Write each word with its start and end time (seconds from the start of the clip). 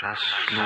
Czas 0.00 0.18
snu. 0.18 0.62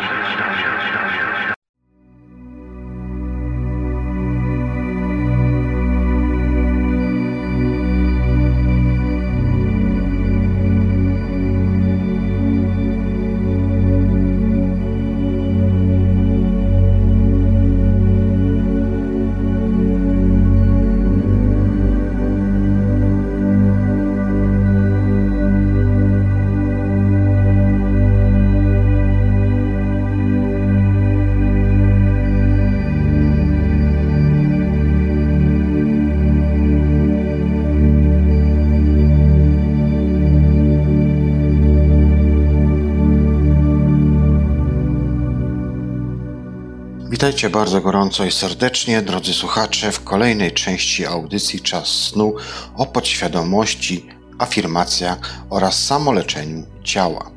Witajcie 47.22 47.50
bardzo 47.50 47.80
gorąco 47.80 48.24
i 48.24 48.30
serdecznie, 48.30 49.02
drodzy 49.02 49.34
słuchacze, 49.34 49.92
w 49.92 50.04
kolejnej 50.04 50.52
części 50.52 51.06
audycji 51.06 51.60
Czas 51.60 51.88
Snu 51.88 52.34
o 52.76 52.86
podświadomości, 52.86 54.06
afirmacjach 54.38 55.18
oraz 55.50 55.84
samoleczeniu 55.86 56.66
ciała. 56.84 57.31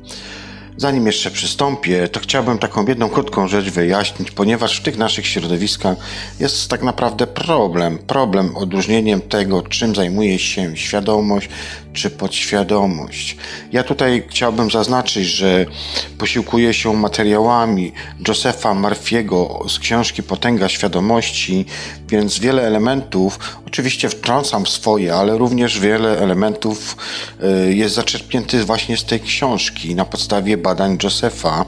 Zanim 0.77 1.05
jeszcze 1.05 1.31
przystąpię, 1.31 2.07
to 2.07 2.19
chciałbym 2.19 2.57
taką 2.57 2.85
jedną 2.85 3.09
krótką 3.09 3.47
rzecz 3.47 3.69
wyjaśnić, 3.69 4.31
ponieważ 4.31 4.79
w 4.79 4.83
tych 4.83 4.97
naszych 4.97 5.27
środowiskach 5.27 5.97
jest 6.39 6.69
tak 6.69 6.83
naprawdę 6.83 7.27
problem. 7.27 7.97
Problem 7.97 8.57
odróżnieniem 8.57 9.21
tego, 9.21 9.61
czym 9.61 9.95
zajmuje 9.95 10.39
się 10.39 10.77
świadomość 10.77 11.49
czy 11.93 12.09
podświadomość. 12.09 13.37
Ja 13.71 13.83
tutaj 13.83 14.23
chciałbym 14.29 14.71
zaznaczyć, 14.71 15.27
że 15.27 15.65
posiłkuję 16.17 16.73
się 16.73 16.93
materiałami 16.93 17.91
Josepha 18.27 18.69
Murphy'ego 18.69 19.69
z 19.69 19.79
książki 19.79 20.23
Potęga 20.23 20.69
Świadomości, 20.69 21.65
więc 22.15 22.39
wiele 22.39 22.67
elementów, 22.67 23.39
oczywiście 23.67 24.09
wtrącam 24.09 24.67
swoje, 24.67 25.15
ale 25.15 25.37
również 25.37 25.79
wiele 25.79 26.19
elementów 26.19 26.97
y, 27.67 27.73
jest 27.73 27.95
zaczerpniętych 27.95 28.65
właśnie 28.65 28.97
z 28.97 29.05
tej 29.05 29.19
książki 29.19 29.95
na 29.95 30.05
podstawie 30.05 30.57
badań 30.57 30.97
Josepha. 31.03 31.65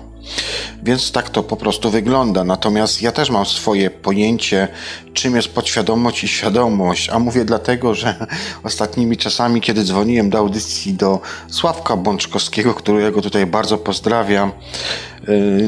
Więc 0.83 1.11
tak 1.11 1.29
to 1.29 1.43
po 1.43 1.55
prostu 1.55 1.89
wygląda. 1.89 2.43
Natomiast 2.43 3.01
ja 3.01 3.11
też 3.11 3.29
mam 3.29 3.45
swoje 3.45 3.89
pojęcie, 3.89 4.67
czym 5.13 5.35
jest 5.35 5.47
podświadomość 5.47 6.23
i 6.23 6.27
świadomość. 6.27 7.09
A 7.09 7.19
mówię 7.19 7.45
dlatego, 7.45 7.95
że 7.95 8.27
ostatnimi 8.63 9.17
czasami, 9.17 9.61
kiedy 9.61 9.83
dzwoniłem 9.83 10.29
do 10.29 10.37
audycji 10.37 10.93
do 10.93 11.19
Sławka 11.47 11.97
Bączkowskiego, 11.97 12.73
którego 12.73 13.21
tutaj 13.21 13.45
bardzo 13.45 13.77
pozdrawiam, 13.77 14.51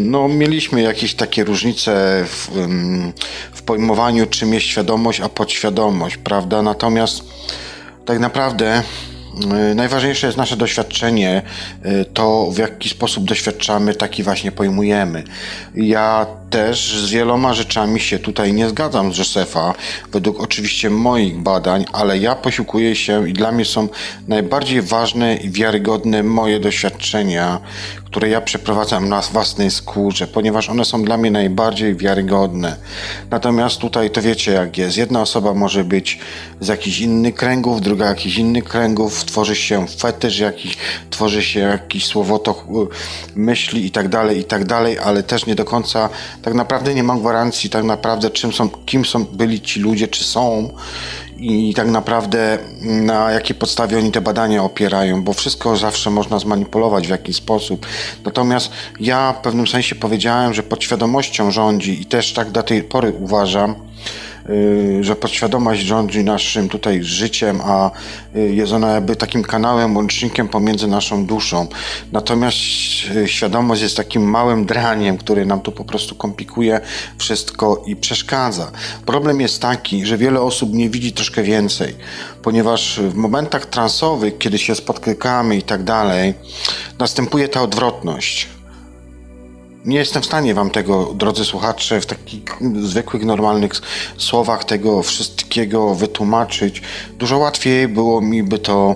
no 0.02 0.28
mieliśmy 0.28 0.82
jakieś 0.82 1.16
takie 1.16 1.44
różnice 1.44 2.24
w, 2.26 2.50
w 3.52 3.62
pojmowaniu, 3.62 4.26
czym 4.26 4.54
jest 4.54 4.66
świadomość, 4.66 5.20
a 5.22 5.30
podświadomość, 5.30 6.18
prawda? 6.18 6.62
Natomiast 6.62 7.24
tak 8.06 8.20
naprawdę 8.20 8.84
Y, 9.72 9.76
najważniejsze 9.76 10.28
jest 10.28 10.38
nasze 10.38 10.58
doświadczenie, 10.58 11.42
y, 11.86 12.06
to 12.06 12.52
w 12.52 12.58
jaki 12.58 12.90
sposób 12.90 13.26
doświadczamy, 13.26 13.96
taki 13.96 14.24
właśnie 14.24 14.52
pojmujemy. 14.52 15.24
Ja 15.76 16.26
też 16.50 16.98
z 16.98 17.10
wieloma 17.10 17.54
rzeczami 17.54 18.00
się 18.00 18.20
tutaj 18.20 18.54
nie 18.54 18.70
zgadzam 18.70 19.14
z 19.14 19.18
Josefa, 19.18 19.74
według 20.12 20.40
oczywiście 20.40 20.90
moich 20.90 21.38
badań, 21.38 21.86
ale 21.94 22.18
ja 22.18 22.36
posiłkuję 22.36 22.96
się 22.96 23.30
i 23.30 23.34
dla 23.34 23.52
mnie 23.52 23.66
są 23.66 23.88
najbardziej 24.28 24.82
ważne 24.82 25.36
i 25.36 25.50
wiarygodne 25.50 26.24
moje 26.24 26.60
doświadczenia, 26.60 27.60
które 28.06 28.30
ja 28.30 28.42
przeprowadzam 28.42 29.10
na 29.10 29.22
własnej 29.22 29.72
skórze, 29.72 30.28
ponieważ 30.28 30.70
one 30.70 30.86
są 30.86 31.04
dla 31.04 31.18
mnie 31.18 31.32
najbardziej 31.32 31.96
wiarygodne. 31.96 32.76
Natomiast 33.32 33.78
tutaj 33.78 34.12
to 34.12 34.22
wiecie 34.22 34.52
jak 34.52 34.78
jest. 34.78 34.98
Jedna 34.98 35.22
osoba 35.22 35.54
może 35.54 35.84
być 35.84 36.20
z 36.60 36.68
jakichś 36.68 37.00
innych 37.00 37.36
kręgów, 37.36 37.82
druga 37.82 38.06
jakichś 38.06 38.38
innych 38.38 38.64
kręgów, 38.64 39.26
tworzy 39.26 39.56
się 39.56 39.88
fetysz 39.88 40.40
jakiś, 40.40 40.78
tworzy 41.10 41.44
się 41.44 41.60
jakiś 41.60 42.06
słowotok 42.06 42.58
y, 42.60 43.40
myśli 43.40 43.86
i 43.86 43.92
tak 43.92 44.08
dalej, 44.10 44.40
i 44.40 44.44
tak 44.44 44.66
dalej, 44.66 45.00
ale 45.00 45.24
też 45.24 45.46
nie 45.46 45.56
do 45.56 45.66
końca 45.66 46.10
tak 46.42 46.54
naprawdę 46.54 46.94
nie 46.96 47.04
mam 47.04 47.20
gwarancji 47.20 47.70
tak 47.70 47.84
naprawdę 47.84 48.30
czym 48.30 48.54
są, 48.54 48.70
kim 48.70 49.06
są 49.06 49.26
byli 49.26 49.62
ci 49.62 49.80
ludzie, 49.80 50.08
czy 50.08 50.24
są 50.24 50.70
i 51.38 51.74
tak 51.74 51.88
naprawdę 51.88 52.58
na 52.82 53.32
jakiej 53.32 53.56
podstawie 53.56 53.98
oni 53.98 54.12
te 54.12 54.22
badania 54.22 54.64
opierają, 54.64 55.24
bo 55.24 55.34
wszystko 55.34 55.78
zawsze 55.78 56.10
można 56.10 56.40
zmanipulować 56.40 57.08
w 57.08 57.10
jakiś 57.10 57.36
sposób. 57.36 57.86
Natomiast 58.26 58.72
ja 59.00 59.34
w 59.34 59.42
pewnym 59.42 59.68
sensie 59.68 59.96
powiedziałem, 59.96 60.54
że 60.54 60.64
podświadomością 60.64 61.52
rządzi 61.52 62.02
i 62.02 62.06
też 62.06 62.34
tak 62.34 62.52
do 62.52 62.64
tej 62.64 62.84
pory 62.84 63.14
uważam, 63.20 63.76
że 65.02 65.16
podświadomość 65.16 65.82
rządzi 65.82 66.24
naszym 66.24 66.70
tutaj 66.70 67.04
życiem, 67.04 67.62
a 67.64 67.92
y, 68.36 68.54
jest 68.54 68.74
ona 68.74 68.94
jakby 68.94 69.16
takim 69.16 69.44
kanałem, 69.44 69.96
łącznikiem 69.96 70.48
pomiędzy 70.48 70.88
naszą 70.88 71.26
duszą. 71.26 71.68
Natomiast 72.12 72.58
y, 73.16 73.28
świadomość 73.28 73.82
jest 73.82 73.98
takim 73.98 74.30
małym 74.30 74.66
draniem, 74.66 75.18
który 75.18 75.46
nam 75.46 75.62
tu 75.62 75.72
po 75.72 75.84
prostu 75.84 76.16
komplikuje 76.16 76.82
wszystko 77.18 77.84
i 77.86 77.96
przeszkadza. 77.96 78.72
Problem 79.06 79.42
jest 79.42 79.62
taki, 79.62 80.06
że 80.06 80.18
wiele 80.18 80.42
osób 80.42 80.74
nie 80.74 80.90
widzi 80.90 81.12
troszkę 81.12 81.44
więcej, 81.44 81.96
ponieważ 82.44 83.00
w 83.00 83.16
momentach 83.16 83.66
transowych, 83.66 84.38
kiedy 84.38 84.58
się 84.58 84.76
spotykamy 84.76 85.58
i 85.58 85.62
tak 85.62 85.84
dalej, 85.84 86.34
następuje 87.00 87.48
ta 87.48 87.62
odwrotność 87.62 88.59
nie 89.90 89.98
jestem 89.98 90.22
w 90.22 90.26
stanie 90.26 90.54
wam 90.54 90.70
tego, 90.70 91.14
drodzy 91.14 91.46
słuchacze, 91.46 92.02
w 92.02 92.06
takich 92.06 92.44
zwykłych, 92.82 93.26
normalnych 93.26 93.72
słowach 94.18 94.64
tego 94.64 95.04
wszystkiego 95.04 95.96
wytłumaczyć. 95.96 96.82
Dużo 97.18 97.38
łatwiej 97.38 97.88
było 97.88 98.22
mi 98.22 98.44
by 98.44 98.60
to 98.60 98.96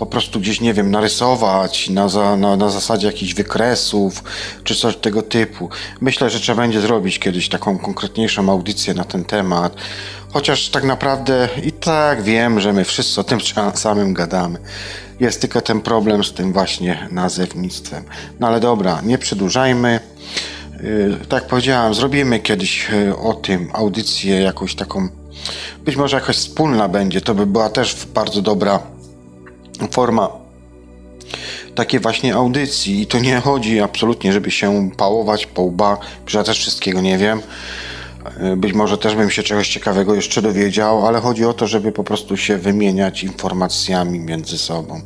po 0.00 0.06
prostu 0.06 0.40
gdzieś, 0.40 0.60
nie 0.60 0.74
wiem, 0.74 0.90
narysować 0.90 1.90
na, 1.90 2.08
za, 2.08 2.36
na, 2.36 2.56
na 2.56 2.70
zasadzie 2.70 3.06
jakichś 3.06 3.34
wykresów 3.34 4.24
czy 4.64 4.74
coś 4.74 4.96
tego 4.96 5.22
typu. 5.22 5.68
Myślę, 6.00 6.30
że 6.30 6.40
trzeba 6.40 6.62
będzie 6.62 6.80
zrobić 6.80 7.18
kiedyś 7.18 7.48
taką 7.48 7.78
konkretniejszą 7.78 8.50
audycję 8.50 8.94
na 8.94 9.04
ten 9.04 9.24
temat. 9.24 9.74
Chociaż 10.32 10.68
tak 10.68 10.84
naprawdę 10.84 11.48
i 11.64 11.72
tak 11.72 12.22
wiem, 12.22 12.60
że 12.60 12.72
my 12.72 12.84
wszyscy 12.84 13.20
o 13.20 13.24
tym 13.24 13.38
samym 13.74 14.14
gadamy. 14.14 14.58
Jest 15.20 15.40
tylko 15.40 15.60
ten 15.60 15.80
problem 15.80 16.24
z 16.24 16.32
tym 16.32 16.52
właśnie 16.52 17.08
nazewnictwem. 17.10 18.04
No 18.40 18.46
ale 18.46 18.60
dobra, 18.60 19.00
nie 19.04 19.18
przedłużajmy. 19.18 20.00
Y, 20.80 21.16
tak 21.28 21.46
powiedziałem, 21.46 21.94
zrobimy 21.94 22.40
kiedyś 22.40 22.90
y, 22.90 23.16
o 23.16 23.34
tym 23.34 23.70
audycję 23.72 24.40
jakąś 24.40 24.74
taką, 24.74 25.08
być 25.84 25.96
może 25.96 26.16
jakaś 26.16 26.36
wspólna 26.36 26.88
będzie, 26.88 27.20
to 27.20 27.34
by 27.34 27.46
była 27.46 27.68
też 27.68 28.06
bardzo 28.14 28.42
dobra 28.42 28.80
forma 29.88 30.28
takiej 31.74 32.00
właśnie 32.00 32.34
audycji 32.34 33.02
i 33.02 33.06
to 33.06 33.18
nie 33.18 33.40
chodzi 33.40 33.80
absolutnie, 33.80 34.32
żeby 34.32 34.50
się 34.50 34.90
pałować 34.96 35.46
po 35.46 35.62
łba, 35.62 35.98
że 36.26 36.38
ja 36.38 36.44
też 36.44 36.58
wszystkiego 36.58 37.00
nie 37.00 37.18
wiem. 37.18 37.42
Y, 38.52 38.56
być 38.56 38.72
może 38.72 38.98
też 38.98 39.14
bym 39.14 39.30
się 39.30 39.42
czegoś 39.42 39.68
ciekawego 39.68 40.14
jeszcze 40.14 40.42
dowiedział, 40.42 41.06
ale 41.06 41.20
chodzi 41.20 41.44
o 41.44 41.52
to, 41.52 41.66
żeby 41.66 41.92
po 41.92 42.04
prostu 42.04 42.36
się 42.36 42.56
wymieniać 42.56 43.22
informacjami 43.22 44.18
między 44.18 44.58
sobą. 44.58 45.00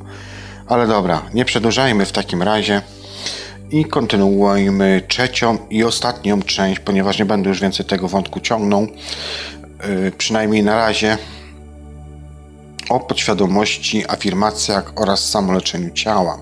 Ale 0.67 0.87
dobra, 0.87 1.23
nie 1.35 1.45
przedłużajmy 1.45 2.07
w 2.07 2.13
takim 2.13 2.43
razie 2.43 2.83
i 3.71 3.85
kontynuujmy 3.85 5.03
trzecią 5.09 5.59
i 5.71 5.85
ostatnią 5.85 6.43
część, 6.43 6.81
ponieważ 6.81 7.19
nie 7.19 7.25
będę 7.25 7.49
już 7.49 7.61
więcej 7.61 7.87
tego 7.87 8.09
wątku 8.09 8.41
ciągnął, 8.41 8.83
yy, 8.83 10.13
przynajmniej 10.19 10.63
na 10.63 10.77
razie, 10.77 11.19
o 12.89 13.01
podświadomości, 13.01 14.05
afirmacjach 14.09 14.93
oraz 14.97 15.31
samoleczeniu 15.31 15.91
ciała. 15.91 16.39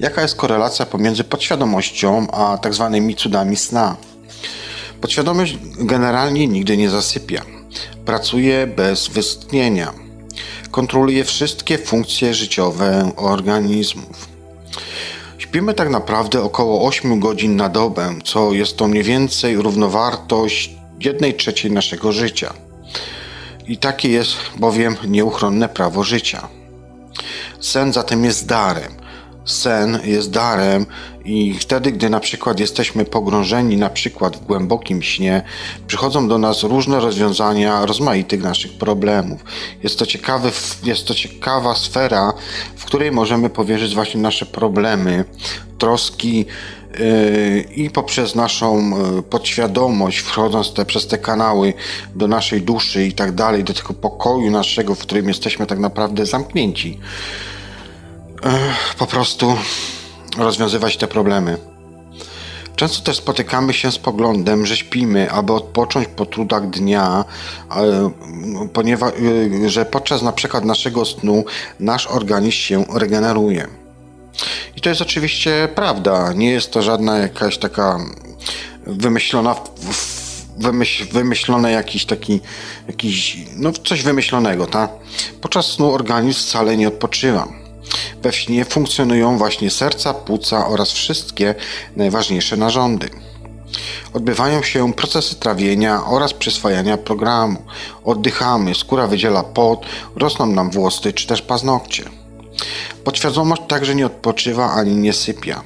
Jaka 0.00 0.22
jest 0.22 0.36
korelacja 0.36 0.86
pomiędzy 0.86 1.24
podświadomością 1.24 2.26
a 2.30 2.58
tak 2.58 2.74
zwanymi 2.74 3.16
cudami 3.16 3.56
sna? 3.56 3.96
Podświadomość 5.00 5.58
generalnie 5.78 6.46
nigdy 6.46 6.76
nie 6.76 6.90
zasypia. 6.90 7.42
Pracuje 8.04 8.66
bez 8.66 9.08
westchnienia. 9.08 9.92
Kontroluje 10.70 11.24
wszystkie 11.24 11.78
funkcje 11.78 12.34
życiowe 12.34 13.10
organizmów. 13.16 14.28
Śpimy 15.38 15.74
tak 15.74 15.90
naprawdę 15.90 16.42
około 16.42 16.86
8 16.86 17.20
godzin 17.20 17.56
na 17.56 17.68
dobę, 17.68 18.14
co 18.24 18.52
jest 18.52 18.76
to 18.76 18.88
mniej 18.88 19.02
więcej 19.02 19.56
równowartość 19.56 20.70
1 21.00 21.36
trzeciej 21.36 21.72
naszego 21.72 22.12
życia. 22.12 22.54
I 23.66 23.76
takie 23.76 24.08
jest 24.08 24.36
bowiem 24.56 24.96
nieuchronne 25.08 25.68
prawo 25.68 26.04
życia. 26.04 26.48
Sen 27.60 27.92
zatem 27.92 28.24
jest 28.24 28.46
darem. 28.46 28.92
Sen 29.44 29.98
jest 30.04 30.30
darem 30.30 30.86
i 31.24 31.54
wtedy, 31.54 31.92
gdy 31.92 32.10
na 32.10 32.20
przykład 32.20 32.60
jesteśmy 32.60 33.04
pogrążeni 33.04 33.76
na 33.76 33.90
przykład 33.90 34.36
w 34.36 34.44
głębokim 34.44 35.02
śnie, 35.02 35.42
przychodzą 35.86 36.28
do 36.28 36.38
nas 36.38 36.62
różne 36.62 37.00
rozwiązania 37.00 37.86
rozmaitych 37.86 38.42
naszych 38.42 38.72
problemów. 38.72 39.44
Jest 39.82 39.98
to, 39.98 40.06
ciekawy, 40.06 40.50
jest 40.84 41.06
to 41.06 41.14
ciekawa 41.14 41.74
sfera, 41.74 42.32
w 42.76 42.84
której 42.84 43.12
możemy 43.12 43.50
powierzyć 43.50 43.94
właśnie 43.94 44.20
nasze 44.20 44.46
problemy, 44.46 45.24
troski, 45.78 46.46
i 47.76 47.90
poprzez 47.90 48.34
naszą 48.34 48.98
yy, 49.14 49.22
podświadomość, 49.22 50.18
wchodząc 50.18 50.72
te, 50.72 50.84
przez 50.84 51.06
te 51.06 51.18
kanały 51.18 51.72
do 52.14 52.28
naszej 52.28 52.62
duszy 52.62 53.06
i 53.06 53.12
tak 53.12 53.32
dalej, 53.32 53.64
do 53.64 53.74
tego 53.74 53.94
pokoju 53.94 54.50
naszego, 54.50 54.94
w 54.94 54.98
którym 54.98 55.28
jesteśmy 55.28 55.66
tak 55.66 55.78
naprawdę 55.78 56.26
zamknięci, 56.26 56.98
yy, 58.44 58.50
po 58.98 59.06
prostu 59.06 59.56
rozwiązywać 60.38 60.96
te 60.96 61.06
problemy. 61.06 61.56
Często 62.76 63.04
też 63.04 63.16
spotykamy 63.16 63.72
się 63.72 63.92
z 63.92 63.98
poglądem, 63.98 64.66
że 64.66 64.76
śpimy, 64.76 65.30
aby 65.30 65.52
odpocząć 65.52 66.08
po 66.08 66.26
trudach 66.26 66.70
dnia, 66.70 67.24
ponieważ, 68.72 69.12
że 69.66 69.84
podczas 69.84 70.22
na 70.22 70.32
przykład 70.32 70.64
naszego 70.64 71.04
snu 71.04 71.44
nasz 71.80 72.06
organizm 72.06 72.56
się 72.56 72.84
regeneruje. 72.94 73.83
I 74.76 74.80
to 74.80 74.88
jest 74.88 75.02
oczywiście 75.02 75.68
prawda. 75.74 76.32
Nie 76.32 76.50
jest 76.50 76.70
to 76.70 76.82
żadna 76.82 77.18
jakaś 77.18 77.58
taka 77.58 77.98
wymyślona 78.86 79.56
wymyśl, 80.56 81.06
wymyślone 81.12 81.72
jakiś 81.72 82.06
taki, 82.06 82.40
jakiś, 82.88 83.38
no 83.56 83.72
coś 83.72 84.02
wymyślonego, 84.02 84.66
tak? 84.66 84.90
Podczas 85.40 85.66
snu 85.66 85.92
organizm 85.92 86.40
wcale 86.40 86.76
nie 86.76 86.88
odpoczywa. 86.88 87.48
We 88.22 88.32
śnie 88.32 88.64
funkcjonują 88.64 89.38
właśnie 89.38 89.70
serca, 89.70 90.14
płuca 90.14 90.66
oraz 90.66 90.92
wszystkie 90.92 91.54
najważniejsze 91.96 92.56
narządy. 92.56 93.10
Odbywają 94.12 94.62
się 94.62 94.92
procesy 94.92 95.34
trawienia 95.34 96.04
oraz 96.06 96.34
przyswajania 96.34 96.96
programu. 96.96 97.62
Oddychamy, 98.04 98.74
skóra 98.74 99.06
wydziela 99.06 99.42
pot, 99.42 99.86
rosną 100.16 100.46
nam 100.46 100.70
włosy 100.70 101.12
czy 101.12 101.26
też 101.26 101.42
paznokcie. 101.42 102.23
Podświadomość 103.04 103.62
także 103.68 103.94
nie 103.94 104.06
odpoczywa 104.06 104.72
ani 104.72 104.96
nie 104.96 105.12
sypia. 105.12 105.62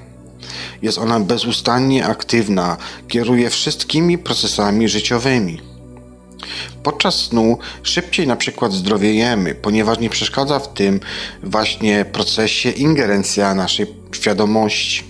Jest 0.82 0.98
ona 0.98 1.20
bezustannie 1.20 2.06
aktywna, 2.06 2.76
kieruje 3.08 3.50
wszystkimi 3.50 4.18
procesami 4.18 4.88
życiowymi. 4.88 5.60
Podczas 6.82 7.14
snu 7.14 7.58
szybciej 7.82 8.26
na 8.26 8.36
przykład 8.36 8.72
zdrowiejemy, 8.72 9.54
ponieważ 9.54 9.98
nie 9.98 10.10
przeszkadza 10.10 10.58
w 10.58 10.74
tym 10.74 11.00
właśnie 11.42 12.04
procesie 12.04 12.70
ingerencja 12.70 13.54
naszej 13.54 13.86
świadomości. 14.12 15.04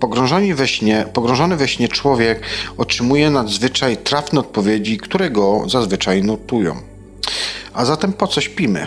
Pogrążony 0.00 0.54
we 0.54 0.68
śnie, 0.68 1.06
pogrążony 1.12 1.56
we 1.56 1.68
śnie 1.68 1.88
człowiek 1.88 2.42
otrzymuje 2.76 3.30
nadzwyczaj 3.30 3.96
trafne 3.96 4.40
odpowiedzi, 4.40 4.98
które 4.98 5.30
go 5.30 5.64
zazwyczaj 5.68 6.22
notują. 6.22 6.76
A 7.72 7.84
zatem 7.84 8.12
po 8.12 8.26
co 8.26 8.40
śpimy? 8.40 8.86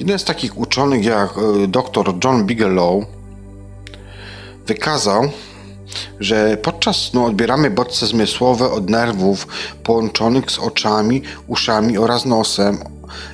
Jeden 0.00 0.18
z 0.18 0.24
takich 0.24 0.58
uczonych 0.58 1.04
jak 1.04 1.30
e, 1.38 1.66
dr 1.66 2.14
John 2.24 2.46
Bigelow 2.46 3.04
wykazał, 4.66 5.30
że 6.20 6.56
podczas 6.56 6.96
snu 6.96 7.24
odbieramy 7.24 7.70
bodźce 7.70 8.06
zmysłowe 8.06 8.70
od 8.70 8.90
nerwów 8.90 9.46
połączonych 9.82 10.50
z 10.50 10.58
oczami, 10.58 11.22
uszami 11.46 11.98
oraz 11.98 12.24
nosem, 12.24 12.78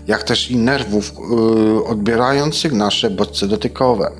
jak 0.07 0.23
też 0.23 0.51
i 0.51 0.57
nerwów 0.57 1.13
yy, 1.15 1.85
odbierających 1.85 2.73
nasze 2.73 3.11
bodźce 3.11 3.49
dotykowe. 3.49 4.11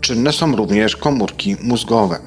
Czynne 0.00 0.32
są 0.32 0.56
również 0.56 0.96
komórki 0.96 1.56
mózgowe. 1.62 2.18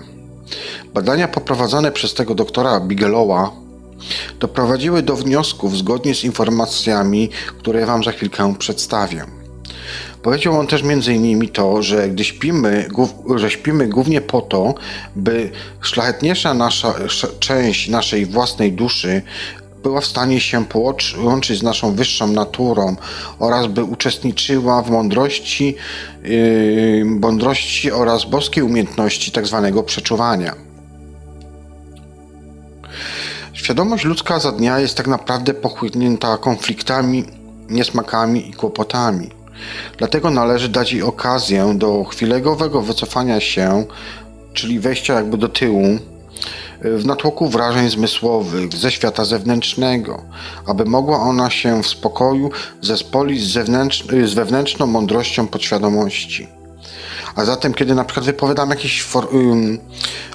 Badania 0.94 1.28
poprowadzone 1.28 1.92
przez 1.92 2.14
tego 2.14 2.36
doktora 2.36 2.80
Bigelowa 2.80 3.52
doprowadziły 4.40 5.04
do 5.04 5.16
wniosków 5.16 5.78
zgodnie 5.78 6.16
z 6.16 6.24
informacjami, 6.24 7.30
które 7.60 7.86
Wam 7.86 8.04
za 8.04 8.12
chwilkę 8.12 8.56
przedstawię. 8.60 9.26
Powiedział 10.22 10.60
on 10.60 10.68
też 10.68 10.84
innymi 11.08 11.50
to, 11.50 11.84
że 11.84 12.10
gdy 12.10 12.24
śpimy, 12.24 12.90
że 13.36 13.52
śpimy 13.52 13.88
głównie 13.88 14.22
po 14.22 14.42
to, 14.42 14.74
by 15.16 15.52
szlachetniejsza 15.82 16.54
nasza 16.54 16.94
część 17.40 17.90
naszej 17.90 18.26
własnej 18.26 18.72
duszy 18.72 19.22
była 19.84 20.02
w 20.02 20.06
stanie 20.06 20.42
się 20.42 20.66
połączyć 20.66 21.60
z 21.60 21.64
naszą 21.64 21.96
wyższą 21.96 22.28
naturą 22.28 22.96
oraz 23.40 23.68
by 23.68 23.84
uczestniczyła 23.84 24.82
w 24.82 24.90
mądrości, 24.90 25.76
yy, 26.24 27.06
mądrości 27.06 27.92
oraz 27.92 28.26
boskiej 28.26 28.64
umiejętności 28.64 29.32
tzw. 29.32 29.72
Tak 29.76 29.86
przeczuwania. 29.86 30.56
Świadomość 33.54 34.06
ludzka 34.06 34.40
za 34.40 34.52
dnia 34.52 34.80
jest 34.80 34.98
tak 34.98 35.08
naprawdę 35.08 35.54
pochłonięta 35.54 36.38
konfliktami, 36.38 37.24
niesmakami 37.70 38.50
i 38.50 38.54
kłopotami. 38.54 39.30
Dlatego 39.98 40.30
należy 40.30 40.70
dać 40.70 40.94
jej 40.94 41.02
okazję 41.02 41.74
do 41.76 42.04
chwilowego 42.04 42.82
wycofania 42.82 43.40
się, 43.40 43.86
czyli 44.54 44.80
wejścia 44.80 45.14
jakby 45.14 45.38
do 45.38 45.50
tyłu, 45.50 46.00
w 46.82 47.06
natłoku 47.06 47.50
wrażeń 47.50 47.90
zmysłowych 47.90 48.74
ze 48.74 48.92
świata 48.92 49.26
zewnętrznego, 49.26 50.22
aby 50.66 50.86
mogła 50.86 51.20
ona 51.20 51.50
się 51.50 51.84
w 51.84 51.88
spokoju 51.88 52.50
zespolić 52.82 53.44
z, 53.44 53.52
z 54.30 54.34
wewnętrzną 54.34 54.88
mądrością 54.88 55.48
podświadomości. 55.48 56.61
A 57.36 57.46
zatem, 57.46 57.74
kiedy 57.74 57.96
na 57.96 58.04
przykład 58.04 58.26
wypowiadam 58.26 58.70
jakieś 58.70 59.04
for, 59.04 59.36
um, 59.36 59.80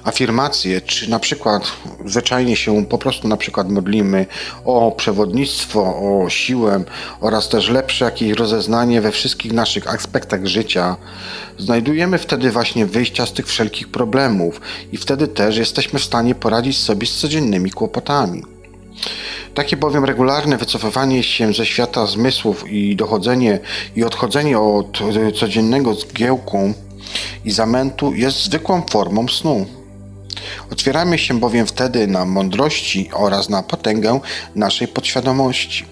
afirmacje, 0.05 0.81
czy 0.81 1.11
na 1.11 1.19
przykład 1.19 1.63
zwyczajnie 2.05 2.57
się 2.57 2.87
po 2.87 2.99
prostu 2.99 3.29
na 3.29 3.37
przykład 3.37 3.71
modlimy 3.71 4.27
o 4.65 4.93
przewodnictwo, 4.97 5.81
o 5.83 6.31
siłę 6.31 6.85
oraz 7.21 7.49
też 7.49 7.69
lepsze 7.69 8.05
jakieś 8.05 8.33
rozeznanie 8.33 9.01
we 9.01 9.13
wszystkich 9.13 9.53
naszych 9.53 9.95
aspektach 9.95 10.47
życia, 10.47 10.97
znajdujemy 11.59 12.19
wtedy 12.19 12.51
właśnie 12.51 12.87
wyjścia 12.87 13.27
z 13.27 13.33
tych 13.33 13.47
wszelkich 13.47 13.89
problemów 13.89 14.61
i 14.93 14.97
wtedy 14.97 15.29
też 15.29 15.57
jesteśmy 15.57 15.99
w 15.99 16.05
stanie 16.05 16.35
poradzić 16.35 16.79
sobie 16.79 17.07
z 17.07 17.17
codziennymi 17.17 17.71
kłopotami. 17.71 18.56
Takie 19.57 19.77
bowiem 19.77 20.05
regularne 20.05 20.57
wycofywanie 20.57 21.23
się 21.23 21.53
ze 21.53 21.67
świata 21.67 22.07
zmysłów 22.07 22.71
i 22.71 22.97
dochodzenie 22.97 23.59
i 23.97 24.05
odchodzenie 24.05 24.59
od 24.59 24.99
codziennego 25.41 25.95
zgiełku 25.95 26.75
i 27.45 27.51
zamętu 27.51 28.15
jest 28.15 28.45
zwykłą 28.45 28.83
formą 28.91 29.29
snu. 29.29 29.67
Otwieramy 30.73 31.19
się 31.19 31.41
bowiem 31.41 31.67
wtedy 31.67 32.07
na 32.07 32.25
mądrości 32.25 33.11
oraz 33.13 33.49
na 33.49 33.63
potęgę 33.63 34.21
naszej 34.55 34.89
podświadomości. 34.89 35.85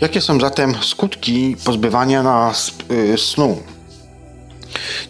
Jakie 0.00 0.20
są 0.20 0.40
zatem 0.40 0.74
skutki 0.82 1.56
pozbywania 1.64 2.22
nas 2.22 2.72
y, 2.90 3.18
snu? 3.18 3.62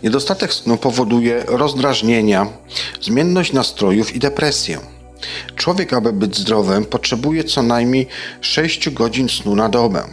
Niedostatek 0.03 0.55
snu 0.55 0.77
powoduje 0.77 1.45
rozdrażnienia, 1.47 2.47
zmienność 3.01 3.53
nastrojów 3.53 4.17
i 4.17 4.19
depresję. 4.19 4.79
Człowiek, 5.57 5.93
aby 5.93 6.13
być 6.13 6.37
zdrowym, 6.37 6.85
potrzebuje 6.85 7.45
co 7.45 7.63
najmniej 7.63 8.07
6 8.41 8.91
godzin 8.91 9.29
snu 9.29 9.57
na 9.57 9.69
dobę. 9.69 10.05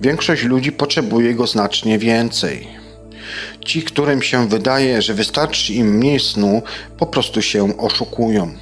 Większość 0.00 0.42
ludzi 0.42 0.72
potrzebuje 0.72 1.34
go 1.34 1.46
znacznie 1.46 1.98
więcej. 1.98 2.68
Ci, 3.64 3.82
którym 3.82 4.22
się 4.22 4.48
wydaje, 4.48 5.02
że 5.02 5.14
wystarczy 5.14 5.72
im 5.72 5.86
mniej 5.96 6.20
snu, 6.20 6.62
po 6.98 7.06
prostu 7.06 7.42
się 7.42 7.78
oszukują. 7.78 8.52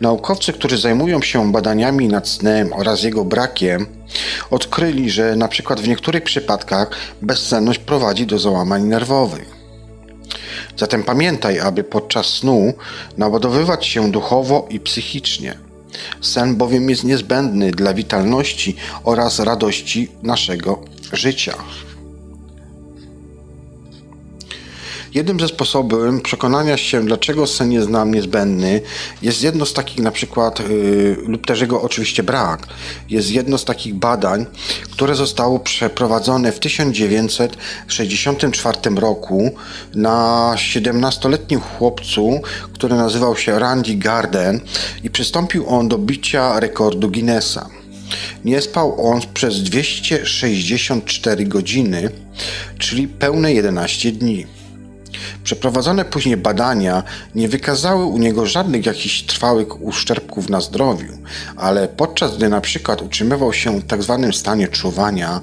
Naukowcy, 0.00 0.52
którzy 0.52 0.78
zajmują 0.78 1.22
się 1.22 1.52
badaniami 1.52 2.08
nad 2.08 2.28
snem 2.28 2.72
oraz 2.72 3.02
jego 3.02 3.24
brakiem, 3.24 3.86
odkryli, 4.50 5.10
że 5.10 5.36
przykład 5.48 5.80
w 5.80 5.88
niektórych 5.88 6.24
przypadkach 6.24 6.90
bezsenność 7.22 7.78
prowadzi 7.78 8.26
do 8.26 8.38
załamań 8.38 8.82
nerwowych. 8.82 9.60
Zatem 10.76 11.02
pamiętaj, 11.02 11.60
aby 11.60 11.84
podczas 11.84 12.26
snu 12.26 12.72
naładowywać 13.18 13.86
się 13.86 14.10
duchowo 14.10 14.66
i 14.70 14.80
psychicznie. 14.80 15.58
Sen 16.20 16.56
bowiem 16.56 16.90
jest 16.90 17.04
niezbędny 17.04 17.70
dla 17.70 17.94
witalności 17.94 18.76
oraz 19.04 19.38
radości 19.38 20.08
naszego 20.22 20.82
życia. 21.12 21.54
Jednym 25.14 25.40
ze 25.40 25.48
sposobów 25.48 26.22
przekonania 26.22 26.76
się, 26.76 27.04
dlaczego 27.04 27.46
sen 27.46 27.72
jest 27.72 27.88
nam 27.88 28.14
niezbędny, 28.14 28.80
jest 29.22 29.42
jedno 29.42 29.66
z 29.66 29.72
takich 29.72 29.98
na 29.98 30.10
przykład, 30.10 30.60
yy, 30.60 31.16
lub 31.26 31.46
też 31.46 31.60
jego 31.60 31.82
oczywiście 31.82 32.22
brak, 32.22 32.66
jest 33.08 33.30
jedno 33.30 33.58
z 33.58 33.64
takich 33.64 33.94
badań, 33.94 34.46
które 34.90 35.14
zostało 35.14 35.58
przeprowadzone 35.58 36.52
w 36.52 36.58
1964 36.58 38.78
roku 38.96 39.50
na 39.94 40.52
17-letnim 40.56 41.60
chłopcu, 41.60 42.40
który 42.72 42.94
nazywał 42.94 43.36
się 43.36 43.58
Randy 43.58 43.94
Garden 43.94 44.60
i 45.04 45.10
przystąpił 45.10 45.68
on 45.68 45.88
do 45.88 45.98
bicia 45.98 46.60
rekordu 46.60 47.10
Guinnessa. 47.10 47.68
Nie 48.44 48.60
spał 48.60 49.10
on 49.10 49.20
przez 49.34 49.62
264 49.62 51.44
godziny, 51.44 52.10
czyli 52.78 53.08
pełne 53.08 53.52
11 53.52 54.12
dni. 54.12 54.59
Przeprowadzone 55.44 56.04
później 56.04 56.36
badania 56.36 57.02
nie 57.34 57.48
wykazały 57.48 58.04
u 58.04 58.18
niego 58.18 58.46
żadnych 58.46 58.86
jakichś 58.86 59.22
trwałych 59.22 59.82
uszczerbków 59.82 60.48
na 60.50 60.60
zdrowiu, 60.60 61.12
ale 61.56 61.88
podczas 61.88 62.36
gdy 62.36 62.48
na 62.48 62.60
przykład 62.60 63.02
utrzymywał 63.02 63.52
się 63.52 63.80
w 63.80 63.86
tak 63.86 64.02
zwanym 64.02 64.32
stanie 64.32 64.68
czuwania, 64.68 65.40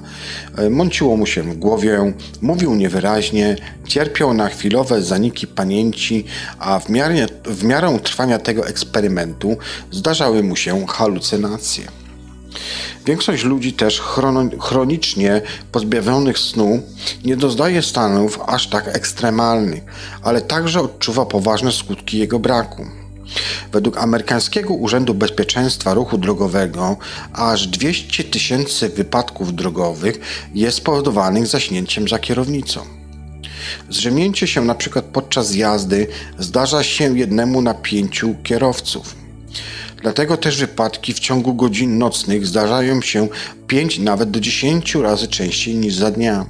e, 0.56 0.70
mąciło 0.70 1.16
mu 1.16 1.26
się 1.26 1.42
w 1.42 1.56
głowie, 1.56 2.12
mówił 2.42 2.74
niewyraźnie, 2.74 3.56
cierpiał 3.86 4.34
na 4.34 4.48
chwilowe 4.48 5.02
zaniki 5.02 5.46
pamięci, 5.46 6.24
a 6.58 6.80
w 6.80 6.88
miarę, 6.88 7.26
w 7.44 7.64
miarę 7.64 7.98
trwania 8.02 8.38
tego 8.38 8.66
eksperymentu 8.66 9.56
zdarzały 9.90 10.42
mu 10.42 10.56
się 10.56 10.86
halucynacje. 10.86 11.97
Większość 13.06 13.44
ludzi 13.44 13.72
też 13.72 14.02
chronicznie 14.60 15.42
pozbawionych 15.72 16.38
snu 16.38 16.82
nie 17.24 17.36
doznaje 17.36 17.82
stanów 17.82 18.40
aż 18.46 18.66
tak 18.66 18.88
ekstremalnych, 18.88 19.82
ale 20.22 20.40
także 20.40 20.80
odczuwa 20.80 21.26
poważne 21.26 21.72
skutki 21.72 22.18
jego 22.18 22.38
braku. 22.38 22.86
Według 23.72 23.98
amerykańskiego 23.98 24.74
Urzędu 24.74 25.14
Bezpieczeństwa 25.14 25.94
Ruchu 25.94 26.18
Drogowego 26.18 26.96
aż 27.32 27.66
200 27.66 28.24
tysięcy 28.24 28.88
wypadków 28.88 29.54
drogowych 29.54 30.20
jest 30.54 30.76
spowodowanych 30.76 31.46
zaśnięciem 31.46 32.08
za 32.08 32.18
kierownicą. 32.18 32.80
Zrzemięcie 33.90 34.46
się 34.46 34.74
przykład 34.74 35.04
podczas 35.04 35.54
jazdy 35.54 36.06
zdarza 36.38 36.82
się 36.82 37.18
jednemu 37.18 37.62
na 37.62 37.74
pięciu 37.74 38.34
kierowców. 38.42 39.14
Dlatego 40.02 40.36
też 40.36 40.58
wypadki 40.58 41.14
w 41.14 41.18
ciągu 41.18 41.54
godzin 41.54 41.98
nocnych 41.98 42.46
zdarzają 42.46 43.00
się 43.00 43.28
5 43.66 43.98
nawet 43.98 44.30
do 44.30 44.40
10 44.40 44.94
razy 44.94 45.28
częściej 45.28 45.74
niż 45.74 45.94
za 45.94 46.10
dnia. 46.10 46.46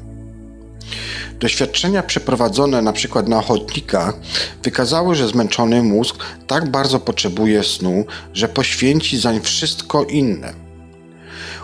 Doświadczenia 1.41 2.03
przeprowadzone 2.03 2.79
np. 2.79 3.23
na 3.23 3.39
ochotnikach 3.39 4.15
wykazały, 4.63 5.15
że 5.15 5.29
zmęczony 5.29 5.83
mózg 5.83 6.17
tak 6.47 6.71
bardzo 6.71 7.01
potrzebuje 7.01 7.65
snu, 7.65 8.05
że 8.33 8.49
poświęci 8.49 9.19
zań 9.19 9.41
wszystko 9.41 10.05
inne. 10.05 10.53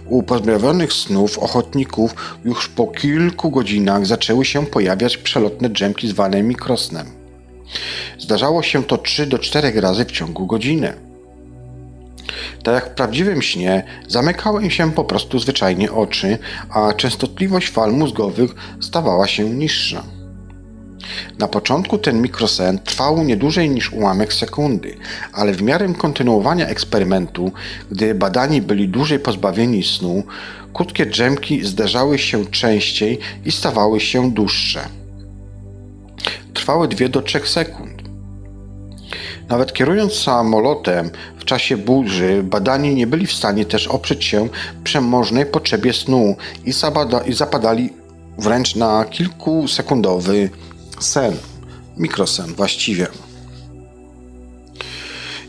U 0.07 0.23
pozbawionych 0.23 0.93
snów 0.93 1.39
ochotników 1.39 2.15
już 2.45 2.69
po 2.69 2.87
kilku 2.87 3.51
godzinach 3.51 4.07
zaczęły 4.07 4.45
się 4.45 4.67
pojawiać 4.67 5.17
przelotne 5.17 5.69
drzemki 5.69 6.09
zwane 6.09 6.43
mikrosnem. 6.43 7.07
Zdarzało 8.19 8.63
się 8.63 8.85
to 8.85 8.99
3 8.99 9.27
do 9.27 9.39
4 9.39 9.81
razy 9.81 10.05
w 10.05 10.13
ciągu 10.13 10.47
godziny. 10.47 11.14
Tak 12.63 12.75
jak 12.75 12.87
w 12.87 12.95
prawdziwym 12.95 13.43
śnie, 13.43 13.85
zamykały 14.09 14.63
im 14.63 14.71
się 14.71 14.93
po 14.93 15.05
prostu 15.05 15.39
zwyczajnie 15.39 15.93
oczy, 15.93 16.39
a 16.71 16.93
częstotliwość 16.93 17.71
fal 17.71 17.93
mózgowych 17.93 18.55
stawała 18.81 19.27
się 19.27 19.51
niższa. 19.51 20.05
Na 21.39 21.49
początku 21.49 21.99
ten 21.99 22.23
mikrosen 22.23 22.79
trwał 22.79 23.25
nie 23.25 23.37
dłużej 23.37 23.71
niż 23.71 23.93
ułamek 23.93 24.33
sekundy, 24.33 24.97
ale 25.33 25.53
w 25.53 25.63
miarę 25.63 25.95
kontynuowania 25.99 26.67
eksperymentu, 26.67 27.53
gdy 27.91 28.15
badani 28.15 28.63
byli 28.63 28.89
dłużej 28.89 29.19
pozbawieni 29.19 29.83
snu, 29.83 30.23
krótkie 30.75 31.07
drzemki 31.07 31.65
zdarzały 31.65 32.19
się 32.19 32.47
częściej 32.47 33.19
i 33.45 33.53
stawały 33.53 34.01
się 34.01 34.31
dłuższe. 34.31 34.81
Trwały 36.55 36.89
2 36.89 37.09
do 37.09 37.23
3 37.23 37.41
sekund. 37.45 38.04
Nawet 39.49 39.73
kierując 39.73 40.15
samolotem 40.15 41.11
w 41.39 41.45
czasie 41.45 41.77
burzy, 41.77 42.43
badani 42.43 42.95
nie 42.95 43.07
byli 43.07 43.27
w 43.27 43.33
stanie 43.33 43.65
też 43.65 43.89
oprzeć 43.89 44.25
się 44.25 44.49
przemożnej 44.85 45.47
potrzebie 45.47 45.93
snu 45.93 46.37
i, 46.65 46.73
i 47.27 47.33
zapadali 47.33 47.93
wręcz 48.39 48.77
na 48.77 49.05
kilkusekundowy 49.05 50.51
sen, 51.01 51.37
mikrosen 51.97 52.55
właściwie. 52.55 53.07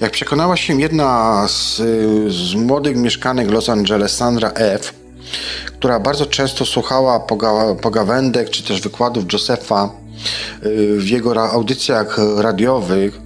Jak 0.01 0.11
przekonała 0.11 0.57
się 0.57 0.81
jedna 0.81 1.43
z, 1.47 1.77
z 2.33 2.55
młodych 2.55 2.97
mieszkanek 2.97 3.51
Los 3.51 3.69
Angeles, 3.69 4.15
Sandra 4.15 4.51
F., 4.55 4.93
która 5.67 5.99
bardzo 5.99 6.25
często 6.25 6.65
słuchała 6.65 7.19
poga 7.19 7.75
pogawędek 7.81 8.49
czy 8.49 8.63
też 8.63 8.81
wykładów 8.81 9.33
Josepha 9.33 9.89
y, 10.65 10.95
w 10.99 11.09
jego 11.09 11.51
audycjach 11.51 12.17
radiowych, 12.37 13.19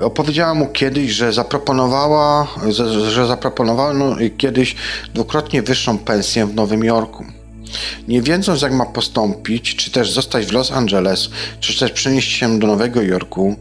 Opowiedziała 0.00 0.54
mu 0.54 0.66
kiedyś, 0.66 1.10
że 1.10 1.32
zaproponowała, 1.32 2.48
że 3.10 3.26
zaproponowano 3.26 4.16
kiedyś 4.38 4.76
dwukrotnie 5.14 5.62
wyższą 5.62 5.98
pensję 5.98 6.46
w 6.46 6.54
Nowym 6.54 6.84
Jorku. 6.84 7.24
Nie 8.08 8.22
wiedząc, 8.22 8.62
jak 8.62 8.72
ma 8.72 8.86
postąpić, 8.86 9.76
czy 9.76 9.90
też 9.90 10.12
zostać 10.12 10.46
w 10.46 10.52
Los 10.52 10.72
Angeles, 10.72 11.30
czy 11.60 11.78
też 11.78 11.92
przenieść 11.92 12.32
się 12.32 12.58
do 12.58 12.66
Nowego 12.66 13.02
Jorku, 13.02 13.56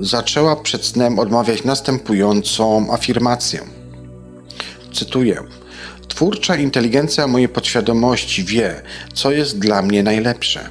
zaczęła 0.00 0.56
przed 0.56 0.84
snem 0.84 1.18
odmawiać 1.18 1.64
następującą 1.64 2.92
afirmację. 2.92 3.60
Cytuję. 4.92 5.42
Twórcza 6.08 6.56
inteligencja 6.56 7.26
mojej 7.26 7.48
podświadomości 7.48 8.44
wie, 8.44 8.82
co 9.14 9.30
jest 9.30 9.58
dla 9.58 9.82
mnie 9.82 10.02
najlepsze. 10.02 10.70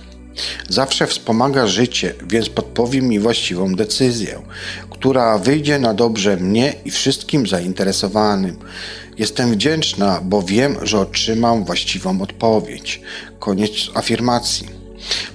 Zawsze 0.70 1.08
wspomaga 1.08 1.68
życie, 1.68 2.14
więc 2.28 2.50
podpowie 2.50 3.02
mi 3.02 3.20
właściwą 3.20 3.76
decyzję, 3.76 4.42
która 5.06 5.38
wyjdzie 5.38 5.80
na 5.80 5.94
dobrze 5.94 6.38
mnie 6.38 6.74
i 6.86 6.92
wszystkim 6.92 7.48
zainteresowanym. 7.48 8.60
Jestem 9.18 9.52
wdzięczna, 9.52 10.20
bo 10.24 10.42
wiem, 10.42 10.78
że 10.82 11.00
otrzymam 11.00 11.66
właściwą 11.66 12.22
odpowiedź. 12.22 13.02
Koniec 13.40 13.72
afirmacji. 13.94 14.68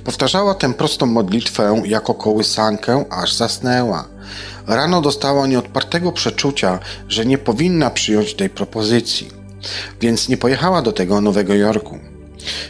Powtarzała 0.05 0.55
tę 0.55 0.75
prostą 0.75 1.07
modlitwę 1.07 1.83
jako 1.85 2.15
kołysankę, 2.15 3.05
aż 3.11 3.35
zasnęła. 3.35 4.09
Rano 4.67 5.01
dostała 5.01 5.47
nieodpartego 5.47 6.13
przeczucia, 6.13 6.79
że 7.09 7.27
nie 7.27 7.39
powinna 7.39 7.91
przyjąć 7.91 8.35
tej 8.35 8.51
propozycji, 8.51 9.29
więc 10.01 10.29
nie 10.29 10.37
pojechała 10.37 10.83
do 10.83 10.93
tego 10.93 11.21
Nowego 11.21 11.55
Jorku. 11.55 11.99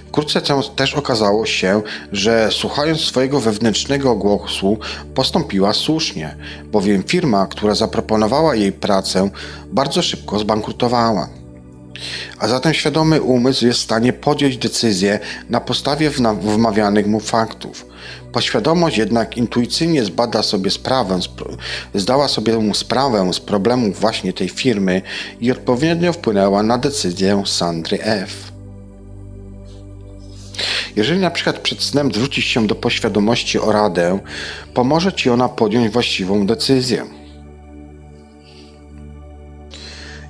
Wkrótce 0.09 0.41
też 0.77 0.95
okazało 0.95 1.47
się, 1.47 1.83
że 2.13 2.49
słuchając 2.53 3.01
swojego 3.01 3.41
wewnętrznego 3.41 4.17
głosu, 4.17 4.79
postąpiła 5.15 5.73
słusznie, 5.73 6.37
bowiem 6.65 7.03
firma, 7.03 7.47
która 7.47 7.75
zaproponowała 7.75 8.55
jej 8.55 8.73
pracę, 8.73 9.31
bardzo 9.73 10.03
szybko 10.03 10.39
zbankrutowała. 10.39 11.29
A 12.39 12.49
zatem 12.49 12.75
świadomy 12.75 13.23
umysł 13.23 13.67
jest 13.67 13.81
w 13.81 13.83
stanie 13.83 14.13
podjąć 14.13 14.57
decyzję 14.57 15.19
na 15.49 15.61
podstawie 15.61 16.11
wmawianych 16.41 17.07
mu 17.07 17.21
faktów. 17.21 17.87
Poświadomość 18.33 18.99
jednak 18.99 19.37
intuicyjnie 19.37 20.05
zbada 20.05 20.43
sobie 20.43 20.71
sprawę, 20.71 21.19
zdała 21.95 22.29
sobie 22.29 22.59
mu 22.59 22.75
sprawę 22.75 23.33
z 23.33 23.41
problemów 23.41 24.01
właśnie 24.01 24.33
tej 24.33 24.49
firmy 24.49 25.03
i 25.41 25.53
odpowiednio 25.53 26.13
wpłynęła 26.13 26.63
na 26.63 26.79
decyzję 26.79 27.43
Sandry 27.47 28.03
F. 28.03 28.50
Jeżeli 30.97 31.21
na 31.21 31.31
przykład 31.31 31.59
przed 31.59 31.83
snem 31.83 32.13
zwrócisz 32.13 32.45
się 32.45 32.67
do 32.67 32.75
poświadomości 32.75 33.59
o 33.59 33.73
radę, 33.73 34.19
pomoże 34.75 35.13
ci 35.13 35.31
ona 35.31 35.49
podjąć 35.49 35.93
właściwą 35.93 36.47
decyzję. 36.47 37.05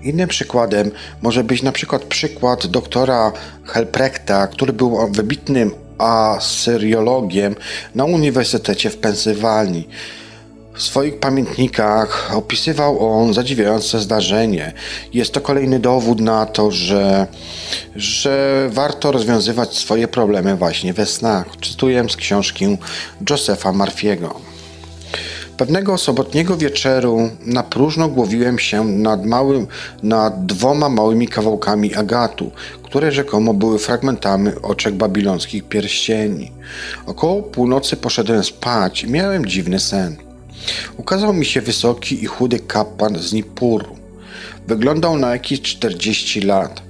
Innym 0.02 0.28
przykładem 0.28 0.90
może 1.22 1.44
być 1.44 1.62
na 1.62 1.72
przykład 1.72 2.04
przykład 2.04 2.66
doktora 2.66 3.32
Helprechta, 3.64 4.46
który 4.46 4.72
był 4.72 5.12
wybitnym 5.12 5.70
asyriologiem 5.99 7.54
na 7.94 8.04
Uniwersytecie 8.04 8.90
w 8.90 8.96
Pensylwanii. 8.96 9.88
W 10.74 10.82
swoich 10.82 11.18
pamiętnikach 11.18 12.30
opisywał 12.34 13.12
on 13.12 13.34
zadziwiające 13.34 14.00
zdarzenie. 14.00 14.72
Jest 15.12 15.32
to 15.32 15.40
kolejny 15.40 15.78
dowód 15.78 16.20
na 16.20 16.46
to, 16.46 16.70
że, 16.70 17.26
że 17.96 18.66
warto 18.72 19.12
rozwiązywać 19.12 19.76
swoje 19.76 20.08
problemy 20.08 20.56
właśnie 20.56 20.92
we 20.92 21.06
snach. 21.06 21.46
Czytuję 21.60 22.04
z 22.10 22.16
książki 22.16 22.78
Josepha 23.30 23.72
Marfiego. 23.72 24.40
Pewnego 25.56 25.98
sobotniego 25.98 26.56
wieczeru 26.56 27.30
na 27.46 27.62
próżno 27.62 28.08
głowiłem 28.08 28.58
się 28.58 28.84
nad, 28.84 29.26
małym, 29.26 29.66
nad 30.02 30.46
dwoma 30.46 30.88
małymi 30.88 31.28
kawałkami 31.28 31.94
agatu, 31.94 32.50
które 32.82 33.12
rzekomo 33.12 33.54
były 33.54 33.78
fragmentami 33.78 34.50
oczek 34.62 34.94
babilońskich 34.94 35.64
pierścieni. 35.64 36.52
Około 37.06 37.42
północy 37.42 37.96
poszedłem 37.96 38.44
spać 38.44 39.02
i 39.02 39.10
miałem 39.10 39.46
dziwny 39.46 39.80
sen. 39.80 40.29
Ukazał 40.97 41.33
mi 41.33 41.45
się 41.45 41.61
wysoki 41.61 42.23
i 42.25 42.26
chudy 42.26 42.59
kapłan 42.59 43.19
z 43.19 43.33
Nippuru. 43.33 43.97
Wyglądał 44.69 45.19
na 45.19 45.31
jakieś 45.31 45.61
40 45.61 46.40
lat. 46.40 46.83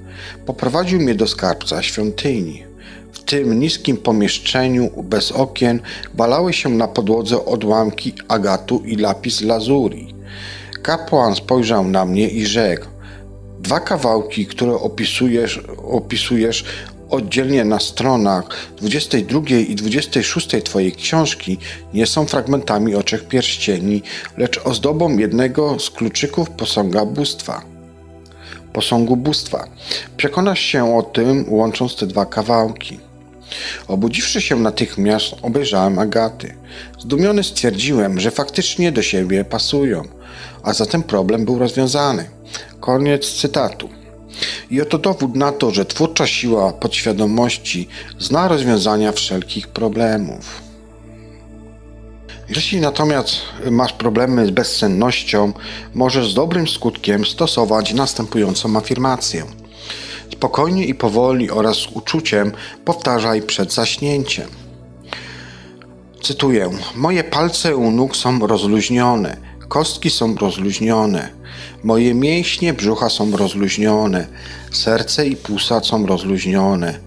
Poprowadził 0.46 1.00
mnie 1.00 1.14
do 1.14 1.26
skarbca 1.26 1.82
świątyni. 1.82 2.64
W 3.12 3.18
tym 3.18 3.60
niskim 3.60 3.96
pomieszczeniu 3.96 4.90
bez 5.02 5.32
okien 5.32 5.80
balały 6.14 6.52
się 6.52 6.68
na 6.68 6.88
podłodze 6.88 7.44
odłamki 7.44 8.12
agatu 8.28 8.82
i 8.84 8.96
lapis 8.96 9.40
lazuri. 9.40 10.14
Kapłan 10.82 11.34
spojrzał 11.34 11.88
na 11.88 12.04
mnie 12.04 12.28
i 12.28 12.46
rzekł: 12.46 12.86
Dwa 13.60 13.80
kawałki, 13.80 14.46
które 14.46 14.72
opisujesz, 14.72 15.60
opisujesz 15.76 16.64
oddzielnie 17.10 17.64
na 17.64 17.80
stronach 17.80 18.44
22 18.76 19.40
i 19.68 19.74
26 19.74 20.48
Twojej 20.64 20.92
książki 20.92 21.58
nie 21.94 22.06
są 22.06 22.26
fragmentami 22.26 22.94
oczek 22.94 23.28
pierścieni, 23.28 24.02
lecz 24.36 24.60
ozdobą 24.64 25.18
jednego 25.18 25.78
z 25.78 25.90
kluczyków 25.90 26.50
posąga 26.50 27.04
bóstwa. 27.04 27.62
Posągu 28.72 29.16
bóstwa. 29.16 29.68
Przekonasz 30.16 30.60
się 30.60 30.96
o 30.96 31.02
tym, 31.02 31.44
łącząc 31.48 31.96
te 31.96 32.06
dwa 32.06 32.26
kawałki. 32.26 33.00
Obudziwszy 33.88 34.40
się 34.40 34.56
natychmiast, 34.56 35.34
obejrzałem 35.42 35.98
Agaty. 35.98 36.54
Zdumiony 36.98 37.44
stwierdziłem, 37.44 38.20
że 38.20 38.30
faktycznie 38.30 38.92
do 38.92 39.02
siebie 39.02 39.44
pasują, 39.44 40.02
a 40.62 40.72
zatem 40.72 41.02
problem 41.02 41.44
był 41.44 41.58
rozwiązany. 41.58 42.30
Koniec 42.80 43.32
cytatu. 43.32 43.99
I 44.70 44.80
oto 44.80 44.98
dowód 44.98 45.36
na 45.36 45.52
to, 45.52 45.70
że 45.70 45.84
twórcza 45.84 46.26
siła 46.26 46.72
podświadomości 46.72 47.88
zna 48.18 48.48
rozwiązania 48.48 49.12
wszelkich 49.12 49.68
problemów. 49.68 50.62
Jeśli 52.48 52.80
natomiast 52.80 53.36
masz 53.70 53.92
problemy 53.92 54.46
z 54.46 54.50
bezsennością, 54.50 55.52
możesz 55.94 56.30
z 56.30 56.34
dobrym 56.34 56.68
skutkiem 56.68 57.26
stosować 57.26 57.94
następującą 57.94 58.76
afirmację. 58.76 59.44
Spokojnie 60.32 60.86
i 60.86 60.94
powoli 60.94 61.50
oraz 61.50 61.76
z 61.76 61.86
uczuciem 61.86 62.52
powtarzaj 62.84 63.42
przed 63.42 63.72
zaśnięciem. 63.72 64.48
Cytuję: 66.22 66.70
Moje 66.94 67.24
palce 67.24 67.76
u 67.76 67.90
nóg 67.90 68.16
są 68.16 68.46
rozluźnione, 68.46 69.36
kostki 69.68 70.10
są 70.10 70.34
rozluźnione, 70.34 71.28
moje 71.84 72.14
mięśnie 72.14 72.74
brzucha 72.74 73.08
są 73.08 73.36
rozluźnione, 73.36 74.26
serce 74.72 75.26
i 75.26 75.36
płuca 75.36 75.80
są 75.84 76.06
rozluźnione, 76.06 76.98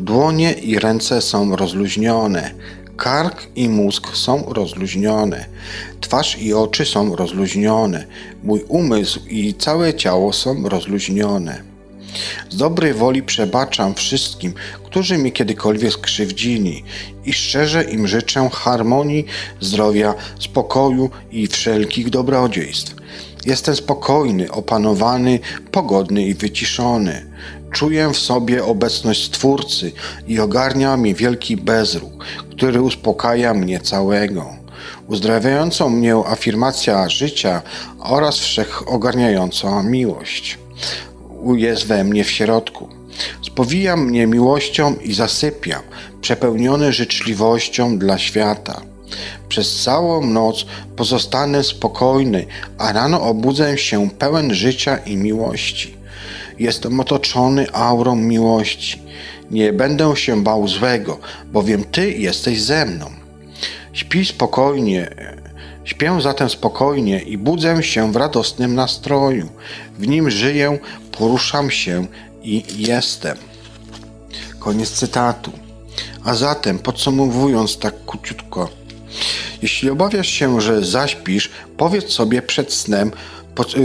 dłonie 0.00 0.52
i 0.52 0.78
ręce 0.78 1.22
są 1.22 1.56
rozluźnione, 1.56 2.50
kark 2.96 3.46
i 3.56 3.68
mózg 3.68 4.16
są 4.16 4.44
rozluźnione, 4.48 5.44
twarz 6.00 6.38
i 6.38 6.54
oczy 6.54 6.84
są 6.84 7.16
rozluźnione, 7.16 8.06
mój 8.42 8.64
umysł 8.68 9.20
i 9.28 9.54
całe 9.54 9.94
ciało 9.94 10.32
są 10.32 10.68
rozluźnione. 10.68 11.70
Z 12.50 12.56
dobrej 12.56 12.94
woli 12.94 13.22
przebaczam 13.22 13.94
wszystkim, 13.94 14.54
którzy 14.84 15.18
mi 15.18 15.32
kiedykolwiek 15.32 15.92
skrzywdzili 15.92 16.84
i 17.24 17.32
szczerze 17.32 17.84
im 17.84 18.08
życzę 18.08 18.50
harmonii, 18.52 19.26
zdrowia, 19.60 20.14
spokoju 20.40 21.10
i 21.30 21.46
wszelkich 21.46 22.10
dobrodziejstw. 22.10 22.99
Jestem 23.46 23.76
spokojny, 23.76 24.50
opanowany, 24.50 25.38
pogodny 25.70 26.22
i 26.22 26.34
wyciszony. 26.34 27.26
Czuję 27.72 28.10
w 28.12 28.16
sobie 28.16 28.64
obecność 28.64 29.24
Stwórcy 29.24 29.92
i 30.26 30.40
ogarnia 30.40 30.96
mnie 30.96 31.14
wielki 31.14 31.56
bezruch, 31.56 32.12
który 32.50 32.82
uspokaja 32.82 33.54
mnie 33.54 33.80
całego. 33.80 34.46
Uzdrawiającą 35.08 35.88
mnie 35.88 36.14
afirmacja 36.14 37.08
życia 37.08 37.62
oraz 37.98 38.38
wszechogarniająca 38.38 39.82
miłość 39.82 40.58
jest 41.56 41.86
we 41.86 42.04
mnie 42.04 42.24
w 42.24 42.30
środku. 42.30 42.88
Spowija 43.46 43.96
mnie 43.96 44.26
miłością 44.26 44.94
i 44.94 45.14
zasypiam, 45.14 45.82
przepełniony 46.20 46.92
życzliwością 46.92 47.98
dla 47.98 48.18
świata. 48.18 48.80
Przez 49.48 49.82
całą 49.82 50.26
noc 50.26 50.66
pozostanę 50.96 51.64
spokojny, 51.64 52.46
a 52.78 52.92
rano 52.92 53.22
obudzę 53.22 53.78
się 53.78 54.10
pełen 54.10 54.54
życia 54.54 54.96
i 54.96 55.16
miłości. 55.16 55.94
Jestem 56.58 57.00
otoczony 57.00 57.72
aurą 57.72 58.16
miłości. 58.16 59.02
Nie 59.50 59.72
będę 59.72 60.16
się 60.16 60.42
bał 60.42 60.68
złego, 60.68 61.18
bowiem 61.52 61.84
Ty 61.84 62.12
jesteś 62.12 62.62
ze 62.62 62.86
mną. 62.86 63.10
Śpi 63.92 64.24
spokojnie, 64.24 65.10
śpię 65.84 66.18
zatem 66.20 66.50
spokojnie 66.50 67.20
i 67.20 67.38
budzę 67.38 67.82
się 67.82 68.12
w 68.12 68.16
radosnym 68.16 68.74
nastroju. 68.74 69.48
W 69.98 70.08
nim 70.08 70.30
żyję, 70.30 70.78
poruszam 71.18 71.70
się 71.70 72.06
i 72.42 72.64
jestem. 72.76 73.36
Koniec 74.58 74.90
cytatu. 74.90 75.52
A 76.24 76.34
zatem, 76.34 76.78
podsumowując 76.78 77.78
tak 77.78 77.94
króciutko, 78.06 78.68
jeśli 79.62 79.90
obawiasz 79.90 80.28
się, 80.28 80.60
że 80.60 80.84
zaśpisz, 80.84 81.50
powiedz 81.76 82.12
sobie 82.12 82.42
przed 82.42 82.72
snem 82.72 83.10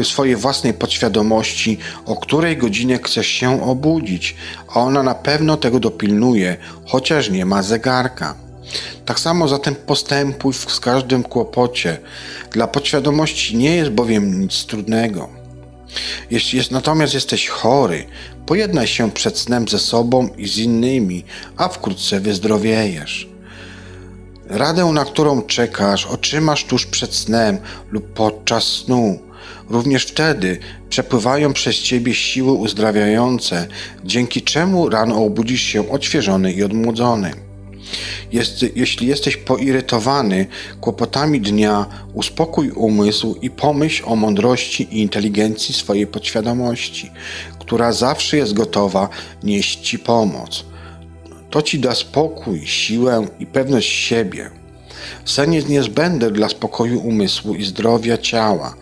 swojej 0.04 0.36
własnej 0.36 0.74
podświadomości, 0.74 1.78
o 2.06 2.16
której 2.16 2.58
godzinie 2.58 3.00
chcesz 3.04 3.28
się 3.28 3.64
obudzić, 3.64 4.36
a 4.68 4.80
ona 4.80 5.04
na 5.04 5.16
pewno 5.16 5.58
tego 5.58 5.80
dopilnuje, 5.80 6.58
chociaż 6.86 7.30
nie 7.30 7.46
ma 7.46 7.64
zegarka. 7.64 8.36
Tak 9.06 9.20
samo 9.20 9.48
zatem 9.48 9.76
postępuj 9.76 10.54
w 10.54 10.80
każdym 10.80 11.24
kłopocie. 11.24 11.98
Dla 12.52 12.68
podświadomości 12.68 13.58
nie 13.58 13.76
jest 13.76 13.92
bowiem 13.92 14.42
nic 14.42 14.66
trudnego. 14.66 15.30
Jeśli 16.32 16.58
jest, 16.58 16.72
natomiast 16.72 17.14
jesteś 17.14 17.48
chory, 17.48 18.06
pojednaj 18.46 18.88
się 18.88 19.12
przed 19.12 19.38
snem 19.38 19.68
ze 19.68 19.80
sobą 19.80 20.30
i 20.38 20.48
z 20.48 20.58
innymi, 20.58 21.24
a 21.58 21.68
wkrótce 21.68 22.20
wyzdrowiejesz. 22.20 23.35
Radę, 24.50 24.86
na 24.86 25.06
którą 25.06 25.42
czekasz, 25.42 26.06
otrzymasz 26.06 26.66
tuż 26.66 26.86
przed 26.86 27.16
snem 27.16 27.58
lub 27.92 28.14
podczas 28.14 28.64
snu. 28.64 29.20
Również 29.70 30.06
wtedy 30.06 30.60
przepływają 30.90 31.54
przez 31.54 31.76
ciebie 31.76 32.14
siły 32.14 32.52
uzdrawiające, 32.52 33.68
dzięki 34.04 34.42
czemu 34.42 34.90
rano 34.90 35.24
obudzisz 35.24 35.62
się 35.62 35.90
odświeżony 35.90 36.54
i 36.54 36.64
odmłodzony. 36.64 37.34
Jest, 38.32 38.66
jeśli 38.76 39.08
jesteś 39.08 39.38
poirytowany 39.38 40.48
kłopotami 40.82 41.42
dnia, 41.42 41.86
uspokój 42.14 42.70
umysł 42.70 43.36
i 43.42 43.50
pomyśl 43.50 44.04
o 44.06 44.16
mądrości 44.16 44.88
i 44.92 45.02
inteligencji 45.02 45.76
swojej 45.76 46.08
podświadomości, 46.08 47.12
która 47.60 47.92
zawsze 47.92 48.38
jest 48.38 48.54
gotowa 48.54 49.10
nieść 49.44 49.80
ci 49.80 50.00
pomoc. 50.00 50.66
To 51.56 51.62
ci 51.62 51.80
da 51.80 51.96
spokój, 51.96 52.68
siłę 52.68 53.28
i 53.40 53.46
pewność 53.46 53.92
siebie. 53.92 54.50
Sen 55.26 55.54
jest 55.54 55.70
niezbędny 55.70 56.32
dla 56.32 56.50
spokoju 56.50 57.00
umysłu 57.00 57.56
i 57.56 57.64
zdrowia 57.64 58.18
ciała. 58.18 58.76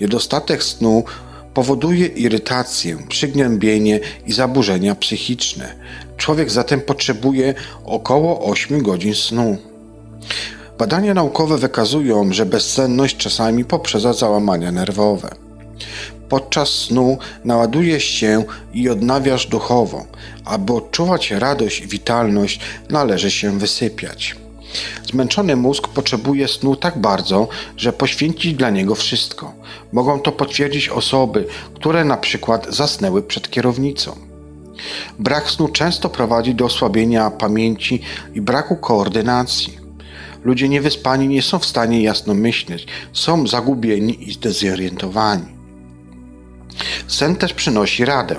Niedostatek 0.00 0.64
snu 0.64 1.04
powoduje 1.54 2.06
irytację, 2.06 2.98
przygnębienie 3.08 4.00
i 4.26 4.32
zaburzenia 4.32 4.94
psychiczne. 4.94 5.74
Człowiek 6.16 6.50
zatem 6.50 6.80
potrzebuje 6.80 7.54
około 7.84 8.50
8 8.50 8.82
godzin 8.82 9.14
snu. 9.14 9.56
Badania 10.78 11.14
naukowe 11.14 11.58
wykazują, 11.58 12.32
że 12.32 12.46
bezsenność 12.46 13.16
czasami 13.16 13.64
poprzedza 13.64 14.12
załamania 14.12 14.72
nerwowe. 14.72 15.30
Podczas 16.28 16.68
snu 16.68 17.18
naładujesz 17.44 18.04
się 18.04 18.44
i 18.74 18.88
odnawiasz 18.88 19.46
duchowo. 19.46 20.06
Aby 20.44 20.72
odczuwać 20.72 21.30
radość 21.30 21.80
i 21.80 21.86
witalność, 21.86 22.60
należy 22.90 23.30
się 23.30 23.58
wysypiać. 23.58 24.36
Zmęczony 25.12 25.56
mózg 25.56 25.88
potrzebuje 25.88 26.48
snu 26.48 26.76
tak 26.76 26.98
bardzo, 26.98 27.48
że 27.76 27.92
poświęci 27.92 28.54
dla 28.54 28.70
niego 28.70 28.94
wszystko. 28.94 29.52
Mogą 29.92 30.20
to 30.20 30.32
potwierdzić 30.32 30.88
osoby, 30.88 31.46
które 31.74 32.04
na 32.04 32.16
przykład 32.16 32.66
zasnęły 32.68 33.22
przed 33.22 33.50
kierownicą. 33.50 34.16
Brak 35.18 35.50
snu 35.50 35.68
często 35.68 36.08
prowadzi 36.08 36.54
do 36.54 36.64
osłabienia 36.64 37.30
pamięci 37.30 38.00
i 38.34 38.40
braku 38.40 38.76
koordynacji. 38.76 39.78
Ludzie 40.44 40.68
niewyspani 40.68 41.28
nie 41.28 41.42
są 41.42 41.58
w 41.58 41.66
stanie 41.66 42.02
jasno 42.02 42.34
myśleć, 42.34 42.86
są 43.12 43.46
zagubieni 43.46 44.28
i 44.28 44.32
zdezorientowani. 44.32 45.57
Sen 47.08 47.36
też 47.36 47.54
przynosi 47.54 48.04
radę. 48.04 48.36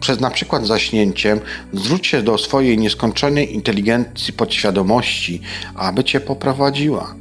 Przez 0.00 0.20
na 0.20 0.30
przykład 0.30 0.66
zaśnięciem 0.66 1.40
zwróć 1.72 2.06
się 2.06 2.22
do 2.22 2.38
swojej 2.38 2.78
nieskończonej 2.78 3.54
inteligencji 3.54 4.32
podświadomości, 4.32 5.40
aby 5.74 6.04
cię 6.04 6.20
poprowadziła, 6.20 7.14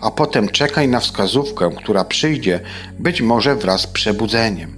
a 0.00 0.10
potem 0.10 0.48
czekaj 0.48 0.88
na 0.88 1.00
wskazówkę, 1.00 1.70
która 1.76 2.04
przyjdzie, 2.04 2.60
być 2.98 3.20
może 3.20 3.56
wraz 3.56 3.80
z 3.80 3.86
przebudzeniem. 3.86 4.76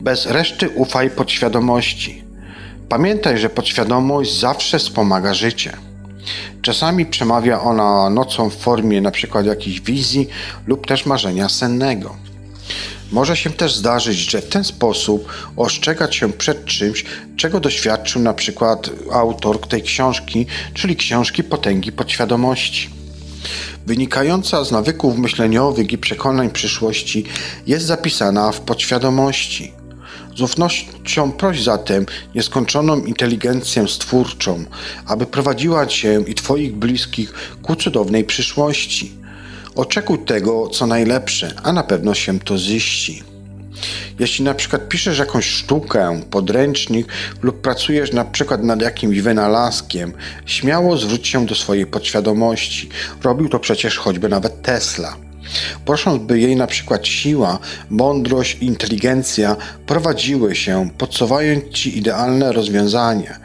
Bez 0.00 0.26
reszty 0.26 0.70
ufaj 0.70 1.10
podświadomości. 1.10 2.24
Pamiętaj, 2.88 3.38
że 3.38 3.50
podświadomość 3.50 4.38
zawsze 4.38 4.78
wspomaga 4.78 5.34
życie. 5.34 5.76
Czasami 6.62 7.06
przemawia 7.06 7.60
ona 7.60 8.10
nocą 8.10 8.50
w 8.50 8.56
formie 8.56 8.98
np. 8.98 9.42
jakiejś 9.44 9.80
wizji 9.80 10.28
lub 10.66 10.86
też 10.86 11.06
marzenia 11.06 11.48
sennego. 11.48 12.16
Może 13.14 13.36
się 13.36 13.50
też 13.50 13.74
zdarzyć, 13.74 14.16
że 14.30 14.40
w 14.40 14.48
ten 14.48 14.64
sposób 14.64 15.28
ostrzegać 15.56 16.16
się 16.16 16.32
przed 16.32 16.64
czymś, 16.64 17.04
czego 17.36 17.60
doświadczył 17.60 18.22
na 18.22 18.34
przykład 18.34 18.90
autor 19.12 19.60
tej 19.60 19.82
książki, 19.82 20.46
czyli 20.74 20.96
książki 20.96 21.44
Potęgi 21.44 21.92
Podświadomości. 21.92 22.90
Wynikająca 23.86 24.64
z 24.64 24.72
nawyków 24.72 25.18
myśleniowych 25.18 25.92
i 25.92 25.98
przekonań 25.98 26.50
przyszłości 26.50 27.24
jest 27.66 27.86
zapisana 27.86 28.52
w 28.52 28.60
podświadomości. 28.60 29.72
Z 30.36 30.40
ufnością 30.40 31.32
proś 31.32 31.62
zatem 31.62 32.06
nieskończoną 32.34 33.04
inteligencję 33.04 33.88
stwórczą, 33.88 34.64
aby 35.06 35.26
prowadziła 35.26 35.86
Cię 35.86 36.20
i 36.26 36.34
Twoich 36.34 36.74
bliskich 36.76 37.32
ku 37.62 37.76
cudownej 37.76 38.24
przyszłości. 38.24 39.23
Oczekuj 39.74 40.18
tego, 40.18 40.68
co 40.68 40.86
najlepsze, 40.86 41.54
a 41.62 41.72
na 41.72 41.82
pewno 41.82 42.14
się 42.14 42.40
to 42.40 42.58
ziści. 42.58 43.22
Jeśli 44.18 44.44
na 44.44 44.54
przykład 44.54 44.88
piszesz 44.88 45.18
jakąś 45.18 45.46
sztukę, 45.46 46.20
podręcznik 46.30 47.06
lub 47.42 47.60
pracujesz 47.60 48.12
na 48.12 48.24
przykład 48.24 48.62
nad 48.62 48.82
jakimś 48.82 49.20
wynalazkiem, 49.20 50.12
śmiało 50.46 50.96
zwróć 50.96 51.28
się 51.28 51.46
do 51.46 51.54
swojej 51.54 51.86
podświadomości. 51.86 52.88
Robił 53.22 53.48
to 53.48 53.58
przecież 53.58 53.98
choćby 53.98 54.28
nawet 54.28 54.62
Tesla. 54.62 55.16
Prosząc, 55.84 56.22
by 56.22 56.40
jej 56.40 56.56
na 56.56 56.66
przykład 56.66 57.06
siła, 57.06 57.58
mądrość 57.90 58.58
inteligencja 58.60 59.56
prowadziły 59.86 60.56
się, 60.56 60.90
podsuwając 60.98 61.68
ci 61.68 61.98
idealne 61.98 62.52
rozwiązanie. 62.52 63.38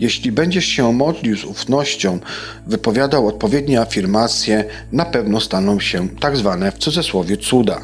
Jeśli 0.00 0.32
będziesz 0.32 0.66
się 0.66 0.92
modlił 0.92 1.36
z 1.36 1.44
ufnością, 1.44 2.18
wypowiadał 2.66 3.28
odpowiednie 3.28 3.80
afirmacje, 3.80 4.64
na 4.92 5.04
pewno 5.04 5.40
staną 5.40 5.80
się 5.80 6.08
tak 6.08 6.36
zwane 6.36 6.72
w 6.72 6.78
cudzysłowie 6.78 7.36
cuda. 7.36 7.80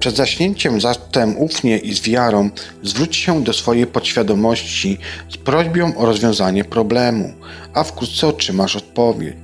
Przed 0.00 0.16
zaśnięciem 0.16 0.80
zatem 0.80 1.38
ufnie 1.38 1.78
i 1.78 1.94
z 1.94 2.00
wiarą 2.00 2.50
zwróć 2.82 3.16
się 3.16 3.44
do 3.44 3.52
swojej 3.52 3.86
podświadomości 3.86 4.98
z 5.30 5.36
prośbą 5.36 5.96
o 5.96 6.06
rozwiązanie 6.06 6.64
problemu, 6.64 7.32
a 7.74 7.84
wkrótce 7.84 8.26
otrzymasz 8.26 8.76
odpowiedź. 8.76 9.36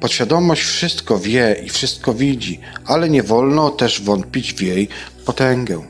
Podświadomość 0.00 0.62
wszystko 0.62 1.18
wie 1.18 1.62
i 1.66 1.68
wszystko 1.68 2.14
widzi, 2.14 2.60
ale 2.86 3.10
nie 3.10 3.22
wolno 3.22 3.70
też 3.70 4.02
wątpić 4.02 4.54
w 4.54 4.60
jej 4.60 4.88
potęgę. 5.24 5.82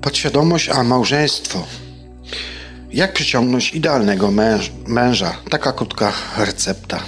Podświadomość 0.00 0.68
a 0.68 0.82
małżeństwo. 0.82 1.66
Jak 2.92 3.12
przyciągnąć 3.12 3.74
idealnego 3.74 4.30
męż, 4.30 4.72
męża? 4.86 5.36
Taka 5.50 5.72
krótka 5.72 6.12
recepta. 6.36 7.02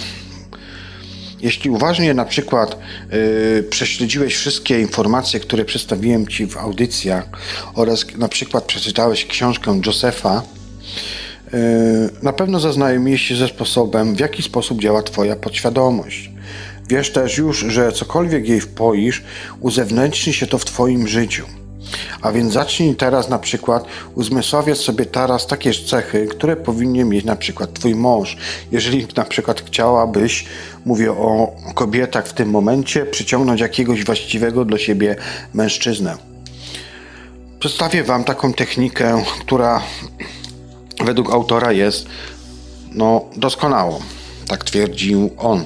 Jeśli 1.41 1.69
uważnie 1.69 2.13
na 2.13 2.25
przykład 2.25 2.77
yy, 3.11 3.63
prześledziłeś 3.69 4.35
wszystkie 4.35 4.81
informacje, 4.81 5.39
które 5.39 5.65
przedstawiłem 5.65 6.27
Ci 6.27 6.47
w 6.47 6.57
audycjach 6.57 7.25
oraz 7.73 8.05
na 8.17 8.27
przykład 8.27 8.63
przeczytałeś 8.63 9.25
książkę 9.25 9.81
Josefa, 9.85 10.43
na 12.23 12.33
pewno 12.33 12.59
zaznajomiłeś 12.59 13.21
się 13.21 13.35
ze 13.35 13.47
sposobem, 13.47 14.15
w 14.15 14.19
jaki 14.19 14.43
sposób 14.43 14.81
działa 14.81 15.03
Twoja 15.03 15.35
podświadomość. 15.35 16.31
Wiesz 16.89 17.11
też 17.11 17.37
już, 17.37 17.57
że 17.59 17.91
cokolwiek 17.91 18.49
jej 18.49 18.61
wpoisz, 18.61 19.23
uzewnętrzni 19.59 20.33
się 20.33 20.47
to 20.47 20.57
w 20.57 20.65
Twoim 20.65 21.07
życiu. 21.07 21.45
A 22.21 22.31
więc 22.31 22.53
zacznij 22.53 22.95
teraz 22.95 23.29
na 23.29 23.39
przykład 23.39 23.85
uzmysławiać 24.15 24.77
sobie 24.77 25.05
teraz 25.05 25.47
takie 25.47 25.73
cechy, 25.73 26.27
które 26.27 26.55
powinien 26.55 27.09
mieć 27.09 27.25
na 27.25 27.35
przykład 27.35 27.73
twój 27.73 27.95
mąż. 27.95 28.37
Jeżeli 28.71 29.07
na 29.17 29.25
przykład 29.25 29.61
chciałabyś, 29.61 30.45
mówię 30.85 31.11
o 31.11 31.55
kobietach 31.75 32.27
w 32.27 32.33
tym 32.33 32.49
momencie, 32.49 33.05
przyciągnąć 33.05 33.61
jakiegoś 33.61 34.05
właściwego 34.05 34.65
dla 34.65 34.77
siebie 34.77 35.15
mężczyznę. 35.53 36.17
Przedstawię 37.59 38.03
wam 38.03 38.23
taką 38.23 38.53
technikę, 38.53 39.23
która 39.39 39.81
według 41.05 41.33
autora 41.33 41.71
jest 41.71 42.05
no, 42.91 43.25
doskonałą. 43.35 43.99
Tak 44.47 44.63
twierdził 44.63 45.29
on. 45.37 45.63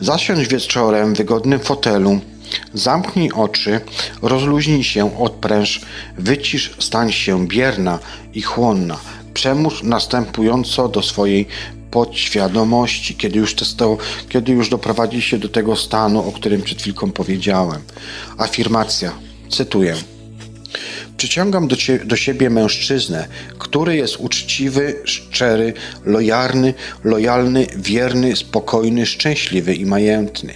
Zasiądź 0.00 0.48
wieczorem 0.48 1.14
w 1.14 1.18
wygodnym 1.18 1.60
fotelu, 1.60 2.20
Zamknij 2.74 3.32
oczy, 3.32 3.80
rozluźnij 4.22 4.84
się, 4.84 5.18
odpręż, 5.18 5.80
wycisz, 6.18 6.76
stań 6.78 7.12
się 7.12 7.46
bierna 7.46 7.98
i 8.34 8.42
chłonna. 8.42 8.98
Przemóż 9.34 9.82
następująco 9.82 10.88
do 10.88 11.02
swojej 11.02 11.46
podświadomości, 11.90 13.14
kiedy 13.14 13.38
już, 13.38 13.54
testo, 13.54 13.96
kiedy 14.28 14.52
już 14.52 14.68
doprowadzi 14.68 15.22
się 15.22 15.38
do 15.38 15.48
tego 15.48 15.76
stanu, 15.76 16.28
o 16.28 16.32
którym 16.32 16.62
przed 16.62 16.80
chwilką 16.80 17.12
powiedziałem. 17.12 17.82
Afirmacja, 18.38 19.12
cytuję. 19.50 20.11
Przyciągam 21.16 21.68
do, 21.68 21.76
cie, 21.76 21.98
do 21.98 22.16
siebie 22.16 22.50
mężczyznę, 22.50 23.28
który 23.58 23.96
jest 23.96 24.16
uczciwy, 24.16 24.94
szczery, 25.04 25.72
lojalny, 26.04 26.74
lojalny, 27.04 27.66
wierny, 27.76 28.36
spokojny, 28.36 29.06
szczęśliwy 29.06 29.74
i 29.74 29.86
majętny. 29.86 30.54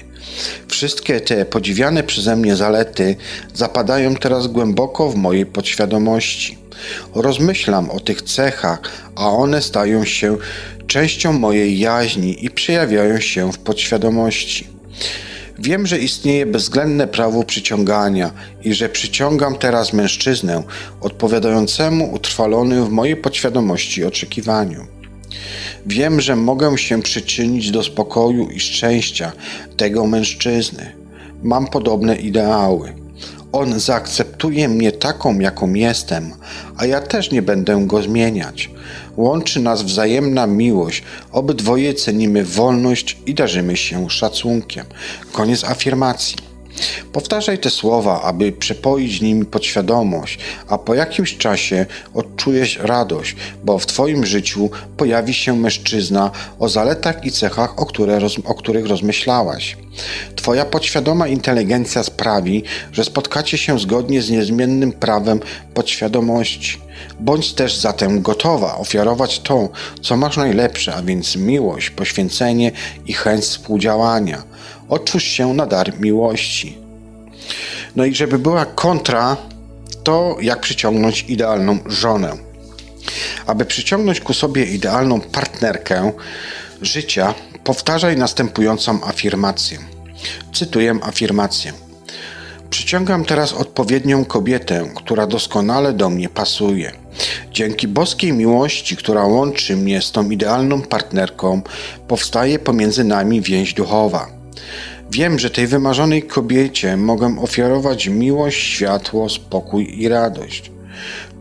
Wszystkie 0.69 1.21
te 1.21 1.45
podziwiane 1.45 2.03
przeze 2.03 2.37
mnie 2.37 2.57
zalety 2.57 3.17
zapadają 3.55 4.15
teraz 4.15 4.47
głęboko 4.47 5.11
w 5.11 5.17
mojej 5.17 5.47
podświadomości. 5.47 6.59
Rozmyślam 7.15 7.91
o 7.91 8.01
tych 8.01 8.23
cechach, 8.23 8.81
a 9.15 9.29
one 9.29 9.63
stają 9.63 10.05
się 10.05 10.37
częścią 10.87 11.33
mojej 11.33 11.79
jaźni 11.79 12.45
i 12.45 12.51
przejawiają 12.51 13.21
się 13.21 13.53
w 13.53 13.59
podświadomości. 13.59 14.67
Wiem, 15.59 15.87
że 15.87 15.99
istnieje 15.99 16.47
bezwzględne 16.47 17.07
prawo 17.07 17.45
przyciągania 17.45 18.31
i 18.65 18.75
że 18.75 18.89
przyciągam 18.89 19.59
teraz 19.59 19.93
mężczyznę 19.93 20.63
odpowiadającemu 21.01 22.13
utrwalonym 22.15 22.85
w 22.85 22.91
mojej 22.91 23.17
podświadomości 23.17 24.05
oczekiwaniu. 24.05 24.87
Wiem, 25.87 26.21
że 26.21 26.37
mogę 26.37 26.79
się 26.79 27.03
przyczynić 27.03 27.71
do 27.71 27.83
spokoju 27.83 28.51
i 28.51 28.61
szczęścia 28.61 29.33
tego 29.77 30.07
mężczyzny. 30.07 30.93
Mam 31.43 31.67
podobne 31.67 32.17
ideały. 32.17 33.06
On 33.53 33.81
zaakceptuje 33.81 34.69
mnie 34.69 34.93
taką, 34.93 35.39
jaką 35.39 35.75
jestem, 35.75 36.33
a 36.77 36.87
ja 36.87 37.01
też 37.01 37.31
nie 37.31 37.43
będę 37.43 37.87
go 37.87 38.03
zmieniać. 38.03 38.71
Łączy 39.17 39.61
nas 39.61 39.83
wzajemna 39.83 40.47
miłość, 40.47 41.03
obydwoje 41.33 41.95
cenimy 41.95 42.45
wolność 42.45 43.17
i 43.27 43.35
darzymy 43.35 43.77
się 43.77 44.11
szacunkiem. 44.11 44.87
Koniec 45.33 45.65
afirmacji. 45.65 46.56
Powtarzaj 47.13 47.59
te 47.59 47.71
słowa, 47.71 48.23
aby 48.23 48.53
przepoić 48.53 49.21
nimi 49.21 49.45
podświadomość, 49.45 50.39
a 50.69 50.79
po 50.79 50.95
jakimś 50.95 51.37
czasie 51.37 51.87
odczujesz 52.15 52.79
radość, 52.83 53.37
bo 53.65 53.79
w 53.79 53.87
Twoim 53.87 54.27
życiu 54.27 54.71
pojawi 54.97 55.35
się 55.35 55.57
mężczyzna 55.57 56.31
o 56.59 56.69
zaletach 56.69 57.25
i 57.25 57.33
cechach, 57.33 57.79
o, 57.79 57.87
które, 57.87 58.19
o 58.45 58.55
których 58.55 58.87
rozmyślałaś. 58.87 59.77
Twoja 60.37 60.65
podświadoma 60.65 61.29
inteligencja 61.29 62.03
sprawi, 62.03 62.63
że 62.93 63.05
spotkacie 63.05 63.59
się 63.59 63.79
zgodnie 63.79 64.23
z 64.23 64.31
niezmiennym 64.31 64.93
prawem 64.93 65.41
podświadomości. 65.75 66.79
Bądź 67.21 67.53
też 67.53 67.77
zatem 67.77 68.23
gotowa 68.23 68.77
ofiarować 68.77 69.41
to, 69.41 69.69
co 70.03 70.17
masz 70.17 70.37
najlepsze, 70.37 70.95
a 70.95 71.03
więc 71.03 71.37
miłość, 71.37 71.91
poświęcenie 71.91 72.73
i 73.07 73.13
chęć 73.13 73.45
współdziałania. 73.45 74.56
Otwórz 74.89 75.25
się 75.25 75.55
na 75.55 75.67
dar 75.67 76.01
miłości. 76.01 76.79
No 77.97 78.05
i 78.05 78.15
żeby 78.15 78.39
była 78.39 78.67
kontra, 78.67 79.37
to 80.05 80.37
jak 80.41 80.61
przyciągnąć 80.61 81.25
idealną 81.29 81.79
żonę. 81.87 82.33
Aby 83.47 83.65
przyciągnąć 83.65 84.21
ku 84.21 84.35
sobie 84.35 84.65
idealną 84.65 85.21
partnerkę 85.21 86.13
życia, 86.83 87.35
powtarzaj 87.65 88.17
następującą 88.17 89.05
afirmację. 89.05 89.79
Cytuję 90.53 90.99
afirmację. 91.03 91.73
Przyciągam 92.71 93.25
teraz 93.25 93.53
odpowiednią 93.53 94.25
kobietę, 94.25 94.91
która 94.95 95.27
doskonale 95.27 95.93
do 95.93 96.11
mnie 96.11 96.29
pasuje. 96.29 96.93
Dzięki 97.53 97.89
boskiej 97.89 98.33
miłości, 98.33 98.97
która 98.97 99.25
łączy 99.25 99.77
mnie 99.77 100.03
z 100.03 100.13
tą 100.13 100.31
idealną 100.31 100.83
partnerką, 100.83 101.63
powstaje 102.09 102.59
pomiędzy 102.59 103.05
nami 103.05 103.41
więź 103.41 103.75
duchowa. 103.75 104.36
Wiem, 105.11 105.39
że 105.39 105.51
tej 105.51 105.67
wymarzonej 105.67 106.23
kobiecie 106.23 106.97
mogę 106.97 107.37
ofiarować 107.41 108.09
miłość, 108.09 108.63
światło, 108.63 109.29
spokój 109.29 110.03
i 110.03 110.09
radość. 110.09 110.71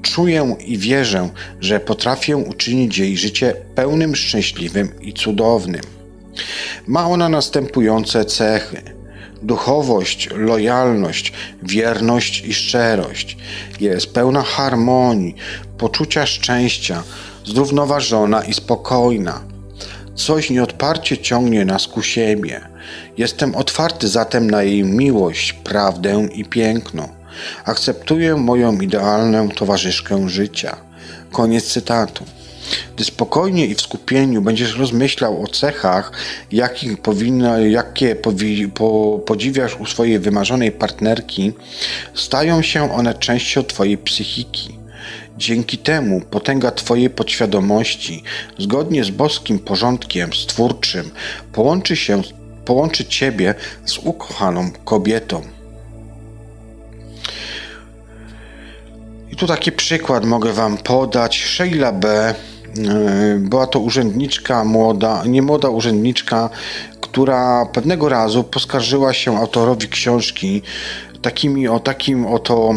Czuję 0.01 0.55
i 0.65 0.77
wierzę, 0.77 1.29
że 1.59 1.79
potrafię 1.79 2.37
uczynić 2.37 2.97
jej 2.97 3.17
życie 3.17 3.55
pełnym, 3.75 4.15
szczęśliwym 4.15 5.01
i 5.01 5.13
cudownym. 5.13 5.81
Ma 6.87 7.07
ona 7.07 7.29
następujące 7.29 8.25
cechy: 8.25 8.81
duchowość, 9.41 10.29
lojalność, 10.35 11.33
wierność 11.63 12.45
i 12.45 12.53
szczerość. 12.53 13.37
Jest 13.79 14.13
pełna 14.13 14.41
harmonii, 14.41 15.35
poczucia 15.77 16.25
szczęścia, 16.25 17.03
zrównoważona 17.45 18.43
i 18.43 18.53
spokojna. 18.53 19.41
Coś 20.15 20.49
nieodparcie 20.49 21.17
ciągnie 21.17 21.65
nas 21.65 21.87
ku 21.87 22.01
siebie. 22.01 22.74
Jestem 23.17 23.55
otwarty 23.55 24.07
zatem 24.07 24.51
na 24.51 24.63
jej 24.63 24.83
miłość, 24.83 25.53
prawdę 25.53 26.27
i 26.33 26.45
piękno. 26.45 27.09
Akceptuję 27.65 28.35
moją 28.35 28.79
idealną 28.79 29.49
towarzyszkę 29.49 30.29
życia. 30.29 30.77
Koniec 31.31 31.65
cytatu. 31.65 32.25
Gdy 32.95 33.03
spokojnie 33.03 33.65
i 33.65 33.75
w 33.75 33.81
skupieniu 33.81 34.41
będziesz 34.41 34.77
rozmyślał 34.77 35.43
o 35.43 35.47
cechach, 35.47 36.11
jakich 36.51 36.97
jakie 37.67 38.15
powi, 38.15 38.67
po, 38.67 39.19
podziwiasz 39.25 39.79
u 39.79 39.85
swojej 39.85 40.19
wymarzonej 40.19 40.71
partnerki, 40.71 41.53
stają 42.13 42.61
się 42.61 42.93
one 42.93 43.13
częścią 43.13 43.63
Twojej 43.63 43.97
psychiki. 43.97 44.79
Dzięki 45.37 45.77
temu 45.77 46.21
potęga 46.21 46.71
Twojej 46.71 47.09
podświadomości, 47.09 48.23
zgodnie 48.57 49.03
z 49.03 49.09
boskim 49.09 49.59
porządkiem 49.59 50.33
stwórczym, 50.33 51.11
połączy 51.53 51.95
się, 51.95 52.21
połączy 52.65 53.05
Ciebie 53.05 53.55
z 53.85 53.97
ukochaną 53.97 54.69
kobietą. 54.85 55.41
I 59.31 59.35
tu 59.35 59.47
taki 59.47 59.71
przykład 59.71 60.25
mogę 60.25 60.53
Wam 60.53 60.77
podać. 60.77 61.43
Sheila 61.43 61.91
B. 61.91 62.35
E, 62.77 63.35
była 63.39 63.67
to 63.67 63.79
urzędniczka 63.79 64.63
młoda, 64.63 65.23
nie 65.25 65.41
młoda 65.41 65.69
urzędniczka, 65.69 66.49
która 67.01 67.65
pewnego 67.65 68.09
razu 68.09 68.43
poskarżyła 68.43 69.13
się 69.13 69.37
autorowi 69.37 69.87
książki 69.87 70.61
takimi, 71.21 71.67
o 71.67 71.79
takim 71.79 72.25
oto 72.25 72.73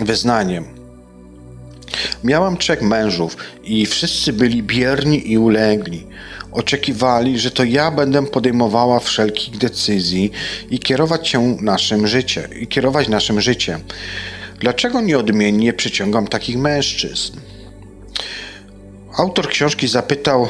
wyznaniem. 0.00 0.64
Miałam 2.24 2.56
trzech 2.56 2.82
mężów 2.82 3.36
i 3.64 3.86
wszyscy 3.86 4.32
byli 4.32 4.62
bierni 4.62 5.32
i 5.32 5.38
ulegli. 5.38 6.06
Oczekiwali, 6.54 7.38
że 7.38 7.50
to 7.50 7.64
ja 7.64 7.90
będę 7.90 8.26
podejmowała 8.26 9.00
wszelkich 9.00 9.58
decyzji 9.58 10.30
i 10.70 10.78
kierować 10.78 11.28
się 11.28 11.56
naszym 11.60 12.06
życiem, 12.06 12.44
i 12.60 12.66
kierować 12.66 13.08
naszym 13.08 13.40
życiem. 13.40 13.80
Dlaczego 14.60 15.00
nieodmiennie 15.00 15.72
przyciągam 15.72 16.26
takich 16.26 16.58
mężczyzn? 16.58 17.40
Autor 19.16 19.48
książki 19.48 19.88
zapytał 19.88 20.44
e, 20.44 20.48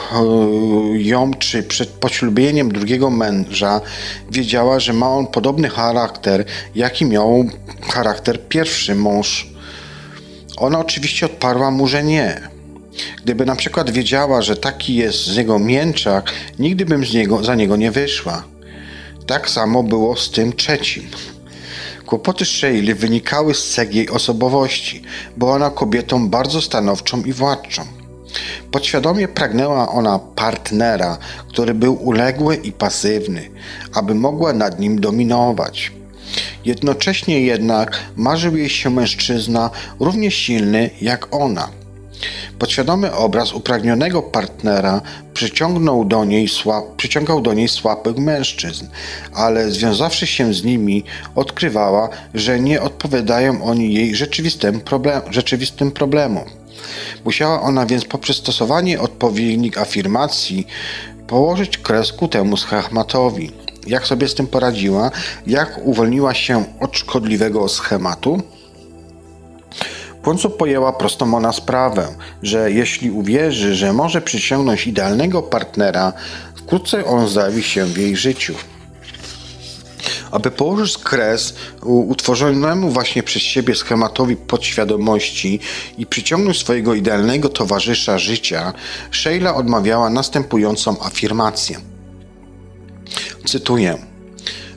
ją, 1.03 1.35
czy 1.35 1.63
przed 1.63 1.89
poślubieniem 1.89 2.73
drugiego 2.73 3.11
męża 3.11 3.81
wiedziała, 4.31 4.81
że 4.81 4.93
ma 4.93 5.09
on 5.09 5.27
podobny 5.27 5.69
charakter, 5.69 6.45
jaki 6.75 7.05
miał 7.05 7.45
charakter 7.91 8.49
pierwszy 8.49 8.95
mąż. 8.95 9.49
Ona 10.57 10.79
oczywiście 10.79 11.27
odparła 11.27 11.71
mu, 11.71 11.87
że 11.87 12.05
nie. 12.05 12.54
Gdyby 13.25 13.47
na 13.47 13.57
przykład 13.57 13.91
wiedziała, 13.91 14.43
że 14.43 14.57
taki 14.57 14.95
jest 14.95 15.27
z 15.27 15.37
jego 15.37 15.59
mięczak, 15.59 16.33
nigdy 16.59 16.85
bym 16.85 17.07
z 17.07 17.15
niego, 17.15 17.45
za 17.45 17.55
niego 17.55 17.77
nie 17.77 17.91
wyszła. 17.91 18.45
Tak 19.27 19.51
samo 19.51 19.83
było 19.83 20.17
z 20.17 20.31
tym 20.31 20.53
trzecim. 20.53 21.11
Kłopoty 22.07 22.45
Sheili 22.45 22.95
wynikały 22.95 23.55
z 23.55 23.71
cech 23.71 23.95
jej 23.95 24.11
osobowości. 24.11 25.03
Była 25.37 25.55
ona 25.55 25.71
kobietą 25.71 26.29
bardzo 26.29 26.61
stanowczą 26.61 27.23
i 27.23 27.33
władczą. 27.33 27.83
Podświadomie 28.71 29.29
pragnęła 29.29 29.89
ona 29.89 30.19
partnera, 30.19 31.19
który 31.49 31.75
był 31.75 31.95
uległy 31.95 32.57
i 32.57 32.73
pasywny, 32.73 33.51
aby 33.95 34.15
mogła 34.15 34.53
nad 34.53 34.81
nim 34.81 35.01
dominować. 35.01 35.93
Jednocześnie 36.65 37.41
jednak 37.41 38.01
marzył 38.17 38.57
jej 38.57 38.69
się 38.69 38.91
mężczyzna 38.91 39.71
równie 40.01 40.31
silny 40.31 40.91
jak 41.01 41.35
ona. 41.35 41.69
Podświadomy 42.59 43.13
obraz 43.13 43.53
upragnionego 43.53 44.23
partnera 44.23 45.01
przyciągnął 45.35 46.05
do 46.05 46.25
niej 46.25 46.49
przyciągał 46.97 47.41
do 47.41 47.53
niej 47.53 47.69
słabych 47.69 48.17
mężczyzn, 48.17 48.87
ale 49.35 49.71
związawszy 49.71 50.27
się 50.27 50.55
z 50.55 50.65
nimi, 50.65 51.05
odkrywała, 51.35 52.09
że 52.35 52.61
nie 52.61 52.83
odpowiadają 52.83 53.65
oni 53.65 53.95
jej 53.95 54.17
rzeczywistym, 54.17 54.81
problem, 54.81 55.23
rzeczywistym 55.31 55.91
problemom. 55.91 56.45
Musiała 57.25 57.63
ona 57.63 57.87
więc 57.87 58.05
poprzez 58.05 58.37
stosowanie 58.37 59.01
odpowiednich 59.01 59.79
afirmacji 59.79 60.67
położyć 61.27 61.79
kres 61.79 62.13
ku 62.13 62.29
temu 62.29 62.57
schematowi. 62.57 63.53
Jak 63.87 64.07
sobie 64.07 64.29
z 64.29 64.35
tym 64.35 64.47
poradziła? 64.47 65.11
Jak 65.47 65.81
uwolniła 65.85 66.35
się 66.35 66.65
od 66.81 66.97
szkodliwego 66.97 67.69
schematu? 67.69 68.43
Końcu 70.25 70.51
pojęła 70.51 70.93
prostą 70.93 71.35
ona 71.35 71.53
sprawę, 71.53 72.09
że 72.43 72.73
jeśli 72.73 73.11
uwierzy, 73.11 73.75
że 73.75 73.93
może 73.93 74.23
przyciągnąć 74.23 74.87
idealnego 74.87 75.43
partnera, 75.43 76.13
wkrótce 76.57 77.05
on 77.05 77.29
zjawi 77.29 77.63
się 77.63 77.85
w 77.85 77.99
jej 77.99 78.17
życiu. 78.17 78.55
Aby 80.31 80.51
położyć 80.51 80.99
kres 80.99 81.55
utworzonemu 81.83 82.91
właśnie 82.91 83.23
przez 83.23 83.43
siebie 83.43 83.75
schematowi 83.75 84.37
podświadomości 84.37 85.61
i 85.99 86.07
przyciągnąć 86.07 86.59
swojego 86.59 86.95
idealnego 86.95 87.49
towarzysza 87.49 88.19
życia, 88.19 88.73
Sheila 89.11 89.55
odmawiała 89.55 90.11
następującą 90.11 90.97
afirmację. 91.03 91.79
Cytuję: 93.45 93.99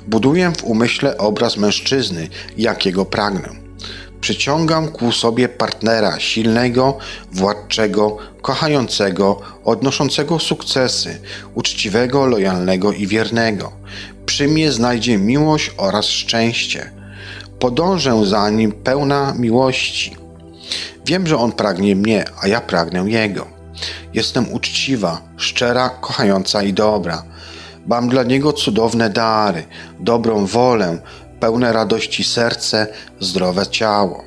Buduję 0.07 0.53
w 0.57 0.63
umyśle 0.63 1.17
obraz 1.17 1.57
mężczyzny, 1.57 2.27
jakiego 2.57 3.05
pragnę. 3.05 3.66
Przyciągam 4.21 4.87
ku 4.87 5.11
sobie 5.11 5.49
partnera 5.49 6.19
silnego, 6.19 6.97
władczego, 7.31 8.17
kochającego, 8.41 9.41
odnoszącego 9.63 10.39
sukcesy, 10.39 11.21
uczciwego, 11.55 12.25
lojalnego 12.25 12.91
i 12.91 13.07
wiernego. 13.07 13.71
Przy 14.25 14.47
mnie 14.47 14.71
znajdzie 14.71 15.17
miłość 15.17 15.71
oraz 15.77 16.05
szczęście. 16.05 16.91
Podążę 17.59 18.25
za 18.25 18.49
nim 18.49 18.71
pełna 18.71 19.33
miłości. 19.37 20.15
Wiem, 21.05 21.27
że 21.27 21.37
on 21.37 21.51
pragnie 21.51 21.95
mnie, 21.95 22.25
a 22.41 22.47
ja 22.47 22.61
pragnę 22.61 22.99
jego. 23.09 23.47
Jestem 24.13 24.51
uczciwa, 24.51 25.21
szczera, 25.37 25.89
kochająca 25.89 26.63
i 26.63 26.73
dobra. 26.73 27.23
Mam 27.87 28.09
dla 28.09 28.23
niego 28.23 28.53
cudowne 28.53 29.09
dary, 29.09 29.63
dobrą 29.99 30.45
wolę, 30.45 30.97
pełne 31.39 31.73
radości 31.73 32.23
serce, 32.23 32.87
zdrowe 33.19 33.67
ciało. 33.67 34.23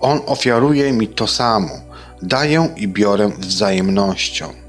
On 0.00 0.20
ofiaruje 0.26 0.92
mi 0.92 1.08
to 1.08 1.26
samo, 1.26 1.70
daję 2.22 2.68
i 2.76 2.88
biorę 2.88 3.30
wzajemnością. 3.38 4.64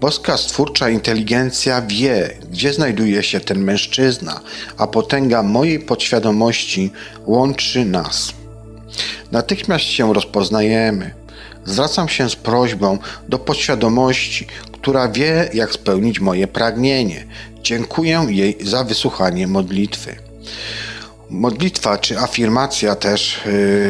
Boska 0.00 0.36
stwórcza 0.36 0.90
inteligencja 0.90 1.82
wie, 1.82 2.30
gdzie 2.50 2.72
znajduje 2.72 3.22
się 3.22 3.40
ten 3.40 3.64
mężczyzna, 3.64 4.40
a 4.78 4.86
potęga 4.86 5.42
mojej 5.42 5.80
podświadomości 5.80 6.92
łączy 7.26 7.84
nas. 7.84 8.32
Natychmiast 9.32 9.84
się 9.84 10.14
rozpoznajemy. 10.14 11.14
Zwracam 11.64 12.08
się 12.08 12.30
z 12.30 12.36
prośbą 12.36 12.98
do 13.28 13.38
podświadomości, 13.38 14.46
która 14.72 15.08
wie, 15.08 15.50
jak 15.54 15.72
spełnić 15.72 16.20
moje 16.20 16.46
pragnienie. 16.46 17.26
Dziękuję 17.62 18.26
jej 18.28 18.58
za 18.60 18.84
wysłuchanie 18.84 19.46
modlitwy. 19.46 20.31
Modlitwa 21.30 21.98
czy 21.98 22.18
afirmacja 22.18 22.94
też 22.94 23.40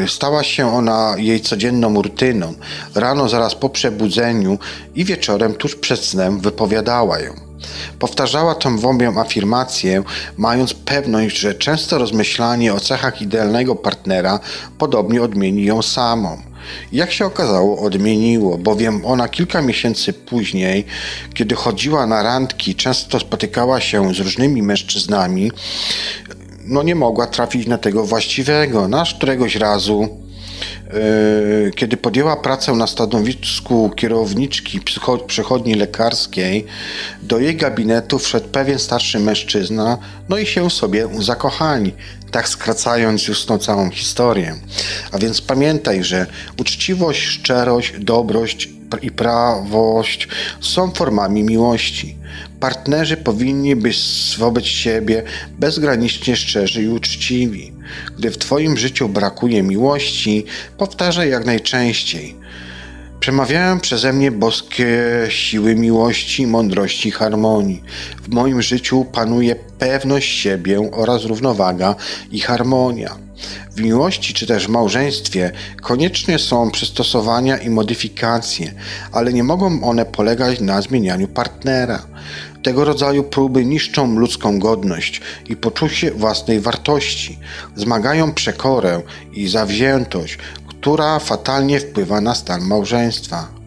yy, 0.00 0.08
stała 0.08 0.44
się 0.44 0.74
ona 0.74 1.14
jej 1.18 1.40
codzienną 1.40 2.02
rutyną. 2.02 2.54
Rano 2.94 3.28
zaraz 3.28 3.54
po 3.54 3.68
przebudzeniu 3.68 4.58
i 4.94 5.04
wieczorem 5.04 5.54
tuż 5.54 5.76
przed 5.76 6.00
snem 6.00 6.40
wypowiadała 6.40 7.20
ją. 7.20 7.34
Powtarzała 7.98 8.54
tą 8.54 8.78
wobią 8.78 9.20
afirmację, 9.20 10.02
mając 10.36 10.74
pewność, 10.74 11.38
że 11.38 11.54
często 11.54 11.98
rozmyślanie 11.98 12.74
o 12.74 12.80
cechach 12.80 13.22
idealnego 13.22 13.76
partnera 13.76 14.40
podobnie 14.78 15.22
odmieni 15.22 15.64
ją 15.64 15.82
samą. 15.82 16.42
Jak 16.92 17.12
się 17.12 17.26
okazało, 17.26 17.78
odmieniło, 17.78 18.58
bowiem 18.58 19.04
ona 19.04 19.28
kilka 19.28 19.62
miesięcy 19.62 20.12
później, 20.12 20.86
kiedy 21.34 21.54
chodziła 21.54 22.06
na 22.06 22.22
randki, 22.22 22.74
często 22.74 23.20
spotykała 23.20 23.80
się 23.80 24.14
z 24.14 24.18
różnymi 24.18 24.62
mężczyznami, 24.62 25.52
no 26.64 26.82
nie 26.82 26.94
mogła 26.94 27.26
trafić 27.26 27.66
na 27.66 27.78
tego 27.78 28.04
właściwego. 28.04 28.88
Nasz 28.88 29.14
któregoś 29.14 29.56
razu, 29.56 30.08
yy, 30.92 31.70
kiedy 31.76 31.96
podjęła 31.96 32.36
pracę 32.36 32.72
na 32.72 32.86
stanowisku 32.86 33.90
kierowniczki 33.96 34.80
przychodni 35.26 35.74
lekarskiej, 35.74 36.66
do 37.22 37.38
jej 37.38 37.56
gabinetu 37.56 38.18
wszedł 38.18 38.48
pewien 38.48 38.78
starszy 38.78 39.20
mężczyzna, 39.20 39.98
no 40.28 40.38
i 40.38 40.46
się 40.46 40.70
sobie 40.70 41.08
zakochali 41.18 41.92
tak 42.32 42.48
skracając 42.48 43.28
już 43.28 43.44
tą 43.44 43.58
całą 43.58 43.90
historię. 43.90 44.56
A 45.12 45.18
więc 45.18 45.40
pamiętaj, 45.40 46.04
że 46.04 46.26
uczciwość, 46.60 47.22
szczerość, 47.22 47.94
dobrość 47.98 48.68
i 49.02 49.10
prawość 49.10 50.28
są 50.60 50.90
formami 50.90 51.44
miłości. 51.44 52.16
Partnerzy 52.62 53.16
powinni 53.16 53.76
być 53.76 53.98
wobec 54.38 54.64
siebie 54.64 55.22
bezgranicznie 55.58 56.36
szczerzy 56.36 56.82
i 56.82 56.88
uczciwi. 56.88 57.72
Gdy 58.18 58.30
w 58.30 58.38
Twoim 58.38 58.76
życiu 58.76 59.08
brakuje 59.08 59.62
miłości, 59.62 60.44
powtarzaj 60.78 61.30
jak 61.30 61.46
najczęściej. 61.46 62.36
Przemawiają 63.20 63.80
przeze 63.80 64.12
mnie 64.12 64.30
boskie 64.30 65.02
siły 65.28 65.74
miłości, 65.74 66.46
mądrości 66.46 67.08
i 67.08 67.12
harmonii. 67.12 67.82
W 68.22 68.28
moim 68.28 68.62
życiu 68.62 69.04
panuje 69.04 69.56
pewność 69.78 70.38
siebie 70.40 70.90
oraz 70.92 71.24
równowaga 71.24 71.94
i 72.30 72.40
harmonia. 72.40 73.16
W 73.76 73.80
miłości 73.80 74.34
czy 74.34 74.46
też 74.46 74.66
w 74.66 74.70
małżeństwie 74.70 75.52
konieczne 75.82 76.38
są 76.38 76.70
przystosowania 76.70 77.56
i 77.56 77.70
modyfikacje, 77.70 78.72
ale 79.12 79.32
nie 79.32 79.44
mogą 79.44 79.84
one 79.84 80.04
polegać 80.04 80.60
na 80.60 80.82
zmienianiu 80.82 81.28
partnera. 81.28 82.02
Tego 82.62 82.84
rodzaju 82.84 83.24
próby 83.24 83.64
niszczą 83.64 84.18
ludzką 84.18 84.58
godność 84.58 85.20
i 85.48 85.56
poczucie 85.56 86.10
własnej 86.10 86.60
wartości, 86.60 87.38
wzmagają 87.76 88.32
przekorę 88.32 89.02
i 89.32 89.48
zawziętość, 89.48 90.38
która 90.68 91.18
fatalnie 91.18 91.80
wpływa 91.80 92.20
na 92.20 92.34
stan 92.34 92.60
małżeństwa. 92.60 93.61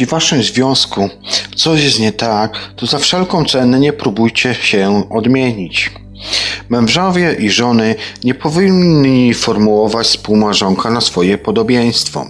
Jeśli 0.00 0.08
w 0.08 0.10
waszym 0.10 0.42
związku 0.42 1.08
coś 1.56 1.84
jest 1.84 2.00
nie 2.00 2.12
tak, 2.12 2.58
to 2.76 2.86
za 2.86 2.98
wszelką 2.98 3.44
cenę 3.44 3.80
nie 3.80 3.92
próbujcie 3.92 4.54
się 4.54 5.10
odmienić. 5.10 5.90
Mężowie 6.68 7.36
i 7.38 7.50
żony 7.50 7.94
nie 8.24 8.34
powinni 8.34 9.34
formułować 9.34 10.06
współmarzonka 10.06 10.90
na 10.90 11.00
swoje 11.00 11.38
podobieństwo. 11.38 12.26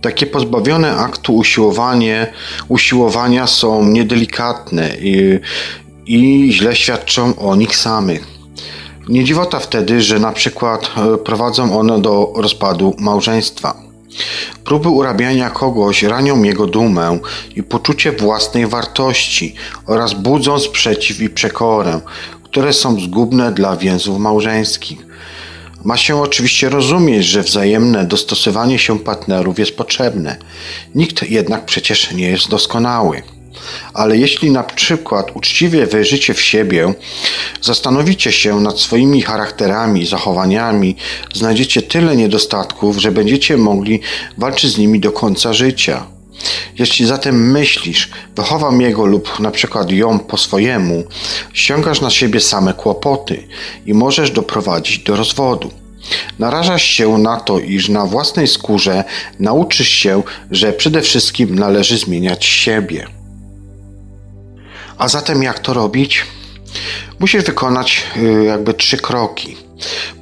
Takie 0.00 0.26
pozbawione 0.26 0.96
aktu 0.96 1.36
usiłowanie, 1.36 2.32
usiłowania 2.68 3.46
są 3.46 3.84
niedelikatne 3.84 4.90
i, 5.00 5.40
i 6.06 6.52
źle 6.52 6.76
świadczą 6.76 7.38
o 7.38 7.56
nich 7.56 7.76
samych. 7.76 8.26
Nie 9.08 9.24
dziwota 9.24 9.58
wtedy, 9.58 10.00
że 10.00 10.18
na 10.18 10.32
przykład 10.32 10.90
e, 10.96 11.16
prowadzą 11.18 11.78
one 11.78 12.00
do 12.00 12.32
rozpadu 12.36 12.94
małżeństwa. 12.98 13.85
Próby 14.64 14.88
urabiania 14.88 15.50
kogoś 15.50 16.02
ranią 16.02 16.42
jego 16.42 16.66
dumę 16.66 17.18
i 17.56 17.62
poczucie 17.62 18.12
własnej 18.12 18.66
wartości 18.66 19.54
oraz 19.86 20.14
budzą 20.14 20.58
sprzeciw 20.58 21.20
i 21.20 21.30
przekorę, 21.30 22.00
które 22.42 22.72
są 22.72 23.00
zgubne 23.00 23.52
dla 23.52 23.76
więzów 23.76 24.18
małżeńskich. 24.18 25.06
Ma 25.84 25.96
się 25.96 26.22
oczywiście 26.22 26.68
rozumieć, 26.68 27.24
że 27.24 27.42
wzajemne 27.42 28.04
dostosowanie 28.04 28.78
się 28.78 28.98
partnerów 28.98 29.58
jest 29.58 29.76
potrzebne. 29.76 30.36
Nikt 30.94 31.30
jednak 31.30 31.64
przecież 31.64 32.12
nie 32.12 32.30
jest 32.30 32.48
doskonały. 32.48 33.22
Ale 33.94 34.16
jeśli 34.16 34.50
na 34.50 34.62
przykład 34.62 35.36
uczciwie 35.36 35.86
wejrzycie 35.86 36.34
w 36.34 36.40
siebie, 36.40 36.94
zastanowicie 37.62 38.32
się 38.32 38.60
nad 38.60 38.80
swoimi 38.80 39.22
charakterami, 39.22 40.06
zachowaniami, 40.06 40.96
znajdziecie 41.34 41.82
tyle 41.82 42.16
niedostatków, 42.16 42.98
że 42.98 43.12
będziecie 43.12 43.56
mogli 43.56 44.00
walczyć 44.38 44.72
z 44.72 44.78
nimi 44.78 45.00
do 45.00 45.12
końca 45.12 45.52
życia. 45.52 46.06
Jeśli 46.78 47.06
zatem 47.06 47.50
myślisz, 47.50 48.10
wychowam 48.36 48.80
jego 48.80 49.06
lub 49.06 49.40
na 49.40 49.50
przykład 49.50 49.90
ją 49.90 50.18
po 50.18 50.36
swojemu, 50.36 51.04
ściągasz 51.52 52.00
na 52.00 52.10
siebie 52.10 52.40
same 52.40 52.74
kłopoty 52.74 53.48
i 53.86 53.94
możesz 53.94 54.30
doprowadzić 54.30 54.98
do 54.98 55.16
rozwodu. 55.16 55.70
Narażasz 56.38 56.84
się 56.84 57.18
na 57.18 57.40
to, 57.40 57.58
iż 57.58 57.88
na 57.88 58.06
własnej 58.06 58.48
skórze 58.48 59.04
nauczysz 59.38 59.88
się, 59.88 60.22
że 60.50 60.72
przede 60.72 61.02
wszystkim 61.02 61.58
należy 61.58 61.98
zmieniać 61.98 62.44
siebie. 62.44 63.15
A 64.98 65.08
zatem 65.08 65.42
jak 65.42 65.58
to 65.58 65.74
robić? 65.74 66.24
Musisz 67.18 67.44
wykonać 67.44 68.04
y, 68.16 68.44
jakby 68.44 68.74
trzy 68.74 68.96
kroki. 68.96 69.56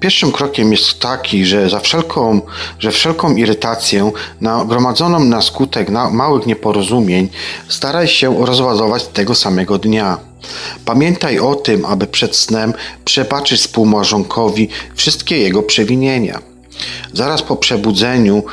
Pierwszym 0.00 0.32
krokiem 0.32 0.72
jest 0.72 1.00
taki, 1.00 1.46
że 1.46 1.70
za 1.70 1.80
wszelką, 1.80 2.40
że 2.78 2.90
wszelką 2.90 3.36
irytację 3.36 4.12
nagromadzoną 4.40 5.20
na 5.24 5.42
skutek 5.42 5.88
na 5.88 6.10
małych 6.10 6.46
nieporozumień 6.46 7.28
staraj 7.68 8.08
się 8.08 8.46
rozładować 8.46 9.04
tego 9.06 9.34
samego 9.34 9.78
dnia. 9.78 10.18
Pamiętaj 10.84 11.38
o 11.38 11.54
tym, 11.54 11.84
aby 11.84 12.06
przed 12.06 12.36
snem 12.36 12.74
przebaczyć 13.04 13.60
współmałżonkowi 13.60 14.68
wszystkie 14.94 15.38
jego 15.38 15.62
przewinienia. 15.62 16.38
Zaraz 17.12 17.42
po 17.42 17.56
przebudzeniu 17.56 18.44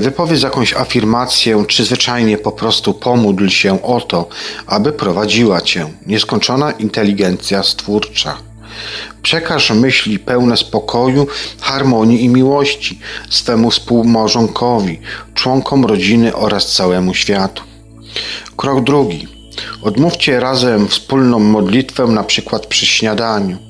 wypowiedz 0.00 0.42
jakąś 0.42 0.74
afirmację, 0.74 1.64
czy 1.68 1.84
zwyczajnie 1.84 2.38
po 2.38 2.52
prostu 2.52 2.94
pomódl 2.94 3.48
się 3.48 3.82
o 3.82 4.00
to, 4.00 4.28
aby 4.66 4.92
prowadziła 4.92 5.60
cię 5.60 5.86
nieskończona 6.06 6.70
inteligencja 6.72 7.62
stwórcza. 7.62 8.36
Przekaż 9.22 9.70
myśli 9.70 10.18
pełne 10.18 10.56
spokoju, 10.56 11.26
harmonii 11.60 12.24
i 12.24 12.28
miłości 12.28 12.98
swemu 13.30 13.70
współmałżonkowi, 13.70 15.00
członkom 15.34 15.84
rodziny 15.84 16.34
oraz 16.34 16.72
całemu 16.72 17.14
światu. 17.14 17.62
Krok 18.56 18.84
drugi. 18.84 19.28
Odmówcie 19.82 20.40
razem 20.40 20.88
wspólną 20.88 21.38
modlitwę, 21.38 22.06
na 22.06 22.24
przykład 22.24 22.66
przy 22.66 22.86
śniadaniu. 22.86 23.65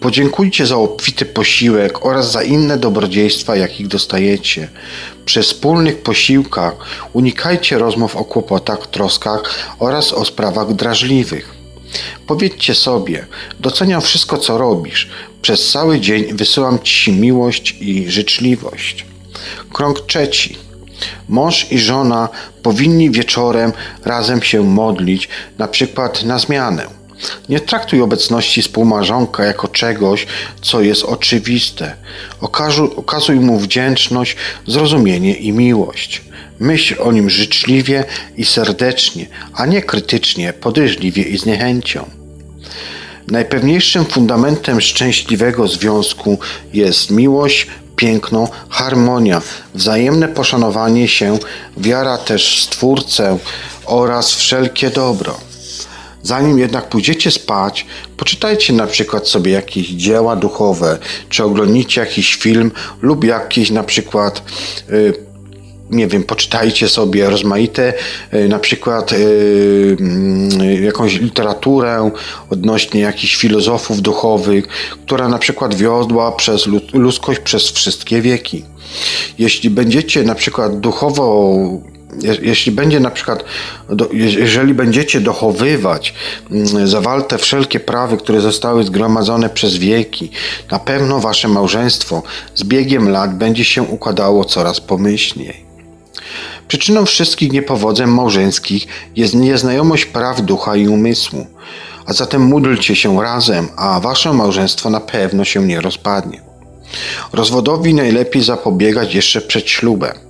Podziękujcie 0.00 0.66
za 0.66 0.76
obfity 0.76 1.26
posiłek 1.26 2.06
oraz 2.06 2.32
za 2.32 2.42
inne 2.42 2.78
dobrodziejstwa, 2.78 3.56
jakich 3.56 3.88
dostajecie. 3.88 4.68
Przy 5.24 5.42
wspólnych 5.42 6.02
posiłkach 6.02 6.74
unikajcie 7.12 7.78
rozmów 7.78 8.16
o 8.16 8.24
kłopotach, 8.24 8.86
troskach 8.86 9.54
oraz 9.78 10.12
o 10.12 10.24
sprawach 10.24 10.74
drażliwych. 10.74 11.54
Powiedzcie 12.26 12.74
sobie: 12.74 13.26
Doceniam 13.60 14.00
wszystko, 14.00 14.38
co 14.38 14.58
robisz. 14.58 15.08
Przez 15.42 15.70
cały 15.70 16.00
dzień 16.00 16.36
wysyłam 16.36 16.78
Ci 16.82 17.12
miłość 17.12 17.76
i 17.80 18.10
życzliwość. 18.10 19.06
Krąg 19.72 20.00
trzeci. 20.06 20.56
Mąż 21.28 21.72
i 21.72 21.78
żona 21.78 22.28
powinni 22.62 23.10
wieczorem 23.10 23.72
razem 24.04 24.42
się 24.42 24.62
modlić, 24.62 25.28
na 25.58 25.68
przykład 25.68 26.24
na 26.24 26.38
zmianę. 26.38 26.99
Nie 27.48 27.60
traktuj 27.60 28.02
obecności 28.02 28.62
współmarzonka 28.62 29.44
jako 29.44 29.68
czegoś, 29.68 30.26
co 30.62 30.80
jest 30.80 31.04
oczywiste. 31.04 31.96
Okażu, 32.40 32.92
okazuj 32.96 33.36
mu 33.36 33.58
wdzięczność, 33.58 34.36
zrozumienie 34.66 35.34
i 35.34 35.52
miłość. 35.52 36.22
Myśl 36.58 36.96
o 36.98 37.12
nim 37.12 37.30
życzliwie 37.30 38.04
i 38.36 38.44
serdecznie, 38.44 39.26
a 39.54 39.66
nie 39.66 39.82
krytycznie, 39.82 40.52
podejrzliwie 40.52 41.22
i 41.22 41.38
z 41.38 41.46
niechęcią. 41.46 42.10
Najpewniejszym 43.28 44.04
fundamentem 44.04 44.80
szczęśliwego 44.80 45.68
związku 45.68 46.38
jest 46.72 47.10
miłość, 47.10 47.66
piękno, 47.96 48.48
harmonia, 48.68 49.42
wzajemne 49.74 50.28
poszanowanie 50.28 51.08
się, 51.08 51.38
wiara 51.76 52.18
też 52.18 52.58
w 52.58 52.62
Stwórcę 52.62 53.38
oraz 53.86 54.34
wszelkie 54.34 54.90
dobro. 54.90 55.49
Zanim 56.22 56.58
jednak 56.58 56.88
pójdziecie 56.88 57.30
spać, 57.30 57.86
poczytajcie 58.16 58.72
na 58.72 58.86
przykład 58.86 59.28
sobie 59.28 59.52
jakieś 59.52 59.88
dzieła 59.88 60.36
duchowe, 60.36 60.98
czy 61.28 61.44
oglądnijcie 61.44 62.00
jakiś 62.00 62.34
film 62.34 62.70
lub 63.02 63.24
jakiś 63.24 63.70
na 63.70 63.82
przykład 63.82 64.42
y, 64.90 65.30
nie 65.90 66.06
wiem, 66.06 66.22
poczytajcie 66.22 66.88
sobie 66.88 67.30
rozmaite, 67.30 67.92
y, 68.34 68.48
na 68.48 68.58
przykład 68.58 69.12
y, 69.12 69.96
mm, 70.00 70.84
jakąś 70.84 71.20
literaturę 71.20 72.10
odnośnie 72.50 73.00
jakichś 73.00 73.36
filozofów 73.36 74.02
duchowych, 74.02 74.68
która 75.06 75.28
na 75.28 75.38
przykład 75.38 75.74
wiodła 75.74 76.32
przez 76.32 76.66
ludzkość 76.92 77.40
przez 77.40 77.70
wszystkie 77.70 78.22
wieki. 78.22 78.64
Jeśli 79.38 79.70
będziecie 79.70 80.22
na 80.22 80.34
przykład 80.34 80.80
duchowo 80.80 81.54
jeśli 82.42 82.72
będzie 82.72 83.00
na 83.00 83.10
przykład, 83.10 83.44
jeżeli 84.12 84.74
będziecie 84.74 85.20
dochowywać 85.20 86.14
mm, 86.50 86.88
zawarte 86.88 87.38
wszelkie 87.38 87.80
prawy, 87.80 88.16
które 88.16 88.40
zostały 88.40 88.84
zgromadzone 88.84 89.50
przez 89.50 89.76
wieki, 89.76 90.30
na 90.70 90.78
pewno 90.78 91.20
wasze 91.20 91.48
małżeństwo 91.48 92.22
z 92.54 92.64
biegiem 92.64 93.08
lat 93.08 93.38
będzie 93.38 93.64
się 93.64 93.82
układało 93.82 94.44
coraz 94.44 94.80
pomyślniej. 94.80 95.70
Przyczyną 96.68 97.06
wszystkich 97.06 97.52
niepowodzeń 97.52 98.06
małżeńskich 98.06 98.86
jest 99.16 99.34
nieznajomość 99.34 100.04
praw 100.04 100.42
ducha 100.42 100.76
i 100.76 100.88
umysłu. 100.88 101.46
A 102.06 102.12
zatem 102.12 102.42
módlcie 102.42 102.96
się 102.96 103.22
razem, 103.22 103.68
a 103.76 104.00
wasze 104.00 104.32
małżeństwo 104.32 104.90
na 104.90 105.00
pewno 105.00 105.44
się 105.44 105.66
nie 105.66 105.80
rozpadnie. 105.80 106.42
Rozwodowi 107.32 107.94
najlepiej 107.94 108.42
zapobiegać 108.42 109.14
jeszcze 109.14 109.40
przed 109.40 109.68
ślubem. 109.68 110.29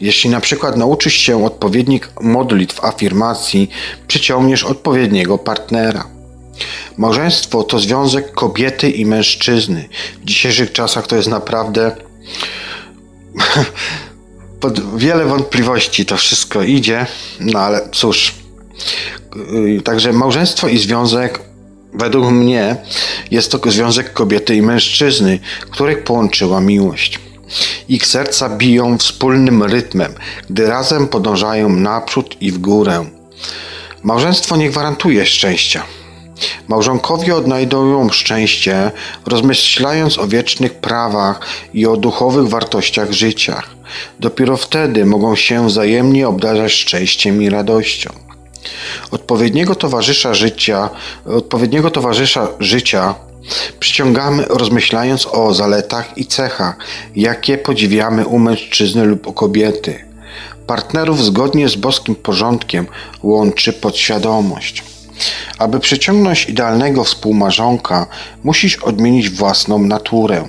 Jeśli 0.00 0.30
na 0.30 0.40
przykład 0.40 0.76
nauczysz 0.76 1.14
się 1.14 1.44
odpowiednich 1.44 2.12
modlitw 2.20 2.84
afirmacji, 2.84 3.70
przyciągniesz 4.08 4.64
odpowiedniego 4.64 5.38
partnera. 5.38 6.04
Małżeństwo 6.96 7.62
to 7.62 7.78
związek 7.78 8.32
kobiety 8.32 8.90
i 8.90 9.06
mężczyzny. 9.06 9.88
W 10.22 10.24
dzisiejszych 10.24 10.72
czasach 10.72 11.06
to 11.06 11.16
jest 11.16 11.28
naprawdę 11.28 11.96
pod 14.60 14.98
wiele 14.98 15.24
wątpliwości 15.24 16.06
to 16.06 16.16
wszystko 16.16 16.62
idzie, 16.62 17.06
no 17.40 17.58
ale 17.58 17.88
cóż. 17.92 18.34
Y, 19.78 19.82
także 19.82 20.12
małżeństwo 20.12 20.68
i 20.68 20.78
związek, 20.78 21.40
według 21.94 22.30
mnie, 22.30 22.76
jest 23.30 23.50
to 23.50 23.70
związek 23.70 24.12
kobiety 24.12 24.56
i 24.56 24.62
mężczyzny, 24.62 25.38
których 25.70 26.04
połączyła 26.04 26.60
miłość. 26.60 27.25
Ich 27.88 28.06
serca 28.06 28.48
biją 28.48 28.98
wspólnym 28.98 29.62
rytmem, 29.62 30.14
gdy 30.50 30.66
razem 30.66 31.08
podążają 31.08 31.68
naprzód 31.68 32.36
i 32.40 32.52
w 32.52 32.58
górę. 32.58 33.04
Małżeństwo 34.02 34.56
nie 34.56 34.70
gwarantuje 34.70 35.26
szczęścia. 35.26 35.82
Małżonkowie 36.68 37.36
odnajdują 37.36 38.08
szczęście, 38.10 38.90
rozmyślając 39.26 40.18
o 40.18 40.26
wiecznych 40.26 40.74
prawach 40.74 41.40
i 41.74 41.86
o 41.86 41.96
duchowych 41.96 42.48
wartościach 42.48 43.12
życia. 43.12 43.62
Dopiero 44.20 44.56
wtedy 44.56 45.06
mogą 45.06 45.36
się 45.36 45.66
wzajemnie 45.66 46.28
obdarzać 46.28 46.72
szczęściem 46.72 47.42
i 47.42 47.50
radością. 47.50 48.10
Odpowiedniego 49.10 49.74
towarzysza 49.74 50.34
życia, 50.34 50.90
odpowiedniego 51.26 51.90
towarzysza 51.90 52.48
życia 52.60 53.14
przyciągamy 53.80 54.44
rozmyślając 54.48 55.26
o 55.26 55.54
zaletach 55.54 56.18
i 56.18 56.26
cechach, 56.26 56.76
jakie 57.16 57.58
podziwiamy 57.58 58.26
u 58.26 58.38
mężczyzny 58.38 59.04
lub 59.04 59.26
u 59.26 59.32
kobiety. 59.32 60.04
Partnerów 60.66 61.24
zgodnie 61.24 61.68
z 61.68 61.76
boskim 61.76 62.14
porządkiem 62.14 62.86
łączy 63.22 63.72
podświadomość. 63.72 64.84
Aby 65.58 65.80
przyciągnąć 65.80 66.48
idealnego 66.48 67.04
współmarzonka, 67.04 68.06
musisz 68.44 68.76
odmienić 68.76 69.30
własną 69.30 69.78
naturę. 69.78 70.44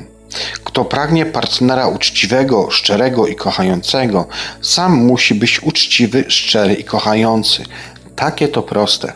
Kto 0.64 0.86
pragnie 0.86 1.26
partnera 1.26 1.88
uczciwego, 1.88 2.72
szczerego 2.72 3.28
i 3.28 3.36
kochającego, 3.36 4.28
sam 4.62 4.94
musi 5.06 5.36
być 5.36 5.64
uczciwy, 5.64 6.26
szczery 6.28 6.74
i 6.74 6.84
kochający. 6.84 7.64
Takie 8.16 8.48
to 8.48 8.64
proste. 8.64 9.14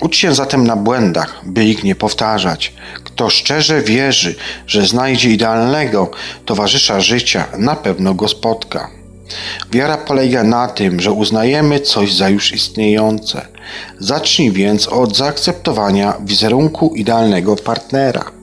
Ucz 0.00 0.16
się 0.16 0.34
zatem 0.34 0.66
na 0.66 0.76
błędach, 0.76 1.40
by 1.44 1.64
ich 1.64 1.84
nie 1.84 1.94
powtarzać. 1.94 2.72
Kto 3.04 3.30
szczerze 3.30 3.82
wierzy, 3.82 4.34
że 4.66 4.86
znajdzie 4.86 5.30
idealnego 5.30 6.10
towarzysza 6.44 7.00
życia, 7.00 7.44
na 7.58 7.76
pewno 7.76 8.14
go 8.14 8.28
spotka. 8.28 8.90
Wiara 9.72 9.96
polega 9.96 10.44
na 10.44 10.68
tym, 10.68 11.00
że 11.00 11.12
uznajemy 11.12 11.80
coś 11.80 12.14
za 12.14 12.28
już 12.28 12.52
istniejące. 12.52 13.46
Zacznij 13.98 14.52
więc 14.52 14.88
od 14.88 15.16
zaakceptowania 15.16 16.14
wizerunku 16.20 16.94
idealnego 16.94 17.56
partnera. 17.56 18.37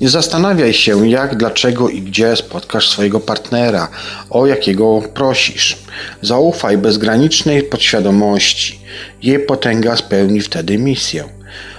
Nie 0.00 0.08
zastanawiaj 0.08 0.74
się, 0.74 1.08
jak, 1.08 1.36
dlaczego 1.36 1.88
i 1.88 2.02
gdzie 2.02 2.36
spotkasz 2.36 2.88
swojego 2.88 3.20
partnera, 3.20 3.88
o 4.30 4.46
jakiego 4.46 5.02
prosisz. 5.14 5.78
Zaufaj 6.22 6.78
bezgranicznej 6.78 7.62
podświadomości. 7.62 8.80
Jej 9.22 9.38
potęga 9.38 9.96
spełni 9.96 10.40
wtedy 10.40 10.78
misję, 10.78 11.24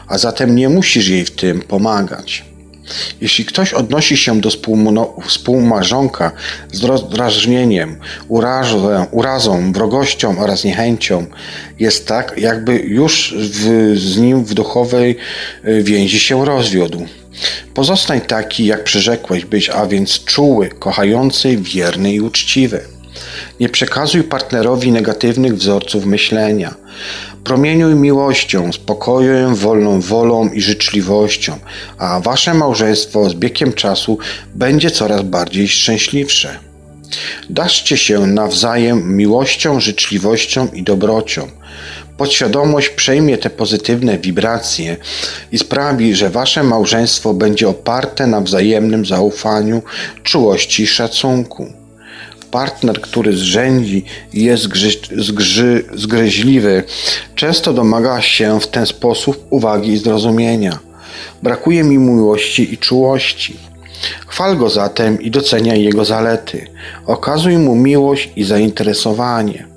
a 0.07 0.17
zatem 0.17 0.55
nie 0.55 0.69
musisz 0.69 1.07
jej 1.07 1.25
w 1.25 1.31
tym 1.31 1.61
pomagać. 1.61 2.49
Jeśli 3.21 3.45
ktoś 3.45 3.73
odnosi 3.73 4.17
się 4.17 4.41
do 4.41 4.49
współmarzonka 5.27 6.31
z 6.71 6.83
rozdrażnieniem, 6.83 7.99
urazą, 8.27 9.05
urazą, 9.11 9.73
wrogością 9.73 10.39
oraz 10.39 10.63
niechęcią, 10.63 11.25
jest 11.79 12.07
tak, 12.07 12.33
jakby 12.37 12.73
już 12.73 13.35
w, 13.37 13.93
z 13.97 14.17
nim 14.17 14.45
w 14.45 14.53
duchowej 14.53 15.17
y, 15.65 15.83
więzi 15.83 16.19
się 16.19 16.45
rozwiódł. 16.45 17.05
Pozostań 17.73 18.21
taki, 18.21 18.65
jak 18.65 18.83
przyrzekłeś 18.83 19.45
być, 19.45 19.69
a 19.69 19.85
więc 19.85 20.23
czuły, 20.23 20.69
kochający, 20.69 21.57
wierny 21.57 22.13
i 22.13 22.21
uczciwy. 22.21 22.81
Nie 23.59 23.69
przekazuj 23.69 24.23
partnerowi 24.23 24.91
negatywnych 24.91 25.55
wzorców 25.55 26.05
myślenia. 26.05 26.75
Promieniuj 27.43 27.95
miłością, 27.95 28.73
spokojem, 28.73 29.55
wolną 29.55 30.01
wolą 30.01 30.49
i 30.49 30.61
życzliwością, 30.61 31.59
a 31.97 32.19
wasze 32.19 32.53
małżeństwo 32.53 33.29
z 33.29 33.33
biegiem 33.33 33.73
czasu 33.73 34.17
będzie 34.55 34.91
coraz 34.91 35.21
bardziej 35.21 35.67
szczęśliwsze. 35.67 36.59
Daszcie 37.49 37.97
się 37.97 38.27
nawzajem 38.27 39.15
miłością, 39.15 39.79
życzliwością 39.79 40.67
i 40.73 40.83
dobrocią. 40.83 41.47
Podświadomość 42.19 42.89
przejmie 42.89 43.37
te 43.37 43.49
pozytywne 43.49 44.17
wibracje 44.17 44.97
i 45.51 45.57
sprawi, 45.57 46.15
że 46.15 46.29
wasze 46.29 46.63
małżeństwo 46.63 47.33
będzie 47.33 47.69
oparte 47.69 48.27
na 48.27 48.41
wzajemnym 48.41 49.05
zaufaniu, 49.05 49.81
czułości 50.23 50.83
i 50.83 50.87
szacunku. 50.87 51.73
Partner, 52.51 53.01
który 53.01 53.37
zrzędzi 53.37 54.05
i 54.33 54.43
jest 54.43 54.63
zgrzy, 55.17 55.85
zgryźliwy, 55.95 56.83
często 57.35 57.73
domaga 57.73 58.21
się 58.21 58.59
w 58.59 58.67
ten 58.67 58.85
sposób 58.85 59.45
uwagi 59.49 59.91
i 59.91 59.97
zrozumienia. 59.97 60.79
Brakuje 61.43 61.83
mi 61.83 61.97
miłości 61.97 62.73
i 62.73 62.77
czułości. 62.77 63.57
Chwal 64.27 64.57
go 64.57 64.69
zatem 64.69 65.21
i 65.21 65.31
doceniaj 65.31 65.83
jego 65.83 66.05
zalety. 66.05 66.67
Okazuj 67.05 67.57
mu 67.57 67.75
miłość 67.75 68.29
i 68.35 68.43
zainteresowanie. 68.43 69.69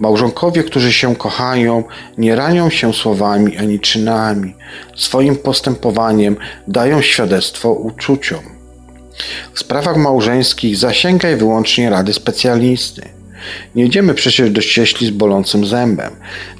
Małżonkowie, 0.00 0.64
którzy 0.64 0.92
się 0.92 1.16
kochają, 1.16 1.84
nie 2.18 2.36
ranią 2.36 2.70
się 2.70 2.94
słowami 2.94 3.56
ani 3.56 3.80
czynami. 3.80 4.54
Swoim 4.96 5.36
postępowaniem 5.36 6.36
dają 6.68 7.02
świadectwo 7.02 7.72
uczuciom. 7.72 8.40
W 9.54 9.60
sprawach 9.60 9.96
małżeńskich 9.96 10.76
zasięgaj 10.76 11.36
wyłącznie 11.36 11.90
rady 11.90 12.12
specjalisty. 12.12 13.02
Nie 13.74 13.84
idziemy 13.84 14.14
przecież 14.14 14.50
do 14.50 14.60
ścieśli 14.60 15.06
z 15.06 15.10
bolącym 15.10 15.66
zębem. 15.66 16.10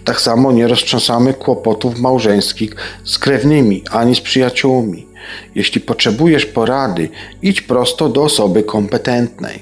Tak 0.04 0.20
samo 0.20 0.52
nie 0.52 0.68
roztrząsamy 0.68 1.34
kłopotów 1.34 1.98
małżeńskich 1.98 2.76
z 3.04 3.18
krewnymi 3.18 3.82
ani 3.90 4.14
z 4.14 4.20
przyjaciółmi. 4.20 5.06
Jeśli 5.54 5.80
potrzebujesz 5.80 6.46
porady, 6.46 7.08
idź 7.42 7.60
prosto 7.60 8.08
do 8.08 8.22
osoby 8.22 8.62
kompetentnej. 8.62 9.60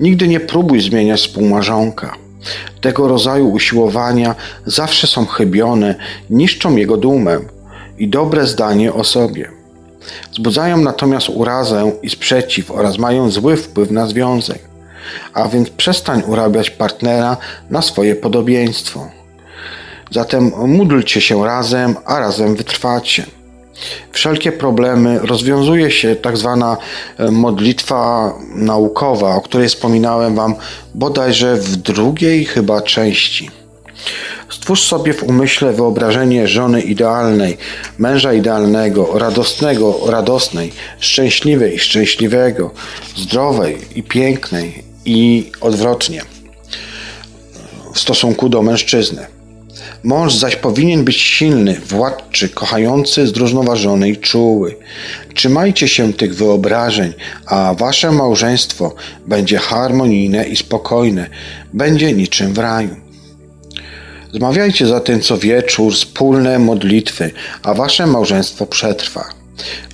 Nigdy 0.00 0.28
nie 0.28 0.40
próbuj 0.40 0.80
zmieniać 0.80 1.20
współmarzonka. 1.20 2.23
Tego 2.80 3.08
rodzaju 3.08 3.50
usiłowania 3.50 4.34
zawsze 4.66 5.06
są 5.06 5.26
chybione, 5.26 5.94
niszczą 6.30 6.76
jego 6.76 6.96
dumę 6.96 7.38
i 7.98 8.08
dobre 8.08 8.46
zdanie 8.46 8.92
o 8.92 9.04
sobie. 9.04 9.50
Wzbudzają 10.32 10.76
natomiast 10.76 11.28
urazę 11.28 11.92
i 12.02 12.10
sprzeciw 12.10 12.70
oraz 12.70 12.98
mają 12.98 13.30
zły 13.30 13.56
wpływ 13.56 13.90
na 13.90 14.06
związek. 14.06 14.58
A 15.34 15.48
więc 15.48 15.70
przestań 15.70 16.22
urabiać 16.26 16.70
partnera 16.70 17.36
na 17.70 17.82
swoje 17.82 18.16
podobieństwo. 18.16 19.08
Zatem 20.10 20.52
módlcie 20.66 21.20
się 21.20 21.44
razem, 21.46 21.96
a 22.04 22.18
razem 22.18 22.56
wytrwacie. 22.56 23.26
Wszelkie 24.12 24.52
problemy 24.52 25.18
rozwiązuje 25.18 25.90
się 25.90 26.16
tak 26.16 26.36
zwana 26.36 26.76
e, 27.18 27.30
modlitwa 27.30 28.32
naukowa, 28.54 29.36
o 29.36 29.40
której 29.40 29.68
wspominałem 29.68 30.34
Wam 30.34 30.54
bodajże 30.94 31.56
w 31.56 31.76
drugiej 31.76 32.44
chyba 32.44 32.82
części. 32.82 33.50
Stwórz 34.50 34.82
sobie 34.82 35.12
w 35.12 35.22
umyśle 35.22 35.72
wyobrażenie 35.72 36.48
żony 36.48 36.80
idealnej, 36.80 37.58
męża 37.98 38.32
idealnego, 38.32 39.18
radosnego, 39.18 40.00
radosnej, 40.06 40.72
szczęśliwej, 41.00 41.78
szczęśliwego, 41.78 42.70
zdrowej 43.16 43.78
i 43.94 44.02
pięknej 44.02 44.84
i 45.04 45.50
odwrotnie 45.60 46.22
w 47.94 48.00
stosunku 48.00 48.48
do 48.48 48.62
mężczyzny. 48.62 49.26
Mąż 50.04 50.34
zaś 50.34 50.56
powinien 50.56 51.04
być 51.04 51.16
silny, 51.16 51.80
władczy, 51.88 52.48
kochający, 52.48 53.26
zrównoważony 53.26 54.08
i 54.10 54.16
czuły. 54.16 54.76
Trzymajcie 55.34 55.88
się 55.88 56.12
tych 56.12 56.34
wyobrażeń, 56.34 57.12
a 57.46 57.74
wasze 57.74 58.12
małżeństwo 58.12 58.94
będzie 59.26 59.58
harmonijne 59.58 60.44
i 60.44 60.56
spokojne, 60.56 61.26
będzie 61.72 62.12
niczym 62.12 62.54
w 62.54 62.58
raju. 62.58 62.96
Zmawiajcie 64.34 64.86
zatem 64.86 65.20
co 65.20 65.38
wieczór 65.38 65.92
wspólne 65.92 66.58
modlitwy, 66.58 67.30
a 67.62 67.74
wasze 67.74 68.06
małżeństwo 68.06 68.66
przetrwa. 68.66 69.24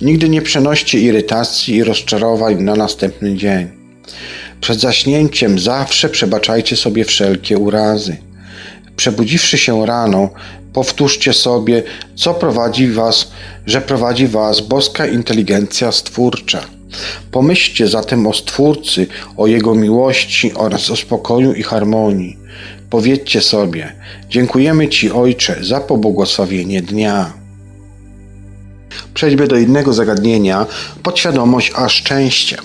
Nigdy 0.01 0.29
nie 0.29 0.41
przenoście 0.41 0.99
irytacji 0.99 1.75
i 1.75 1.83
rozczarowań 1.83 2.63
na 2.63 2.75
następny 2.75 3.35
dzień. 3.35 3.67
Przed 4.61 4.79
zaśnięciem 4.79 5.59
zawsze 5.59 6.09
przebaczajcie 6.09 6.75
sobie 6.75 7.05
wszelkie 7.05 7.57
urazy. 7.57 8.17
Przebudziwszy 9.01 9.57
się 9.57 9.85
rano, 9.85 10.29
powtórzcie 10.73 11.33
sobie, 11.33 11.83
co 12.15 12.33
prowadzi 12.33 12.87
was, 12.87 13.31
że 13.65 13.81
prowadzi 13.81 14.27
was 14.27 14.61
boska 14.61 15.07
inteligencja 15.07 15.91
stwórcza. 15.91 16.61
Pomyślcie 17.31 17.87
zatem 17.87 18.27
o 18.27 18.33
Stwórcy, 18.33 19.07
o 19.37 19.47
Jego 19.47 19.75
miłości 19.75 20.53
oraz 20.53 20.89
o 20.89 20.95
spokoju 20.95 21.53
i 21.53 21.63
harmonii. 21.63 22.37
Powiedzcie 22.89 23.41
sobie: 23.41 23.95
Dziękujemy 24.29 24.89
Ci, 24.89 25.11
Ojcze, 25.11 25.57
za 25.61 25.79
pobłogosławienie 25.79 26.81
dnia. 26.81 27.33
Przejdźmy 29.13 29.47
do 29.47 29.57
innego 29.57 29.93
zagadnienia: 29.93 30.65
podświadomość 31.03 31.71
a 31.75 31.89
szczęście. 31.89 32.57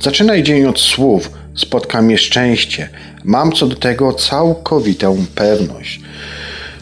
Zaczynaj 0.00 0.42
dzień 0.42 0.64
od 0.64 0.80
słów: 0.80 1.30
Spotka 1.56 2.02
mnie 2.02 2.18
szczęście. 2.18 2.88
Mam 3.24 3.52
co 3.52 3.66
do 3.66 3.76
tego 3.76 4.12
całkowitą 4.12 5.26
pewność. 5.34 6.00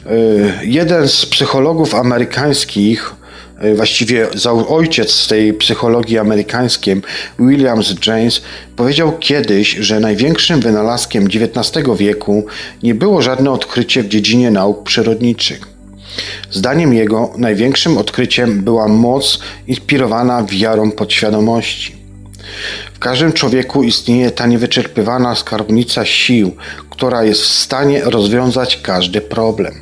Yy, 0.06 0.52
jeden 0.62 1.08
z 1.08 1.26
psychologów 1.26 1.94
amerykańskich, 1.94 3.14
yy, 3.62 3.74
właściwie 3.74 4.28
ojciec 4.68 5.28
tej 5.28 5.54
psychologii 5.54 6.18
amerykańskiej, 6.18 7.00
Williams 7.38 7.94
James, 8.06 8.42
powiedział 8.76 9.18
kiedyś, 9.18 9.70
że 9.70 10.00
największym 10.00 10.60
wynalazkiem 10.60 11.26
XIX 11.26 11.86
wieku 11.96 12.46
nie 12.82 12.94
było 12.94 13.22
żadne 13.22 13.50
odkrycie 13.50 14.02
w 14.02 14.08
dziedzinie 14.08 14.50
nauk 14.50 14.82
przyrodniczych. 14.82 15.74
Zdaniem 16.50 16.94
jego 16.94 17.32
największym 17.36 17.98
odkryciem 17.98 18.60
była 18.60 18.88
moc 18.88 19.38
inspirowana 19.66 20.42
wiarą 20.42 20.90
podświadomości. 20.90 21.96
Każdym 23.04 23.32
człowieku 23.32 23.82
istnieje 23.82 24.30
ta 24.30 24.46
niewyczerpywana 24.46 25.34
skarbnica 25.34 26.04
sił, 26.04 26.56
która 26.90 27.24
jest 27.24 27.40
w 27.40 27.52
stanie 27.52 28.04
rozwiązać 28.04 28.76
każdy 28.76 29.20
problem. 29.20 29.74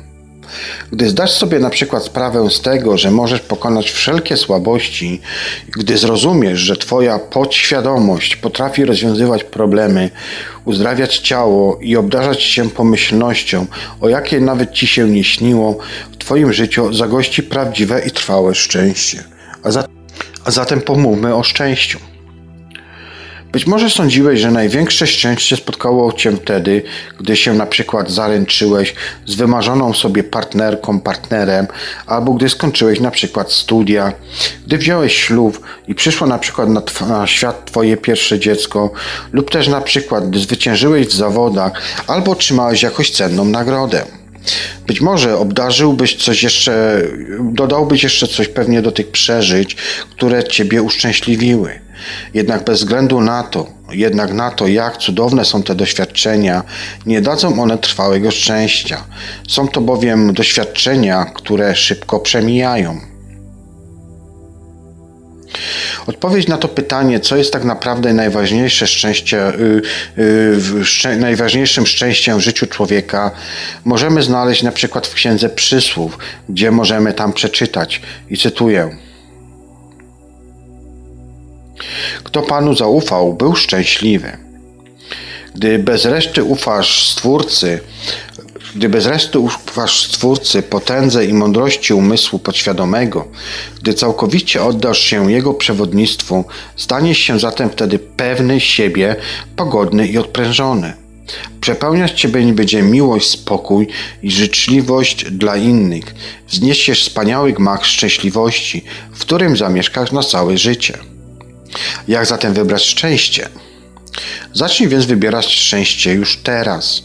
Gdy 0.91 1.09
zdasz 1.09 1.31
sobie 1.31 1.59
na 1.59 1.69
przykład 1.69 2.03
sprawę 2.03 2.49
z 2.49 2.61
tego, 2.61 2.97
że 2.97 3.11
możesz 3.11 3.39
pokonać 3.39 3.91
wszelkie 3.91 4.37
słabości, 4.37 5.21
gdy 5.67 5.97
zrozumiesz, 5.97 6.59
że 6.59 6.77
Twoja 6.77 7.19
podświadomość 7.19 8.35
potrafi 8.35 8.85
rozwiązywać 8.85 9.43
problemy, 9.43 10.09
uzdrawiać 10.65 11.17
ciało 11.17 11.79
i 11.81 11.95
obdarzać 11.95 12.43
się 12.43 12.69
pomyślnością, 12.69 13.65
o 14.01 14.09
jakiej 14.09 14.41
nawet 14.41 14.71
Ci 14.71 14.87
się 14.87 15.09
nie 15.09 15.23
śniło, 15.23 15.77
w 16.11 16.17
Twoim 16.17 16.53
życiu 16.53 16.93
zagości 16.93 17.43
prawdziwe 17.43 18.01
i 18.05 18.11
trwałe 18.11 18.55
szczęście. 18.55 19.23
A, 19.63 19.71
za, 19.71 19.87
a 20.45 20.51
zatem 20.51 20.81
pomówmy 20.81 21.35
o 21.35 21.43
szczęściu. 21.43 22.12
Być 23.53 23.67
może 23.67 23.89
sądziłeś, 23.89 24.39
że 24.39 24.51
największe 24.51 25.07
szczęście 25.07 25.57
spotkało 25.57 26.13
cię 26.13 26.31
wtedy, 26.31 26.83
gdy 27.19 27.35
się 27.35 27.53
na 27.53 27.65
przykład 27.65 28.11
zaręczyłeś 28.11 28.95
z 29.25 29.35
wymarzoną 29.35 29.93
sobie 29.93 30.23
partnerką, 30.23 30.99
partnerem, 30.99 31.67
albo 32.07 32.33
gdy 32.33 32.49
skończyłeś 32.49 32.99
na 32.99 33.11
przykład 33.11 33.51
studia, 33.51 34.13
gdy 34.67 34.77
wziąłeś 34.77 35.17
ślub 35.17 35.59
i 35.87 35.95
przyszło 35.95 36.27
na 36.27 36.39
przykład 36.39 36.69
na, 36.69 36.81
na 37.07 37.27
świat 37.27 37.65
twoje 37.65 37.97
pierwsze 37.97 38.39
dziecko, 38.39 38.91
lub 39.33 39.51
też 39.51 39.67
na 39.67 39.81
przykład 39.81 40.29
gdy 40.29 40.39
zwyciężyłeś 40.39 41.07
w 41.07 41.13
zawodach, 41.13 41.71
albo 42.07 42.31
otrzymałeś 42.31 42.83
jakąś 42.83 43.11
cenną 43.11 43.45
nagrodę. 43.45 44.05
Być 44.87 45.01
może 45.01 45.37
obdarzyłbyś 45.37 46.15
coś 46.15 46.43
jeszcze, 46.43 47.01
dodałbyś 47.39 48.03
jeszcze 48.03 48.27
coś 48.27 48.47
pewnie 48.47 48.81
do 48.81 48.91
tych 48.91 49.11
przeżyć, 49.11 49.75
które 50.11 50.43
ciebie 50.43 50.81
uszczęśliwiły. 50.81 51.82
Jednak 52.33 52.63
bez 52.63 52.79
względu 52.79 53.21
na 53.21 53.43
to, 53.43 53.67
jednak 53.91 54.33
na 54.33 54.51
to, 54.51 54.67
jak 54.67 54.97
cudowne 54.97 55.45
są 55.45 55.63
te 55.63 55.75
doświadczenia, 55.75 56.63
nie 57.05 57.21
dadzą 57.21 57.61
one 57.61 57.77
trwałego 57.77 58.31
szczęścia. 58.31 59.03
Są 59.47 59.67
to 59.67 59.81
bowiem 59.81 60.33
doświadczenia, 60.33 61.25
które 61.25 61.75
szybko 61.75 62.19
przemijają. 62.19 63.13
Odpowiedź 66.07 66.47
na 66.47 66.57
to 66.57 66.67
pytanie, 66.67 67.19
co 67.19 67.35
jest 67.35 67.53
tak 67.53 67.63
naprawdę 67.63 68.13
najważniejsze 68.13 68.87
szczęście, 68.87 69.53
yy, 70.17 70.61
yy, 71.05 71.17
najważniejszym 71.17 71.87
szczęściem 71.87 72.37
w 72.37 72.41
życiu 72.41 72.67
człowieka, 72.67 73.31
możemy 73.85 74.23
znaleźć 74.23 74.63
na 74.63 74.71
przykład 74.71 75.07
w 75.07 75.13
Księdze 75.13 75.49
Przysłów, 75.49 76.17
gdzie 76.49 76.71
możemy 76.71 77.13
tam 77.13 77.33
przeczytać 77.33 78.01
i 78.29 78.37
cytuję. 78.37 78.97
Kto 82.23 82.41
Panu 82.41 82.75
zaufał, 82.75 83.33
był 83.33 83.55
szczęśliwy. 83.55 84.37
Gdy 85.55 85.79
bez 85.79 86.05
reszty 86.05 86.43
ufasz 86.43 87.09
Stwórcy, 87.09 87.79
gdy 88.75 88.89
bez 88.89 89.05
reszty 89.05 89.39
ufasz 89.39 90.07
Stwórcy 90.07 90.61
potędze 90.61 91.25
i 91.25 91.33
mądrości 91.33 91.93
umysłu 91.93 92.39
podświadomego, 92.39 93.27
gdy 93.81 93.93
całkowicie 93.93 94.63
oddasz 94.63 94.99
się 94.99 95.31
Jego 95.31 95.53
przewodnictwu, 95.53 96.45
staniesz 96.75 97.17
się 97.17 97.39
zatem 97.39 97.69
wtedy 97.69 97.99
pewny 97.99 98.59
siebie, 98.59 99.15
pogodny 99.55 100.07
i 100.07 100.17
odprężony. 100.17 100.93
Przepełniać 101.61 102.21
Ciebie 102.21 102.53
będzie 102.53 102.81
miłość, 102.81 103.29
spokój 103.29 103.87
i 104.23 104.31
życzliwość 104.31 105.25
dla 105.31 105.57
innych. 105.57 106.15
Wzniesiesz 106.47 107.03
wspaniały 107.03 107.53
gmach 107.53 107.85
szczęśliwości, 107.85 108.83
w 109.13 109.19
którym 109.19 109.57
zamieszkasz 109.57 110.11
na 110.11 110.23
całe 110.23 110.57
życie. 110.57 111.12
Jak 112.07 112.25
zatem 112.25 112.53
wybrać 112.53 112.83
szczęście? 112.83 113.49
Zacznij 114.53 114.89
więc 114.89 115.05
wybierać 115.05 115.45
szczęście 115.45 116.13
już 116.13 116.37
teraz. 116.37 117.03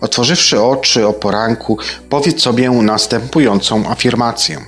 Otworzywszy 0.00 0.62
oczy 0.62 1.06
o 1.06 1.12
poranku, 1.12 1.78
powiedz 2.08 2.42
sobie 2.42 2.70
następującą 2.70 3.90
afirmację. 3.90 4.60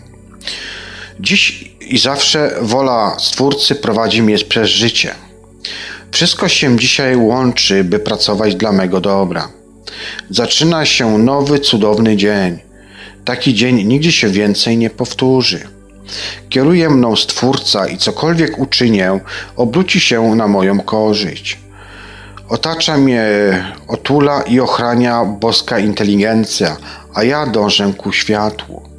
Dziś 1.20 1.70
i 1.80 1.98
zawsze 1.98 2.56
wola 2.60 3.16
Stwórcy 3.18 3.74
prowadzi 3.74 4.22
mnie 4.22 4.38
przez 4.38 4.68
życie. 4.68 5.14
Wszystko 6.12 6.48
się 6.48 6.78
dzisiaj 6.78 7.16
łączy, 7.16 7.84
by 7.84 7.98
pracować 7.98 8.54
dla 8.54 8.72
mego 8.72 9.00
dobra. 9.00 9.48
Zaczyna 10.30 10.86
się 10.86 11.18
nowy, 11.18 11.58
cudowny 11.58 12.16
dzień. 12.16 12.58
Taki 13.24 13.54
dzień 13.54 13.84
nigdzie 13.84 14.12
się 14.12 14.28
więcej 14.28 14.76
nie 14.76 14.90
powtórzy. 14.90 15.75
Kieruje 16.48 16.90
mną 16.90 17.16
Stwórca 17.16 17.86
i 17.86 17.96
cokolwiek 17.96 18.58
uczynię, 18.58 19.20
obróci 19.56 20.00
się 20.00 20.34
na 20.34 20.48
moją 20.48 20.80
korzyść. 20.80 21.58
Otacza 22.48 22.96
mnie, 22.96 23.24
otula 23.88 24.42
i 24.42 24.60
ochrania 24.60 25.24
boska 25.24 25.78
inteligencja, 25.78 26.76
a 27.14 27.24
ja 27.24 27.46
dążę 27.46 27.92
ku 27.96 28.12
światłu. 28.12 28.96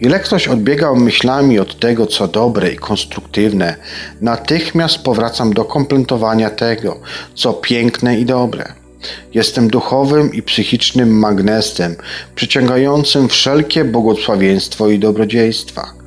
Ile 0.00 0.20
ktoś 0.20 0.48
odbiegał 0.48 0.96
myślami 0.96 1.58
od 1.58 1.80
tego, 1.80 2.06
co 2.06 2.28
dobre 2.28 2.70
i 2.70 2.76
konstruktywne, 2.76 3.76
natychmiast 4.20 4.98
powracam 4.98 5.52
do 5.52 5.64
komplementowania 5.64 6.50
tego, 6.50 7.00
co 7.34 7.52
piękne 7.52 8.18
i 8.18 8.24
dobre. 8.24 8.72
Jestem 9.34 9.68
duchowym 9.68 10.34
i 10.34 10.42
psychicznym 10.42 11.18
magnesem, 11.18 11.96
przyciągającym 12.34 13.28
wszelkie 13.28 13.84
błogosławieństwo 13.84 14.88
i 14.88 14.98
dobrodziejstwa. 14.98 15.97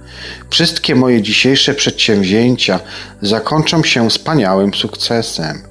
Wszystkie 0.49 0.95
moje 0.95 1.21
dzisiejsze 1.21 1.73
przedsięwzięcia 1.73 2.79
zakończą 3.21 3.83
się 3.83 4.09
wspaniałym 4.09 4.73
sukcesem. 4.73 5.61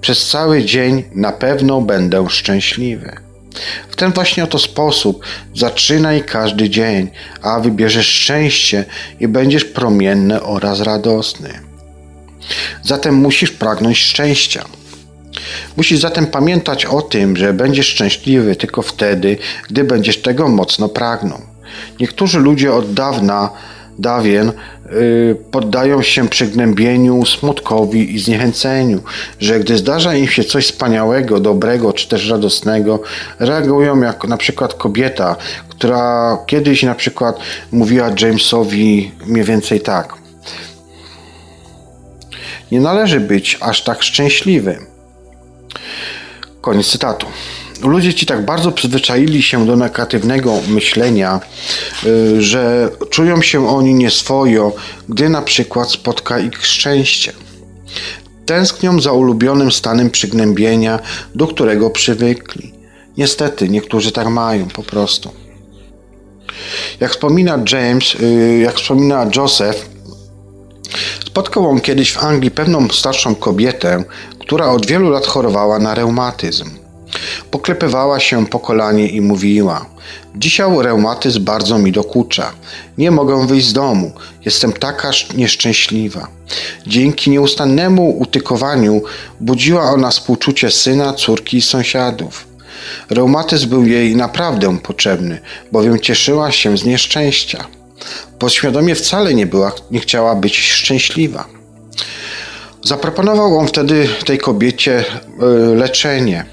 Przez 0.00 0.28
cały 0.28 0.64
dzień 0.64 1.04
na 1.14 1.32
pewno 1.32 1.80
będę 1.80 2.26
szczęśliwy. 2.28 3.16
W 3.90 3.96
ten 3.96 4.12
właśnie 4.12 4.44
oto 4.44 4.58
sposób 4.58 5.24
zaczynaj 5.56 6.24
każdy 6.24 6.70
dzień, 6.70 7.10
a 7.42 7.60
wybierzesz 7.60 8.06
szczęście 8.06 8.84
i 9.20 9.28
będziesz 9.28 9.64
promienny 9.64 10.42
oraz 10.42 10.80
radosny. 10.80 11.60
Zatem 12.82 13.14
musisz 13.14 13.50
pragnąć 13.50 13.98
szczęścia. 13.98 14.64
Musisz 15.76 16.00
zatem 16.00 16.26
pamiętać 16.26 16.84
o 16.86 17.02
tym, 17.02 17.36
że 17.36 17.52
będziesz 17.52 17.86
szczęśliwy 17.86 18.56
tylko 18.56 18.82
wtedy, 18.82 19.38
gdy 19.68 19.84
będziesz 19.84 20.22
tego 20.22 20.48
mocno 20.48 20.88
pragnął. 20.88 21.40
Niektórzy 22.00 22.38
ludzie 22.38 22.72
od 22.72 22.94
dawna 22.94 23.50
dawien 24.00 24.52
y, 24.92 25.36
poddają 25.50 26.02
się 26.02 26.28
przygnębieniu, 26.28 27.24
smutkowi 27.26 28.14
i 28.14 28.18
zniechęceniu, 28.18 29.00
że 29.40 29.60
gdy 29.60 29.76
zdarza 29.76 30.14
im 30.14 30.28
się 30.28 30.44
coś 30.44 30.66
wspaniałego, 30.66 31.40
dobrego 31.40 31.92
czy 31.92 32.08
też 32.08 32.30
radosnego, 32.30 33.02
reagują 33.38 34.00
jak 34.00 34.24
na 34.24 34.36
przykład 34.36 34.74
kobieta, 34.74 35.36
która 35.68 36.38
kiedyś 36.46 36.82
na 36.82 36.94
przykład 36.94 37.38
mówiła 37.72 38.10
Jamesowi 38.20 39.12
mniej 39.26 39.44
więcej 39.44 39.80
tak. 39.80 40.14
Nie 42.72 42.80
należy 42.80 43.20
być 43.20 43.58
aż 43.60 43.84
tak 43.84 44.02
szczęśliwym. 44.02 44.86
Koniec 46.60 46.86
cytatu. 46.86 47.26
Ludzie 47.82 48.14
ci 48.14 48.26
tak 48.26 48.44
bardzo 48.44 48.72
przyzwyczaili 48.72 49.42
się 49.42 49.66
do 49.66 49.76
negatywnego 49.76 50.60
myślenia, 50.68 51.40
y, 52.04 52.42
że 52.42 52.90
czują 53.10 53.42
się 53.42 53.68
oni 53.68 53.94
nieswojo, 53.94 54.72
gdy 55.08 55.28
na 55.28 55.42
przykład 55.42 55.90
spotka 55.90 56.38
ich 56.38 56.66
szczęście. 56.66 57.32
Tęsknią 58.46 59.00
za 59.00 59.12
ulubionym 59.12 59.72
stanem 59.72 60.10
przygnębienia, 60.10 60.98
do 61.34 61.46
którego 61.46 61.90
przywykli. 61.90 62.72
Niestety, 63.16 63.68
niektórzy 63.68 64.12
tak 64.12 64.28
mają 64.28 64.68
po 64.68 64.82
prostu. 64.82 65.30
Jak 67.00 67.10
wspomina 67.10 67.64
James, 67.72 68.14
y, 68.14 68.60
jak 68.64 68.74
wspomina 68.74 69.30
Joseph, 69.36 69.90
spotkał 71.26 71.70
on 71.70 71.80
kiedyś 71.80 72.12
w 72.12 72.24
Anglii 72.24 72.50
pewną 72.50 72.88
starszą 72.88 73.34
kobietę, 73.34 74.04
która 74.38 74.66
od 74.66 74.86
wielu 74.86 75.10
lat 75.10 75.26
chorowała 75.26 75.78
na 75.78 75.94
reumatyzm. 75.94 76.79
Poklepywała 77.50 78.20
się 78.20 78.46
po 78.46 78.58
kolanie 78.58 79.08
i 79.08 79.20
mówiła: 79.20 79.86
Dzisiaj 80.34 80.70
reumatyzm 80.82 81.44
bardzo 81.44 81.78
mi 81.78 81.92
dokucza. 81.92 82.52
Nie 82.98 83.10
mogę 83.10 83.46
wyjść 83.46 83.66
z 83.66 83.72
domu. 83.72 84.12
Jestem 84.44 84.72
taka 84.72 85.10
nieszczęśliwa. 85.36 86.28
Dzięki 86.86 87.30
nieustannemu 87.30 88.18
utykowaniu 88.18 89.02
budziła 89.40 89.82
ona 89.82 90.10
współczucie 90.10 90.70
syna, 90.70 91.12
córki 91.12 91.56
i 91.56 91.62
sąsiadów. 91.62 92.46
Reumatyzm 93.10 93.68
był 93.68 93.86
jej 93.86 94.16
naprawdę 94.16 94.78
potrzebny, 94.78 95.40
bowiem 95.72 96.00
cieszyła 96.00 96.52
się 96.52 96.78
z 96.78 96.84
nieszczęścia. 96.84 97.64
Podświadomie 98.38 98.94
wcale 98.94 99.34
nie 99.34 99.46
była, 99.46 99.72
nie 99.90 100.00
chciała 100.00 100.34
być 100.34 100.58
szczęśliwa. 100.58 101.44
Zaproponował 102.84 103.58
on 103.58 103.66
wtedy 103.66 104.08
tej 104.26 104.38
kobiecie 104.38 105.04
e, 105.40 105.44
leczenie. 105.74 106.44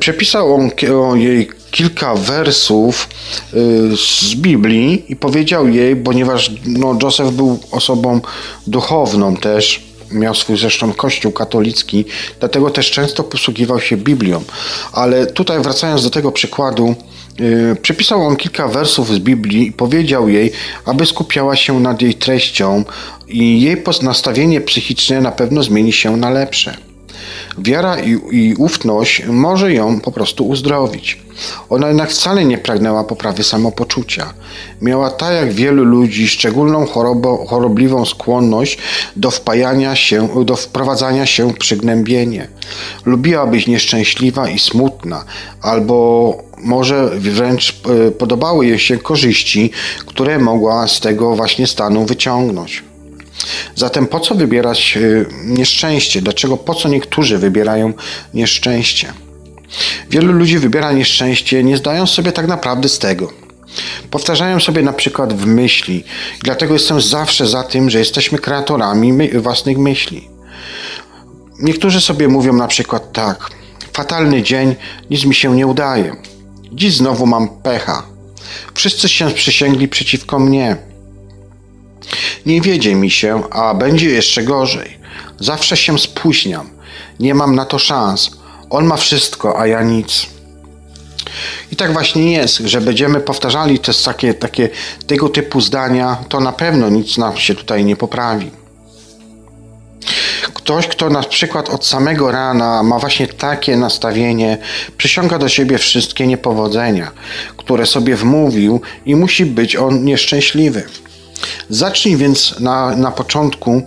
Przepisał 0.00 0.54
on 0.54 0.70
jej 1.18 1.48
kilka 1.70 2.14
wersów 2.14 3.08
y, 3.54 3.96
z 3.96 4.34
Biblii 4.34 5.04
i 5.08 5.16
powiedział 5.16 5.68
jej, 5.68 5.96
ponieważ 5.96 6.50
no, 6.66 6.98
Joseph 7.02 7.30
był 7.30 7.58
osobą 7.70 8.20
duchowną 8.66 9.36
też, 9.36 9.82
miał 10.10 10.34
swój 10.34 10.58
zresztą 10.58 10.92
kościół 10.92 11.32
katolicki, 11.32 12.04
dlatego 12.40 12.70
też 12.70 12.90
często 12.90 13.24
posługiwał 13.24 13.80
się 13.80 13.96
Biblią. 13.96 14.42
Ale 14.92 15.26
tutaj 15.26 15.62
wracając 15.62 16.02
do 16.02 16.10
tego 16.10 16.32
przykładu, 16.32 16.94
yy, 17.38 17.76
przepisał 17.82 18.26
on 18.26 18.36
kilka 18.36 18.68
wersów 18.68 19.14
z 19.14 19.18
Biblii 19.18 19.68
i 19.68 19.72
powiedział 19.72 20.28
jej, 20.28 20.52
aby 20.84 21.06
skupiała 21.06 21.56
się 21.56 21.80
nad 21.80 22.02
jej 22.02 22.14
treścią 22.14 22.84
i 23.28 23.62
jej 23.62 23.82
nastawienie 24.02 24.60
psychiczne 24.60 25.20
na 25.20 25.32
pewno 25.32 25.62
zmieni 25.62 25.92
się 25.92 26.16
na 26.16 26.30
lepsze. 26.30 26.93
Wiara 27.58 27.98
i, 28.00 28.18
i 28.30 28.54
ufność 28.54 29.22
może 29.26 29.72
ją 29.72 30.00
po 30.00 30.12
prostu 30.12 30.48
uzdrowić. 30.48 31.24
Ona 31.70 31.88
jednak 31.88 32.10
wcale 32.10 32.44
nie 32.44 32.58
pragnęła 32.58 33.04
poprawy 33.04 33.44
samopoczucia. 33.44 34.34
Miała 34.82 35.10
tak 35.10 35.34
jak 35.34 35.52
wielu 35.52 35.84
ludzi 35.84 36.28
szczególną 36.28 36.86
chorobo, 36.86 37.46
chorobliwą 37.46 38.04
skłonność 38.04 38.78
do 39.16 39.30
wpajania 39.30 39.96
się, 39.96 40.44
do 40.44 40.56
wprowadzania 40.56 41.26
się 41.26 41.50
w 41.50 41.58
przygnębienie. 41.58 42.48
Lubiła 43.04 43.46
być 43.46 43.66
nieszczęśliwa 43.66 44.48
i 44.48 44.58
smutna, 44.58 45.24
albo 45.62 46.38
może 46.58 47.10
wręcz 47.10 47.80
e, 48.08 48.10
podobały 48.10 48.66
jej 48.66 48.78
się 48.78 48.98
korzyści, 48.98 49.70
które 50.06 50.38
mogła 50.38 50.88
z 50.88 51.00
tego 51.00 51.36
właśnie 51.36 51.66
stanu 51.66 52.06
wyciągnąć. 52.06 52.82
Zatem 53.74 54.06
po 54.06 54.20
co 54.20 54.34
wybierać 54.34 54.96
y, 54.96 55.26
nieszczęście? 55.44 56.22
Dlaczego 56.22 56.56
po 56.56 56.74
co 56.74 56.88
niektórzy 56.88 57.38
wybierają 57.38 57.92
nieszczęście? 58.34 59.12
Wielu 60.10 60.32
ludzi 60.32 60.58
wybiera 60.58 60.92
nieszczęście, 60.92 61.64
nie 61.64 61.76
zdają 61.76 62.06
sobie 62.06 62.32
tak 62.32 62.46
naprawdę 62.46 62.88
z 62.88 62.98
tego. 62.98 63.32
Powtarzają 64.10 64.60
sobie 64.60 64.82
na 64.82 64.92
przykład 64.92 65.32
w 65.32 65.46
myśli, 65.46 66.04
dlatego 66.42 66.72
jestem 66.74 67.00
zawsze 67.00 67.46
za 67.46 67.62
tym, 67.62 67.90
że 67.90 67.98
jesteśmy 67.98 68.38
kreatorami 68.38 69.12
my 69.12 69.40
własnych 69.40 69.78
myśli. 69.78 70.28
Niektórzy 71.58 72.00
sobie 72.00 72.28
mówią 72.28 72.52
na 72.52 72.68
przykład 72.68 73.12
tak: 73.12 73.50
fatalny 73.92 74.42
dzień, 74.42 74.74
nic 75.10 75.24
mi 75.24 75.34
się 75.34 75.56
nie 75.56 75.66
udaje. 75.66 76.16
Dziś 76.72 76.96
znowu 76.96 77.26
mam 77.26 77.48
pecha. 77.48 78.02
Wszyscy 78.74 79.08
się 79.08 79.30
przysięgli 79.30 79.88
przeciwko 79.88 80.38
mnie. 80.38 80.76
Nie 82.46 82.60
wiedzie 82.60 82.94
mi 82.94 83.10
się, 83.10 83.42
a 83.50 83.74
będzie 83.74 84.10
jeszcze 84.10 84.42
gorzej. 84.42 84.98
Zawsze 85.40 85.76
się 85.76 85.98
spóźniam. 85.98 86.70
Nie 87.20 87.34
mam 87.34 87.54
na 87.54 87.64
to 87.64 87.78
szans. 87.78 88.30
On 88.70 88.84
ma 88.84 88.96
wszystko, 88.96 89.60
a 89.60 89.66
ja 89.66 89.82
nic. 89.82 90.26
I 91.72 91.76
tak 91.76 91.92
właśnie 91.92 92.32
jest, 92.32 92.56
że 92.56 92.80
będziemy 92.80 93.20
powtarzali 93.20 93.78
te 93.78 93.92
takie, 94.04 94.34
takie 94.34 94.68
tego 95.06 95.28
typu 95.28 95.60
zdania, 95.60 96.16
to 96.28 96.40
na 96.40 96.52
pewno 96.52 96.88
nic 96.88 97.18
nam 97.18 97.36
się 97.36 97.54
tutaj 97.54 97.84
nie 97.84 97.96
poprawi. 97.96 98.50
Ktoś, 100.54 100.86
kto 100.88 101.10
na 101.10 101.22
przykład 101.22 101.68
od 101.68 101.86
samego 101.86 102.30
rana 102.30 102.82
ma 102.82 102.98
właśnie 102.98 103.26
takie 103.26 103.76
nastawienie, 103.76 104.58
przyciąga 104.98 105.38
do 105.38 105.48
siebie 105.48 105.78
wszystkie 105.78 106.26
niepowodzenia, 106.26 107.10
które 107.56 107.86
sobie 107.86 108.16
wmówił 108.16 108.80
i 109.06 109.16
musi 109.16 109.46
być 109.46 109.76
on 109.76 110.04
nieszczęśliwy. 110.04 110.82
Zacznij 111.70 112.16
więc 112.16 112.60
na, 112.60 112.96
na 112.96 113.10
początku 113.10 113.82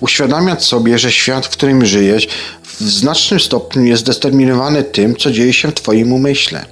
uświadamiać 0.00 0.64
sobie, 0.64 0.98
że 0.98 1.12
świat, 1.12 1.46
w 1.46 1.50
którym 1.50 1.86
żyjesz, 1.86 2.28
w 2.62 2.82
znacznym 2.82 3.40
stopniu 3.40 3.84
jest 3.84 4.02
zdeterminowany 4.02 4.82
tym, 4.82 5.16
co 5.16 5.30
dzieje 5.30 5.52
się 5.52 5.68
w 5.68 5.74
Twoim 5.74 6.12
umyśle. 6.12 6.64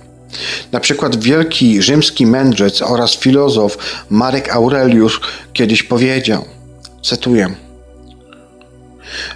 Na 0.73 0.81
przykład 0.81 1.23
wielki 1.23 1.83
rzymski 1.83 2.27
mędrzec 2.27 2.83
oraz 2.83 3.17
filozof 3.17 3.79
Marek 4.11 4.49
Aureliusz 4.53 5.21
kiedyś 5.53 5.83
powiedział, 5.83 6.45
cytuję, 7.03 7.55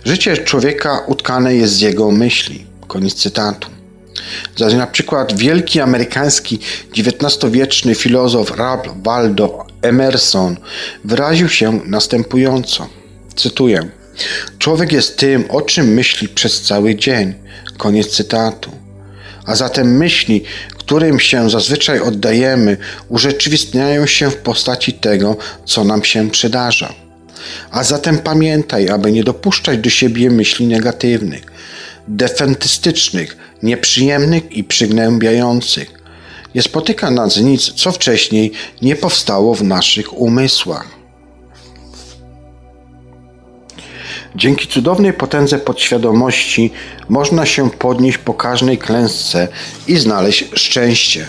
Życie 0.05 0.37
człowieka 0.37 1.05
utkane 1.07 1.55
jest 1.55 1.75
z 1.75 1.81
jego 1.81 2.11
myśli. 2.11 2.67
Koniec 2.87 3.15
cytatu. 3.15 3.69
Zaś 4.57 4.75
na 4.75 4.87
przykład 4.87 5.39
wielki 5.39 5.81
amerykański 5.81 6.59
XIX-wieczny 6.99 7.95
filozof 7.95 8.57
Ralph 8.57 8.89
Waldo 9.03 9.67
Emerson 9.85 10.57
wyraził 11.05 11.49
się 11.49 11.81
następująco. 11.87 12.89
Cytuję: 13.37 13.89
Człowiek 14.59 14.93
jest 14.93 15.19
tym, 15.19 15.45
o 15.49 15.63
czym 15.63 15.87
myśli 15.87 16.29
przez 16.29 16.63
cały 16.63 16.95
dzień. 16.95 17.35
Koniec 17.77 18.09
cytatu. 18.09 18.71
A 19.47 19.55
zatem 19.55 19.97
myśli, 19.97 20.45
którym 20.79 21.21
się 21.21 21.51
zazwyczaj 21.51 22.01
oddajemy, 22.01 22.77
urzeczywistniają 23.09 24.07
się 24.07 24.31
w 24.31 24.37
postaci 24.37 24.93
tego, 24.93 25.37
co 25.65 25.85
nam 25.85 26.05
się 26.05 26.31
przydarza. 26.31 26.95
A 27.71 27.85
zatem 27.85 28.19
pamiętaj, 28.19 28.89
aby 28.89 29.13
nie 29.13 29.25
dopuszczać 29.25 29.79
do 29.79 29.91
siebie 29.91 30.31
myśli 30.31 30.67
negatywnych, 30.67 31.43
defentystycznych, 32.09 33.37
nieprzyjemnych 33.63 34.53
i 34.53 34.65
przygnębiających 34.65 36.04
nie 36.55 36.63
spotyka 36.63 37.11
nas 37.11 37.37
nic, 37.37 37.73
co 37.73 37.93
wcześniej 37.93 38.53
nie 38.83 38.97
powstało 38.97 39.55
w 39.55 39.63
naszych 39.63 40.19
umysłach. 40.19 40.89
Dzięki 44.37 44.69
cudownej 44.69 45.13
potędze 45.13 45.59
podświadomości 45.59 46.71
można 47.09 47.47
się 47.47 47.71
podnieść 47.71 48.19
po 48.19 48.35
każdej 48.35 48.79
klęsce 48.79 49.49
i 49.89 49.97
znaleźć 49.97 50.45
szczęście. 50.55 51.27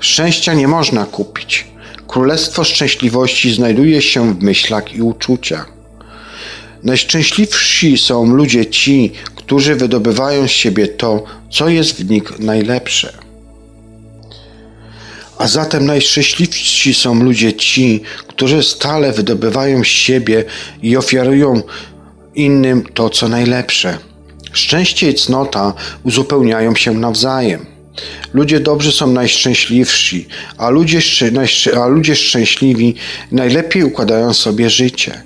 Szczęścia 0.00 0.54
nie 0.54 0.68
można 0.68 1.04
kupić. 1.04 1.66
Królestwo 2.06 2.64
szczęśliwości 2.64 3.54
znajduje 3.54 4.02
się 4.02 4.34
w 4.34 4.42
myślach 4.42 4.94
i 4.94 5.02
uczuciach. 5.02 5.72
Najszczęśliwsi 6.82 7.98
są 7.98 8.26
ludzie 8.26 8.66
ci, 8.66 9.12
którzy 9.34 9.74
wydobywają 9.74 10.48
z 10.48 10.50
siebie 10.50 10.88
to, 10.88 11.24
co 11.50 11.68
jest 11.68 12.04
w 12.04 12.10
nich 12.10 12.38
najlepsze. 12.38 13.21
A 15.42 15.48
zatem 15.48 15.86
najszczęśliwsi 15.86 16.94
są 16.94 17.22
ludzie 17.22 17.52
ci, 17.52 18.00
którzy 18.28 18.62
stale 18.62 19.12
wydobywają 19.12 19.84
z 19.84 19.86
siebie 19.86 20.44
i 20.82 20.96
ofiarują 20.96 21.62
innym 22.34 22.84
to, 22.94 23.10
co 23.10 23.28
najlepsze. 23.28 23.98
Szczęście 24.52 25.10
i 25.10 25.14
cnota 25.14 25.74
uzupełniają 26.02 26.74
się 26.74 26.94
nawzajem. 26.94 27.66
Ludzie 28.34 28.60
dobrzy 28.60 28.92
są 28.92 29.06
najszczęśliwsi, 29.06 30.28
a 30.58 30.70
ludzie, 30.70 31.00
a 31.76 31.86
ludzie 31.86 32.16
szczęśliwi 32.16 32.94
najlepiej 33.32 33.84
układają 33.84 34.34
sobie 34.34 34.70
życie. 34.70 35.22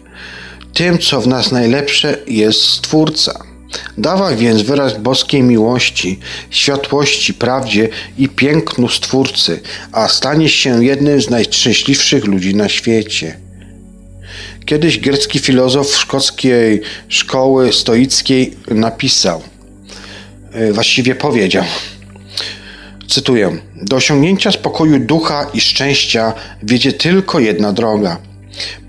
Tym, 0.74 0.98
co 0.98 1.20
w 1.20 1.26
nas 1.26 1.52
najlepsze, 1.52 2.18
jest 2.26 2.62
Stwórca. 2.62 3.55
Dawaj 3.98 4.36
więc 4.36 4.62
wyraz 4.62 4.98
boskiej 4.98 5.42
miłości, 5.42 6.18
światłości, 6.50 7.34
prawdzie 7.34 7.88
i 8.18 8.28
pięknu 8.28 8.88
Stwórcy, 8.88 9.60
a 9.92 10.08
staniesz 10.08 10.54
się 10.54 10.84
jednym 10.84 11.20
z 11.22 11.30
najszczęśliwszych 11.30 12.24
ludzi 12.24 12.54
na 12.54 12.68
świecie. 12.68 13.36
Kiedyś 14.66 14.98
grecki 14.98 15.38
filozof 15.38 15.96
szkockiej 15.96 16.82
szkoły 17.08 17.72
stoickiej 17.72 18.54
napisał, 18.68 19.42
e, 20.52 20.72
właściwie 20.72 21.14
powiedział, 21.14 21.64
cytuję: 23.08 23.58
Do 23.82 23.96
osiągnięcia 23.96 24.52
spokoju 24.52 24.98
ducha 24.98 25.50
i 25.54 25.60
szczęścia 25.60 26.32
wiedzie 26.62 26.92
tylko 26.92 27.40
jedna 27.40 27.72
droga. 27.72 28.18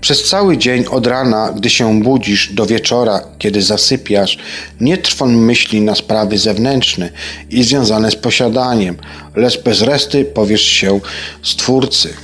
Przez 0.00 0.24
cały 0.24 0.58
dzień 0.58 0.84
od 0.90 1.06
rana, 1.06 1.52
gdy 1.56 1.70
się 1.70 2.02
budzisz, 2.02 2.52
do 2.52 2.66
wieczora, 2.66 3.20
kiedy 3.38 3.62
zasypiasz, 3.62 4.38
nie 4.80 4.98
trwą 4.98 5.26
myśli 5.26 5.80
na 5.80 5.94
sprawy 5.94 6.38
zewnętrzne 6.38 7.10
i 7.50 7.62
związane 7.62 8.10
z 8.10 8.16
posiadaniem, 8.16 8.96
lecz 9.36 9.62
bez 9.62 9.82
reszty 9.82 10.24
powiesz 10.24 10.62
się 10.62 11.00
Stwórcy. 11.42 12.14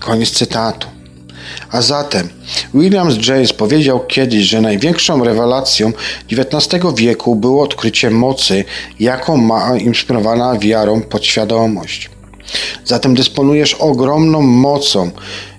Koniec 0.00 0.30
cytatu. 0.30 0.88
A 1.70 1.82
zatem 1.82 2.28
Williams 2.74 3.28
James 3.28 3.52
powiedział 3.52 4.06
kiedyś, 4.06 4.44
że 4.44 4.60
największą 4.60 5.24
rewelacją 5.24 5.92
XIX 6.32 6.84
wieku 6.96 7.36
było 7.36 7.64
odkrycie 7.64 8.10
mocy, 8.10 8.64
jaką 9.00 9.36
ma 9.36 9.76
inspirowana 9.76 10.58
wiarą 10.58 11.00
podświadomość. 11.00 12.10
Zatem 12.84 13.14
dysponujesz 13.14 13.74
ogromną 13.74 14.42
mocą. 14.42 15.10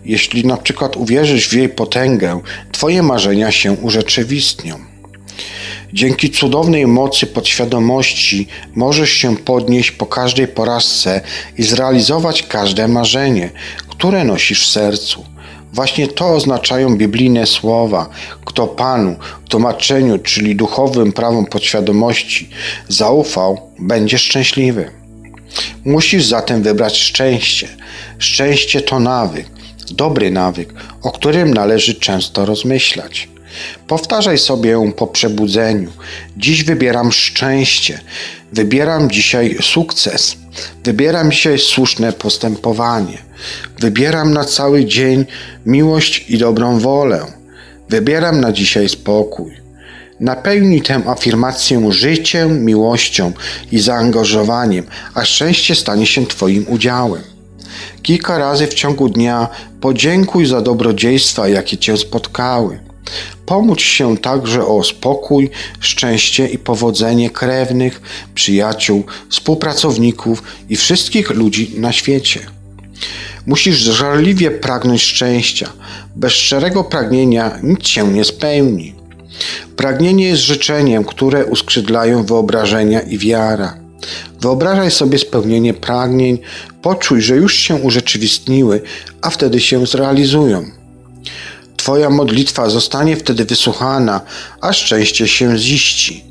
Jeśli 0.05 0.45
na 0.45 0.57
przykład 0.57 0.97
uwierzysz 0.97 1.49
w 1.49 1.53
jej 1.53 1.69
potęgę, 1.69 2.41
Twoje 2.71 3.03
marzenia 3.03 3.51
się 3.51 3.71
urzeczywistnią. 3.71 4.79
Dzięki 5.93 6.29
cudownej 6.29 6.87
mocy 6.87 7.27
podświadomości 7.27 8.47
możesz 8.75 9.09
się 9.09 9.37
podnieść 9.37 9.91
po 9.91 10.05
każdej 10.05 10.47
porażce 10.47 11.21
i 11.57 11.63
zrealizować 11.63 12.43
każde 12.43 12.87
marzenie, 12.87 13.49
które 13.89 14.23
nosisz 14.23 14.67
w 14.67 14.71
sercu. 14.71 15.25
Właśnie 15.73 16.07
to 16.07 16.27
oznaczają 16.27 16.97
biblijne 16.97 17.45
słowa. 17.45 18.09
Kto 18.45 18.67
Panu 18.67 19.15
w 19.45 19.49
tłumaczeniu, 19.49 20.19
czyli 20.19 20.55
duchowym 20.55 21.11
prawom 21.11 21.45
podświadomości 21.45 22.49
zaufał, 22.87 23.61
będzie 23.79 24.17
szczęśliwy. 24.17 24.91
Musisz 25.85 26.25
zatem 26.25 26.63
wybrać 26.63 26.97
szczęście. 26.97 27.67
Szczęście 28.19 28.81
to 28.81 28.99
nawyk, 28.99 29.47
dobry 29.91 30.31
nawyk, 30.31 30.73
o 31.01 31.11
którym 31.11 31.53
należy 31.53 31.95
często 31.95 32.45
rozmyślać. 32.45 33.29
Powtarzaj 33.87 34.37
sobie 34.37 34.91
po 34.95 35.07
przebudzeniu. 35.07 35.91
Dziś 36.37 36.63
wybieram 36.63 37.11
szczęście. 37.11 37.99
Wybieram 38.53 39.11
dzisiaj 39.11 39.57
sukces. 39.61 40.37
Wybieram 40.83 41.31
dzisiaj 41.31 41.59
słuszne 41.59 42.13
postępowanie. 42.13 43.17
Wybieram 43.79 44.33
na 44.33 44.45
cały 44.45 44.85
dzień 44.85 45.25
miłość 45.65 46.25
i 46.29 46.37
dobrą 46.37 46.79
wolę. 46.79 47.25
Wybieram 47.89 48.41
na 48.41 48.51
dzisiaj 48.51 48.89
spokój. 48.89 49.65
Napełnij 50.19 50.81
tę 50.81 51.01
afirmację 51.05 51.91
życiem, 51.91 52.65
miłością 52.65 53.31
i 53.71 53.79
zaangażowaniem, 53.79 54.85
a 55.13 55.25
szczęście 55.25 55.75
stanie 55.75 56.05
się 56.05 56.25
Twoim 56.25 56.65
udziałem. 56.69 57.34
Kilka 58.05 58.37
razy 58.37 58.67
w 58.67 58.73
ciągu 58.73 59.09
dnia 59.09 59.47
podziękuj 59.81 60.45
za 60.45 60.61
dobrodziejstwa, 60.61 61.47
jakie 61.47 61.77
Cię 61.77 61.97
spotkały. 61.97 62.79
Pomóż 63.45 63.83
się 63.83 64.17
także 64.17 64.65
o 64.65 64.83
spokój, 64.83 65.49
szczęście 65.79 66.47
i 66.47 66.57
powodzenie 66.57 67.29
krewnych, 67.29 68.01
przyjaciół, 68.35 69.03
współpracowników 69.29 70.43
i 70.69 70.75
wszystkich 70.75 71.29
ludzi 71.29 71.71
na 71.77 71.91
świecie. 71.91 72.39
Musisz 73.45 73.77
żarliwie 73.77 74.51
pragnąć 74.51 75.01
szczęścia. 75.01 75.69
Bez 76.15 76.33
szczerego 76.33 76.83
pragnienia 76.83 77.59
nic 77.63 77.87
się 77.87 78.13
nie 78.13 78.25
spełni. 78.25 78.95
Pragnienie 79.75 80.27
jest 80.27 80.41
życzeniem, 80.41 81.03
które 81.03 81.45
uskrzydlają 81.45 82.23
wyobrażenia 82.23 83.01
i 83.01 83.17
wiara. 83.17 83.85
Wyobrażaj 84.45 84.91
sobie 84.91 85.19
spełnienie 85.19 85.73
pragnień, 85.73 86.37
poczuj, 86.81 87.21
że 87.21 87.35
już 87.35 87.55
się 87.55 87.75
urzeczywistniły, 87.75 88.81
a 89.21 89.29
wtedy 89.29 89.59
się 89.59 89.85
zrealizują. 89.87 90.65
Twoja 91.77 92.09
modlitwa 92.09 92.69
zostanie 92.69 93.15
wtedy 93.15 93.45
wysłuchana, 93.45 94.21
a 94.61 94.73
szczęście 94.73 95.27
się 95.27 95.57
ziści. 95.57 96.23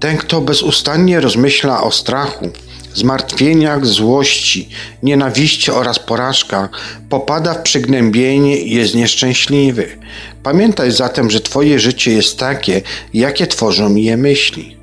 Ten, 0.00 0.16
kto 0.16 0.40
bezustannie 0.40 1.20
rozmyśla 1.20 1.82
o 1.82 1.92
strachu, 1.92 2.50
zmartwieniach, 2.94 3.86
złości, 3.86 4.68
nienawiści 5.02 5.70
oraz 5.70 5.98
porażkach, 5.98 6.70
popada 7.08 7.54
w 7.54 7.62
przygnębienie 7.62 8.58
i 8.58 8.74
jest 8.74 8.94
nieszczęśliwy. 8.94 9.98
Pamiętaj 10.42 10.92
zatem, 10.92 11.30
że 11.30 11.40
Twoje 11.40 11.78
życie 11.78 12.12
jest 12.12 12.38
takie, 12.38 12.82
jakie 13.14 13.46
tworzą 13.46 13.94
je 13.94 14.16
myśli. 14.16 14.75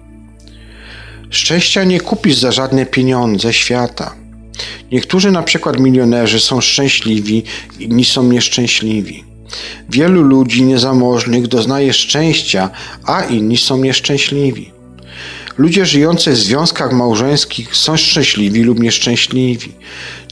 Szczęścia 1.33 1.83
nie 1.83 1.99
kupisz 1.99 2.35
za 2.35 2.51
żadne 2.51 2.85
pieniądze 2.85 3.53
świata. 3.53 4.15
Niektórzy, 4.91 5.31
na 5.31 5.43
przykład 5.43 5.79
milionerzy, 5.79 6.39
są 6.39 6.61
szczęśliwi, 6.61 7.43
inni 7.79 8.05
są 8.05 8.23
nieszczęśliwi. 8.23 9.23
Wielu 9.89 10.21
ludzi 10.21 10.63
niezamożnych 10.63 11.47
doznaje 11.47 11.93
szczęścia, 11.93 12.69
a 13.05 13.23
inni 13.23 13.57
są 13.57 13.77
nieszczęśliwi. 13.77 14.71
Ludzie 15.57 15.85
żyjący 15.85 16.31
w 16.31 16.37
związkach 16.37 16.93
małżeńskich 16.93 17.75
są 17.75 17.97
szczęśliwi 17.97 18.63
lub 18.63 18.79
nieszczęśliwi, 18.79 19.71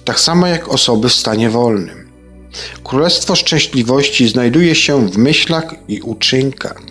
tak 0.06 0.20
samo 0.20 0.48
jak 0.48 0.70
osoby 0.70 1.10
w 1.10 1.14
stanie 1.14 1.50
wolnym. 1.50 2.12
Królestwo 2.84 3.36
szczęśliwości 3.36 4.28
znajduje 4.28 4.76
się 4.76 5.10
w 5.10 5.18
myślach 5.18 5.76
i 5.88 6.02
uczynkach. 6.02 6.82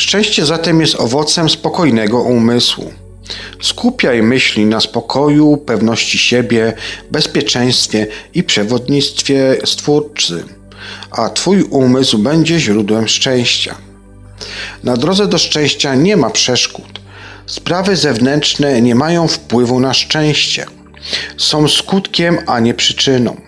Szczęście 0.00 0.46
zatem 0.46 0.80
jest 0.80 1.00
owocem 1.00 1.50
spokojnego 1.50 2.20
umysłu. 2.22 2.92
Skupiaj 3.62 4.22
myśli 4.22 4.66
na 4.66 4.80
spokoju, 4.80 5.56
pewności 5.56 6.18
siebie, 6.18 6.72
bezpieczeństwie 7.10 8.06
i 8.34 8.42
przewodnictwie 8.42 9.56
Stwórcy, 9.64 10.44
a 11.10 11.28
Twój 11.28 11.62
umysł 11.62 12.18
będzie 12.18 12.60
źródłem 12.60 13.08
szczęścia. 13.08 13.74
Na 14.84 14.96
drodze 14.96 15.26
do 15.26 15.38
szczęścia 15.38 15.94
nie 15.94 16.16
ma 16.16 16.30
przeszkód. 16.30 17.00
Sprawy 17.46 17.96
zewnętrzne 17.96 18.82
nie 18.82 18.94
mają 18.94 19.28
wpływu 19.28 19.80
na 19.80 19.94
szczęście. 19.94 20.66
Są 21.36 21.68
skutkiem, 21.68 22.38
a 22.46 22.60
nie 22.60 22.74
przyczyną. 22.74 23.40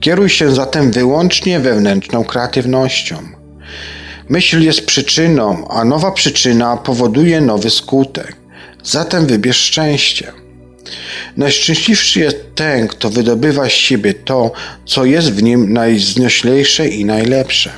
Kieruj 0.00 0.28
się 0.28 0.54
zatem 0.54 0.92
wyłącznie 0.92 1.60
wewnętrzną 1.60 2.24
kreatywnością. 2.24 3.42
Myśl 4.32 4.62
jest 4.62 4.86
przyczyną, 4.86 5.68
a 5.68 5.84
nowa 5.84 6.10
przyczyna 6.12 6.76
powoduje 6.76 7.40
nowy 7.40 7.70
skutek. 7.70 8.36
Zatem 8.84 9.26
wybierz 9.26 9.56
szczęście. 9.56 10.32
Najszczęśliwszy 11.36 12.20
jest 12.20 12.36
ten, 12.54 12.88
kto 12.88 13.10
wydobywa 13.10 13.68
z 13.68 13.72
siebie 13.72 14.14
to, 14.14 14.52
co 14.86 15.04
jest 15.04 15.32
w 15.32 15.42
nim 15.42 15.72
najznioślejsze 15.72 16.88
i 16.88 17.04
najlepsze. 17.04 17.70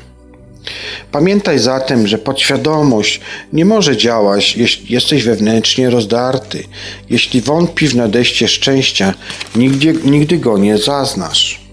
Pamiętaj 1.12 1.58
zatem, 1.58 2.06
że 2.06 2.18
podświadomość 2.18 3.20
nie 3.52 3.64
może 3.64 3.96
działać, 3.96 4.56
jeśli 4.56 4.94
jesteś 4.94 5.22
wewnętrznie 5.22 5.90
rozdarty. 5.90 6.64
Jeśli 7.10 7.40
wątpisz 7.40 7.92
w 7.92 7.96
nadejście 7.96 8.48
szczęścia, 8.48 9.14
nigdy, 9.56 9.92
nigdy 10.04 10.38
go 10.38 10.58
nie 10.58 10.78
zaznasz. 10.78 11.63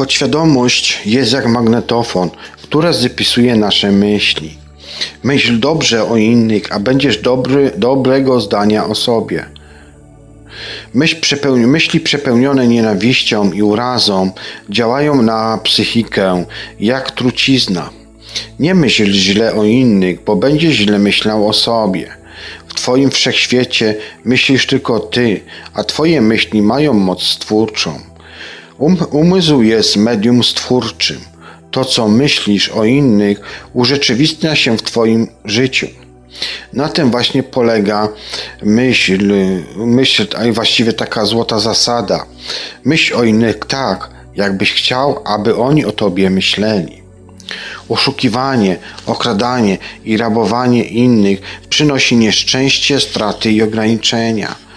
Podświadomość 0.00 1.00
jest 1.06 1.32
jak 1.32 1.46
magnetofon, 1.46 2.30
która 2.62 2.92
zapisuje 2.92 3.56
nasze 3.56 3.92
myśli. 3.92 4.58
Myśl 5.22 5.60
dobrze 5.60 6.08
o 6.08 6.16
innych, 6.16 6.72
a 6.72 6.80
będziesz 6.80 7.18
dobry, 7.18 7.72
dobrego 7.76 8.40
zdania 8.40 8.86
o 8.86 8.94
sobie. 8.94 9.46
Myśl 10.94 11.20
przepełni, 11.20 11.66
myśli 11.66 12.00
przepełnione 12.00 12.68
nienawiścią 12.68 13.52
i 13.52 13.62
urazą 13.62 14.30
działają 14.70 15.22
na 15.22 15.58
psychikę 15.64 16.44
jak 16.80 17.10
trucizna. 17.10 17.90
Nie 18.58 18.74
myśl 18.74 19.12
źle 19.12 19.54
o 19.54 19.64
innych, 19.64 20.24
bo 20.24 20.36
będziesz 20.36 20.76
źle 20.76 20.98
myślał 20.98 21.48
o 21.48 21.52
sobie. 21.52 22.08
W 22.68 22.74
Twoim 22.74 23.10
wszechświecie 23.10 23.94
myślisz 24.24 24.66
tylko 24.66 25.00
Ty, 25.00 25.40
a 25.74 25.84
Twoje 25.84 26.20
myśli 26.20 26.62
mają 26.62 26.94
moc 26.94 27.22
stwórczą. 27.22 28.09
Um, 28.80 28.96
umysł 29.10 29.62
jest 29.62 29.96
medium 29.96 30.44
stwórczym. 30.44 31.20
To, 31.70 31.84
co 31.84 32.08
myślisz 32.08 32.68
o 32.68 32.84
innych, 32.84 33.40
urzeczywistnia 33.72 34.56
się 34.56 34.76
w 34.76 34.82
Twoim 34.82 35.28
życiu. 35.44 35.86
Na 36.72 36.88
tym 36.88 37.10
właśnie 37.10 37.42
polega 37.42 38.08
myśl, 38.62 39.34
myśl, 39.76 40.26
a 40.36 40.52
właściwie 40.52 40.92
taka 40.92 41.24
złota 41.24 41.58
zasada. 41.58 42.26
Myśl 42.84 43.16
o 43.16 43.24
innych 43.24 43.58
tak, 43.68 44.10
jakbyś 44.36 44.72
chciał, 44.72 45.22
aby 45.24 45.56
oni 45.56 45.84
o 45.84 45.92
tobie 45.92 46.30
myśleli. 46.30 47.02
Oszukiwanie, 47.88 48.78
okradanie 49.06 49.78
i 50.04 50.16
rabowanie 50.16 50.84
innych 50.84 51.40
przynosi 51.68 52.16
nieszczęście, 52.16 53.00
straty 53.00 53.52
i 53.52 53.62
ograniczenia. 53.62 54.69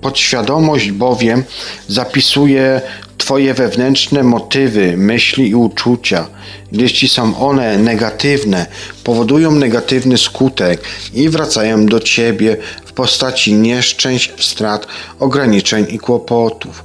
Podświadomość 0.00 0.90
bowiem 0.90 1.44
zapisuje 1.88 2.80
Twoje 3.18 3.54
wewnętrzne 3.54 4.22
motywy, 4.22 4.96
myśli 4.96 5.48
i 5.48 5.54
uczucia. 5.54 6.26
Jeśli 6.72 7.08
są 7.08 7.38
one 7.38 7.78
negatywne, 7.78 8.66
powodują 9.04 9.50
negatywny 9.50 10.18
skutek 10.18 10.82
i 11.14 11.28
wracają 11.28 11.86
do 11.86 12.00
Ciebie 12.00 12.56
w 12.84 12.92
postaci 12.92 13.54
nieszczęść, 13.54 14.32
strat, 14.38 14.86
ograniczeń 15.18 15.86
i 15.90 15.98
kłopotów. 15.98 16.84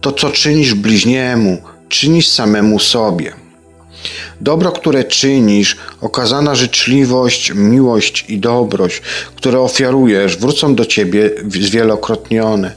To, 0.00 0.12
co 0.12 0.30
czynisz 0.30 0.74
bliźniemu, 0.74 1.62
czynisz 1.88 2.28
samemu 2.28 2.78
sobie. 2.78 3.43
Dobro, 4.40 4.72
które 4.72 5.04
czynisz, 5.04 5.76
okazana 6.00 6.54
życzliwość, 6.54 7.52
miłość 7.54 8.24
i 8.28 8.38
dobroć, 8.38 9.02
które 9.36 9.60
ofiarujesz, 9.60 10.36
wrócą 10.36 10.74
do 10.74 10.84
ciebie 10.86 11.30
zwielokrotnione. 11.60 12.74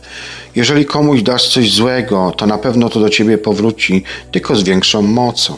Jeżeli 0.55 0.85
komuś 0.85 1.21
dasz 1.21 1.47
coś 1.47 1.73
złego, 1.73 2.33
to 2.37 2.45
na 2.45 2.57
pewno 2.57 2.89
to 2.89 2.99
do 2.99 3.09
ciebie 3.09 3.37
powróci, 3.37 4.03
tylko 4.31 4.55
z 4.55 4.63
większą 4.63 5.01
mocą. 5.01 5.57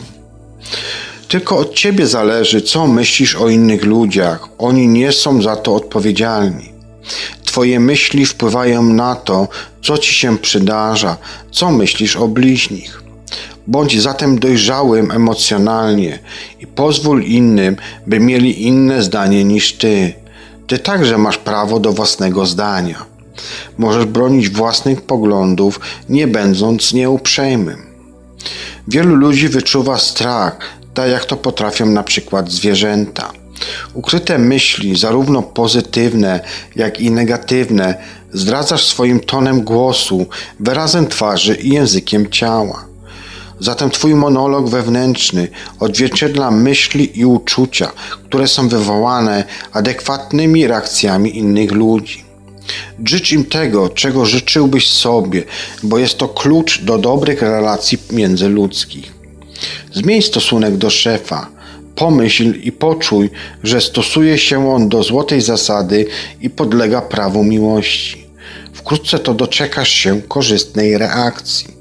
Tylko 1.27 1.57
od 1.57 1.73
ciebie 1.73 2.07
zależy, 2.07 2.61
co 2.61 2.87
myślisz 2.87 3.35
o 3.35 3.49
innych 3.49 3.85
ludziach. 3.85 4.47
Oni 4.57 4.87
nie 4.87 5.11
są 5.11 5.41
za 5.41 5.55
to 5.55 5.75
odpowiedzialni. 5.75 6.73
Twoje 7.45 7.79
myśli 7.79 8.25
wpływają 8.25 8.83
na 8.83 9.15
to, 9.15 9.47
co 9.83 9.97
ci 9.97 10.13
się 10.13 10.37
przydarza, 10.37 11.17
co 11.51 11.71
myślisz 11.71 12.15
o 12.15 12.27
bliźnich. 12.27 13.03
Bądź 13.67 14.01
zatem 14.01 14.39
dojrzałym 14.39 15.11
emocjonalnie 15.11 16.19
i 16.59 16.67
pozwól 16.67 17.23
innym, 17.23 17.75
by 18.07 18.19
mieli 18.19 18.63
inne 18.67 19.03
zdanie 19.03 19.43
niż 19.43 19.73
ty. 19.73 20.13
Ty 20.67 20.79
także 20.79 21.17
masz 21.17 21.37
prawo 21.37 21.79
do 21.79 21.93
własnego 21.93 22.45
zdania. 22.45 23.05
Możesz 23.77 24.05
bronić 24.05 24.49
własnych 24.49 25.01
poglądów, 25.01 25.79
nie 26.09 26.27
będąc 26.27 26.93
nieuprzejmym. 26.93 27.83
Wielu 28.87 29.15
ludzi 29.15 29.47
wyczuwa 29.47 29.97
strach, 29.97 30.57
tak 30.93 31.09
jak 31.09 31.25
to 31.25 31.35
potrafią 31.35 31.85
na 31.85 32.03
przykład 32.03 32.51
zwierzęta. 32.51 33.31
Ukryte 33.93 34.37
myśli, 34.37 34.97
zarówno 34.97 35.41
pozytywne, 35.41 36.39
jak 36.75 37.01
i 37.01 37.11
negatywne, 37.11 37.95
zdradzasz 38.33 38.85
swoim 38.85 39.19
tonem 39.19 39.61
głosu, 39.61 40.25
wyrazem 40.59 41.07
twarzy 41.07 41.55
i 41.55 41.69
językiem 41.69 42.29
ciała. 42.29 42.88
Zatem 43.59 43.89
Twój 43.89 44.15
monolog 44.15 44.69
wewnętrzny 44.69 45.47
odzwierciedla 45.79 46.51
myśli 46.51 47.19
i 47.19 47.25
uczucia, 47.25 47.91
które 48.25 48.47
są 48.47 48.69
wywołane 48.69 49.43
adekwatnymi 49.71 50.67
reakcjami 50.67 51.37
innych 51.37 51.71
ludzi. 51.71 52.23
Życz 53.05 53.31
im 53.31 53.45
tego, 53.45 53.89
czego 53.89 54.25
życzyłbyś 54.25 54.87
sobie, 54.87 55.43
bo 55.83 55.97
jest 55.97 56.17
to 56.17 56.27
klucz 56.27 56.81
do 56.81 56.97
dobrych 56.97 57.41
relacji 57.41 57.97
międzyludzkich. 58.11 59.13
Zmień 59.93 60.21
stosunek 60.21 60.77
do 60.77 60.89
szefa. 60.89 61.47
Pomyśl 61.95 62.53
i 62.63 62.71
poczuj, 62.71 63.29
że 63.63 63.81
stosuje 63.81 64.37
się 64.37 64.69
on 64.69 64.89
do 64.89 65.03
złotej 65.03 65.41
zasady 65.41 66.05
i 66.41 66.49
podlega 66.49 67.01
prawu 67.01 67.43
miłości. 67.43 68.25
Wkrótce 68.73 69.19
to 69.19 69.33
doczekasz 69.33 69.89
się 69.89 70.21
korzystnej 70.21 70.97
reakcji. 70.97 71.78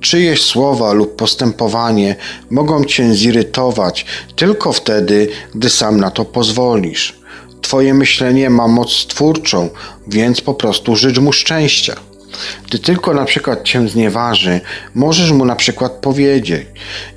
Czyjeś 0.00 0.42
słowa 0.42 0.92
lub 0.92 1.16
postępowanie 1.16 2.16
mogą 2.50 2.84
cię 2.84 3.14
zirytować 3.14 4.06
tylko 4.36 4.72
wtedy, 4.72 5.28
gdy 5.54 5.70
sam 5.70 6.00
na 6.00 6.10
to 6.10 6.24
pozwolisz. 6.24 7.20
Twoje 7.62 7.94
myślenie 7.94 8.50
ma 8.50 8.68
moc 8.68 9.06
twórczą, 9.06 9.68
więc 10.08 10.40
po 10.40 10.54
prostu 10.54 10.96
życz 10.96 11.18
mu 11.18 11.32
szczęścia. 11.32 11.96
Gdy 12.66 12.78
tylko 12.78 13.14
na 13.14 13.24
przykład 13.24 13.64
cię 13.64 13.88
znieważy, 13.88 14.60
możesz 14.94 15.32
mu 15.32 15.44
na 15.44 15.56
przykład 15.56 15.92
powiedzieć: 15.92 16.66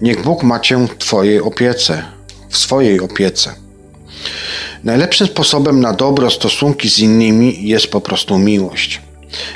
Niech 0.02 0.24
Bóg 0.24 0.44
ma 0.44 0.60
cię 0.60 0.88
w 0.88 0.98
Twojej 0.98 1.42
opiece, 1.42 2.04
w 2.50 2.58
swojej 2.58 3.00
opiece. 3.00 3.54
Najlepszym 4.84 5.28
sposobem 5.28 5.80
na 5.80 5.94
dobro 5.94 6.32
stosunki 6.32 6.90
z 6.90 7.00
innymi 7.00 7.68
jest 7.68 7.88
po 7.88 8.02
prostu 8.02 8.38
miłość. 8.38 9.02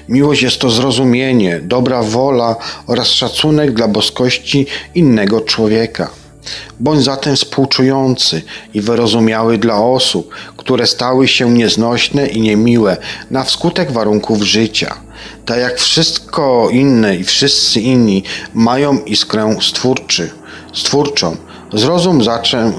Miłość 0.09 0.41
jest 0.41 0.59
to 0.59 0.69
zrozumienie, 0.69 1.59
dobra 1.63 2.03
wola 2.03 2.55
oraz 2.87 3.07
szacunek 3.07 3.71
dla 3.71 3.87
boskości 3.87 4.65
innego 4.95 5.41
człowieka. 5.41 6.09
Bądź 6.79 7.03
zatem 7.03 7.35
współczujący 7.35 8.41
i 8.73 8.81
wyrozumiały 8.81 9.57
dla 9.57 9.77
osób, 9.77 10.35
które 10.57 10.87
stały 10.87 11.27
się 11.27 11.51
nieznośne 11.51 12.27
i 12.27 12.41
niemiłe 12.41 12.97
na 13.31 13.43
wskutek 13.43 13.91
warunków 13.91 14.41
życia. 14.41 14.95
Tak 15.45 15.59
jak 15.59 15.79
wszystko 15.79 16.69
inne 16.71 17.15
i 17.15 17.23
wszyscy 17.23 17.81
inni 17.81 18.23
mają 18.53 18.99
iskrę 18.99 19.57
stwórczy, 19.61 20.29
stwórczą. 20.73 21.35
Zrozum 21.73 22.21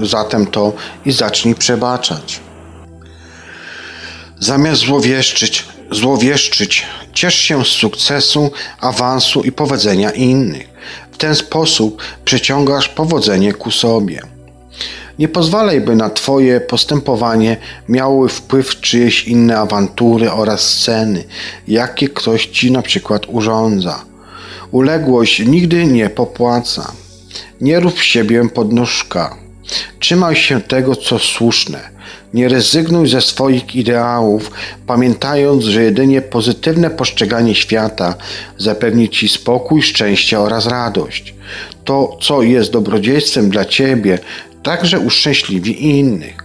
zatem 0.02 0.46
to 0.46 0.72
i 1.04 1.12
zacznij 1.12 1.54
przebaczać. 1.54 2.40
Zamiast 4.40 4.80
złowieszczyć, 4.80 5.64
złowieszczyć, 5.90 6.86
ciesz 7.12 7.34
się 7.34 7.64
z 7.64 7.68
sukcesu, 7.68 8.50
awansu 8.80 9.42
i 9.42 9.52
powodzenia 9.52 10.10
innych. 10.10 10.68
W 11.12 11.16
ten 11.16 11.34
sposób 11.34 12.02
przyciągasz 12.24 12.88
powodzenie 12.88 13.52
ku 13.52 13.70
sobie. 13.70 14.20
Nie 15.18 15.28
pozwalaj, 15.28 15.80
by 15.80 15.96
na 15.96 16.10
Twoje 16.10 16.60
postępowanie 16.60 17.56
miały 17.88 18.28
wpływ 18.28 18.80
czyjeś 18.80 19.24
inne 19.24 19.58
awantury 19.58 20.32
oraz 20.32 20.60
sceny, 20.60 21.24
jakie 21.68 22.08
ktoś 22.08 22.46
Ci 22.46 22.72
na 22.72 22.82
przykład 22.82 23.26
urządza. 23.28 24.04
Uległość 24.70 25.46
nigdy 25.46 25.84
nie 25.84 26.10
popłaca. 26.10 26.92
Nie 27.60 27.80
rób 27.80 28.00
siebie 28.00 28.48
podnóżka. 28.48 29.36
Trzymaj 30.00 30.36
się 30.36 30.60
tego, 30.60 30.96
co 30.96 31.18
słuszne 31.18 31.97
nie 32.34 32.48
rezygnuj 32.48 33.08
ze 33.08 33.20
swoich 33.20 33.76
ideałów, 33.76 34.50
pamiętając, 34.86 35.64
że 35.64 35.82
jedynie 35.82 36.22
pozytywne 36.22 36.90
postrzeganie 36.90 37.54
świata 37.54 38.14
zapewni 38.58 39.08
Ci 39.08 39.28
spokój, 39.28 39.82
szczęście 39.82 40.40
oraz 40.40 40.66
radość. 40.66 41.34
To, 41.84 42.16
co 42.20 42.42
jest 42.42 42.72
dobrodziejstwem 42.72 43.50
dla 43.50 43.64
Ciebie, 43.64 44.18
także 44.62 45.00
uszczęśliwi 45.00 45.86
innych. 45.98 46.36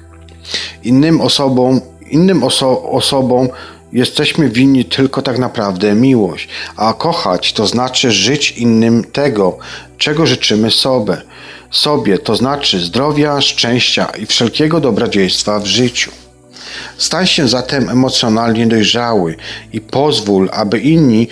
Innym 0.84 1.22
osobom, 1.22 1.82
innym 2.10 2.44
oso 2.44 2.84
osobom 2.84 3.50
jesteśmy 3.94 4.50
winni 4.50 4.86
tylko 4.86 5.22
tak 5.22 5.40
naprawdę 5.40 5.96
miłość, 5.96 6.48
a 6.76 6.94
kochać 6.94 7.54
to 7.54 7.68
znaczy 7.68 8.12
żyć 8.12 8.52
innym 8.52 9.04
tego, 9.04 9.58
czego 9.98 10.26
życzymy 10.26 10.72
sobie 10.72 11.18
sobie, 11.74 12.18
to 12.18 12.36
znaczy 12.36 12.80
zdrowia, 12.80 13.42
szczęścia 13.42 14.06
i 14.06 14.26
wszelkiego 14.26 14.80
dobrodziejstwa 14.80 15.60
w 15.60 15.66
życiu. 15.66 16.12
Stań 16.98 17.28
się 17.28 17.48
zatem 17.48 17.90
emocjonalnie 17.90 18.68
dojrzały 18.68 19.36
i 19.74 19.82
pozwól, 19.82 20.50
aby 20.54 20.80
inni 20.80 21.28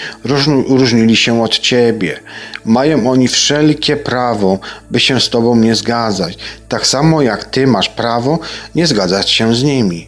różnili 0.68 1.16
się 1.16 1.44
od 1.44 1.60
ciebie. 1.60 2.20
Mają 2.66 3.12
oni 3.12 3.28
wszelkie 3.28 3.98
prawo, 3.98 4.60
by 4.92 5.00
się 5.00 5.22
z 5.22 5.30
tobą 5.30 5.56
nie 5.56 5.76
zgadzać, 5.76 6.38
tak 6.70 6.88
samo 6.88 7.22
jak 7.22 7.46
ty 7.46 7.68
masz 7.68 7.90
prawo 7.90 8.40
nie 8.76 8.88
zgadzać 8.88 9.30
się 9.30 9.56
z 9.56 9.64
nimi. 9.64 10.08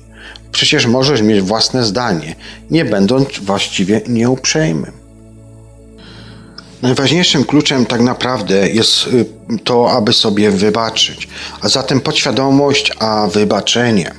Przecież 0.52 0.86
możesz 0.86 1.22
mieć 1.22 1.42
własne 1.42 1.84
zdanie, 1.84 2.36
nie 2.72 2.86
będąc 2.86 3.28
właściwie 3.42 4.02
nieuprzejmym. 4.08 4.92
Najważniejszym 6.82 7.44
kluczem 7.44 7.86
tak 7.86 8.02
naprawdę 8.02 8.70
jest 8.70 9.08
y, 9.08 9.26
to, 9.64 9.92
aby 9.92 10.14
sobie 10.14 10.52
wybaczyć, 10.52 11.28
a 11.62 11.70
zatem 11.70 12.02
podświadomość, 12.02 12.92
a 13.00 13.28
wybaczenie. 13.28 14.12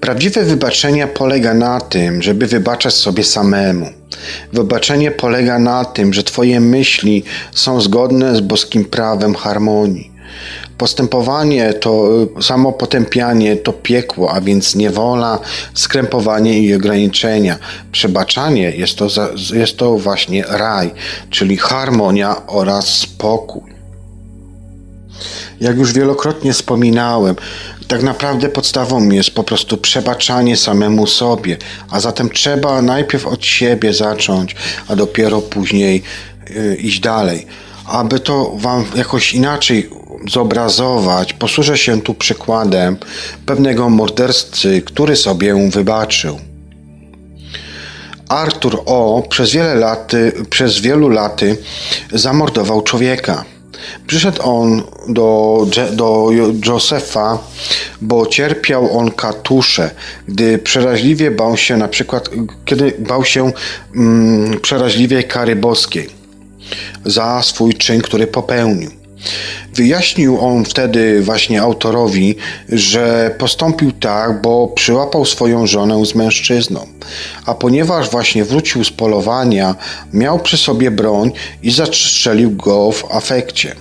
Prawdziwe 0.00 0.44
wybaczenie 0.44 1.06
polega 1.06 1.54
na 1.54 1.80
tym, 1.80 2.22
żeby 2.22 2.46
wybaczać 2.46 2.94
sobie 2.94 3.24
samemu. 3.24 3.86
Wybaczenie 4.52 5.10
polega 5.10 5.58
na 5.58 5.84
tym, 5.84 6.14
że 6.14 6.22
Twoje 6.22 6.60
myśli 6.60 7.24
są 7.52 7.80
zgodne 7.80 8.36
z 8.36 8.40
boskim 8.40 8.84
prawem 8.84 9.34
harmonii. 9.34 10.16
Postępowanie 10.78 11.72
to 11.72 12.08
samo 12.40 12.72
potępianie 12.72 13.56
to 13.56 13.72
piekło, 13.72 14.32
a 14.32 14.40
więc 14.40 14.74
niewola, 14.74 15.38
skrępowanie 15.74 16.58
i 16.58 16.74
ograniczenia. 16.74 17.58
Przebaczanie 17.92 18.70
jest 18.70 18.96
to, 18.96 19.08
jest 19.54 19.76
to 19.76 19.98
właśnie 19.98 20.44
raj, 20.48 20.90
czyli 21.30 21.56
harmonia 21.56 22.46
oraz 22.46 22.88
spokój. 22.88 23.75
Jak 25.60 25.76
już 25.78 25.92
wielokrotnie 25.92 26.52
wspominałem, 26.52 27.36
tak 27.88 28.02
naprawdę 28.02 28.48
podstawą 28.48 29.08
jest 29.08 29.30
po 29.30 29.44
prostu 29.44 29.76
przebaczanie 29.76 30.56
samemu 30.56 31.06
sobie, 31.06 31.56
a 31.90 32.00
zatem 32.00 32.30
trzeba 32.30 32.82
najpierw 32.82 33.26
od 33.26 33.44
siebie 33.44 33.94
zacząć, 33.94 34.56
a 34.88 34.96
dopiero 34.96 35.40
później 35.40 36.02
yy, 36.50 36.76
iść 36.76 37.00
dalej. 37.00 37.46
Aby 37.86 38.20
to 38.20 38.52
Wam 38.56 38.84
jakoś 38.96 39.34
inaczej 39.34 39.90
zobrazować, 40.30 41.32
posłużę 41.32 41.78
się 41.78 42.02
tu 42.02 42.14
przykładem 42.14 42.96
pewnego 43.46 43.90
mordercy, 43.90 44.82
który 44.82 45.16
sobie 45.16 45.70
wybaczył. 45.70 46.38
Artur 48.28 48.82
O. 48.86 49.22
przez 49.28 49.52
wiele 49.52 49.74
laty, 49.74 50.32
przez 50.50 50.78
wielu 50.78 51.08
laty 51.08 51.56
zamordował 52.12 52.82
człowieka. 52.82 53.44
Przyszedł 54.06 54.42
on 54.42 54.82
do, 55.08 55.66
do 55.92 56.28
Josefa, 56.66 57.38
bo 58.00 58.26
cierpiał 58.26 58.98
on 58.98 59.10
katusze, 59.10 59.90
gdy 60.28 60.58
przeraźliwie 60.58 61.30
bał 61.30 61.56
się 61.56 61.76
na 61.76 61.88
przykład, 61.88 62.30
kiedy 62.64 62.94
bał 62.98 63.24
się 63.24 63.52
mm, 63.96 64.60
przeraźliwej 64.60 65.24
kary 65.24 65.56
boskiej 65.56 66.08
za 67.04 67.42
swój 67.42 67.74
czyn, 67.74 68.00
który 68.00 68.26
popełnił. 68.26 69.05
Wyjaśnił 69.74 70.40
on 70.40 70.64
wtedy 70.64 71.22
właśnie 71.22 71.62
autorowi, 71.62 72.36
że 72.68 73.34
postąpił 73.38 73.92
tak, 73.92 74.42
bo 74.42 74.68
przyłapał 74.68 75.24
swoją 75.24 75.66
żonę 75.66 76.06
z 76.06 76.14
mężczyzną. 76.14 76.86
A 77.46 77.54
ponieważ 77.54 78.10
właśnie 78.10 78.44
wrócił 78.44 78.84
z 78.84 78.90
polowania, 78.90 79.74
miał 80.12 80.38
przy 80.38 80.56
sobie 80.56 80.90
broń 80.90 81.32
i 81.62 81.70
zastrzelił 81.70 82.50
go 82.50 82.92
w 82.92 83.04
afekcie. 83.14 83.74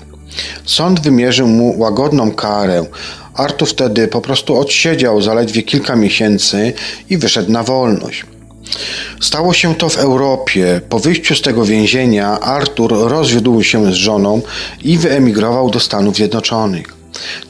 Sąd 0.66 1.00
wymierzył 1.00 1.48
mu 1.48 1.80
łagodną 1.80 2.32
karę. 2.32 2.86
Artu 3.34 3.66
wtedy 3.66 4.08
po 4.08 4.22
prostu 4.22 4.60
odsiedział 4.60 5.22
zaledwie 5.22 5.64
kilka 5.64 5.96
miesięcy 5.96 6.74
i 7.10 7.18
wyszedł 7.18 7.52
na 7.52 7.64
wolność. 7.64 8.26
Stało 9.22 9.53
się 9.53 9.76
to 9.76 9.89
w 9.89 9.97
Europie. 9.97 10.82
Po 10.89 10.99
wyjściu 10.99 11.36
z 11.36 11.41
tego 11.41 11.66
więzienia 11.66 12.39
Artur 12.39 12.93
rozwiódł 12.93 13.63
się 13.63 13.91
z 13.91 13.95
żoną 13.95 14.41
i 14.84 14.97
wyemigrował 14.97 15.70
do 15.70 15.80
Stanów 15.80 16.16
Zjednoczonych. 16.16 16.88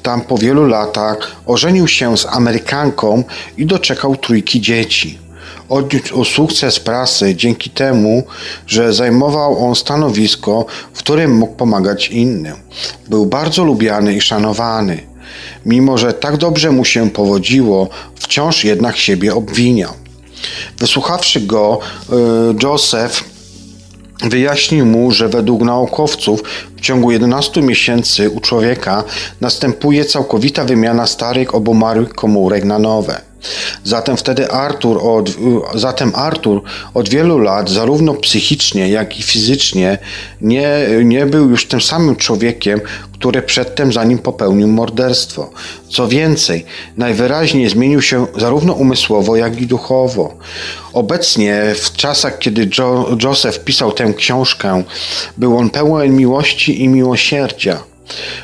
Tam 0.03 0.21
po 0.21 0.37
wielu 0.37 0.67
latach 0.67 1.35
ożenił 1.45 1.87
się 1.87 2.17
z 2.17 2.25
Amerykanką 2.25 3.23
i 3.57 3.65
doczekał 3.65 4.15
trójki 4.15 4.61
dzieci. 4.61 5.19
Odniósł 5.69 6.25
sukces 6.25 6.79
prasy 6.79 7.35
dzięki 7.35 7.69
temu, 7.69 8.23
że 8.67 8.93
zajmował 8.93 9.67
on 9.67 9.75
stanowisko, 9.75 10.65
w 10.93 10.99
którym 10.99 11.37
mógł 11.37 11.55
pomagać 11.55 12.07
innym. 12.07 12.55
Był 13.09 13.25
bardzo 13.25 13.63
lubiany 13.63 14.13
i 14.13 14.21
szanowany. 14.21 15.03
Mimo, 15.65 15.97
że 15.97 16.13
tak 16.13 16.37
dobrze 16.37 16.71
mu 16.71 16.85
się 16.85 17.09
powodziło, 17.09 17.89
wciąż 18.15 18.63
jednak 18.63 18.97
siebie 18.97 19.35
obwiniał. 19.35 19.93
Wysłuchawszy 20.77 21.41
go, 21.41 21.79
e, 22.09 22.15
Joseph 22.63 23.23
wyjaśnił 24.21 24.85
mu, 24.85 25.11
że 25.11 25.29
według 25.29 25.61
naukowców 25.61 26.43
w 26.77 26.81
ciągu 26.81 27.11
11 27.11 27.61
miesięcy 27.61 28.29
u 28.29 28.39
człowieka 28.39 29.03
następuje 29.41 30.05
całkowita 30.05 30.65
wymiana 30.65 31.07
starych 31.07 31.55
obumarłych 31.55 32.09
komórek 32.09 32.63
na 32.63 32.79
nowe. 32.79 33.21
Zatem 33.83 34.17
wtedy 34.17 34.51
Artur 34.51 34.99
od, 35.01 35.31
zatem 35.75 36.11
Artur 36.15 36.61
od 36.93 37.09
wielu 37.09 37.37
lat, 37.37 37.69
zarówno 37.69 38.13
psychicznie, 38.13 38.89
jak 38.89 39.19
i 39.19 39.23
fizycznie, 39.23 39.97
nie, 40.41 40.87
nie 41.03 41.25
był 41.25 41.49
już 41.49 41.67
tym 41.67 41.81
samym 41.81 42.15
człowiekiem, 42.15 42.81
który 43.13 43.41
przedtem 43.41 43.93
za 43.93 44.03
nim 44.03 44.19
popełnił 44.19 44.67
morderstwo. 44.67 45.49
Co 45.89 46.07
więcej, 46.07 46.65
najwyraźniej 46.97 47.69
zmienił 47.69 48.01
się 48.01 48.27
zarówno 48.37 48.73
umysłowo, 48.73 49.35
jak 49.35 49.61
i 49.61 49.67
duchowo. 49.67 50.37
Obecnie, 50.93 51.75
w 51.75 51.91
czasach, 51.91 52.39
kiedy 52.39 52.69
jo 52.77 53.17
Joseph 53.23 53.59
pisał 53.59 53.91
tę 53.91 54.13
książkę, 54.13 54.83
był 55.37 55.57
on 55.57 55.69
pełen 55.69 56.15
miłości 56.15 56.83
i 56.83 56.87
miłosierdzia. 56.87 57.94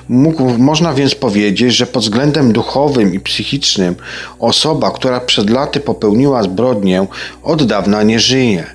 Mógł, 0.09 0.43
można 0.57 0.93
więc 0.93 1.15
powiedzieć, 1.15 1.75
że 1.75 1.87
pod 1.87 2.03
względem 2.03 2.53
duchowym 2.53 3.13
i 3.13 3.19
psychicznym 3.19 3.95
osoba, 4.39 4.91
która 4.91 5.19
przed 5.19 5.49
laty 5.49 5.79
popełniła 5.79 6.43
zbrodnię, 6.43 7.07
od 7.43 7.63
dawna 7.63 8.03
nie 8.03 8.19
żyje. 8.19 8.65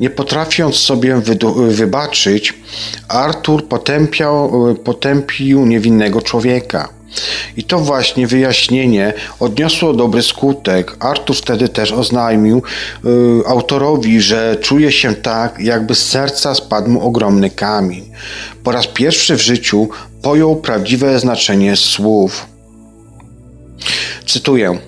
Nie 0.00 0.10
potrafiąc 0.10 0.76
sobie 0.76 1.22
wybaczyć, 1.68 2.54
Artur 3.08 3.68
potępiał, 3.68 4.52
potępił 4.84 5.66
niewinnego 5.66 6.22
człowieka. 6.22 6.88
I 7.56 7.64
to 7.64 7.78
właśnie 7.78 8.26
wyjaśnienie 8.26 9.12
odniosło 9.40 9.92
dobry 9.92 10.22
skutek. 10.22 10.96
Artur 11.00 11.36
wtedy 11.36 11.68
też 11.68 11.92
oznajmił 11.92 12.62
y, 13.04 13.46
autorowi, 13.46 14.20
że 14.20 14.56
czuje 14.60 14.92
się 14.92 15.14
tak, 15.14 15.60
jakby 15.60 15.94
z 15.94 16.08
serca 16.08 16.54
spadł 16.54 16.90
mu 16.90 17.06
ogromny 17.06 17.50
kamień. 17.50 18.10
Po 18.64 18.72
raz 18.72 18.86
pierwszy 18.86 19.36
w 19.36 19.40
życiu 19.40 19.88
pojął 20.22 20.56
prawdziwe 20.56 21.20
znaczenie 21.20 21.76
słów. 21.76 22.46
Cytuję: 24.26 24.78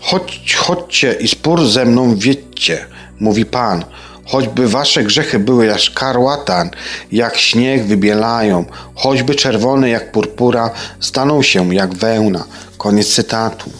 Chodź, 0.00 0.54
chodźcie 0.54 1.12
i 1.12 1.28
spór 1.28 1.66
ze 1.66 1.84
mną 1.84 2.16
wiedźcie, 2.16 2.86
mówi 3.20 3.44
Pan. 3.44 3.84
Choćby 4.26 4.68
wasze 4.68 5.04
grzechy 5.04 5.38
były 5.38 5.66
jak 5.66 5.80
szkarłatan, 5.80 6.70
jak 7.12 7.36
śnieg 7.38 7.84
wybielają, 7.84 8.64
choćby 8.94 9.34
czerwone 9.34 9.90
jak 9.90 10.12
purpura, 10.12 10.70
staną 11.00 11.42
się 11.42 11.74
jak 11.74 11.94
wełna. 11.94 12.44
Koniec 12.78 13.14
cytatu. 13.14 13.70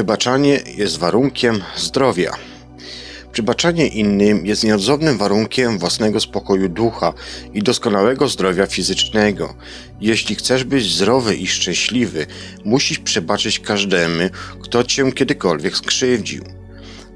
Wybaczanie 0.00 0.60
jest 0.76 0.98
warunkiem 0.98 1.62
zdrowia. 1.76 2.32
Przybaczanie 3.32 3.88
innym 3.88 4.46
jest 4.46 4.64
nieodzownym 4.64 5.18
warunkiem 5.18 5.78
własnego 5.78 6.20
spokoju 6.20 6.68
ducha 6.68 7.12
i 7.54 7.62
doskonałego 7.62 8.28
zdrowia 8.28 8.66
fizycznego. 8.66 9.54
Jeśli 10.00 10.34
chcesz 10.34 10.64
być 10.64 10.92
zdrowy 10.92 11.36
i 11.36 11.46
szczęśliwy, 11.46 12.26
musisz 12.64 12.98
przebaczyć 12.98 13.60
każdemu, 13.60 14.28
kto 14.62 14.84
cię 14.84 15.12
kiedykolwiek 15.12 15.76
skrzywdził. 15.76 16.44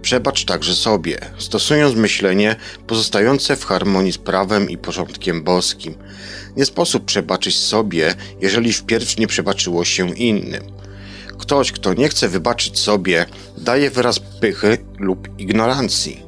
Przebacz 0.02 0.44
także 0.44 0.74
sobie, 0.74 1.18
stosując 1.38 1.96
myślenie 1.96 2.56
pozostające 2.86 3.56
w 3.56 3.64
harmonii 3.64 4.12
z 4.12 4.18
prawem 4.18 4.70
i 4.70 4.78
porządkiem 4.78 5.44
boskim. 5.44 5.94
Nie 6.56 6.64
sposób 6.64 7.04
przebaczyć 7.04 7.58
sobie, 7.58 8.14
jeżeli 8.40 8.72
wpierw 8.72 9.18
nie 9.18 9.26
przebaczyło 9.26 9.84
się 9.84 10.14
innym. 10.14 10.73
Ktoś, 11.38 11.72
kto 11.72 11.94
nie 11.94 12.08
chce 12.08 12.28
wybaczyć 12.28 12.78
sobie, 12.78 13.26
daje 13.58 13.90
wyraz 13.90 14.18
pychy 14.18 14.78
lub 14.98 15.28
ignorancji. 15.38 16.22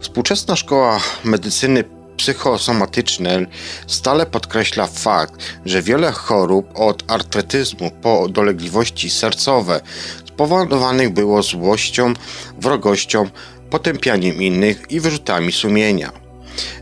Współczesna 0.00 0.56
szkoła 0.56 1.00
medycyny 1.24 1.84
psychosomatycznej 2.16 3.46
stale 3.86 4.26
podkreśla 4.26 4.86
fakt, 4.86 5.34
że 5.64 5.82
wiele 5.82 6.12
chorób 6.12 6.66
od 6.74 7.10
artretyzmu 7.10 7.90
po 8.02 8.28
dolegliwości 8.28 9.10
sercowe 9.10 9.80
spowodowanych 10.28 11.12
było 11.12 11.42
złością, 11.42 12.14
wrogością, 12.58 13.28
potępianiem 13.70 14.42
innych 14.42 14.82
i 14.90 15.00
wyrzutami 15.00 15.52
sumienia. 15.52 16.12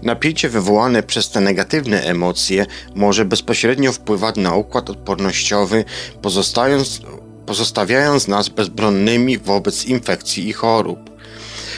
Napięcie 0.03 0.49
wywołane 0.49 1.03
przez 1.03 1.31
te 1.31 1.41
negatywne 1.41 2.03
emocje 2.03 2.67
może 2.95 3.25
bezpośrednio 3.25 3.93
wpływać 3.93 4.37
na 4.37 4.55
układ 4.55 4.91
odpornościowy, 4.91 5.85
pozostając, 6.23 7.01
pozostawiając 7.47 8.29
nas 8.29 8.49
bezbronnymi 8.49 9.39
wobec 9.39 9.85
infekcji 9.85 10.49
i 10.49 10.53
chorób. 10.53 11.15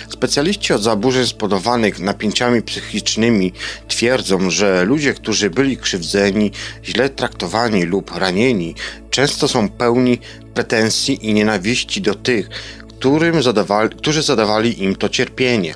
Specjaliści 0.08 0.72
od 0.72 0.82
zaburzeń 0.82 1.26
spowodowanych 1.26 2.00
napięciami 2.00 2.62
psychicznymi 2.62 3.52
twierdzą, 3.88 4.50
że 4.50 4.84
ludzie, 4.84 5.14
którzy 5.14 5.50
byli 5.50 5.76
krzywdzeni, 5.76 6.50
źle 6.84 7.08
traktowani 7.08 7.82
lub 7.82 8.16
ranieni, 8.16 8.74
często 9.10 9.48
są 9.48 9.68
pełni 9.68 10.18
pretensji 10.54 11.26
i 11.26 11.34
nienawiści 11.34 12.02
do 12.02 12.14
tych, 12.14 12.48
którym 12.88 13.42
zadawali, 13.42 13.90
którzy 13.90 14.22
zadawali 14.22 14.82
im 14.82 14.96
to 14.96 15.08
cierpienie. 15.08 15.74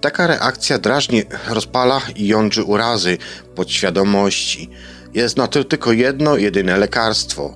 Taka 0.00 0.26
reakcja 0.26 0.78
drażni, 0.78 1.22
rozpala 1.48 2.00
i 2.16 2.26
jądrzy 2.26 2.62
urazy 2.62 3.18
podświadomości. 3.54 4.70
Jest 5.14 5.36
na 5.36 5.46
to 5.46 5.64
tylko 5.64 5.92
jedno, 5.92 6.36
jedyne 6.36 6.76
lekarstwo. 6.76 7.54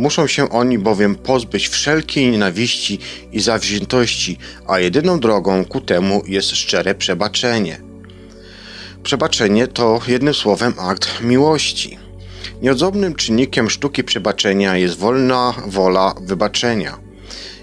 Muszą 0.00 0.26
się 0.26 0.50
oni 0.50 0.78
bowiem 0.78 1.14
pozbyć 1.14 1.68
wszelkiej 1.68 2.30
nienawiści 2.30 2.98
i 3.32 3.40
zawziętości, 3.40 4.38
a 4.66 4.78
jedyną 4.78 5.20
drogą 5.20 5.64
ku 5.64 5.80
temu 5.80 6.22
jest 6.26 6.50
szczere 6.50 6.94
przebaczenie. 6.94 7.80
Przebaczenie 9.02 9.66
to 9.66 10.00
jednym 10.08 10.34
słowem 10.34 10.74
akt 10.78 11.22
miłości. 11.22 11.98
Nieodzownym 12.62 13.14
czynnikiem 13.14 13.70
sztuki 13.70 14.04
przebaczenia 14.04 14.76
jest 14.76 14.98
wolna 14.98 15.54
wola 15.66 16.14
wybaczenia. 16.20 16.98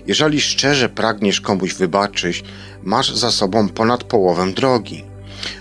Jeżeli 0.07 0.41
szczerze 0.41 0.89
pragniesz 0.89 1.41
komuś 1.41 1.73
wybaczyć, 1.73 2.43
masz 2.83 3.15
za 3.15 3.31
sobą 3.31 3.69
ponad 3.69 4.03
połowę 4.03 4.51
drogi. 4.53 5.03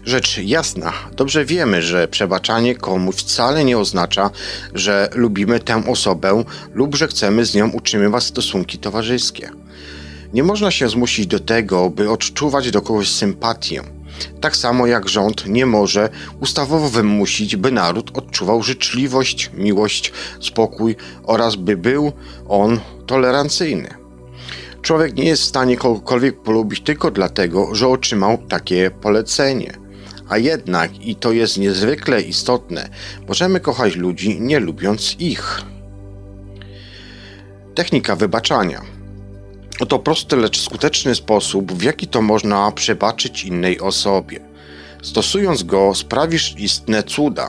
Rzecz 0.04 0.38
jasna, 0.38 0.92
dobrze 1.12 1.44
wiemy, 1.44 1.82
że 1.82 2.08
przebaczanie 2.08 2.74
komuś 2.74 3.14
wcale 3.14 3.64
nie 3.64 3.78
oznacza, 3.78 4.30
że 4.74 5.08
lubimy 5.14 5.60
tę 5.60 5.82
osobę 5.86 6.44
lub 6.74 6.96
że 6.96 7.08
chcemy 7.08 7.44
z 7.44 7.54
nią 7.54 7.70
utrzymywać 7.70 8.24
stosunki 8.24 8.78
towarzyskie. 8.78 9.50
Nie 10.32 10.42
można 10.42 10.70
się 10.70 10.88
zmusić 10.88 11.26
do 11.26 11.40
tego, 11.40 11.90
by 11.90 12.10
odczuwać 12.10 12.70
do 12.70 12.82
kogoś 12.82 13.08
sympatię. 13.10 13.82
Tak 14.40 14.56
samo 14.56 14.86
jak 14.86 15.08
rząd 15.08 15.46
nie 15.46 15.66
może 15.66 16.08
ustawowo 16.40 16.88
wymusić, 16.88 17.56
by 17.56 17.72
naród 17.72 18.18
odczuwał 18.18 18.62
życzliwość, 18.62 19.50
miłość, 19.54 20.12
spokój 20.40 20.96
oraz 21.24 21.56
by 21.56 21.76
był 21.76 22.12
on 22.48 22.80
tolerancyjny. 23.06 24.05
Człowiek 24.82 25.14
nie 25.14 25.24
jest 25.24 25.42
w 25.42 25.46
stanie 25.46 25.76
kogokolwiek 25.76 26.42
polubić 26.42 26.80
tylko 26.80 27.10
dlatego, 27.10 27.74
że 27.74 27.88
otrzymał 27.88 28.38
takie 28.48 28.90
polecenie. 28.90 29.72
A 30.28 30.38
jednak, 30.38 31.06
i 31.06 31.16
to 31.16 31.32
jest 31.32 31.58
niezwykle 31.58 32.22
istotne, 32.22 32.88
możemy 33.28 33.60
kochać 33.60 33.96
ludzi 33.96 34.40
nie 34.40 34.60
lubiąc 34.60 35.16
ich. 35.18 35.62
Technika 37.74 38.16
wybaczania. 38.16 38.82
Oto 39.80 39.98
prosty, 39.98 40.36
lecz 40.36 40.60
skuteczny 40.60 41.14
sposób, 41.14 41.72
w 41.72 41.82
jaki 41.82 42.06
to 42.06 42.22
można 42.22 42.72
przebaczyć 42.72 43.44
innej 43.44 43.80
osobie. 43.80 44.40
Stosując 45.02 45.62
go, 45.62 45.94
sprawisz 45.94 46.54
istne 46.58 47.02
cuda. 47.02 47.48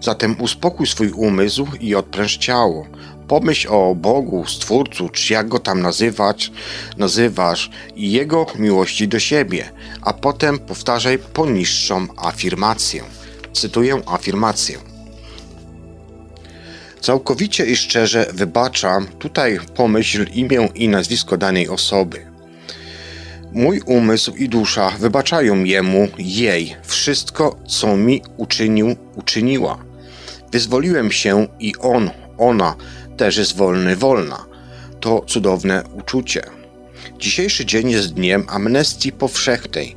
Zatem 0.00 0.40
uspokój 0.40 0.86
swój 0.86 1.10
umysł 1.10 1.66
i 1.80 1.94
odpręż 1.94 2.36
ciało. 2.36 2.86
Pomyśl 3.28 3.68
o 3.70 3.94
Bogu, 3.94 4.46
Stwórcu, 4.46 5.08
czy 5.08 5.32
jak 5.32 5.48
go 5.48 5.58
tam 5.58 5.82
nazywać, 5.82 6.52
nazywasz, 6.96 7.70
i 7.96 8.12
Jego 8.12 8.46
miłości 8.58 9.08
do 9.08 9.18
siebie, 9.18 9.72
a 10.02 10.12
potem 10.12 10.58
powtarzaj 10.58 11.18
poniższą 11.18 12.06
afirmację. 12.16 13.02
Cytuję 13.52 14.02
afirmację. 14.06 14.78
Całkowicie 17.00 17.66
i 17.66 17.76
szczerze 17.76 18.26
wybaczam, 18.32 19.06
tutaj 19.06 19.58
pomyśl 19.74 20.26
imię 20.34 20.68
i 20.74 20.88
nazwisko 20.88 21.36
danej 21.36 21.68
osoby. 21.68 22.26
Mój 23.52 23.80
umysł 23.86 24.34
i 24.36 24.48
dusza 24.48 24.90
wybaczają 24.90 25.64
jemu, 25.64 26.08
jej, 26.18 26.76
wszystko, 26.84 27.56
co 27.66 27.96
mi 27.96 28.22
uczynił, 28.36 28.96
uczyniła. 29.16 29.78
Wyzwoliłem 30.52 31.12
się 31.12 31.46
i 31.60 31.76
on, 31.76 32.10
ona 32.38 32.76
też 33.22 33.36
jest 33.36 33.56
wolny, 33.56 33.96
wolna. 33.96 34.46
To 35.00 35.24
cudowne 35.26 35.82
uczucie. 35.92 36.42
Dzisiejszy 37.18 37.66
dzień 37.66 37.90
jest 37.90 38.14
dniem 38.14 38.44
amnestii 38.48 39.12
powszechnej. 39.12 39.96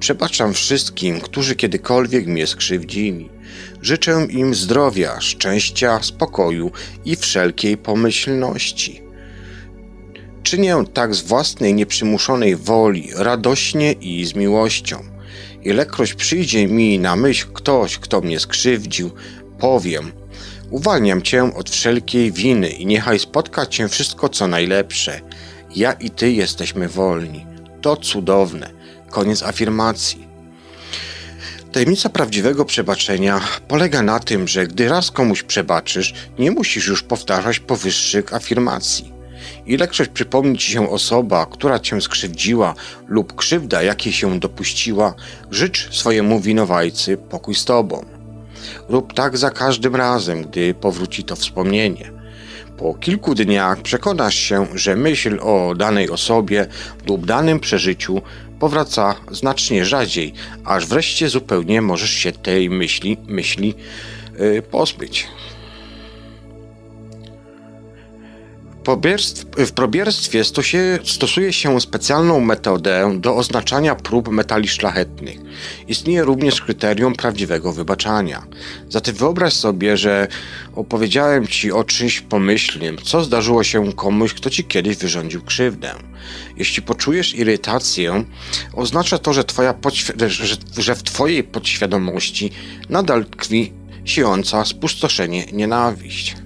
Przebaczam 0.00 0.54
wszystkim, 0.54 1.20
którzy 1.20 1.56
kiedykolwiek 1.56 2.26
mnie 2.26 2.46
skrzywdzili. 2.46 3.30
Życzę 3.82 4.26
im 4.30 4.54
zdrowia, 4.54 5.20
szczęścia, 5.20 6.02
spokoju 6.02 6.70
i 7.04 7.16
wszelkiej 7.16 7.76
pomyślności. 7.76 9.02
Czynię 10.42 10.84
tak 10.94 11.14
z 11.14 11.22
własnej 11.22 11.74
nieprzymuszonej 11.74 12.56
woli, 12.56 13.08
radośnie 13.14 13.92
i 13.92 14.24
z 14.24 14.34
miłością. 14.34 15.02
Ilekroć 15.62 16.14
przyjdzie 16.14 16.66
mi 16.66 16.98
na 16.98 17.16
myśl 17.16 17.46
ktoś, 17.52 17.98
kto 17.98 18.20
mnie 18.20 18.40
skrzywdził, 18.40 19.10
powiem: 19.58 20.12
Uwalniam 20.70 21.22
cię 21.22 21.54
od 21.54 21.70
wszelkiej 21.70 22.32
winy 22.32 22.68
i 22.68 22.86
niechaj 22.86 23.18
spotka 23.18 23.66
cię 23.66 23.88
wszystko, 23.88 24.28
co 24.28 24.48
najlepsze. 24.48 25.20
Ja 25.76 25.92
i 25.92 26.10
ty 26.10 26.32
jesteśmy 26.32 26.88
wolni. 26.88 27.46
To 27.82 27.96
cudowne. 27.96 28.70
Koniec 29.10 29.42
afirmacji. 29.42 30.26
Tajemnica 31.72 32.08
prawdziwego 32.08 32.64
przebaczenia 32.64 33.40
polega 33.68 34.02
na 34.02 34.20
tym, 34.20 34.48
że 34.48 34.66
gdy 34.66 34.88
raz 34.88 35.10
komuś 35.10 35.42
przebaczysz, 35.42 36.14
nie 36.38 36.50
musisz 36.50 36.86
już 36.86 37.02
powtarzać 37.02 37.60
powyższych 37.60 38.34
afirmacji. 38.34 39.12
Ilekroć 39.66 40.08
przypomni 40.08 40.58
ci 40.58 40.72
się 40.72 40.90
osoba, 40.90 41.46
która 41.46 41.78
cię 41.78 42.00
skrzywdziła 42.00 42.74
lub 43.08 43.34
krzywda, 43.34 43.82
jakiej 43.82 44.12
się 44.12 44.40
dopuściła, 44.40 45.14
życz 45.50 45.94
swojemu 45.94 46.40
winowajcy 46.40 47.16
pokój 47.16 47.54
z 47.54 47.64
tobą. 47.64 48.15
Rób 48.88 49.12
tak 49.12 49.38
za 49.38 49.50
każdym 49.50 49.96
razem, 49.96 50.42
gdy 50.42 50.74
powróci 50.74 51.24
to 51.24 51.36
wspomnienie. 51.36 52.12
Po 52.78 52.94
kilku 52.94 53.34
dniach 53.34 53.82
przekonasz 53.82 54.34
się, 54.34 54.66
że 54.74 54.96
myśl 54.96 55.38
o 55.42 55.74
danej 55.74 56.10
osobie 56.10 56.66
lub 57.08 57.26
danym 57.26 57.60
przeżyciu 57.60 58.22
powraca 58.60 59.14
znacznie 59.30 59.84
rzadziej, 59.84 60.32
aż 60.64 60.86
wreszcie 60.86 61.28
zupełnie 61.28 61.82
możesz 61.82 62.10
się 62.10 62.32
tej 62.32 62.70
myśli, 62.70 63.16
myśli 63.26 63.74
yy, 64.38 64.62
pozbyć. 64.62 65.26
W 69.56 69.72
probierstwie 69.72 70.44
stosuje 71.04 71.52
się 71.52 71.80
specjalną 71.80 72.40
metodę 72.40 73.18
do 73.20 73.36
oznaczania 73.36 73.94
prób 73.94 74.28
metali 74.28 74.68
szlachetnych. 74.68 75.38
Istnieje 75.88 76.22
również 76.22 76.60
kryterium 76.60 77.14
prawdziwego 77.14 77.72
wybaczania. 77.72 78.46
Zatem 78.88 79.14
wyobraź 79.14 79.52
sobie, 79.52 79.96
że 79.96 80.28
opowiedziałem 80.74 81.46
ci 81.46 81.72
o 81.72 81.84
czymś 81.84 82.20
pomyślnym, 82.20 82.98
co 83.04 83.24
zdarzyło 83.24 83.64
się 83.64 83.92
komuś, 83.92 84.34
kto 84.34 84.50
ci 84.50 84.64
kiedyś 84.64 84.96
wyrządził 84.96 85.42
krzywdę. 85.42 85.94
Jeśli 86.56 86.82
poczujesz 86.82 87.34
irytację, 87.34 88.24
oznacza 88.72 89.18
to, 89.18 89.32
że, 89.32 89.44
twoja 89.44 89.74
że, 90.26 90.56
że 90.78 90.94
w 90.94 91.02
twojej 91.02 91.44
podświadomości 91.44 92.50
nadal 92.88 93.24
tkwi 93.24 93.72
siejąca 94.04 94.64
spustoszenie 94.64 95.46
nienawiść. 95.52 96.45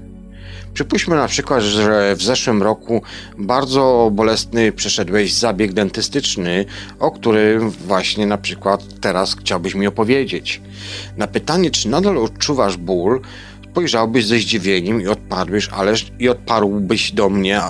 Przypuśćmy 0.74 1.16
na 1.16 1.28
przykład, 1.28 1.62
że 1.62 2.16
w 2.16 2.22
zeszłym 2.22 2.62
roku 2.62 3.02
bardzo 3.38 4.10
bolesny 4.12 4.72
przeszedłeś 4.72 5.32
zabieg 5.32 5.72
dentystyczny, 5.72 6.64
o 6.98 7.10
którym 7.10 7.70
właśnie 7.70 8.26
na 8.26 8.38
przykład 8.38 8.84
teraz 9.00 9.36
chciałbyś 9.36 9.74
mi 9.74 9.86
opowiedzieć. 9.86 10.60
Na 11.16 11.26
pytanie, 11.26 11.70
czy 11.70 11.88
nadal 11.88 12.18
odczuwasz 12.18 12.76
ból, 12.76 13.20
spojrzałbyś 13.70 14.26
ze 14.26 14.38
zdziwieniem 14.38 15.02
i 15.02 15.06
odparłbyś, 15.06 15.68
ależ 15.68 16.12
i 16.18 16.28
odparłbyś 16.28 17.12
do 17.12 17.30
mnie 17.30 17.60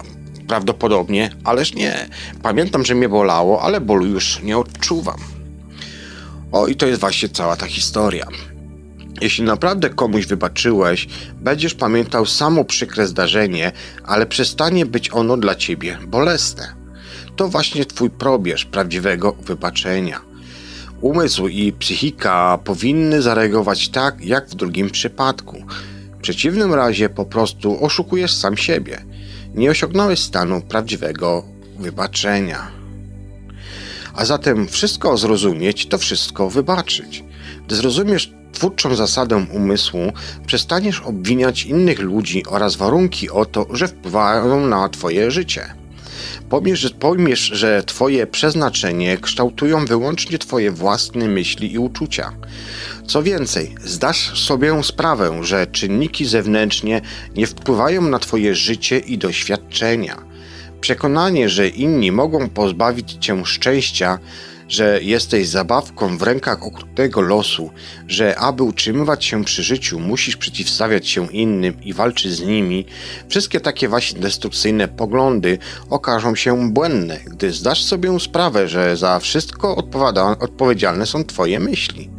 prawdopodobnie, 0.48 1.30
ależ 1.44 1.74
nie. 1.74 2.08
Pamiętam, 2.42 2.84
że 2.84 2.94
mnie 2.94 3.08
bolało, 3.08 3.62
ale 3.62 3.80
bólu 3.80 4.06
już 4.06 4.42
nie 4.42 4.58
odczuwam. 4.58 5.18
O, 6.52 6.66
i 6.66 6.76
to 6.76 6.86
jest 6.86 7.00
właśnie 7.00 7.28
cała 7.28 7.56
ta 7.56 7.66
historia. 7.66 8.26
Jeśli 9.20 9.44
naprawdę 9.44 9.90
komuś 9.90 10.26
wybaczyłeś, 10.26 11.08
będziesz 11.34 11.74
pamiętał 11.74 12.26
samo 12.26 12.64
przykre 12.64 13.06
zdarzenie, 13.06 13.72
ale 14.04 14.26
przestanie 14.26 14.86
być 14.86 15.10
ono 15.12 15.36
dla 15.36 15.54
ciebie 15.54 15.98
bolesne. 16.06 16.74
To 17.36 17.48
właśnie 17.48 17.84
twój 17.84 18.10
probierz 18.10 18.64
prawdziwego 18.64 19.32
wybaczenia. 19.32 20.20
Umysł 21.00 21.48
i 21.48 21.72
psychika 21.72 22.58
powinny 22.64 23.22
zareagować 23.22 23.88
tak, 23.88 24.24
jak 24.24 24.48
w 24.48 24.54
drugim 24.54 24.90
przypadku. 24.90 25.64
W 26.18 26.22
przeciwnym 26.22 26.74
razie 26.74 27.08
po 27.08 27.24
prostu 27.24 27.84
oszukujesz 27.84 28.34
sam 28.34 28.56
siebie. 28.56 29.04
Nie 29.54 29.70
osiągnąłeś 29.70 30.18
stanu 30.18 30.60
prawdziwego 30.60 31.44
wybaczenia. 31.78 32.70
A 34.14 34.24
zatem 34.24 34.68
wszystko 34.68 35.16
zrozumieć 35.16 35.86
to 35.86 35.98
wszystko 35.98 36.50
wybaczyć. 36.50 37.24
Gdy 37.66 37.76
zrozumiesz 37.76 38.32
twórczą 38.52 38.94
zasadę 38.94 39.46
umysłu, 39.52 40.12
przestaniesz 40.46 41.00
obwiniać 41.00 41.64
innych 41.64 41.98
ludzi 42.00 42.46
oraz 42.46 42.76
warunki 42.76 43.30
o 43.30 43.44
to, 43.44 43.66
że 43.72 43.88
wpływają 43.88 44.66
na 44.66 44.88
Twoje 44.88 45.30
życie. 45.30 45.80
Pojmiesz, 46.50 46.94
pojmiesz, 47.00 47.40
że 47.40 47.82
Twoje 47.82 48.26
przeznaczenie 48.26 49.18
kształtują 49.18 49.86
wyłącznie 49.86 50.38
Twoje 50.38 50.70
własne 50.70 51.28
myśli 51.28 51.72
i 51.72 51.78
uczucia. 51.78 52.32
Co 53.06 53.22
więcej, 53.22 53.74
zdasz 53.84 54.40
sobie 54.40 54.82
sprawę, 54.82 55.40
że 55.42 55.66
czynniki 55.66 56.26
zewnętrznie 56.26 57.00
nie 57.36 57.46
wpływają 57.46 58.02
na 58.02 58.18
Twoje 58.18 58.54
życie 58.54 58.98
i 58.98 59.18
doświadczenia. 59.18 60.16
Przekonanie, 60.80 61.48
że 61.48 61.68
inni 61.68 62.12
mogą 62.12 62.48
pozbawić 62.48 63.16
Cię 63.20 63.42
szczęścia, 63.44 64.18
że 64.70 65.02
jesteś 65.02 65.48
zabawką 65.48 66.18
w 66.18 66.22
rękach 66.22 66.62
okrutnego 66.62 67.20
losu, 67.20 67.70
że 68.08 68.38
aby 68.38 68.62
utrzymywać 68.62 69.24
się 69.24 69.44
przy 69.44 69.62
życiu, 69.62 70.00
musisz 70.00 70.36
przeciwstawiać 70.36 71.08
się 71.08 71.26
innym 71.32 71.82
i 71.82 71.92
walczyć 71.92 72.32
z 72.32 72.40
nimi, 72.40 72.86
wszystkie 73.28 73.60
takie 73.60 73.88
właśnie 73.88 74.20
destrukcyjne 74.20 74.88
poglądy 74.88 75.58
okażą 75.90 76.34
się 76.34 76.70
błędne, 76.72 77.20
gdy 77.26 77.52
zdasz 77.52 77.84
sobie 77.84 78.20
sprawę, 78.20 78.68
że 78.68 78.96
za 78.96 79.18
wszystko 79.18 79.76
odpowiedzialne 80.40 81.06
są 81.06 81.24
Twoje 81.24 81.60
myśli. 81.60 82.10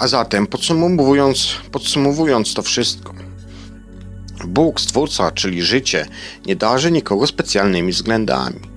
A 0.00 0.08
zatem, 0.08 0.46
podsumowując, 0.46 1.56
podsumowując 1.72 2.54
to 2.54 2.62
wszystko, 2.62 3.14
Bóg, 4.44 4.80
Stwórca, 4.80 5.30
czyli 5.30 5.62
życie, 5.62 6.06
nie 6.46 6.56
darzy 6.56 6.92
nikogo 6.92 7.26
specjalnymi 7.26 7.92
względami. 7.92 8.71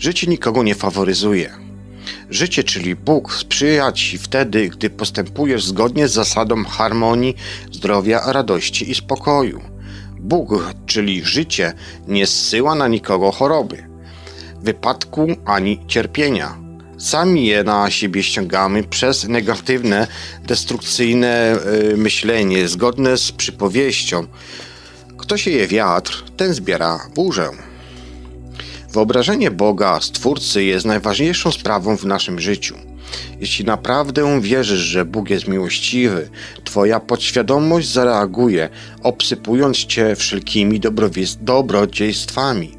Życie 0.00 0.26
nikogo 0.26 0.62
nie 0.62 0.74
faworyzuje. 0.74 1.50
Życie, 2.30 2.64
czyli 2.64 2.96
Bóg, 2.96 3.34
sprzyja 3.34 3.92
ci 3.92 4.18
wtedy, 4.18 4.68
gdy 4.68 4.90
postępujesz 4.90 5.64
zgodnie 5.64 6.08
z 6.08 6.12
zasadą 6.12 6.64
harmonii, 6.64 7.36
zdrowia, 7.72 8.32
radości 8.32 8.90
i 8.90 8.94
spokoju. 8.94 9.60
Bóg, 10.20 10.64
czyli 10.86 11.24
życie, 11.24 11.72
nie 12.08 12.26
zsyła 12.26 12.74
na 12.74 12.88
nikogo 12.88 13.32
choroby, 13.32 13.86
wypadku 14.62 15.26
ani 15.44 15.86
cierpienia. 15.86 16.56
Sami 16.98 17.46
je 17.46 17.64
na 17.64 17.90
siebie 17.90 18.22
ściągamy 18.22 18.84
przez 18.84 19.28
negatywne, 19.28 20.06
destrukcyjne 20.44 21.56
yy, 21.82 21.96
myślenie, 21.96 22.68
zgodne 22.68 23.16
z 23.16 23.32
przypowieścią. 23.32 24.26
Kto 25.18 25.36
sieje 25.36 25.66
wiatr, 25.66 26.24
ten 26.36 26.54
zbiera 26.54 27.00
burzę. 27.14 27.69
Wyobrażenie 28.92 29.50
Boga, 29.50 30.00
Stwórcy, 30.00 30.64
jest 30.64 30.86
najważniejszą 30.86 31.52
sprawą 31.52 31.96
w 31.96 32.04
naszym 32.04 32.40
życiu. 32.40 32.74
Jeśli 33.40 33.64
naprawdę 33.64 34.40
wierzysz, 34.40 34.80
że 34.80 35.04
Bóg 35.04 35.30
jest 35.30 35.48
miłościwy, 35.48 36.30
Twoja 36.64 37.00
podświadomość 37.00 37.92
zareaguje, 37.92 38.68
obsypując 39.02 39.76
Cię 39.76 40.16
wszelkimi 40.16 40.80
dobrodziejstwami. 41.40 42.72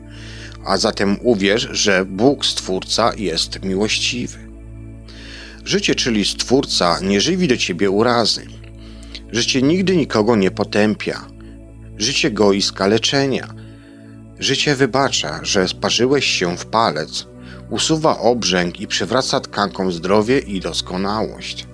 A 0.66 0.78
zatem 0.78 1.18
uwierz, 1.24 1.68
że 1.72 2.06
Bóg, 2.06 2.46
Stwórca, 2.46 3.12
jest 3.18 3.64
miłościwy. 3.64 4.38
Życie, 5.66 5.96
czyli 5.96 6.26
Stwórca, 6.26 7.00
nie 7.02 7.22
żywi 7.22 7.48
do 7.48 7.58
Ciebie 7.58 7.90
urazy. 7.90 8.46
Życie 9.32 9.62
nigdy 9.62 9.98
nikogo 9.98 10.36
nie 10.36 10.52
potępia. 10.52 11.22
Życie 11.98 12.32
goi 12.32 12.62
skaleczenia– 12.62 13.48
Życie 14.42 14.76
wybacza, 14.76 15.40
że 15.44 15.68
sparzyłeś 15.68 16.26
się 16.26 16.58
w 16.58 16.66
palec, 16.66 17.28
usuwa 17.70 18.20
obrzęk 18.20 18.80
i 18.80 18.88
przywraca 18.88 19.40
tkankom 19.40 19.92
zdrowie 19.92 20.40
i 20.40 20.60
doskonałość. 20.60 21.68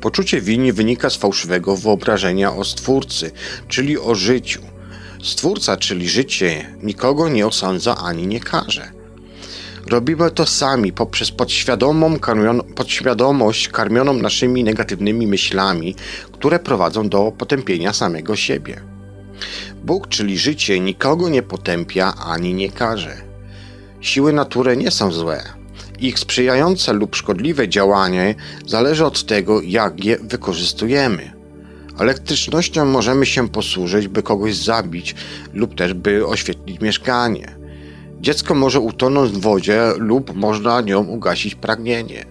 Poczucie 0.00 0.40
winy 0.40 0.72
wynika 0.72 1.10
z 1.10 1.16
fałszywego 1.16 1.76
wyobrażenia 1.76 2.52
o 2.52 2.64
Stwórcy, 2.64 3.30
czyli 3.68 3.98
o 3.98 4.14
życiu. 4.14 4.62
Stwórca, 5.22 5.76
czyli 5.76 6.08
życie, 6.08 6.76
nikogo 6.82 7.28
nie 7.28 7.46
osądza 7.46 7.96
ani 7.96 8.26
nie 8.26 8.40
karze. 8.40 8.92
Robimy 9.86 10.30
to 10.30 10.46
sami 10.46 10.92
poprzez 10.92 11.30
podświadomą, 11.30 12.16
podświadomość 12.74 13.68
karmioną 13.68 14.12
naszymi 14.12 14.64
negatywnymi 14.64 15.26
myślami, 15.26 15.94
które 16.32 16.58
prowadzą 16.58 17.08
do 17.08 17.32
potępienia 17.38 17.92
samego 17.92 18.36
siebie. 18.36 18.92
Bóg, 19.84 20.08
czyli 20.08 20.38
życie, 20.38 20.80
nikogo 20.80 21.28
nie 21.28 21.42
potępia 21.42 22.14
ani 22.14 22.54
nie 22.54 22.70
karze. 22.70 23.16
Siły 24.00 24.32
natury 24.32 24.76
nie 24.76 24.90
są 24.90 25.12
złe. 25.12 25.42
Ich 26.00 26.18
sprzyjające 26.18 26.92
lub 26.92 27.16
szkodliwe 27.16 27.68
działanie 27.68 28.34
zależy 28.66 29.04
od 29.04 29.26
tego, 29.26 29.62
jak 29.62 30.04
je 30.04 30.18
wykorzystujemy. 30.18 31.32
Elektrycznością 31.98 32.84
możemy 32.84 33.26
się 33.26 33.48
posłużyć, 33.48 34.08
by 34.08 34.22
kogoś 34.22 34.56
zabić 34.56 35.14
lub 35.54 35.74
też 35.74 35.94
by 35.94 36.26
oświetlić 36.26 36.80
mieszkanie. 36.80 37.56
Dziecko 38.20 38.54
może 38.54 38.80
utonąć 38.80 39.32
w 39.32 39.40
wodzie 39.40 39.82
lub 39.98 40.34
można 40.34 40.80
nią 40.80 41.04
ugasić 41.04 41.54
pragnienie. 41.54 42.24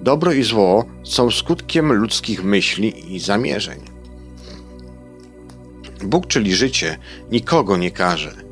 Dobro 0.00 0.32
i 0.32 0.42
zło 0.42 0.84
są 1.04 1.30
skutkiem 1.30 1.92
ludzkich 1.92 2.44
myśli 2.44 3.14
i 3.14 3.20
zamierzeń. 3.20 3.95
Bóg, 6.04 6.26
czyli 6.26 6.54
życie, 6.54 6.98
nikogo 7.30 7.76
nie 7.76 7.90
karze. 7.90 8.46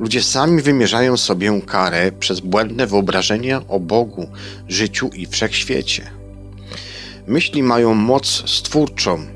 Ludzie 0.00 0.22
sami 0.22 0.62
wymierzają 0.62 1.16
sobie 1.16 1.60
karę 1.66 2.12
przez 2.12 2.40
błędne 2.40 2.86
wyobrażenia 2.86 3.62
o 3.68 3.80
Bogu, 3.80 4.28
życiu 4.68 5.10
i 5.14 5.26
wszechświecie. 5.26 6.10
Myśli 7.26 7.62
mają 7.62 7.94
moc 7.94 8.26
stwórczą. 8.50 9.26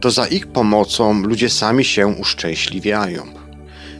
To 0.00 0.10
za 0.10 0.26
ich 0.26 0.46
pomocą 0.46 1.22
ludzie 1.22 1.50
sami 1.50 1.84
się 1.84 2.06
uszczęśliwiają. 2.06 3.26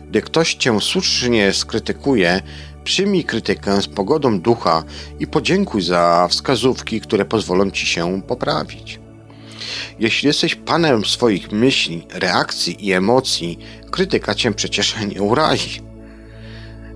Gdy 0.08 0.22
ktoś 0.22 0.54
cię 0.54 0.80
słusznie 0.80 1.52
skrytykuje, 1.52 2.42
przyjmij 2.84 3.24
krytykę 3.24 3.82
z 3.82 3.86
pogodą 3.86 4.40
ducha 4.40 4.84
i 5.20 5.26
podziękuj 5.26 5.82
za 5.82 6.28
wskazówki, 6.30 7.00
które 7.00 7.24
pozwolą 7.24 7.70
ci 7.70 7.86
się 7.86 8.22
poprawić. 8.22 9.00
Jeśli 9.98 10.26
jesteś 10.26 10.54
panem 10.54 11.04
swoich 11.04 11.52
myśli, 11.52 12.06
reakcji 12.14 12.86
i 12.86 12.92
emocji, 12.92 13.58
krytyka 13.90 14.34
cię 14.34 14.52
przecież 14.52 14.94
nie 15.14 15.22
urazi. 15.22 15.80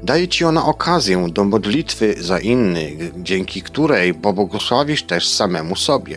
Daje 0.02 0.28
ci 0.28 0.44
ona 0.44 0.66
okazję 0.66 1.26
do 1.30 1.44
modlitwy 1.44 2.14
za 2.18 2.38
innych, 2.38 3.12
dzięki 3.16 3.62
której 3.62 4.14
pobłogosławisz 4.14 5.02
też 5.02 5.28
samemu 5.28 5.76
sobie. 5.76 6.16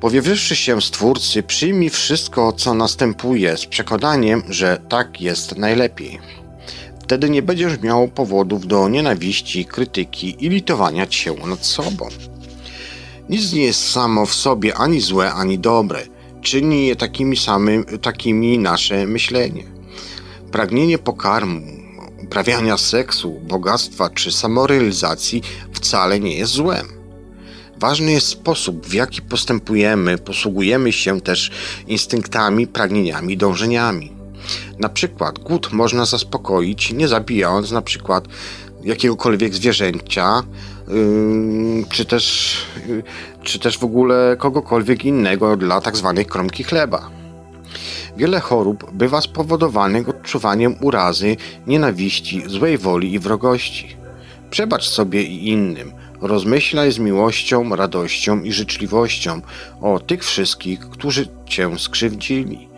Powiewszy 0.00 0.56
się 0.56 0.82
Stwórcy, 0.82 1.42
przyjmij 1.42 1.90
wszystko, 1.90 2.52
co 2.52 2.74
następuje, 2.74 3.56
z 3.56 3.66
przekonaniem, 3.66 4.42
że 4.48 4.80
tak 4.88 5.20
jest 5.20 5.56
najlepiej. 5.56 6.18
Wtedy 7.02 7.30
nie 7.30 7.42
będziesz 7.42 7.80
miał 7.80 8.08
powodów 8.08 8.66
do 8.66 8.88
nienawiści, 8.88 9.64
krytyki 9.64 10.36
i 10.44 10.48
litowania 10.48 11.06
się 11.10 11.34
nad 11.46 11.66
sobą. 11.66 12.08
Nic 13.28 13.52
nie 13.52 13.64
jest 13.64 13.90
samo 13.90 14.26
w 14.26 14.34
sobie 14.34 14.74
ani 14.74 15.00
złe, 15.00 15.32
ani 15.32 15.58
dobre. 15.58 16.02
Czyni 16.42 16.86
je 16.86 16.96
takimi 16.96 17.36
samym, 17.36 17.84
takimi 17.84 18.58
nasze 18.58 19.06
myślenie. 19.06 19.64
Pragnienie 20.52 20.98
pokarmu, 20.98 21.62
uprawiania 22.24 22.76
seksu, 22.76 23.40
bogactwa 23.42 24.10
czy 24.10 24.32
samorealizacji 24.32 25.42
wcale 25.72 26.20
nie 26.20 26.36
jest 26.38 26.52
złem. 26.52 26.86
Ważny 27.80 28.12
jest 28.12 28.26
sposób, 28.26 28.86
w 28.86 28.94
jaki 28.94 29.22
postępujemy, 29.22 30.18
posługujemy 30.18 30.92
się 30.92 31.20
też 31.20 31.50
instynktami, 31.86 32.66
pragnieniami, 32.66 33.36
dążeniami. 33.36 34.12
Na 34.78 34.88
przykład 34.88 35.38
głód 35.38 35.72
można 35.72 36.04
zaspokoić 36.04 36.92
nie 36.92 37.08
zabijając 37.08 37.70
na 37.70 37.82
przykład 37.82 38.28
jakiegokolwiek 38.84 39.54
zwierzęcia, 39.54 40.42
czy 41.90 42.04
też, 42.04 42.56
czy 43.42 43.58
też 43.58 43.78
w 43.78 43.84
ogóle 43.84 44.36
kogokolwiek 44.38 45.04
innego 45.04 45.56
dla 45.56 45.80
tak 45.80 45.96
zwanej 45.96 46.26
kromki 46.26 46.64
chleba. 46.64 47.10
Wiele 48.16 48.40
chorób 48.40 48.92
bywa 48.92 49.20
spowodowanych 49.20 50.08
odczuwaniem 50.08 50.76
urazy, 50.80 51.36
nienawiści, 51.66 52.42
złej 52.46 52.78
woli 52.78 53.12
i 53.12 53.18
wrogości. 53.18 53.96
Przebacz 54.50 54.88
sobie 54.88 55.22
i 55.22 55.48
innym. 55.48 55.92
Rozmyślaj 56.20 56.92
z 56.92 56.98
miłością, 56.98 57.76
radością 57.76 58.42
i 58.42 58.52
życzliwością 58.52 59.40
o 59.80 59.98
tych 59.98 60.24
wszystkich, 60.24 60.80
którzy 60.80 61.28
cię 61.46 61.78
skrzywdzili. 61.78 62.68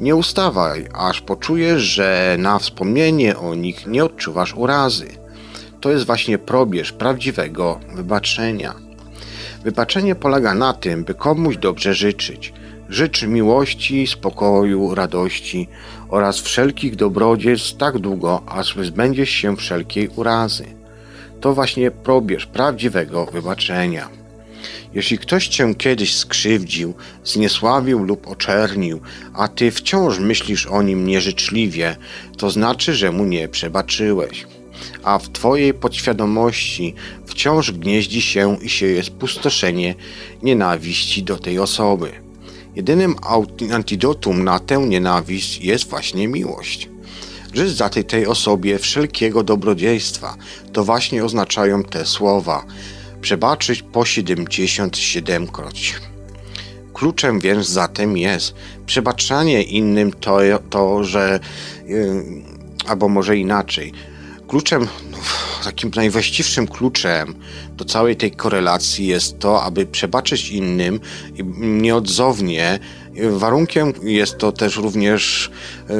Nie 0.00 0.16
ustawaj, 0.16 0.88
aż 0.94 1.20
poczujesz, 1.20 1.82
że 1.82 2.36
na 2.38 2.58
wspomnienie 2.58 3.36
o 3.36 3.54
nich 3.54 3.86
nie 3.86 4.04
odczuwasz 4.04 4.54
urazy 4.54 5.25
to 5.86 5.92
jest 5.92 6.06
właśnie 6.06 6.38
probierz 6.38 6.92
prawdziwego 6.92 7.80
wybaczenia. 7.94 8.74
Wybaczenie 9.64 10.14
polega 10.14 10.54
na 10.54 10.72
tym, 10.72 11.04
by 11.04 11.14
komuś 11.14 11.56
dobrze 11.56 11.94
życzyć. 11.94 12.52
Życz 12.88 13.22
miłości, 13.22 14.06
spokoju, 14.06 14.94
radości 14.94 15.68
oraz 16.08 16.40
wszelkich 16.40 16.96
dobrodziejstw 16.96 17.76
tak 17.76 17.98
długo, 17.98 18.42
aż 18.46 18.74
wyzbędziesz 18.74 19.30
się 19.30 19.56
wszelkiej 19.56 20.08
urazy. 20.08 20.64
To 21.40 21.54
właśnie 21.54 21.90
probierz 21.90 22.46
prawdziwego 22.46 23.26
wybaczenia. 23.26 24.08
Jeśli 24.94 25.18
ktoś 25.18 25.48
cię 25.48 25.74
kiedyś 25.74 26.16
skrzywdził, 26.16 26.94
zniesławił 27.24 28.04
lub 28.04 28.28
oczernił, 28.28 29.00
a 29.34 29.48
ty 29.48 29.70
wciąż 29.70 30.18
myślisz 30.18 30.66
o 30.66 30.82
nim 30.82 31.06
nieżyczliwie, 31.06 31.96
to 32.38 32.50
znaczy, 32.50 32.94
że 32.94 33.12
mu 33.12 33.24
nie 33.24 33.48
przebaczyłeś. 33.48 34.55
A 35.06 35.18
w 35.18 35.28
twojej 35.28 35.74
podświadomości 35.74 36.94
wciąż 37.26 37.72
gnieździ 37.72 38.22
się 38.22 38.56
i 38.62 38.68
sieje 38.68 39.02
spustoszenie 39.02 39.94
nienawiści 40.42 41.22
do 41.22 41.36
tej 41.36 41.58
osoby. 41.58 42.12
Jedynym 42.76 43.16
antidotum 43.72 44.44
na 44.44 44.58
tę 44.58 44.78
nienawiść 44.78 45.58
jest 45.58 45.88
właśnie 45.90 46.28
miłość. 46.28 46.88
Życz 47.54 47.70
za 47.70 47.88
tej, 47.88 48.04
tej 48.04 48.26
osobie 48.26 48.78
wszelkiego 48.78 49.42
dobrodziejstwa. 49.42 50.36
To 50.72 50.84
właśnie 50.84 51.24
oznaczają 51.24 51.82
te 51.82 52.06
słowa 52.06 52.64
przebaczyć 53.20 53.82
po 53.82 54.04
77 54.04 55.46
kroć. 55.46 55.94
Kluczem 56.94 57.40
więc 57.40 57.68
zatem 57.68 58.16
jest 58.16 58.54
przebaczanie 58.86 59.62
innym 59.62 60.12
to, 60.12 60.38
to 60.70 61.04
że, 61.04 61.40
yy, 61.86 62.24
albo 62.86 63.08
może 63.08 63.36
inaczej, 63.36 63.92
kluczem, 64.48 64.88
no, 65.10 65.18
takim 65.64 65.90
najwłaściwszym 65.96 66.66
kluczem 66.66 67.34
do 67.76 67.84
całej 67.84 68.16
tej 68.16 68.30
korelacji 68.30 69.06
jest 69.06 69.38
to, 69.38 69.62
aby 69.62 69.86
przebaczyć 69.86 70.48
innym 70.48 71.00
nieodzownie. 71.58 72.78
Warunkiem 73.30 73.92
jest 74.02 74.38
to 74.38 74.52
też 74.52 74.76
również 74.76 75.50
y, 75.90 75.92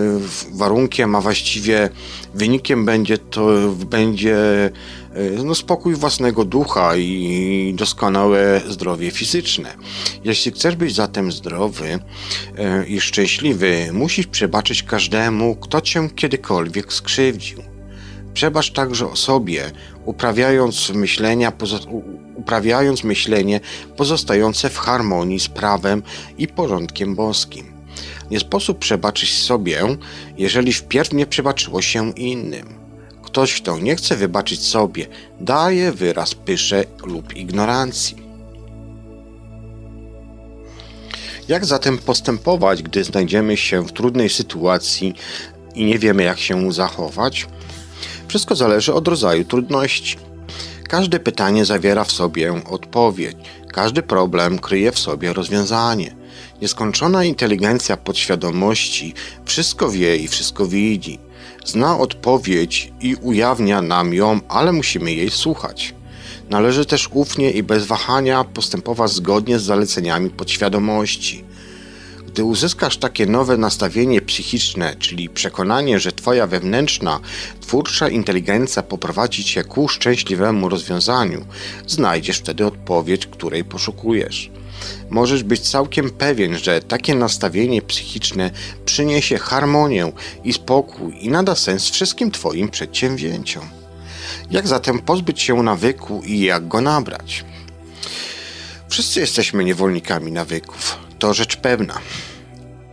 warunkiem, 0.52 1.14
a 1.14 1.20
właściwie 1.20 1.90
wynikiem 2.34 2.84
będzie 2.84 3.18
to 3.18 3.48
będzie 3.90 4.70
y, 5.16 5.44
no, 5.44 5.54
spokój 5.54 5.94
własnego 5.94 6.44
ducha 6.44 6.96
i 6.96 7.74
doskonałe 7.76 8.60
zdrowie 8.68 9.10
fizyczne. 9.10 9.74
Jeśli 10.24 10.52
chcesz 10.52 10.76
być 10.76 10.94
zatem 10.94 11.32
zdrowy 11.32 11.86
y, 11.94 12.86
i 12.86 13.00
szczęśliwy, 13.00 13.88
musisz 13.92 14.26
przebaczyć 14.26 14.82
każdemu, 14.82 15.56
kto 15.56 15.80
cię 15.80 16.08
kiedykolwiek 16.16 16.92
skrzywdził. 16.92 17.75
Przebacz 18.36 18.70
także 18.70 19.10
osobie, 19.10 19.70
uprawiając, 20.04 20.90
myślenia, 20.90 21.52
uprawiając 22.34 23.04
myślenie 23.04 23.60
pozostające 23.96 24.70
w 24.70 24.78
harmonii 24.78 25.40
z 25.40 25.48
prawem 25.48 26.02
i 26.38 26.48
porządkiem 26.48 27.14
boskim. 27.14 27.72
Nie 28.30 28.40
sposób 28.40 28.78
przebaczyć 28.78 29.42
sobie, 29.42 29.80
jeżeli 30.38 30.72
wpierw 30.72 31.12
nie 31.12 31.26
przebaczyło 31.26 31.82
się 31.82 32.10
innym. 32.10 32.74
Ktoś, 33.22 33.60
kto 33.60 33.78
nie 33.78 33.96
chce 33.96 34.16
wybaczyć 34.16 34.62
sobie, 34.62 35.06
daje 35.40 35.92
wyraz 35.92 36.34
pysze 36.34 36.84
lub 37.04 37.36
ignorancji. 37.36 38.16
Jak 41.48 41.64
zatem 41.64 41.98
postępować, 41.98 42.82
gdy 42.82 43.04
znajdziemy 43.04 43.56
się 43.56 43.82
w 43.82 43.92
trudnej 43.92 44.28
sytuacji 44.28 45.14
i 45.74 45.84
nie 45.84 45.98
wiemy, 45.98 46.22
jak 46.22 46.38
się 46.38 46.72
zachować? 46.72 47.46
Wszystko 48.36 48.56
zależy 48.56 48.94
od 48.94 49.08
rodzaju 49.08 49.44
trudności. 49.44 50.16
Każde 50.88 51.20
pytanie 51.20 51.64
zawiera 51.64 52.04
w 52.04 52.12
sobie 52.12 52.62
odpowiedź, 52.70 53.36
każdy 53.72 54.02
problem 54.02 54.58
kryje 54.58 54.92
w 54.92 54.98
sobie 54.98 55.32
rozwiązanie. 55.32 56.16
Nieskończona 56.62 57.24
inteligencja 57.24 57.96
podświadomości 57.96 59.14
wszystko 59.44 59.90
wie 59.90 60.16
i 60.16 60.28
wszystko 60.28 60.66
widzi. 60.66 61.18
Zna 61.64 61.98
odpowiedź 61.98 62.92
i 63.00 63.14
ujawnia 63.14 63.82
nam 63.82 64.14
ją, 64.14 64.40
ale 64.48 64.72
musimy 64.72 65.12
jej 65.12 65.30
słuchać. 65.30 65.94
Należy 66.50 66.86
też 66.86 67.08
ufnie 67.12 67.50
i 67.50 67.62
bez 67.62 67.86
wahania 67.86 68.44
postępować 68.44 69.10
zgodnie 69.10 69.58
z 69.58 69.62
zaleceniami 69.62 70.30
podświadomości. 70.30 71.44
Gdy 72.36 72.44
uzyskasz 72.44 72.96
takie 72.96 73.26
nowe 73.26 73.56
nastawienie 73.56 74.22
psychiczne, 74.22 74.96
czyli 74.98 75.28
przekonanie, 75.28 76.00
że 76.00 76.12
Twoja 76.12 76.46
wewnętrzna, 76.46 77.20
twórcza 77.60 78.08
inteligencja 78.08 78.82
poprowadzi 78.82 79.44
Cię 79.44 79.64
ku 79.64 79.88
szczęśliwemu 79.88 80.68
rozwiązaniu, 80.68 81.46
znajdziesz 81.86 82.38
wtedy 82.38 82.66
odpowiedź, 82.66 83.26
której 83.26 83.64
poszukujesz. 83.64 84.50
Możesz 85.10 85.42
być 85.42 85.60
całkiem 85.60 86.10
pewien, 86.10 86.58
że 86.58 86.80
takie 86.80 87.14
nastawienie 87.14 87.82
psychiczne 87.82 88.50
przyniesie 88.84 89.38
harmonię 89.38 90.12
i 90.44 90.52
spokój 90.52 91.18
i 91.20 91.28
nada 91.28 91.54
sens 91.54 91.90
wszystkim 91.90 92.30
Twoim 92.30 92.68
przedsięwzięciom. 92.68 93.68
Jak 94.50 94.68
zatem 94.68 94.98
pozbyć 94.98 95.42
się 95.42 95.62
nawyku 95.62 96.22
i 96.26 96.40
jak 96.40 96.68
go 96.68 96.80
nabrać? 96.80 97.44
Wszyscy 98.88 99.20
jesteśmy 99.20 99.64
niewolnikami 99.64 100.32
nawyków. 100.32 101.05
To 101.18 101.34
rzecz 101.34 101.56
pewna. 101.56 101.98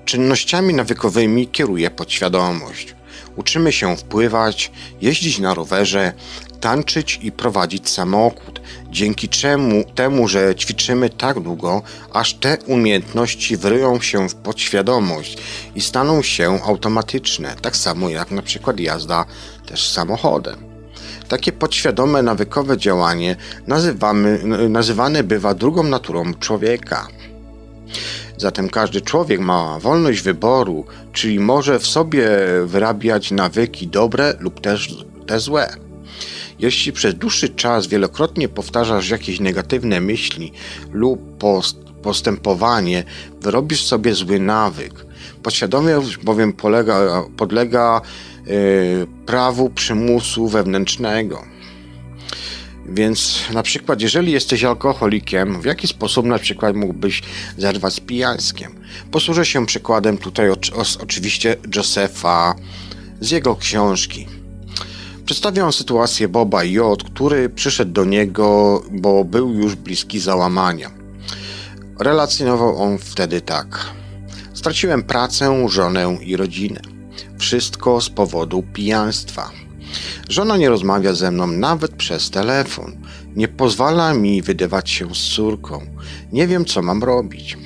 Czynnościami 0.05 0.73
nawykowymi 0.73 1.47
kieruje 1.47 1.91
podświadomość. 1.91 2.95
Uczymy 3.35 3.71
się 3.71 3.97
wpływać, 3.97 4.71
jeździć 5.01 5.39
na 5.39 5.53
rowerze, 5.53 6.13
tańczyć 6.59 7.19
i 7.21 7.31
prowadzić 7.31 7.89
samochód, 7.89 8.61
dzięki 8.89 9.29
czemu 9.29 9.83
temu, 9.95 10.27
że 10.27 10.55
ćwiczymy 10.55 11.09
tak 11.09 11.39
długo, 11.39 11.81
aż 12.13 12.33
te 12.33 12.57
umiejętności 12.67 13.57
wryją 13.57 14.01
się 14.01 14.29
w 14.29 14.35
podświadomość 14.35 15.37
i 15.75 15.81
staną 15.81 16.21
się 16.21 16.59
automatyczne, 16.63 17.55
tak 17.61 17.75
samo 17.75 18.09
jak 18.09 18.31
na 18.31 18.41
przykład 18.41 18.79
jazda 18.79 19.25
też 19.65 19.89
samochodem. 19.89 20.73
Takie 21.27 21.51
podświadome, 21.51 22.21
nawykowe 22.21 22.77
działanie 22.77 23.35
nazywamy, 23.67 24.39
nazywane 24.69 25.23
bywa 25.23 25.53
drugą 25.53 25.83
naturą 25.83 26.33
człowieka. 26.33 27.07
Zatem 28.37 28.69
każdy 28.69 29.01
człowiek 29.01 29.39
ma 29.39 29.79
wolność 29.79 30.21
wyboru, 30.21 30.85
czyli 31.13 31.39
może 31.39 31.79
w 31.79 31.87
sobie 31.87 32.29
wyrabiać 32.65 33.31
nawyki 33.31 33.87
dobre 33.87 34.33
lub 34.39 34.61
też 34.61 34.95
te 35.27 35.39
złe. 35.39 35.75
Jeśli 36.59 36.91
przez 36.91 37.15
dłuższy 37.15 37.49
czas 37.49 37.87
wielokrotnie 37.87 38.49
powtarzasz 38.49 39.09
jakieś 39.09 39.39
negatywne 39.39 40.01
myśli 40.01 40.51
lub 40.91 41.37
post 41.37 41.83
postępowanie, 42.03 43.03
wyrobisz 43.41 43.83
sobie 43.85 44.13
zły 44.13 44.39
nawyk. 44.39 45.05
Podświadomość 45.43 46.17
bowiem 46.17 46.53
polega, 46.53 47.23
podlega 47.37 48.01
yy, 48.45 49.07
prawu 49.25 49.69
przymusu 49.69 50.47
wewnętrznego. 50.47 51.52
Więc 52.85 53.41
na 53.53 53.63
przykład, 53.63 54.01
jeżeli 54.01 54.31
jesteś 54.31 54.63
alkoholikiem, 54.63 55.61
w 55.61 55.65
jaki 55.65 55.87
sposób 55.87 56.25
na 56.25 56.39
przykład 56.39 56.75
mógłbyś 56.75 57.21
zerwać 57.57 58.01
z? 58.01 58.75
Posłużę 59.11 59.45
się 59.45 59.65
przykładem 59.65 60.17
tutaj 60.17 60.49
o, 60.49 60.53
o, 60.53 60.83
oczywiście 61.01 61.55
Josepha 61.75 62.55
z 63.19 63.31
jego 63.31 63.55
książki. 63.55 64.27
Przedstawiam 65.25 65.73
sytuację 65.73 66.27
Boba 66.27 66.63
J., 66.63 67.03
który 67.03 67.49
przyszedł 67.49 67.91
do 67.91 68.05
niego, 68.05 68.81
bo 68.91 69.23
był 69.23 69.53
już 69.53 69.75
bliski 69.75 70.19
załamania. 70.19 70.91
Relacjonował 71.99 72.81
on 72.81 72.97
wtedy 72.97 73.41
tak. 73.41 73.79
Straciłem 74.53 75.03
pracę, 75.03 75.65
żonę 75.67 76.17
i 76.21 76.37
rodzinę. 76.37 76.81
Wszystko 77.37 78.01
z 78.01 78.09
powodu 78.09 78.63
pijaństwa. 78.73 79.62
Żona 80.29 80.57
nie 80.57 80.69
rozmawia 80.69 81.13
ze 81.13 81.31
mną 81.31 81.47
nawet 81.47 81.91
przez 81.91 82.29
telefon. 82.29 82.97
Nie 83.35 83.47
pozwala 83.47 84.13
mi 84.13 84.41
wydawać 84.41 84.89
się 84.89 85.15
z 85.15 85.35
córką. 85.35 85.85
Nie 86.31 86.47
wiem, 86.47 86.65
co 86.65 86.81
mam 86.81 87.03
robić. 87.03 87.57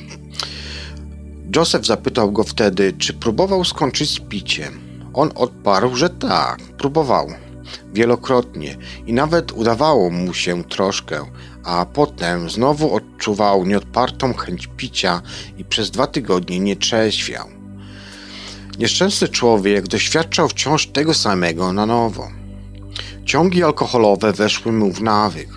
Joseph 1.56 1.86
zapytał 1.86 2.32
go 2.32 2.44
wtedy, 2.44 2.94
czy 2.94 3.14
próbował 3.14 3.66
skończyć 3.66 4.10
z 4.10 4.20
piciem. 4.20 4.80
On 5.14 5.32
odparł, 5.36 5.96
że 5.96 6.10
tak, 6.10 6.60
próbował. 6.60 7.28
Wielokrotnie 7.94 8.78
i 9.06 9.14
nawet 9.14 9.52
udawało 9.52 10.10
mu 10.10 10.34
się 10.34 10.64
troszkę, 10.64 11.26
a 11.64 11.86
potem 11.86 12.50
znowu 12.50 12.96
odczuwał 12.96 13.66
nieodpartą 13.66 14.34
chęć 14.34 14.70
picia 14.78 15.22
i 15.58 15.66
przez 15.66 15.92
dwa 15.92 16.08
tygodnie 16.08 16.60
nie 16.60 16.76
trzeźwiał. 16.76 17.57
Nieszczęsny 18.78 19.28
człowiek 19.28 19.88
doświadczał 19.88 20.50
wciąż 20.50 20.88
tego 20.88 21.14
samego 21.14 21.74
na 21.74 21.86
nowo. 21.86 22.28
Ciągi 23.26 23.64
alkoholowe 23.64 24.34
weszły 24.34 24.72
mu 24.72 24.92
w 24.92 25.02
nawyk. 25.02 25.50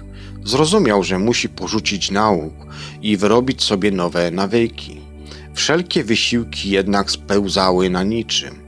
Zrozumiał, 0.45 1.05
że 1.05 1.19
musi 1.19 1.49
porzucić 1.49 2.11
nauk 2.11 2.53
i 3.03 3.17
wyrobić 3.17 3.63
sobie 3.63 3.91
nowe 3.91 4.31
nawyki. 4.31 5.01
Wszelkie 5.55 6.05
wysiłki 6.05 6.71
jednak 6.71 7.11
spełzały 7.11 7.91
na 7.91 8.03
niczym. 8.03 8.61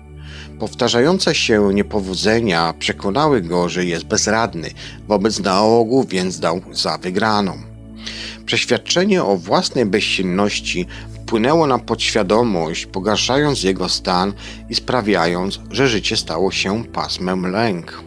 Powtarzające 0.58 1.34
się 1.34 1.74
niepowodzenia 1.74 2.74
przekonały 2.78 3.40
go, 3.40 3.68
że 3.68 3.84
jest 3.84 4.04
bezradny 4.04 4.70
wobec 5.08 5.40
nałogu, 5.40 6.06
więc 6.08 6.38
dał 6.40 6.60
za 6.72 6.98
wygraną. 6.98 7.58
Przeświadczenie 8.46 9.24
o 9.24 9.36
własnej 9.36 9.86
bezsilności 9.86 10.86
wpłynęło 11.32 11.66
na 11.66 11.78
podświadomość, 11.78 12.86
pogarszając 12.86 13.62
jego 13.62 13.88
stan 13.88 14.32
i 14.68 14.74
sprawiając, 14.74 15.60
że 15.70 15.88
życie 15.88 16.16
stało 16.16 16.50
się 16.50 16.84
pasmem 16.84 17.46
lęk. 17.46 18.02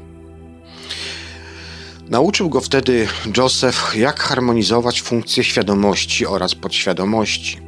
Nauczył 2.10 2.50
go 2.50 2.62
wtedy 2.62 3.08
Joseph, 3.38 3.96
jak 3.96 4.20
harmonizować 4.20 5.02
funkcje 5.02 5.44
świadomości 5.44 6.26
oraz 6.26 6.56
podświadomości. 6.56 7.60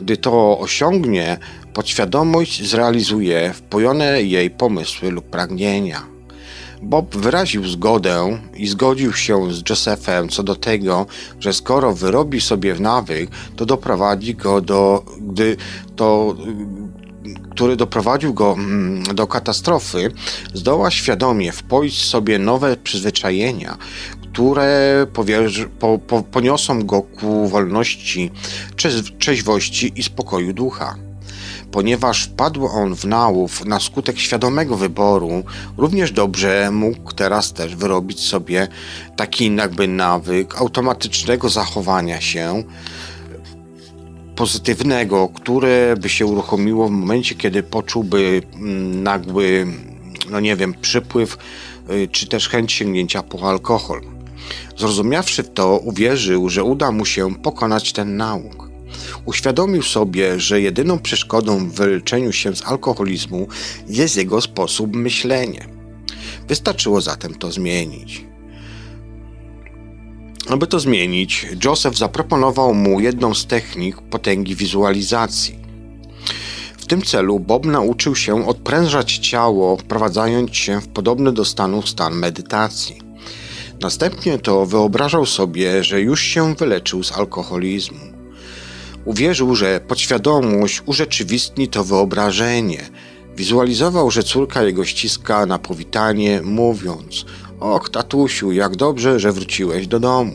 Gdy 0.00 0.16
to 0.16 0.58
osiągnie, 0.58 1.38
podświadomość 1.74 2.68
zrealizuje 2.68 3.52
wpojone 3.52 4.22
jej 4.22 4.50
pomysły 4.50 5.10
lub 5.10 5.30
pragnienia. 5.30 6.17
Bob 6.82 7.16
wyraził 7.16 7.68
zgodę 7.68 8.38
i 8.54 8.66
zgodził 8.66 9.12
się 9.12 9.54
z 9.54 9.70
Josephem 9.70 10.28
co 10.28 10.42
do 10.42 10.54
tego, 10.54 11.06
że 11.40 11.52
skoro 11.52 11.94
wyrobi 11.94 12.40
sobie 12.40 12.74
nawyk, 12.74 13.30
to 13.56 13.66
doprowadzi 13.66 14.34
go 14.34 14.60
do, 14.60 15.04
gdy 15.20 15.56
to 15.96 16.36
który 17.50 17.76
doprowadził 17.76 18.34
go 18.34 18.52
mm, 18.52 19.02
do 19.02 19.26
katastrofy, 19.26 20.12
zdoła 20.54 20.90
świadomie 20.90 21.52
wpoić 21.52 22.04
sobie 22.04 22.38
nowe 22.38 22.76
przyzwyczajenia, 22.76 23.76
które 24.22 25.06
powierzy, 25.12 25.68
po, 25.68 25.98
po, 25.98 26.22
poniosą 26.22 26.82
go 26.82 27.02
ku 27.02 27.48
wolności, 27.48 28.30
trzeźwości 29.18 29.92
i 29.96 30.02
spokoju 30.02 30.52
ducha. 30.52 31.07
Ponieważ 31.78 32.22
wpadł 32.24 32.66
on 32.66 32.96
w 32.96 33.04
nałów 33.04 33.64
na 33.64 33.80
skutek 33.80 34.18
świadomego 34.18 34.76
wyboru, 34.76 35.44
również 35.76 36.12
dobrze 36.12 36.70
mógł 36.70 37.12
teraz 37.12 37.52
też 37.52 37.76
wyrobić 37.76 38.20
sobie 38.20 38.68
taki 39.16 39.56
jakby 39.56 39.88
nawyk 39.88 40.56
automatycznego 40.56 41.48
zachowania 41.48 42.20
się, 42.20 42.62
pozytywnego, 44.36 45.28
które 45.28 45.96
by 46.00 46.08
się 46.08 46.26
uruchomiło 46.26 46.88
w 46.88 46.90
momencie, 46.90 47.34
kiedy 47.34 47.62
poczułby 47.62 48.42
mm, 48.54 49.02
nagły, 49.02 49.66
no 50.30 50.40
nie 50.40 50.56
wiem, 50.56 50.74
przypływ 50.80 51.38
y, 51.90 52.08
czy 52.12 52.26
też 52.26 52.48
chęć 52.48 52.72
sięgnięcia 52.72 53.22
po 53.22 53.48
alkohol. 53.48 54.00
Zrozumiawszy 54.76 55.44
to, 55.44 55.78
uwierzył, 55.78 56.48
że 56.48 56.64
uda 56.64 56.92
mu 56.92 57.04
się 57.04 57.34
pokonać 57.34 57.92
ten 57.92 58.16
nauk. 58.16 58.67
Uświadomił 59.24 59.82
sobie, 59.82 60.40
że 60.40 60.60
jedyną 60.60 60.98
przeszkodą 60.98 61.68
w 61.68 61.72
wyleczeniu 61.72 62.32
się 62.32 62.56
z 62.56 62.62
alkoholizmu 62.66 63.48
jest 63.88 64.16
jego 64.16 64.40
sposób 64.40 64.96
myślenia. 64.96 65.66
Wystarczyło 66.48 67.00
zatem 67.00 67.34
to 67.34 67.52
zmienić. 67.52 68.24
Aby 70.48 70.66
to 70.66 70.80
zmienić, 70.80 71.46
Joseph 71.64 71.96
zaproponował 71.96 72.74
mu 72.74 73.00
jedną 73.00 73.34
z 73.34 73.46
technik 73.46 73.96
potęgi 74.02 74.54
wizualizacji. 74.54 75.58
W 76.78 76.86
tym 76.86 77.02
celu 77.02 77.40
Bob 77.40 77.66
nauczył 77.66 78.16
się 78.16 78.48
odprężać 78.48 79.18
ciało, 79.18 79.76
wprowadzając 79.76 80.56
się 80.56 80.80
w 80.80 80.88
podobny 80.88 81.32
do 81.32 81.44
stanu 81.44 81.82
stan 81.82 82.14
medytacji. 82.14 82.98
Następnie 83.80 84.38
to 84.38 84.66
wyobrażał 84.66 85.26
sobie, 85.26 85.84
że 85.84 86.00
już 86.00 86.22
się 86.22 86.54
wyleczył 86.54 87.04
z 87.04 87.12
alkoholizmu. 87.12 88.17
Uwierzył, 89.08 89.54
że 89.54 89.80
podświadomość 89.80 90.82
urzeczywistni 90.86 91.68
to 91.68 91.84
wyobrażenie. 91.84 92.90
Wizualizował, 93.36 94.10
że 94.10 94.22
córka 94.22 94.62
jego 94.62 94.84
ściska 94.84 95.46
na 95.46 95.58
powitanie, 95.58 96.42
mówiąc: 96.44 97.24
Och, 97.60 97.90
tatusiu, 97.90 98.52
jak 98.52 98.76
dobrze, 98.76 99.20
że 99.20 99.32
wróciłeś 99.32 99.86
do 99.86 100.00
domu. 100.00 100.34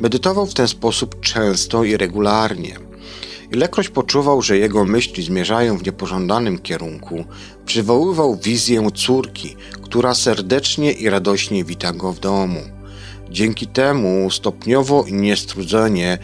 Medytował 0.00 0.46
w 0.46 0.54
ten 0.54 0.68
sposób 0.68 1.20
często 1.20 1.84
i 1.84 1.96
regularnie. 1.96 2.76
Ilekroć 3.52 3.88
poczuwał, 3.88 4.42
że 4.42 4.58
jego 4.58 4.84
myśli 4.84 5.22
zmierzają 5.22 5.78
w 5.78 5.86
niepożądanym 5.86 6.58
kierunku, 6.58 7.24
przywoływał 7.66 8.36
wizję 8.36 8.88
córki, 8.94 9.56
która 9.82 10.14
serdecznie 10.14 10.92
i 10.92 11.10
radośnie 11.10 11.64
wita 11.64 11.92
go 11.92 12.12
w 12.12 12.20
domu. 12.20 12.79
Dzięki 13.30 13.66
temu 13.66 14.30
stopniowo 14.30 15.04
i 15.08 15.12
niestrudzenie 15.12 16.18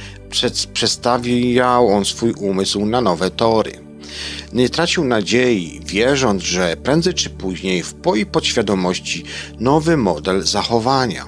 przestawiał 0.72 1.88
on 1.88 2.04
swój 2.04 2.32
umysł 2.32 2.86
na 2.86 3.00
nowe 3.00 3.30
tory. 3.30 3.72
Nie 4.52 4.68
tracił 4.68 5.04
nadziei, 5.04 5.80
wierząc, 5.84 6.42
że 6.42 6.76
prędzej 6.76 7.14
czy 7.14 7.30
później 7.30 7.82
wpoi 7.82 8.26
podświadomości 8.26 9.24
nowy 9.60 9.96
model 9.96 10.42
zachowania. 10.42 11.26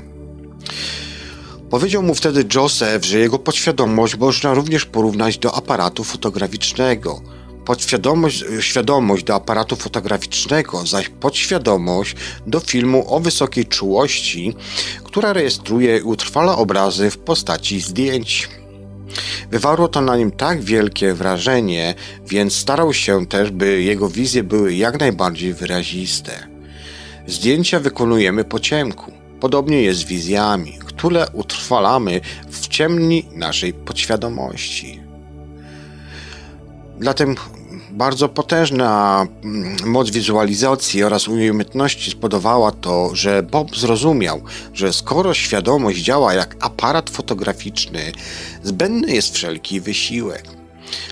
Powiedział 1.71 2.03
mu 2.03 2.15
wtedy 2.15 2.45
Joseph, 2.55 3.05
że 3.07 3.19
jego 3.19 3.39
podświadomość 3.39 4.17
można 4.17 4.55
również 4.55 4.85
porównać 4.85 5.39
do 5.39 5.55
aparatu 5.55 6.05
fotograficznego. 6.05 7.23
Podświadomość 7.69 8.45
świadomość 8.61 9.25
do 9.25 9.35
aparatu 9.35 9.77
fotograficznego, 9.77 10.87
zaś 10.87 11.09
podświadomość 11.09 12.17
do 12.47 12.61
filmu 12.61 13.15
o 13.15 13.21
wysokiej 13.21 13.67
czułości, 13.67 14.55
która 15.05 15.33
rejestruje 15.33 15.99
i 15.99 16.03
utrwala 16.03 16.57
obrazy 16.57 17.11
w 17.11 17.19
postaci 17.19 17.81
zdjęć. 17.81 18.49
Wywarło 19.51 19.89
to 19.89 20.01
na 20.01 20.17
nim 20.17 20.31
tak 20.31 20.63
wielkie 20.63 21.15
wrażenie, 21.15 21.95
więc 22.27 22.55
starał 22.55 22.93
się 22.93 23.27
też, 23.27 23.51
by 23.51 23.83
jego 23.83 24.09
wizje 24.09 24.43
były 24.43 24.75
jak 24.75 25.01
najbardziej 25.01 25.55
wyraziste. 25.55 26.49
Zdjęcia 27.27 27.81
wykonujemy 27.81 28.45
po 28.45 28.61
ciemku. 28.61 29.13
Podobnie 29.41 29.83
jest 29.83 30.01
z 30.01 30.05
wizjami, 30.05 30.79
które 30.85 31.27
utrwalamy 31.33 32.21
w 32.51 32.69
ciemni 32.69 33.27
naszej 33.33 33.73
podświadomości. 33.73 35.01
Zatem 37.01 37.37
bardzo 37.99 38.29
potężna 38.29 39.27
mm, 39.45 39.77
moc 39.85 40.11
wizualizacji 40.11 41.05
oraz 41.05 41.29
umiejętności 41.29 42.11
spodobała 42.11 42.73
to, 42.73 43.11
że 43.15 43.43
Bob 43.43 43.77
zrozumiał, 43.77 44.43
że 44.75 44.93
skoro 44.93 45.35
świadomość 45.35 45.99
działa 45.99 46.35
jak 46.35 46.57
aparat 46.61 47.11
fotograficzny, 47.11 48.13
zbędny 48.63 49.15
jest 49.15 49.35
wszelki 49.35 49.81
wysiłek. 49.81 50.43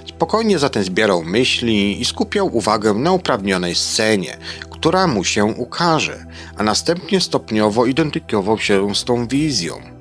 Spokojnie 0.08 0.58
zatem 0.58 0.84
zbierał 0.84 1.24
myśli 1.24 2.00
i 2.00 2.04
skupiał 2.04 2.56
uwagę 2.56 2.94
na 2.94 3.12
uprawnionej 3.12 3.74
scenie, 3.74 4.38
która 4.70 5.06
mu 5.06 5.24
się 5.24 5.44
ukaże, 5.44 6.26
a 6.56 6.62
następnie 6.62 7.20
stopniowo 7.20 7.86
identyfikował 7.86 8.58
się 8.58 8.94
z 8.94 9.04
tą 9.04 9.26
wizją. 9.26 9.95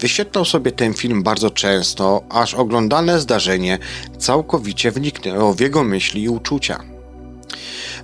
Wyświetlał 0.00 0.44
sobie 0.44 0.72
ten 0.72 0.94
film 0.94 1.22
bardzo 1.22 1.50
często, 1.50 2.22
aż 2.28 2.54
oglądane 2.54 3.20
zdarzenie 3.20 3.78
całkowicie 4.18 4.90
wniknęło 4.90 5.54
w 5.54 5.60
jego 5.60 5.84
myśli 5.84 6.22
i 6.22 6.28
uczucia. 6.28 6.84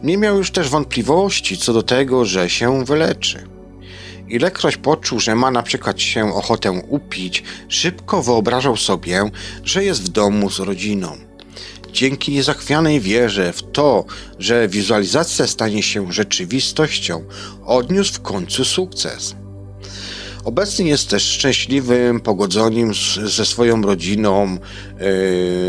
Nie 0.03 0.19
miał 0.19 0.37
już 0.37 0.51
też 0.51 0.69
wątpliwości 0.69 1.59
co 1.59 1.73
do 1.73 1.83
tego, 1.83 2.25
że 2.25 2.51
się 2.51 2.85
wyleczy. 2.85 3.47
Ilekroć 4.29 4.77
poczuł, 4.77 5.21
że 5.21 5.35
ma 5.35 5.51
na 5.51 5.63
przykład 5.63 6.01
się 6.01 6.35
ochotę 6.35 6.71
upić, 6.71 7.43
szybko 7.69 8.23
wyobrażał 8.23 8.77
sobie, 8.77 9.31
że 9.65 9.85
jest 9.85 10.03
w 10.03 10.09
domu 10.09 10.51
z 10.51 10.59
rodziną. 10.59 11.17
Dzięki 11.93 12.33
niezachwianej 12.33 13.01
wierze 13.01 13.53
w 13.53 13.63
to, 13.73 14.05
że 14.39 14.69
wizualizacja 14.69 15.47
stanie 15.47 15.83
się 15.83 16.13
rzeczywistością, 16.13 17.25
odniósł 17.65 18.15
w 18.15 18.21
końcu 18.21 18.65
sukces. 18.65 19.35
Obecnie 20.45 20.89
jest 20.89 21.11
też 21.11 21.23
szczęśliwym, 21.23 22.21
pogodzonym 22.21 22.93
ze 23.25 23.45
swoją 23.45 23.83
rodziną, 23.83 24.59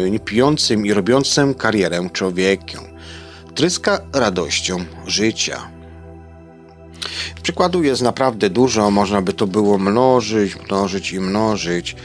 yy, 0.04 0.12
niepijącym 0.12 0.86
i 0.86 0.94
robiącym 0.94 1.54
karierę 1.54 2.10
człowiekiem. 2.14 2.82
Tryska 3.56 4.02
radością 4.14 4.86
życia. 5.08 5.70
Przykładów 7.44 7.86
jest 7.86 8.02
naprawdę 8.02 8.50
dużo, 8.50 8.91
można 8.91 9.22
by 9.22 9.34
to 9.34 9.48
było 9.48 9.78
mnożyć, 9.78 10.56
mnożyć 10.70 11.12
i 11.12 11.20
mnożyć, 11.20 11.96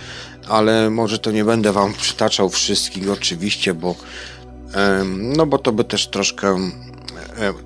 ale 0.49 0.91
może 0.91 1.19
to 1.19 1.31
nie 1.31 1.45
będę 1.45 1.73
wam 1.73 1.95
przytaczał 1.95 2.49
wszystkich 2.49 3.11
oczywiście, 3.11 3.75
bo 3.75 3.95
no 5.13 5.47
bo 5.47 5.59
to 5.59 5.73
by 5.73 5.85
też 5.85 6.09
troszkę 6.09 6.57
E, 6.57 6.94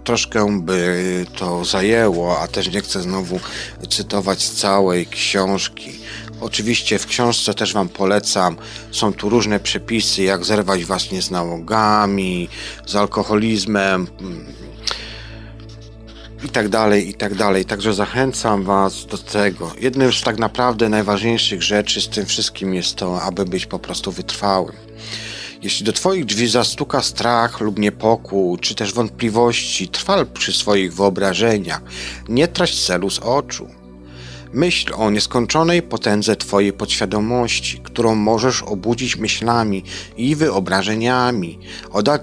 troszkę 0.05 0.61
by 0.61 1.27
to 1.37 1.65
zajęło, 1.65 2.41
a 2.41 2.49
też 2.49 2.73
nie 2.73 2.81
chcę 2.81 3.03
znowu 3.03 3.41
cytować 3.89 4.49
całej 4.49 5.07
książki. 5.07 5.99
Oczywiście 6.41 6.99
w 6.99 7.07
książce 7.07 7.55
też 7.55 7.73
Wam 7.73 7.89
polecam, 7.89 8.57
są 8.93 9.13
tu 9.13 9.29
różne 9.29 9.61
przepisy, 9.61 10.23
jak 10.23 10.45
zerwać 10.45 10.85
właśnie 10.85 11.23
z 11.23 11.31
nałogami, 11.31 12.49
z 12.87 12.97
alkoholizmem 12.97 14.07
mm, 14.21 14.47
i 16.45 16.49
tak 16.49 16.69
dalej, 16.69 17.09
i 17.09 17.15
tak 17.15 17.35
dalej. 17.35 17.65
Także 17.65 17.95
zachęcam 17.95 18.65
Was 18.65 19.07
do 19.07 19.19
tego. 19.19 19.73
Jednym 19.81 20.13
z 20.13 20.23
tak 20.23 20.39
naprawdę 20.39 20.89
najważniejszych 20.89 21.63
rzeczy 21.63 22.01
z 22.01 22.09
tym 22.09 22.27
wszystkim 22.27 22.75
jest 22.75 22.97
to, 22.97 23.23
aby 23.23 23.45
być 23.45 23.67
po 23.67 23.79
prostu 23.79 24.13
wytrwałym. 24.13 24.77
Jeśli 25.63 25.87
do 25.87 25.93
Twoich 25.93 26.25
drzwi 26.25 26.49
zastuka 26.49 27.03
strach 27.03 27.61
lub 27.61 27.79
niepokój, 27.79 28.59
czy 28.59 28.75
też 28.75 28.93
wątpliwości, 28.93 29.89
trwal 29.89 30.27
przy 30.27 30.53
swoich 30.53 30.95
wyobrażeniach, 30.95 31.83
nie 32.29 32.49
trać 32.49 32.85
celu 32.87 33.11
z 33.11 33.19
oczu. 33.19 33.69
Myśl 34.53 34.93
o 34.95 35.11
nieskończonej 35.11 35.83
potędze 35.83 36.37
Twojej 36.37 36.73
podświadomości, 36.73 37.81
którą 37.85 38.15
możesz 38.15 38.63
obudzić 38.63 39.17
myślami 39.17 39.85
i 40.17 40.37
wyobrażeniami, 40.37 41.59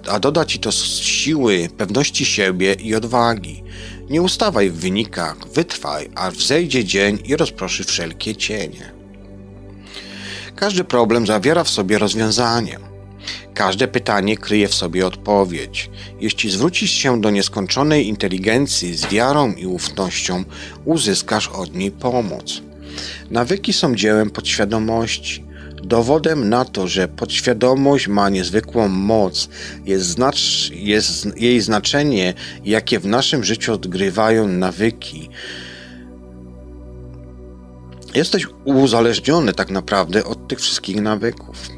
a 0.09 0.19
doda 0.19 0.45
Ci 0.45 0.59
to 0.59 0.71
siły, 0.71 1.69
pewności 1.77 2.25
siebie 2.25 2.73
i 2.73 2.95
odwagi. 2.95 3.63
Nie 4.09 4.21
ustawaj 4.21 4.69
w 4.69 4.75
wynikach, 4.75 5.37
wytrwaj, 5.53 6.09
aż 6.15 6.33
wzejdzie 6.33 6.85
dzień 6.85 7.19
i 7.25 7.35
rozproszy 7.35 7.83
wszelkie 7.83 8.35
cienie. 8.35 8.91
Każdy 10.55 10.83
problem 10.83 11.27
zawiera 11.27 11.63
w 11.63 11.69
sobie 11.69 11.97
rozwiązanie. 11.97 12.94
Każde 13.53 13.87
pytanie 13.87 14.37
kryje 14.37 14.67
w 14.67 14.73
sobie 14.75 15.07
odpowiedź. 15.07 15.89
Jeśli 16.19 16.51
zwrócisz 16.51 16.91
się 16.91 17.21
do 17.21 17.29
nieskończonej 17.29 18.07
inteligencji 18.07 18.95
z 18.95 19.05
wiarą 19.05 19.53
i 19.53 19.65
ufnością, 19.65 20.43
uzyskasz 20.85 21.47
od 21.47 21.75
niej 21.75 21.91
pomoc. 21.91 22.61
Nawyki 23.31 23.73
są 23.73 23.95
dziełem 23.95 24.29
podświadomości. 24.29 25.45
Dowodem 25.83 26.49
na 26.49 26.65
to, 26.65 26.87
że 26.87 27.07
podświadomość 27.07 28.07
ma 28.07 28.29
niezwykłą 28.29 28.87
moc, 28.87 29.49
jest, 29.85 30.05
znacz, 30.05 30.71
jest 30.73 31.27
jej 31.37 31.61
znaczenie, 31.61 32.33
jakie 32.65 32.99
w 32.99 33.05
naszym 33.05 33.43
życiu 33.43 33.73
odgrywają 33.73 34.47
nawyki. 34.47 35.29
Jesteś 38.15 38.47
uzależniony 38.63 39.53
tak 39.53 39.69
naprawdę 39.69 40.25
od 40.25 40.47
tych 40.47 40.59
wszystkich 40.59 41.01
nawyków. 41.01 41.74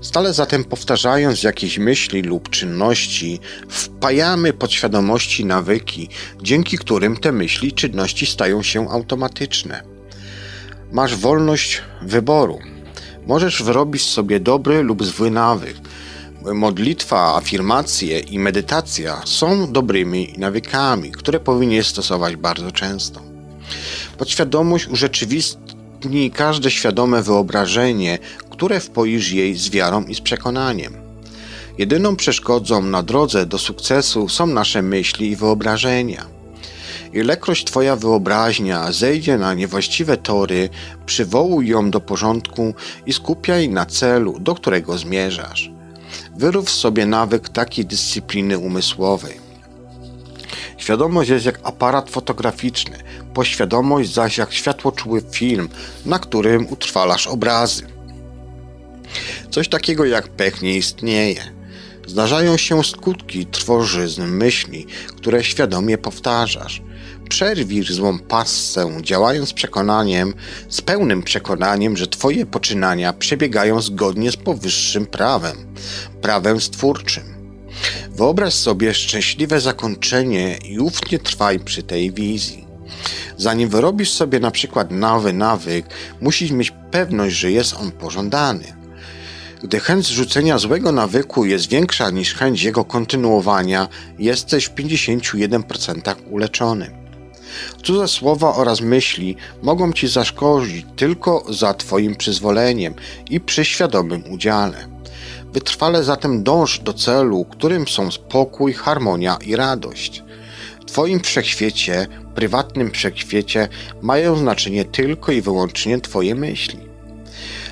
Stale 0.00 0.32
zatem 0.32 0.64
powtarzając 0.64 1.42
jakieś 1.42 1.78
myśli 1.78 2.22
lub 2.22 2.50
czynności, 2.50 3.40
wpajamy 3.68 4.52
podświadomości 4.52 5.44
nawyki, 5.44 6.08
dzięki 6.42 6.78
którym 6.78 7.16
te 7.16 7.32
myśli 7.32 7.72
czynności 7.72 8.26
stają 8.26 8.62
się 8.62 8.90
automatyczne. 8.90 9.82
Masz 10.92 11.16
wolność 11.16 11.82
wyboru. 12.02 12.58
Możesz 13.26 13.62
wyrobić 13.62 14.02
sobie 14.02 14.40
dobry 14.40 14.82
lub 14.82 15.04
zły 15.04 15.30
nawyk. 15.30 15.76
Modlitwa, 16.54 17.36
afirmacje 17.36 18.18
i 18.18 18.38
medytacja 18.38 19.22
są 19.24 19.72
dobrymi 19.72 20.34
nawykami, 20.38 21.12
które 21.12 21.40
powinieneś 21.40 21.86
stosować 21.86 22.36
bardzo 22.36 22.72
często. 22.72 23.20
Podświadomość 24.18 24.88
urzeczywistni 24.88 26.30
każde 26.30 26.70
świadome 26.70 27.22
wyobrażenie, 27.22 28.18
które 28.56 28.80
wpoisz 28.80 29.32
jej 29.32 29.54
z 29.54 29.70
wiarą 29.70 30.04
i 30.04 30.14
z 30.14 30.20
przekonaniem. 30.20 30.94
Jedyną 31.78 32.16
przeszkodą 32.16 32.82
na 32.82 33.02
drodze 33.02 33.46
do 33.46 33.58
sukcesu 33.58 34.28
są 34.28 34.46
nasze 34.46 34.82
myśli 34.82 35.30
i 35.30 35.36
wyobrażenia. 35.36 36.26
Ilekroć 37.12 37.64
Twoja 37.64 37.96
wyobraźnia 37.96 38.92
zejdzie 38.92 39.38
na 39.38 39.54
niewłaściwe 39.54 40.16
tory, 40.16 40.68
przywołuj 41.06 41.68
ją 41.68 41.90
do 41.90 42.00
porządku 42.00 42.74
i 43.06 43.12
skupiaj 43.12 43.68
na 43.68 43.86
celu, 43.86 44.38
do 44.40 44.54
którego 44.54 44.98
zmierzasz. 44.98 45.70
Wyrób 46.36 46.70
sobie 46.70 47.06
nawyk 47.06 47.48
takiej 47.48 47.86
dyscypliny 47.86 48.58
umysłowej. 48.58 49.40
Świadomość 50.76 51.30
jest 51.30 51.46
jak 51.46 51.60
aparat 51.62 52.10
fotograficzny, 52.10 52.98
poświadomość 53.34 54.14
zaś 54.14 54.38
jak 54.38 54.52
światłoczuły 54.52 55.22
film, 55.30 55.68
na 56.06 56.18
którym 56.18 56.66
utrwalasz 56.70 57.26
obrazy. 57.26 57.95
Coś 59.50 59.68
takiego 59.68 60.04
jak 60.04 60.28
pech 60.28 60.62
nie 60.62 60.76
istnieje. 60.76 61.56
Zdarzają 62.06 62.56
się 62.56 62.84
skutki 62.84 63.46
trwożyzn 63.46 64.22
myśli, 64.22 64.86
które 65.16 65.44
świadomie 65.44 65.98
powtarzasz. 65.98 66.82
Przerwij 67.28 67.84
złą 67.84 68.18
passę, 68.18 68.98
działając 69.02 69.52
przekonaniem, 69.52 70.34
z 70.68 70.80
pełnym 70.80 71.22
przekonaniem, 71.22 71.96
że 71.96 72.06
Twoje 72.06 72.46
poczynania 72.46 73.12
przebiegają 73.12 73.80
zgodnie 73.80 74.30
z 74.30 74.36
powyższym 74.36 75.06
prawem, 75.06 75.56
prawem 76.22 76.60
stwórczym. 76.60 77.36
Wyobraź 78.10 78.54
sobie 78.54 78.94
szczęśliwe 78.94 79.60
zakończenie 79.60 80.56
i 80.56 80.78
ufnie 80.78 81.18
trwaj 81.18 81.60
przy 81.60 81.82
tej 81.82 82.12
wizji. 82.12 82.66
Zanim 83.36 83.68
wyrobisz 83.68 84.10
sobie 84.10 84.40
na 84.40 84.50
przykład 84.50 84.90
nowy 84.90 85.32
nawyk, 85.32 85.86
musisz 86.20 86.50
mieć 86.50 86.72
pewność, 86.90 87.36
że 87.36 87.50
jest 87.50 87.74
on 87.74 87.92
pożądany. 87.92 88.75
Gdy 89.62 89.80
chęć 89.80 90.06
zrzucenia 90.06 90.58
złego 90.58 90.92
nawyku 90.92 91.44
jest 91.44 91.68
większa 91.68 92.10
niż 92.10 92.34
chęć 92.34 92.62
jego 92.62 92.84
kontynuowania, 92.84 93.88
jesteś 94.18 94.64
w 94.64 94.74
51% 94.74 96.14
uleczony. 96.30 96.90
Cudze 97.82 98.08
słowa 98.08 98.54
oraz 98.54 98.80
myśli 98.80 99.36
mogą 99.62 99.92
ci 99.92 100.08
zaszkodzić 100.08 100.86
tylko 100.96 101.44
za 101.48 101.74
Twoim 101.74 102.16
przyzwoleniem 102.16 102.94
i 103.30 103.40
przy 103.40 103.64
świadomym 103.64 104.32
udziale. 104.32 104.88
Wytrwale 105.52 106.04
zatem 106.04 106.42
dąż 106.42 106.78
do 106.78 106.92
celu, 106.92 107.44
którym 107.44 107.88
są 107.88 108.10
spokój, 108.10 108.72
harmonia 108.72 109.38
i 109.46 109.56
radość. 109.56 110.22
W 110.80 110.84
Twoim 110.84 111.20
wszechświecie, 111.20 112.06
prywatnym 112.34 112.90
wszechświecie 112.90 113.68
mają 114.02 114.36
znaczenie 114.36 114.84
tylko 114.84 115.32
i 115.32 115.42
wyłącznie 115.42 116.00
Twoje 116.00 116.34
myśli. 116.34 116.85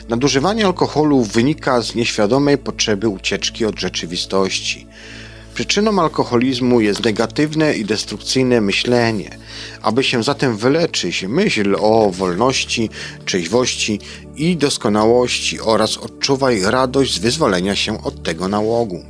Nadużywanie 0.09 0.67
alkoholu 0.67 1.23
wynika 1.23 1.83
z 1.83 1.95
nieświadomej 1.95 2.59
potrzeby 2.59 3.09
ucieczki 3.09 3.65
od 3.65 3.81
rzeczywistości. 3.81 4.87
Przyczyną 5.55 6.03
alkoholizmu 6.03 6.81
jest 6.81 7.05
negatywne 7.05 7.75
i 7.75 7.85
destrukcyjne 7.85 8.61
myślenie. 8.61 9.39
Aby 9.83 10.05
się 10.05 10.23
zatem 10.23 10.57
wyleczyć, 10.57 11.25
myśl 11.29 11.77
o 11.81 12.11
wolności, 12.11 12.91
trzeźwości 13.25 14.01
i 14.37 14.57
doskonałości 14.57 15.61
oraz 15.61 15.99
odczuwaj 15.99 16.63
radość 16.63 17.15
z 17.15 17.19
wyzwolenia 17.19 17.77
się 17.77 18.05
od 18.05 18.23
tego 18.23 18.49
nałogu. 18.49 19.05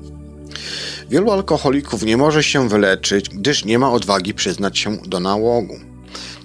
Wielu 1.11 1.31
alkoholików 1.31 2.03
nie 2.03 2.17
może 2.17 2.43
się 2.43 2.69
wyleczyć, 2.69 3.29
gdyż 3.29 3.65
nie 3.65 3.79
ma 3.79 3.93
odwagi 3.93 4.35
przyznać 4.35 4.79
się 4.79 4.97
do 4.97 5.21
nałogu. 5.21 5.77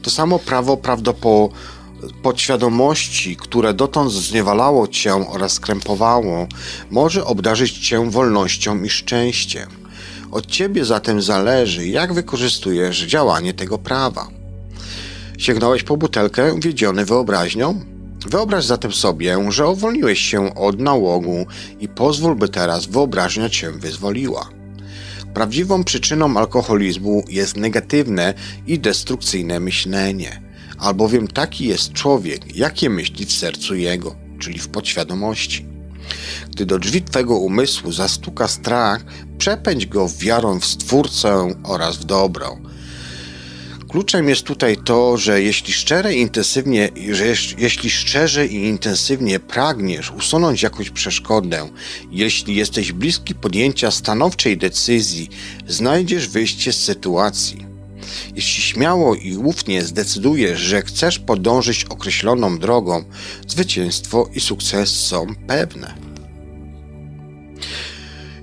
To 0.01 0.09
samo 0.09 0.39
prawo 0.39 0.77
prawdopodobnie 0.77 1.78
podświadomości, 2.21 3.35
które 3.35 3.73
dotąd 3.73 4.11
zniewalało 4.11 4.87
cię 4.87 5.13
oraz 5.29 5.51
skrępowało, 5.51 6.47
może 6.91 7.25
obdarzyć 7.25 7.87
cię 7.87 8.09
wolnością 8.11 8.83
i 8.83 8.89
szczęściem. 8.89 9.69
Od 10.31 10.45
ciebie 10.45 10.85
zatem 10.85 11.21
zależy, 11.21 11.87
jak 11.87 12.13
wykorzystujesz 12.13 13.01
działanie 13.05 13.53
tego 13.53 13.77
prawa. 13.77 14.27
Sięgnąłeś 15.37 15.83
po 15.83 15.97
butelkę 15.97 16.59
wiedziony 16.59 17.05
wyobraźnią? 17.05 17.79
Wyobraź 18.27 18.65
zatem 18.65 18.91
sobie, 18.91 19.37
że 19.49 19.67
uwolniłeś 19.67 20.19
się 20.19 20.55
od 20.55 20.79
nałogu 20.79 21.45
i 21.79 21.87
pozwól, 21.87 22.35
by 22.35 22.49
teraz 22.49 22.85
wyobraźnia 22.85 23.49
cię 23.49 23.71
wyzwoliła. 23.71 24.49
Prawdziwą 25.33 25.83
przyczyną 25.83 26.37
alkoholizmu 26.37 27.23
jest 27.29 27.57
negatywne 27.57 28.33
i 28.67 28.79
destrukcyjne 28.79 29.59
myślenie 29.59 30.48
albowiem 30.79 31.27
taki 31.27 31.65
jest 31.65 31.93
człowiek, 31.93 32.55
jakie 32.55 32.89
myśli 32.89 33.25
w 33.25 33.33
sercu 33.33 33.75
jego, 33.75 34.15
czyli 34.39 34.59
w 34.59 34.67
podświadomości. 34.67 35.65
Gdy 36.49 36.65
do 36.65 36.79
drzwi 36.79 37.01
Twego 37.01 37.37
umysłu 37.37 37.91
zastuka 37.91 38.47
strach, 38.47 39.05
przepędź 39.37 39.85
go 39.85 40.09
wiarą 40.19 40.59
w 40.59 40.65
Stwórcę 40.65 41.53
oraz 41.63 41.97
w 41.97 42.03
dobro. 42.03 42.57
Kluczem 43.89 44.29
jest 44.29 44.43
tutaj 44.43 44.77
to, 44.77 45.17
że 45.17 45.41
jeśli 45.41 45.73
szczerze 45.73 46.13
intensywnie, 46.13 46.89
że 47.11 47.25
jeśli 47.57 47.89
szczerze 47.89 48.47
i 48.47 48.55
intensywnie 48.67 49.39
pragniesz 49.39 50.11
usunąć 50.11 50.63
jakąś 50.63 50.89
przeszkodę, 50.89 51.69
jeśli 52.11 52.55
jesteś 52.55 52.91
bliski 52.91 53.35
podjęcia 53.35 53.91
stanowczej 53.91 54.57
decyzji, 54.57 55.29
znajdziesz 55.67 56.27
wyjście 56.27 56.73
z 56.73 56.83
sytuacji. 56.83 57.68
Jeśli 58.35 58.63
śmiało 58.63 59.15
i 59.15 59.37
ufnie 59.37 59.81
zdecydujesz, 59.81 60.59
że 60.59 60.81
chcesz 60.81 61.19
podążyć 61.19 61.85
określoną 61.85 62.57
drogą, 62.57 63.03
zwycięstwo 63.47 64.29
i 64.35 64.39
sukces 64.39 64.89
są 64.89 65.27
pewne. 65.47 65.93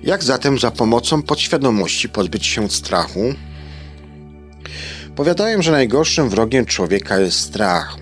Jak 0.03 0.25
zatem 0.25 0.59
za 0.59 0.71
pomocą 0.71 1.23
podświadomości 1.23 2.09
pozbyć 2.09 2.47
się 2.47 2.71
strachu? 2.71 3.35
Powiadają, 5.17 5.63
że 5.63 5.73
najgorszym 5.73 6.29
wrogiem 6.29 6.67
człowieka 6.67 7.19
jest 7.19 7.41
strach. 7.41 7.97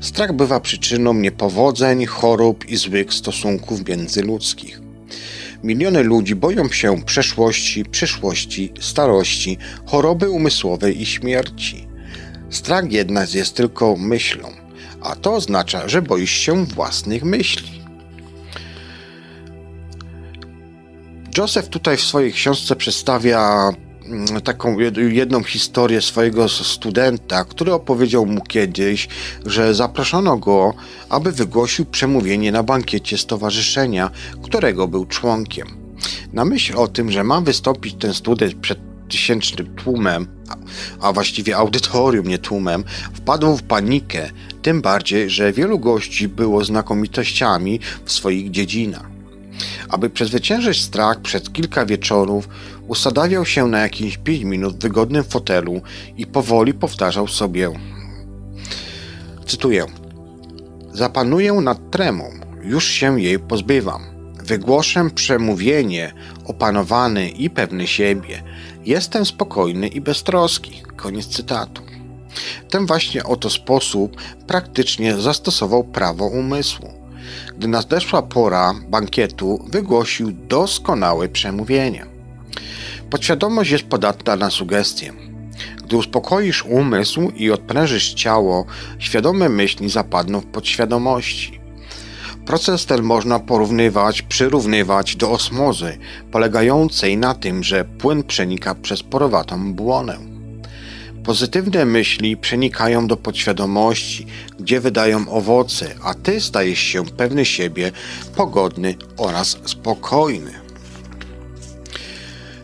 Strach 0.00 0.32
bywa 0.32 0.60
przyczyną 0.60 1.14
niepowodzeń, 1.14 2.06
chorób 2.06 2.68
i 2.68 2.76
złych 2.76 3.14
stosunków 3.14 3.88
międzyludzkich. 3.88 4.80
Miliony 5.62 6.02
ludzi 6.02 6.34
boją 6.34 6.68
się 6.68 7.02
przeszłości, 7.02 7.84
przyszłości, 7.84 8.72
starości, 8.80 9.58
choroby 9.86 10.30
umysłowej 10.30 11.02
i 11.02 11.06
śmierci. 11.06 11.88
Strach 12.50 12.92
jednak 12.92 13.34
jest 13.34 13.56
tylko 13.56 13.96
myślą, 13.96 14.48
a 15.02 15.16
to 15.16 15.34
oznacza, 15.34 15.88
że 15.88 16.02
boisz 16.02 16.30
się 16.32 16.64
własnych 16.66 17.24
myśli. 17.24 17.82
Joseph 21.38 21.68
tutaj 21.68 21.96
w 21.96 22.00
swojej 22.00 22.32
książce 22.32 22.76
przedstawia 22.76 23.70
taką 24.44 24.78
jedną 25.08 25.42
historię 25.42 26.02
swojego 26.02 26.48
studenta, 26.48 27.44
który 27.44 27.72
opowiedział 27.72 28.26
mu 28.26 28.40
kiedyś, 28.40 29.08
że 29.46 29.74
zaproszono 29.74 30.36
go, 30.36 30.74
aby 31.08 31.32
wygłosił 31.32 31.84
przemówienie 31.84 32.52
na 32.52 32.62
bankiecie 32.62 33.18
stowarzyszenia, 33.18 34.10
którego 34.42 34.88
był 34.88 35.06
członkiem. 35.06 35.68
Na 36.32 36.44
myśl 36.44 36.76
o 36.76 36.88
tym, 36.88 37.10
że 37.10 37.24
ma 37.24 37.40
wystąpić 37.40 37.94
ten 37.94 38.14
student 38.14 38.54
przed 38.54 38.78
tysięcznym 39.08 39.74
tłumem, 39.74 40.26
a 41.00 41.12
właściwie 41.12 41.56
audytorium, 41.56 42.26
nie 42.26 42.38
tłumem, 42.38 42.84
wpadł 43.14 43.56
w 43.56 43.62
panikę, 43.62 44.30
tym 44.62 44.82
bardziej, 44.82 45.30
że 45.30 45.52
wielu 45.52 45.78
gości 45.78 46.28
było 46.28 46.64
znakomitościami 46.64 47.80
w 48.04 48.12
swoich 48.12 48.50
dziedzinach. 48.50 49.11
Aby 49.88 50.10
przezwyciężyć 50.10 50.82
strach 50.82 51.20
przez 51.20 51.50
kilka 51.50 51.86
wieczorów, 51.86 52.48
usadawiał 52.88 53.44
się 53.44 53.66
na 53.66 53.80
jakieś 53.80 54.18
5 54.18 54.44
minut 54.44 54.76
w 54.76 54.82
wygodnym 54.82 55.24
fotelu 55.24 55.82
i 56.16 56.26
powoli 56.26 56.74
powtarzał 56.74 57.28
sobie, 57.28 57.70
cytuję, 59.46 59.86
Zapanuję 60.92 61.52
nad 61.52 61.90
tremą, 61.90 62.30
już 62.62 62.88
się 62.88 63.20
jej 63.20 63.38
pozbywam. 63.38 64.02
Wygłoszę 64.44 65.10
przemówienie 65.14 66.12
opanowany 66.44 67.28
i 67.28 67.50
pewny 67.50 67.86
siebie. 67.86 68.42
Jestem 68.84 69.26
spokojny 69.26 69.88
i 69.88 70.00
beztroski. 70.00 70.82
Koniec 70.96 71.26
cytatu. 71.26 71.82
Ten 72.70 72.86
właśnie 72.86 73.24
oto 73.24 73.50
sposób 73.50 74.16
praktycznie 74.46 75.14
zastosował 75.16 75.84
prawo 75.84 76.26
umysłu. 76.26 77.01
Gdy 77.58 77.68
nadeszła 77.68 78.22
pora 78.22 78.74
bankietu, 78.88 79.64
wygłosił 79.68 80.32
doskonałe 80.32 81.28
przemówienie. 81.28 82.06
Podświadomość 83.10 83.70
jest 83.70 83.84
podatna 83.84 84.36
na 84.36 84.50
sugestie. 84.50 85.12
Gdy 85.84 85.96
uspokoisz 85.96 86.64
umysł 86.64 87.30
i 87.36 87.50
odprężysz 87.50 88.14
ciało, 88.14 88.64
świadome 88.98 89.48
myśli 89.48 89.90
zapadną 89.90 90.40
w 90.40 90.46
podświadomości. 90.46 91.60
Proces 92.46 92.86
ten 92.86 93.02
można 93.02 93.38
porównywać, 93.38 94.22
przyrównywać 94.22 95.16
do 95.16 95.30
osmozy, 95.30 95.98
polegającej 96.30 97.16
na 97.16 97.34
tym, 97.34 97.62
że 97.62 97.84
płyn 97.84 98.22
przenika 98.22 98.74
przez 98.74 99.02
porowatą 99.02 99.74
błonę. 99.74 100.31
Pozytywne 101.24 101.84
myśli 101.84 102.36
przenikają 102.36 103.06
do 103.06 103.16
podświadomości, 103.16 104.26
gdzie 104.60 104.80
wydają 104.80 105.28
owoce, 105.28 105.94
a 106.02 106.14
ty 106.14 106.40
stajesz 106.40 106.78
się 106.78 107.04
pewny 107.04 107.44
siebie, 107.44 107.92
pogodny 108.36 108.94
oraz 109.16 109.58
spokojny. 109.64 110.52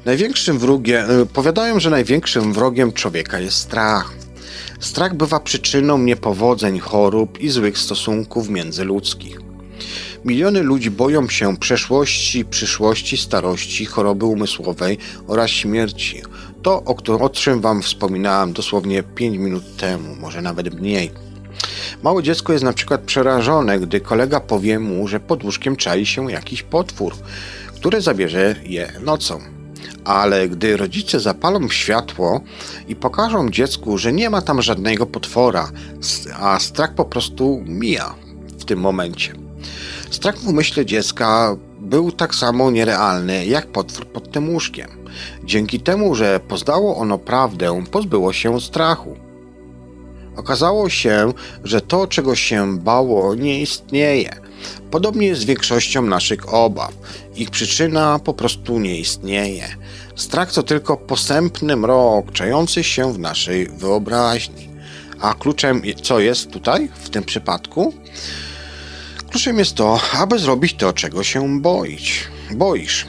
Największym 0.04 0.58
wrogiem, 0.58 1.10
e, 1.10 1.26
powiadają, 1.26 1.80
że 1.80 1.90
największym 1.90 2.52
wrogiem 2.52 2.92
człowieka 2.92 3.40
jest 3.40 3.56
strach. 3.56 4.14
Strach 4.80 5.14
bywa 5.14 5.40
przyczyną 5.40 5.98
niepowodzeń, 5.98 6.78
chorób 6.78 7.40
i 7.40 7.48
złych 7.48 7.78
stosunków 7.78 8.48
międzyludzkich. 8.48 9.40
Miliony 10.24 10.62
ludzi 10.62 10.90
boją 10.90 11.28
się 11.28 11.56
przeszłości, 11.56 12.44
przyszłości, 12.44 13.16
starości, 13.16 13.84
choroby 13.84 14.24
umysłowej 14.24 14.98
oraz 15.26 15.50
śmierci. 15.50 16.22
To, 16.62 16.82
o, 16.84 16.94
którym, 16.94 17.22
o 17.22 17.28
czym 17.28 17.60
Wam 17.60 17.82
wspominałem 17.82 18.52
dosłownie 18.52 19.02
5 19.02 19.38
minut 19.38 19.76
temu, 19.76 20.16
może 20.20 20.42
nawet 20.42 20.74
mniej. 20.80 21.10
Małe 22.02 22.22
dziecko 22.22 22.52
jest 22.52 22.64
na 22.64 22.72
przykład 22.72 23.00
przerażone, 23.00 23.80
gdy 23.80 24.00
kolega 24.00 24.40
powie 24.40 24.78
mu, 24.78 25.08
że 25.08 25.20
pod 25.20 25.44
łóżkiem 25.44 25.76
czai 25.76 26.06
się 26.06 26.32
jakiś 26.32 26.62
potwór, 26.62 27.14
który 27.74 28.00
zabierze 28.00 28.56
je 28.64 28.92
nocą. 29.00 29.40
Ale 30.04 30.48
gdy 30.48 30.76
rodzice 30.76 31.20
zapalą 31.20 31.68
światło 31.68 32.40
i 32.88 32.96
pokażą 32.96 33.50
dziecku, 33.50 33.98
że 33.98 34.12
nie 34.12 34.30
ma 34.30 34.42
tam 34.42 34.62
żadnego 34.62 35.06
potwora, 35.06 35.70
a 36.40 36.58
strach 36.58 36.94
po 36.94 37.04
prostu 37.04 37.62
mija 37.66 38.14
w 38.58 38.64
tym 38.64 38.80
momencie. 38.80 39.32
Strach 40.10 40.38
w 40.38 40.48
umyśle 40.48 40.86
dziecka 40.86 41.56
był 41.80 42.12
tak 42.12 42.34
samo 42.34 42.70
nierealny 42.70 43.46
jak 43.46 43.66
potwór 43.66 44.06
pod 44.06 44.32
tym 44.32 44.50
łóżkiem. 44.50 44.97
Dzięki 45.44 45.80
temu, 45.80 46.14
że 46.14 46.40
poznało 46.40 46.96
ono 46.96 47.18
prawdę, 47.18 47.84
pozbyło 47.90 48.32
się 48.32 48.60
strachu. 48.60 49.16
Okazało 50.36 50.88
się, 50.88 51.32
że 51.64 51.80
to, 51.80 52.06
czego 52.06 52.34
się 52.34 52.78
bało, 52.78 53.34
nie 53.34 53.60
istnieje. 53.60 54.40
Podobnie 54.90 55.36
z 55.36 55.44
większością 55.44 56.02
naszych 56.02 56.54
obaw. 56.54 56.92
Ich 57.36 57.50
przyczyna 57.50 58.18
po 58.18 58.34
prostu 58.34 58.78
nie 58.78 58.98
istnieje. 58.98 59.68
Strach 60.16 60.52
to 60.52 60.62
tylko 60.62 60.96
posępny 60.96 61.76
mrok, 61.76 62.32
czający 62.32 62.84
się 62.84 63.12
w 63.12 63.18
naszej 63.18 63.68
wyobraźni. 63.68 64.68
A 65.20 65.34
kluczem, 65.34 65.82
co 66.02 66.20
jest 66.20 66.50
tutaj, 66.50 66.88
w 66.94 67.10
tym 67.10 67.24
przypadku? 67.24 67.94
Kluczem 69.30 69.58
jest 69.58 69.74
to, 69.74 70.00
aby 70.12 70.38
zrobić 70.38 70.74
to, 70.74 70.92
czego 70.92 71.22
się 71.24 71.60
boić. 71.60 72.28
boisz. 72.50 73.06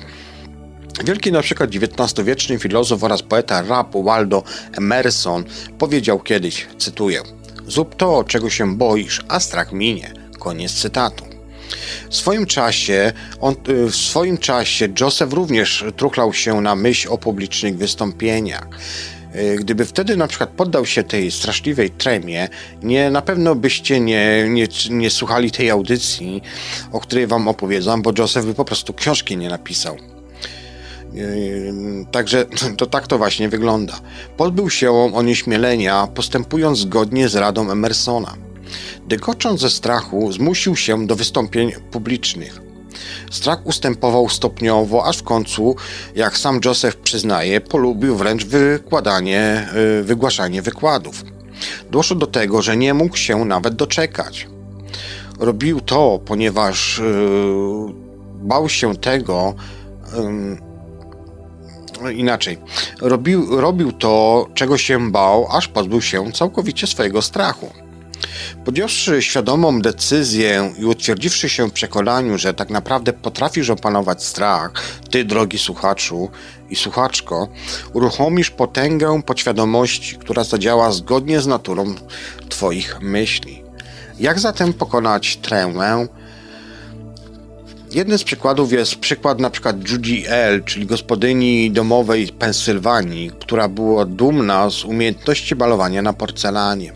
Wielki 1.05 1.31
na 1.31 1.41
przykład 1.41 1.69
XIX-wieczny 1.69 2.59
filozof 2.59 3.03
oraz 3.03 3.21
poeta 3.21 3.61
rapu 3.61 4.03
Waldo 4.03 4.43
Emerson 4.77 5.43
powiedział 5.77 6.19
kiedyś, 6.19 6.67
cytuję, 6.77 7.21
Zrób 7.69 7.95
to, 7.95 8.23
czego 8.23 8.49
się 8.49 8.77
boisz, 8.77 9.21
a 9.27 9.39
strach 9.39 9.71
minie. 9.71 10.13
Koniec 10.39 10.73
cytatu. 10.73 11.25
W 12.09 12.15
swoim 12.15 12.45
czasie, 12.45 13.13
on, 13.39 13.55
y, 13.69 13.85
w 13.89 13.95
swoim 13.95 14.37
czasie 14.37 14.87
Joseph 15.01 15.33
również 15.33 15.85
truchlał 15.97 16.33
się 16.33 16.61
na 16.61 16.75
myśl 16.75 17.09
o 17.11 17.17
publicznych 17.17 17.77
wystąpieniach. 17.77 18.67
Y, 19.35 19.55
gdyby 19.59 19.85
wtedy 19.85 20.17
na 20.17 20.27
przykład 20.27 20.49
poddał 20.49 20.85
się 20.85 21.03
tej 21.03 21.31
straszliwej 21.31 21.89
tremie, 21.89 22.47
nie, 22.83 23.11
na 23.11 23.21
pewno 23.21 23.55
byście 23.55 23.99
nie, 23.99 24.49
nie, 24.49 24.67
nie 24.89 25.09
słuchali 25.09 25.51
tej 25.51 25.69
audycji, 25.69 26.41
o 26.91 26.99
której 26.99 27.27
wam 27.27 27.47
opowiadam, 27.47 28.01
bo 28.01 28.11
Joseph 28.17 28.45
by 28.45 28.53
po 28.53 28.65
prostu 28.65 28.93
książki 28.93 29.37
nie 29.37 29.49
napisał. 29.49 30.18
Y, 31.15 32.05
także 32.11 32.45
to 32.77 32.85
tak 32.85 33.07
to 33.07 33.17
właśnie 33.17 33.49
wygląda. 33.49 33.99
Pozbył 34.37 34.69
się 34.69 34.91
on 34.91 35.15
onieśmielenia, 35.15 36.07
postępując 36.07 36.79
zgodnie 36.79 37.29
z 37.29 37.35
radą 37.35 37.71
Emersona. 37.71 38.35
Dygocząc 39.07 39.61
ze 39.61 39.69
strachu, 39.69 40.31
zmusił 40.31 40.75
się 40.75 41.07
do 41.07 41.15
wystąpień 41.15 41.71
publicznych. 41.91 42.61
Strach 43.31 43.65
ustępował 43.65 44.29
stopniowo, 44.29 45.05
aż 45.05 45.17
w 45.17 45.23
końcu, 45.23 45.75
jak 46.15 46.37
sam 46.37 46.59
Joseph 46.65 46.97
przyznaje, 46.97 47.61
polubił 47.61 48.15
wręcz 48.15 48.45
wykładanie, 48.45 49.69
y, 49.99 50.03
wygłaszanie 50.03 50.61
wykładów. 50.61 51.23
Doszło 51.91 52.17
do 52.17 52.27
tego, 52.27 52.61
że 52.61 52.77
nie 52.77 52.93
mógł 52.93 53.17
się 53.17 53.45
nawet 53.45 53.75
doczekać. 53.75 54.47
Robił 55.39 55.81
to, 55.81 56.19
ponieważ 56.25 56.97
yy, 56.97 57.93
bał 58.41 58.69
się 58.69 58.95
tego, 58.95 59.53
yy, 60.13 60.68
inaczej. 62.13 62.57
Robił, 63.01 63.61
robił 63.61 63.91
to, 63.91 64.47
czego 64.53 64.77
się 64.77 65.11
bał, 65.11 65.47
aż 65.51 65.67
pozbył 65.67 66.01
się 66.01 66.31
całkowicie 66.31 66.87
swojego 66.87 67.21
strachu. 67.21 67.71
Podjąwszy 68.65 69.21
świadomą 69.21 69.81
decyzję 69.81 70.73
i 70.79 70.85
utwierdziwszy 70.85 71.49
się 71.49 71.67
w 71.69 71.73
przekonaniu, 71.73 72.37
że 72.37 72.53
tak 72.53 72.69
naprawdę 72.69 73.13
potrafisz 73.13 73.69
opanować 73.69 74.23
strach, 74.23 74.71
ty, 75.11 75.25
drogi 75.25 75.57
słuchaczu 75.57 76.29
i 76.69 76.75
słuchaczko, 76.75 77.47
uruchomisz 77.93 78.49
potęgę 78.49 79.21
podświadomości, 79.25 80.15
która 80.17 80.43
zadziała 80.43 80.91
zgodnie 80.91 81.41
z 81.41 81.47
naturą 81.47 81.95
Twoich 82.49 83.01
myśli. 83.01 83.63
Jak 84.19 84.39
zatem 84.39 84.73
pokonać 84.73 85.37
tremę? 85.37 86.07
Jednym 87.93 88.17
z 88.17 88.23
przykładów 88.23 88.73
jest 88.73 88.95
przykład 88.95 89.39
na 89.39 89.49
przykład 89.49 89.89
Judy 89.89 90.29
L., 90.29 90.63
czyli 90.63 90.85
gospodyni 90.85 91.71
domowej 91.71 92.27
Pensylwanii, 92.27 93.31
która 93.39 93.67
była 93.67 94.05
dumna 94.05 94.69
z 94.69 94.85
umiejętności 94.85 95.55
balowania 95.55 96.01
na 96.01 96.13
porcelanie. 96.13 96.93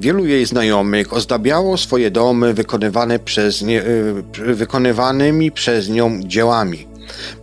Wielu 0.00 0.26
jej 0.26 0.46
znajomych 0.46 1.12
ozdabiało 1.12 1.76
swoje 1.76 2.10
domy 2.10 2.54
wykonywane 2.54 3.18
przez 3.18 3.62
nie, 3.62 3.82
y, 3.82 4.22
wykonywanymi 4.54 5.52
przez 5.52 5.88
nią 5.88 6.20
dziełami. 6.24 6.86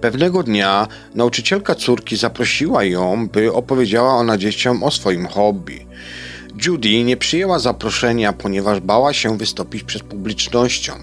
Pewnego 0.01 0.43
dnia 0.43 0.87
nauczycielka 1.15 1.75
córki 1.75 2.17
zaprosiła 2.17 2.83
ją, 2.83 3.27
by 3.27 3.53
opowiedziała 3.53 4.13
ona 4.13 4.37
dzieciom 4.37 4.83
o 4.83 4.91
swoim 4.91 5.27
hobby. 5.27 5.85
Judy 6.65 7.03
nie 7.03 7.17
przyjęła 7.17 7.59
zaproszenia, 7.59 8.33
ponieważ 8.33 8.79
bała 8.79 9.13
się 9.13 9.37
wystąpić 9.37 9.83
przed 9.83 10.03
publicznością, 10.03 10.93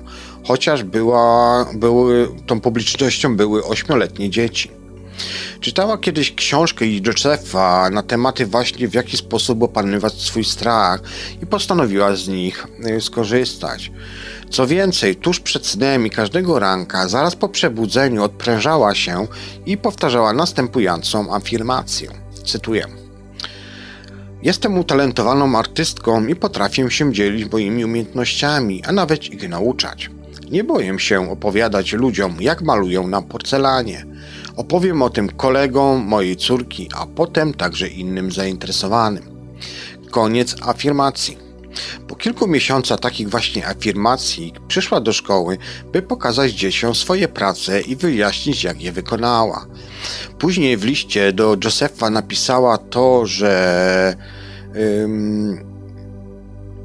chociaż 0.46 0.82
była, 0.82 1.66
były, 1.74 2.28
tą 2.46 2.60
publicznością 2.60 3.36
były 3.36 3.64
ośmioletnie 3.64 4.30
dzieci. 4.30 4.70
Czytała 5.60 5.98
kiedyś 5.98 6.34
książkę 6.34 6.84
Josepha 6.86 7.90
na 7.90 8.02
tematy 8.02 8.46
właśnie 8.46 8.88
w 8.88 8.94
jaki 8.94 9.16
sposób 9.16 9.62
opanować 9.62 10.14
swój 10.14 10.44
strach 10.44 11.02
i 11.42 11.46
postanowiła 11.46 12.16
z 12.16 12.28
nich 12.28 12.66
y, 12.86 13.00
skorzystać. 13.00 13.92
Co 14.50 14.66
więcej, 14.66 15.16
tuż 15.16 15.40
przed 15.40 15.66
snem 15.66 16.06
i 16.06 16.10
każdego 16.10 16.58
ranka, 16.58 17.08
zaraz 17.08 17.36
po 17.36 17.48
przebudzeniu 17.48 18.22
odprężała 18.22 18.94
się 18.94 19.26
i 19.66 19.76
powtarzała 19.76 20.32
następującą 20.32 21.34
afirmację. 21.34 22.10
Cytuję. 22.44 22.86
Jestem 24.42 24.78
utalentowaną 24.78 25.58
artystką 25.58 26.26
i 26.26 26.36
potrafię 26.36 26.90
się 26.90 27.12
dzielić 27.12 27.52
moimi 27.52 27.84
umiejętnościami, 27.84 28.82
a 28.84 28.92
nawet 28.92 29.32
ich 29.32 29.48
nauczać. 29.48 30.10
Nie 30.50 30.64
boję 30.64 30.98
się 30.98 31.30
opowiadać 31.30 31.92
ludziom, 31.92 32.36
jak 32.40 32.62
malują 32.62 33.06
na 33.06 33.22
porcelanie. 33.22 34.06
Opowiem 34.56 35.02
o 35.02 35.10
tym 35.10 35.28
kolegom 35.28 36.04
mojej 36.04 36.36
córki, 36.36 36.88
a 36.94 37.06
potem 37.06 37.54
także 37.54 37.88
innym 37.88 38.32
zainteresowanym. 38.32 39.24
Koniec 40.10 40.56
afirmacji. 40.62 41.38
Po 42.08 42.16
kilku 42.16 42.46
miesiącach 42.46 43.00
takich 43.00 43.28
właśnie 43.28 43.66
afirmacji 43.66 44.52
przyszła 44.68 45.00
do 45.00 45.12
szkoły, 45.12 45.58
by 45.92 46.02
pokazać 46.02 46.52
dzieciom 46.52 46.94
swoje 46.94 47.28
prace 47.28 47.80
i 47.80 47.96
wyjaśnić, 47.96 48.64
jak 48.64 48.82
je 48.82 48.92
wykonała. 48.92 49.66
Później 50.38 50.76
w 50.76 50.84
liście 50.84 51.32
do 51.32 51.56
Josepha 51.64 52.10
napisała 52.10 52.78
to, 52.78 53.26
że. 53.26 54.16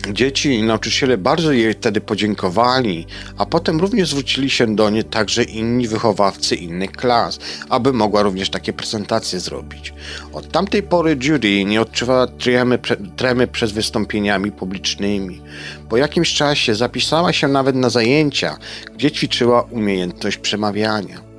Dzieci 0.10 0.54
i 0.54 0.64
nauczyciele 0.64 1.18
bardzo 1.18 1.52
jej 1.52 1.74
wtedy 1.74 2.02
podziękowali, 2.02 3.06
a 3.38 3.46
potem 3.46 3.80
również 3.80 4.10
zwrócili 4.10 4.50
się 4.50 4.76
do 4.76 4.90
niej 4.90 5.04
także 5.04 5.44
inni 5.44 5.88
wychowawcy 5.88 6.56
innych 6.56 6.92
klas, 6.92 7.40
aby 7.70 7.94
mogła 7.94 8.22
również 8.22 8.50
takie 8.50 8.74
prezentacje 8.74 9.40
zrobić. 9.40 9.94
Od 10.34 10.52
tamtej 10.52 10.84
pory 10.84 11.18
Judy 11.24 11.66
nie 11.66 11.82
odczuwała 11.82 12.28
tremy, 12.28 12.80
tremy 13.16 13.48
przez 13.48 13.72
wystąpieniami 13.72 14.52
publicznymi. 14.52 15.42
Po 15.90 15.98
jakimś 15.98 16.34
czasie 16.34 16.76
zapisała 16.76 17.34
się 17.34 17.48
nawet 17.48 17.76
na 17.76 17.90
zajęcia, 17.90 18.58
gdzie 18.96 19.12
ćwiczyła 19.12 19.62
umiejętność 19.62 20.38
przemawiania. 20.38 21.31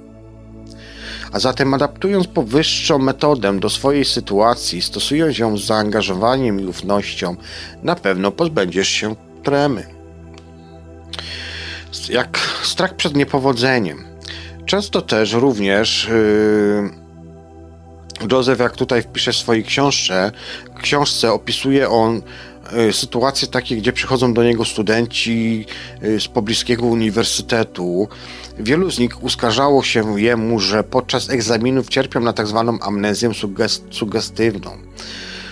A 1.33 1.39
zatem 1.39 1.75
adaptując 1.75 2.27
powyższą 2.27 2.99
metodę 2.99 3.61
do 3.61 3.71
swojej 3.71 4.05
sytuacji, 4.05 4.83
stosując 4.83 5.39
ją 5.39 5.57
z 5.57 5.67
zaangażowaniem 5.67 6.61
i 6.61 6.67
ufnością, 6.67 7.37
na 7.83 7.95
pewno 7.95 8.31
pozbędziesz 8.31 8.89
się 8.89 9.15
tremy. 9.43 9.87
Jak 12.09 12.39
strach 12.63 12.97
przed 12.97 13.17
niepowodzeniem. 13.17 14.05
Często 14.67 15.03
też 15.03 15.33
również 15.33 16.09
yy, 16.11 16.91
Joseph, 18.33 18.61
jak 18.61 18.77
tutaj 18.77 19.03
wpisze 19.03 19.33
w 19.33 19.37
swojej 19.37 19.65
książce, 19.65 20.33
książce 20.83 21.33
opisuje 21.33 21.89
on 21.89 22.23
yy, 22.73 22.93
sytuacje 22.93 23.49
takie, 23.49 23.77
gdzie 23.77 23.93
przychodzą 23.93 24.35
do 24.35 24.45
niego 24.45 24.65
studenci 24.65 25.67
yy, 26.03 26.21
z 26.21 26.29
pobliskiego 26.29 26.87
uniwersytetu, 26.87 28.09
Wielu 28.59 28.91
z 28.91 28.99
nich 28.99 29.25
uskarżało 29.25 29.83
się 29.83 30.21
jemu, 30.21 30.59
że 30.61 30.85
podczas 30.85 31.31
egzaminów 31.31 31.89
cierpią 31.89 32.21
na 32.21 32.33
tzw. 32.33 32.79
Tak 32.81 32.89
amnezję 32.89 33.35
sugest 33.35 33.85
sugestywną. 33.91 34.71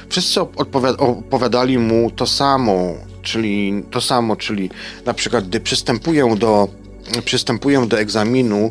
Wszyscy 0.08 0.40
opowiadali 0.40 1.78
mu 1.78 2.10
to 2.10 2.26
samo, 2.26 2.94
czyli 3.22 3.84
to 3.90 4.00
samo, 4.00 4.36
czyli 4.36 4.70
na 5.06 5.14
przykład 5.14 5.48
gdy 5.48 5.60
przystępuję 5.60 6.36
do, 6.36 6.68
przystępuję 7.24 7.86
do 7.86 7.98
egzaminu, 7.98 8.70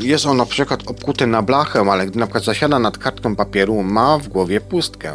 y, 0.00 0.06
jest 0.06 0.26
on 0.26 0.36
na 0.36 0.46
przykład 0.46 0.82
obkuty 0.86 1.26
na 1.26 1.42
blachę, 1.42 1.80
ale 1.80 2.06
gdy 2.06 2.18
na 2.18 2.26
przykład 2.26 2.44
zasiada 2.44 2.78
nad 2.78 2.98
kartką 2.98 3.36
papieru, 3.36 3.82
ma 3.82 4.18
w 4.18 4.28
głowie 4.28 4.60
pustkę. 4.60 5.12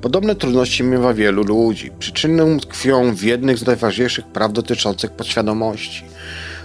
Podobne 0.00 0.34
trudności 0.34 0.82
miewa 0.82 1.14
wielu 1.14 1.42
ludzi. 1.42 1.90
Przyczyną 1.98 2.60
tkwią 2.60 3.14
w 3.14 3.22
jednych 3.22 3.58
z 3.58 3.66
najważniejszych 3.66 4.26
praw 4.26 4.52
dotyczących 4.52 5.10
podświadomości. 5.10 6.04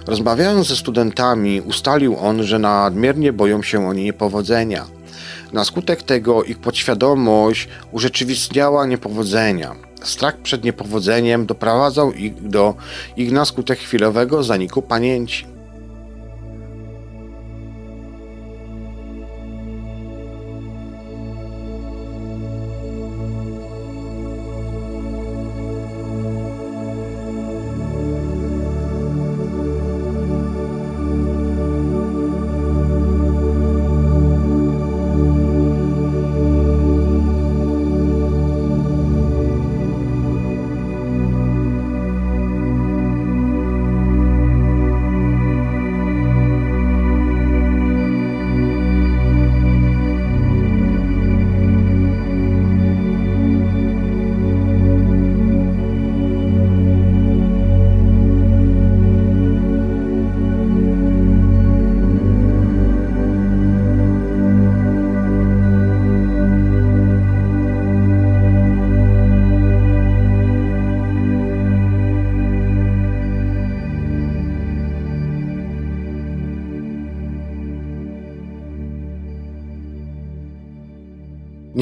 Rozmawiając 0.07 0.67
ze 0.67 0.75
studentami, 0.75 1.61
ustalił 1.61 2.17
on, 2.17 2.43
że 2.43 2.59
nadmiernie 2.59 3.33
boją 3.33 3.63
się 3.63 3.87
oni 3.87 4.03
niepowodzenia. 4.03 4.85
Na 5.53 5.65
skutek 5.65 6.03
tego 6.03 6.43
ich 6.43 6.59
podświadomość 6.59 7.67
urzeczywistniała 7.91 8.85
niepowodzenia. 8.85 9.75
Strach 10.03 10.37
przed 10.37 10.63
niepowodzeniem 10.63 11.45
doprowadzał 11.45 12.13
ich 12.13 12.47
do 12.47 12.75
ich 13.17 13.31
na 13.31 13.45
skutek 13.45 13.79
chwilowego 13.79 14.43
zaniku 14.43 14.81
pamięci. 14.81 15.50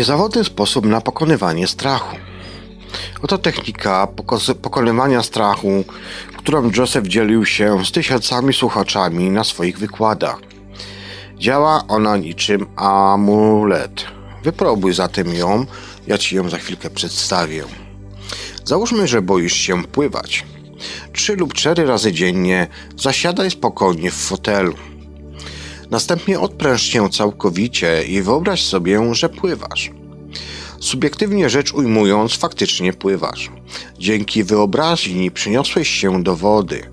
Niezawodny 0.10 0.44
sposób 0.44 0.86
na 0.86 1.02
pokonywanie 1.02 1.68
strachu. 1.68 2.15
Oto 3.22 3.38
technika 3.38 4.07
pokonywania 4.61 5.23
strachu, 5.23 5.84
którą 6.38 6.72
Joseph 6.77 7.07
dzielił 7.07 7.45
się 7.45 7.86
z 7.86 7.91
tysiącami 7.91 8.53
słuchaczami 8.53 9.30
na 9.30 9.44
swoich 9.44 9.77
wykładach. 9.77 10.40
Działa 11.38 11.84
ona 11.88 12.18
niczym 12.18 12.65
amulet. 12.76 14.06
Wypróbuj 14.44 14.94
zatem 14.94 15.34
ją, 15.34 15.65
ja 16.07 16.18
ci 16.18 16.36
ją 16.36 16.49
za 16.49 16.57
chwilkę 16.57 16.90
przedstawię. 16.90 17.64
Załóżmy, 18.65 19.07
że 19.07 19.22
boisz 19.22 19.56
się 19.56 19.84
pływać. 19.84 20.45
Trzy 21.14 21.36
lub 21.36 21.53
cztery 21.53 21.86
razy 21.86 22.11
dziennie 22.14 22.68
zasiadaj 22.98 23.52
spokojnie 23.52 24.11
w 24.11 24.15
fotelu. 24.15 24.73
Następnie 25.90 26.40
odpręż 26.40 26.81
się 26.81 27.10
całkowicie 27.10 28.03
i 28.03 28.22
wyobraź 28.22 28.65
sobie, 28.65 29.14
że 29.15 29.30
pływasz. 29.30 29.98
Subiektywnie 30.80 31.49
rzecz 31.49 31.73
ujmując, 31.73 32.35
faktycznie 32.35 32.93
pływasz. 32.93 33.51
Dzięki 33.99 34.43
wyobraźni 34.43 35.31
przyniosłeś 35.31 35.89
się 35.89 36.23
do 36.23 36.35
wody. 36.35 36.89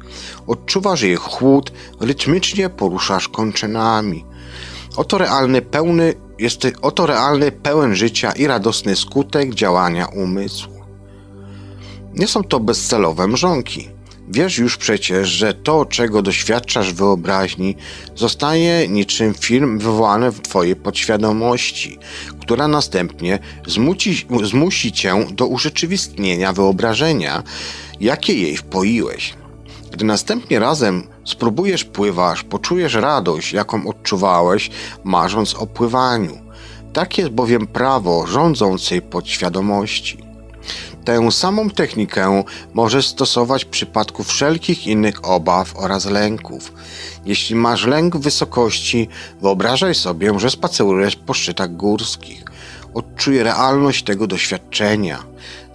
Odczuwasz 0.46 1.02
jej 1.02 1.16
chłód, 1.16 1.72
rytmicznie 2.00 2.68
poruszasz 2.68 3.28
kończynami. 3.28 4.24
Oto 4.96 5.18
realny, 5.18 5.62
pełny, 5.62 6.14
jest, 6.38 6.66
oto 6.82 7.06
realny, 7.06 7.52
pełen 7.52 7.96
życia 7.96 8.32
i 8.32 8.46
radosny 8.46 8.96
skutek 8.96 9.54
działania 9.54 10.06
umysłu. 10.06 10.76
Nie 12.14 12.26
są 12.28 12.44
to 12.44 12.60
bezcelowe 12.60 13.26
mrzonki. 13.26 13.95
Wiesz 14.28 14.58
już 14.58 14.76
przecież, 14.76 15.28
że 15.28 15.54
to, 15.54 15.84
czego 15.84 16.22
doświadczasz 16.22 16.92
wyobraźni, 16.92 17.76
zostaje 18.14 18.88
niczym 18.88 19.34
film 19.34 19.78
wywołany 19.78 20.30
w 20.30 20.40
Twojej 20.40 20.76
podświadomości, 20.76 21.98
która 22.40 22.68
następnie 22.68 23.38
zmusi 24.42 24.92
Cię 24.92 25.26
do 25.30 25.46
urzeczywistnienia 25.46 26.52
wyobrażenia, 26.52 27.42
jakie 28.00 28.34
jej 28.34 28.56
wpoiłeś. 28.56 29.34
Gdy 29.90 30.04
następnie 30.04 30.58
razem 30.58 31.08
spróbujesz 31.24 31.84
pływać, 31.84 32.42
poczujesz 32.42 32.94
radość, 32.94 33.52
jaką 33.52 33.88
odczuwałeś, 33.88 34.70
marząc 35.04 35.54
o 35.54 35.66
pływaniu. 35.66 36.38
Tak 36.92 37.18
jest 37.18 37.30
bowiem 37.30 37.66
prawo 37.66 38.26
rządzącej 38.26 39.02
podświadomości. 39.02 40.25
Tę 41.06 41.32
samą 41.32 41.70
technikę 41.70 42.42
możesz 42.74 43.06
stosować 43.06 43.64
w 43.64 43.68
przypadku 43.68 44.24
wszelkich 44.24 44.86
innych 44.86 45.28
obaw 45.28 45.76
oraz 45.76 46.04
lęków. 46.06 46.72
Jeśli 47.24 47.56
masz 47.56 47.86
lęk 47.86 48.16
wysokości, 48.16 49.08
wyobrażaj 49.40 49.94
sobie, 49.94 50.38
że 50.38 50.50
spacerujesz 50.50 51.16
po 51.16 51.34
szczytach 51.34 51.76
górskich. 51.76 52.44
Odczuj 52.94 53.42
realność 53.42 54.04
tego 54.04 54.26
doświadczenia. 54.26 55.24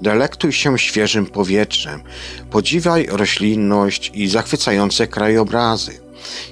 Delektuj 0.01 0.53
się 0.53 0.79
świeżym 0.79 1.25
powietrzem. 1.25 2.01
Podziwiaj 2.49 3.07
roślinność 3.11 4.11
i 4.13 4.27
zachwycające 4.27 5.07
krajobrazy. 5.07 5.99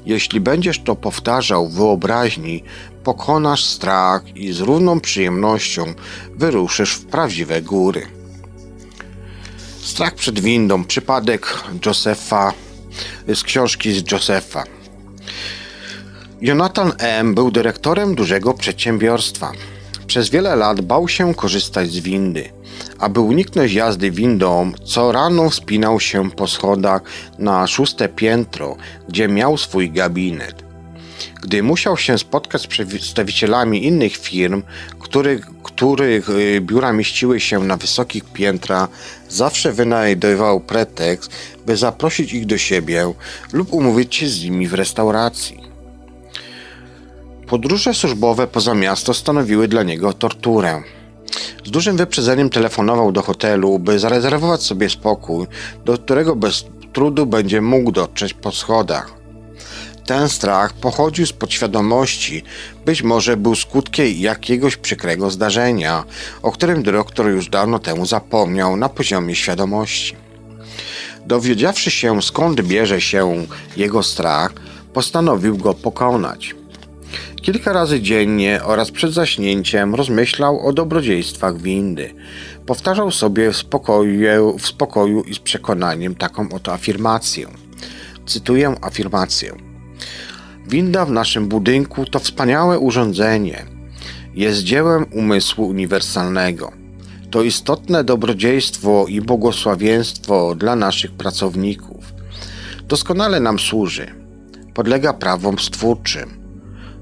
Jeśli 0.06 0.39
będziesz 0.39 0.80
to 0.80 0.95
powtarzał 0.95 1.68
w 1.68 1.73
wyobraźni, 1.73 2.64
pokonasz 3.03 3.65
strach 3.65 4.35
i 4.35 4.53
z 4.53 4.60
równą 4.60 4.99
przyjemnością 4.99 5.93
wyruszysz 6.35 6.93
w 6.93 7.06
prawdziwe 7.06 7.61
góry. 7.61 8.19
Strach 9.81 10.15
przed 10.15 10.39
windą. 10.39 10.84
Przypadek 10.84 11.64
Josepha 11.85 12.53
z 13.27 13.43
książki 13.43 13.93
z 13.93 14.11
Josepha. 14.11 14.64
Jonathan 16.41 16.93
M. 16.97 17.35
był 17.35 17.51
dyrektorem 17.51 18.15
dużego 18.15 18.53
przedsiębiorstwa. 18.53 19.51
Przez 20.07 20.30
wiele 20.30 20.56
lat 20.56 20.81
bał 20.81 21.07
się 21.07 21.34
korzystać 21.35 21.91
z 21.91 21.99
windy. 21.99 22.49
Aby 22.99 23.19
uniknąć 23.19 23.73
jazdy 23.73 24.11
windą, 24.11 24.72
co 24.85 25.11
rano 25.11 25.49
wspinał 25.49 25.99
się 25.99 26.31
po 26.31 26.47
schodach 26.47 27.01
na 27.39 27.68
szóste 27.68 28.10
piętro, 28.10 28.76
gdzie 29.10 29.27
miał 29.27 29.57
swój 29.57 29.91
gabinet. 29.91 30.64
Gdy 31.41 31.64
musiał 31.64 31.97
się 31.97 32.18
spotkać 32.18 32.61
z 32.61 32.68
przedstawicielami 32.68 33.85
innych 33.85 34.18
firm, 34.18 34.64
których, 35.10 35.48
których 35.64 36.30
y, 36.30 36.61
biura 36.61 36.94
mieściły 36.94 37.40
się 37.40 37.60
na 37.60 37.77
wysokich 37.77 38.23
piętrach, 38.23 38.90
zawsze 39.30 39.73
wynajdował 39.73 40.60
pretekst, 40.60 41.31
by 41.65 41.77
zaprosić 41.77 42.34
ich 42.34 42.45
do 42.45 42.57
siebie 42.57 43.14
lub 43.53 43.73
umówić 43.73 44.15
się 44.15 44.27
z 44.27 44.44
nimi 44.44 44.68
w 44.68 44.73
restauracji. 44.73 45.64
Podróże 47.48 47.94
służbowe 47.94 48.48
poza 48.48 48.73
miasto 48.73 49.14
stanowiły 49.14 49.68
dla 49.68 49.84
niego 49.84 50.14
torturę. 50.14 50.84
Z 51.65 51.72
dużym 51.72 51.98
wyprzedzeniem 51.98 52.49
telefonował 52.49 53.11
do 53.11 53.22
hotelu, 53.22 53.80
by 53.80 53.99
zarezerwować 53.99 54.64
sobie 54.64 54.90
spokój, 54.90 55.48
do 55.86 55.98
którego 55.98 56.36
bez 56.36 56.65
trudu 56.94 57.26
będzie 57.26 57.61
mógł 57.61 57.91
dotrzeć 57.91 58.34
po 58.34 58.52
schodach. 58.52 59.19
Ten 60.10 60.30
strach 60.30 60.73
pochodził 60.73 61.26
z 61.26 61.34
podświadomości, 61.34 62.44
być 62.86 63.03
może 63.03 63.38
był 63.38 63.56
skutkiem 63.56 64.07
jakiegoś 64.18 64.77
przykrego 64.77 65.31
zdarzenia, 65.31 66.03
o 66.41 66.52
którym 66.52 66.84
dyrektor 66.84 67.30
już 67.30 67.49
dawno 67.49 67.80
temu 67.80 68.06
zapomniał 68.06 68.77
na 68.77 68.90
poziomie 68.90 69.36
świadomości. 69.36 70.15
Dowiedziawszy 71.26 71.91
się 71.91 72.22
skąd 72.22 72.61
bierze 72.61 73.02
się 73.02 73.45
jego 73.77 74.03
strach, 74.03 74.53
postanowił 74.94 75.57
go 75.57 75.73
pokonać. 75.73 76.56
Kilka 77.41 77.73
razy 77.73 78.02
dziennie 78.02 78.61
oraz 78.64 78.91
przed 78.91 79.14
zaśnięciem 79.14 79.95
rozmyślał 79.95 80.68
o 80.68 80.73
dobrodziejstwach 80.73 81.61
windy. 81.61 82.14
Powtarzał 82.65 83.11
sobie 83.11 83.52
w 83.52 83.57
spokoju, 83.57 84.57
w 84.57 84.68
spokoju 84.68 85.22
i 85.22 85.36
z 85.36 85.40
przekonaniem 85.40 86.15
taką 86.15 86.49
oto 86.52 86.73
afirmację. 86.73 87.48
Cytuję 88.26 88.76
afirmację. 88.81 89.69
Winda 90.67 91.05
w 91.05 91.11
naszym 91.11 91.47
budynku 91.47 92.05
to 92.05 92.19
wspaniałe 92.19 92.80
urządzenie. 92.80 93.65
Jest 94.35 94.63
dziełem 94.63 95.05
umysłu 95.11 95.67
uniwersalnego. 95.67 96.71
To 97.31 97.43
istotne 97.43 98.03
dobrodziejstwo 98.03 99.05
i 99.07 99.21
błogosławieństwo 99.21 100.55
dla 100.55 100.76
naszych 100.76 101.11
pracowników. 101.11 102.13
Doskonale 102.88 103.39
nam 103.39 103.59
służy. 103.59 104.07
Podlega 104.73 105.13
prawom 105.13 105.59
stwórczym 105.59 106.39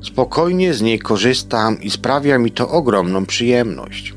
Spokojnie 0.01 0.73
z 0.73 0.81
niej 0.81 0.99
korzystam 0.99 1.81
i 1.81 1.89
sprawia 1.91 2.37
mi 2.37 2.51
to 2.51 2.69
ogromną 2.69 3.25
przyjemność. 3.25 4.13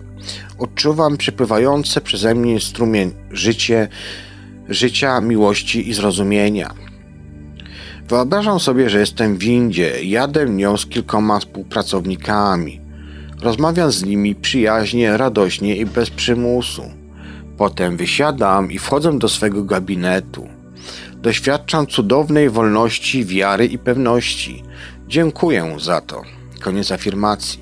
Odczuwam 0.59 1.17
przepływające 1.17 2.01
przeze 2.01 2.35
mnie 2.35 2.61
strumień 2.61 3.13
życie, 3.31 3.89
życia, 4.69 5.21
miłości 5.21 5.89
i 5.89 5.95
zrozumienia. 5.95 6.75
Wyobrażam 8.11 8.61
sobie, 8.61 8.91
że 8.91 9.01
jestem 9.01 9.37
w 9.37 9.39
windzie, 9.39 10.05
jadę 10.05 10.47
nią 10.47 10.77
z 10.77 10.87
kilkoma 10.87 11.41
współpracownikami. 11.41 12.81
Rozmawiam 13.43 13.91
z 13.91 14.05
nimi 14.05 14.35
przyjaźnie, 14.35 15.17
radośnie 15.17 15.77
i 15.77 15.87
bez 15.87 16.11
przymusu. 16.11 16.83
Potem 17.57 17.97
wysiadam 17.97 18.73
i 18.73 18.79
wchodzę 18.79 19.19
do 19.19 19.29
swego 19.29 19.65
gabinetu. 19.65 20.49
Doświadczam 21.15 21.87
cudownej 21.87 22.51
wolności, 22.51 23.25
wiary 23.25 23.67
i 23.67 23.79
pewności. 23.79 24.63
Dziękuję 25.09 25.77
za 25.81 26.01
to. 26.01 26.23
Koniec 26.61 26.93
afirmacji. 26.93 27.61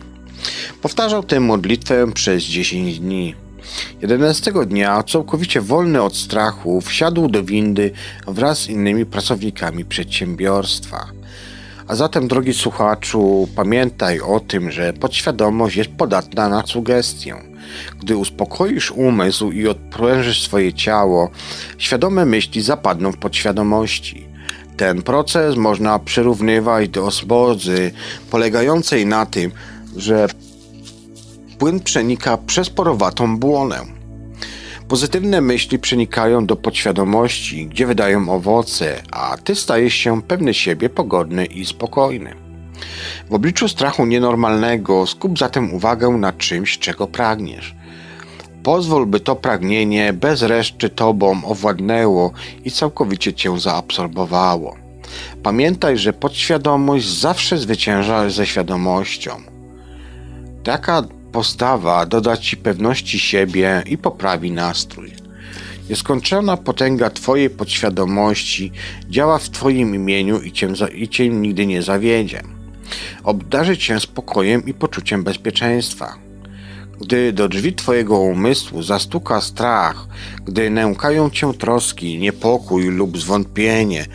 Powtarzał 0.83 1.23
tę 1.23 1.41
modlitwę 1.41 2.13
przez 2.13 2.43
10 2.43 2.99
dni. 2.99 3.35
11 4.03 4.53
dnia, 4.67 5.03
całkowicie 5.03 5.61
wolny 5.61 6.03
od 6.03 6.17
strachu, 6.17 6.81
wsiadł 6.81 7.29
do 7.29 7.45
windy 7.45 7.91
wraz 8.27 8.59
z 8.59 8.69
innymi 8.69 9.07
pracownikami 9.07 9.85
przedsiębiorstwa. 9.85 11.07
A 11.89 11.95
zatem, 11.95 12.29
drogi 12.29 12.55
słuchaczu, 12.55 13.49
pamiętaj 13.57 14.21
o 14.21 14.41
tym, 14.41 14.71
że 14.71 14.93
podświadomość 14.93 15.77
jest 15.77 15.91
podatna 15.91 16.49
na 16.49 16.67
sugestię. 16.67 17.37
Gdy 18.01 18.17
uspokoisz 18.17 18.91
umysł 18.91 19.51
i 19.51 19.69
odprężysz 19.69 20.43
swoje 20.43 20.73
ciało, 20.73 21.31
świadome 21.79 22.25
myśli 22.25 22.63
zapadną 22.63 23.13
w 23.13 23.17
podświadomości. 23.17 24.27
Ten 24.77 25.03
proces 25.03 25.57
można 25.57 25.99
przyrównywać 25.99 26.89
do 26.89 27.07
osmozy, 27.07 27.91
polegającej 28.31 29.07
na 29.07 29.27
tym, 29.27 29.51
że 29.97 30.29
płyn 31.59 31.81
przenika 31.81 32.37
przez 32.37 32.71
porowatą 32.71 33.39
błonę. 33.39 33.81
Pozytywne 34.89 35.41
myśli 35.41 35.79
przenikają 35.79 36.47
do 36.47 36.57
podświadomości, 36.57 37.67
gdzie 37.67 37.87
wydają 37.87 38.29
owoce, 38.29 39.03
a 39.13 39.37
ty 39.45 39.55
stajesz 39.55 39.95
się 39.95 40.23
pewny 40.23 40.55
siebie, 40.55 40.89
pogodny 40.89 41.47
i 41.47 41.67
spokojny. 41.67 42.35
W 43.31 43.35
obliczu 43.35 43.69
strachu 43.69 44.07
nienormalnego 44.07 45.07
skup 45.07 45.39
zatem 45.39 45.75
uwagę 45.75 46.09
na 46.09 46.33
czymś, 46.33 46.79
czego 46.79 47.07
pragniesz. 47.07 47.75
Pozwól, 48.63 49.07
by 49.07 49.21
to 49.21 49.37
pragnienie 49.37 50.13
bez 50.13 50.43
reszty 50.43 50.89
tobą 50.89 51.45
owładnęło 51.45 52.33
i 52.65 52.71
całkowicie 52.71 53.35
cię 53.35 53.61
zaabsorbowało. 53.61 54.77
Pamiętaj, 55.43 55.99
że 55.99 56.13
podświadomość 56.13 57.07
zawsze 57.07 57.59
zwycięża 57.59 58.31
ze 58.31 58.47
świadomością. 58.47 59.31
Taka 60.65 61.03
postawa 61.39 62.07
doda 62.07 62.37
ci 62.37 62.57
pewności 62.57 63.19
siebie 63.19 63.83
i 63.87 63.99
poprawi 63.99 64.51
nastrój. 64.51 65.13
Nieskończona 65.91 66.57
potęga 66.57 67.11
Twojej 67.11 67.51
podświadomości 67.51 68.73
działa 69.11 69.39
w 69.39 69.51
Twoim 69.51 69.95
imieniu 69.95 70.41
i 70.41 70.53
cię, 70.53 70.69
i 70.95 71.09
cię 71.09 71.29
nigdy 71.29 71.67
nie 71.67 71.83
zawiedzie. 71.83 72.43
Obdarzy 73.25 73.77
Cię 73.77 74.01
spokojem 74.01 74.67
i 74.67 74.75
poczuciem 74.75 75.25
bezpieczeństwa. 75.25 76.15
Gdy 77.01 77.33
do 77.33 77.49
drzwi 77.49 77.73
Twojego 77.73 78.19
umysłu 78.19 78.83
zastuka 78.83 79.41
strach, 79.41 80.07
gdy 80.45 80.71
nękają 80.71 81.31
Cię 81.31 81.55
troski, 81.55 82.19
niepokój 82.19 82.85
lub 82.85 83.19
zwątpienie, 83.19 84.07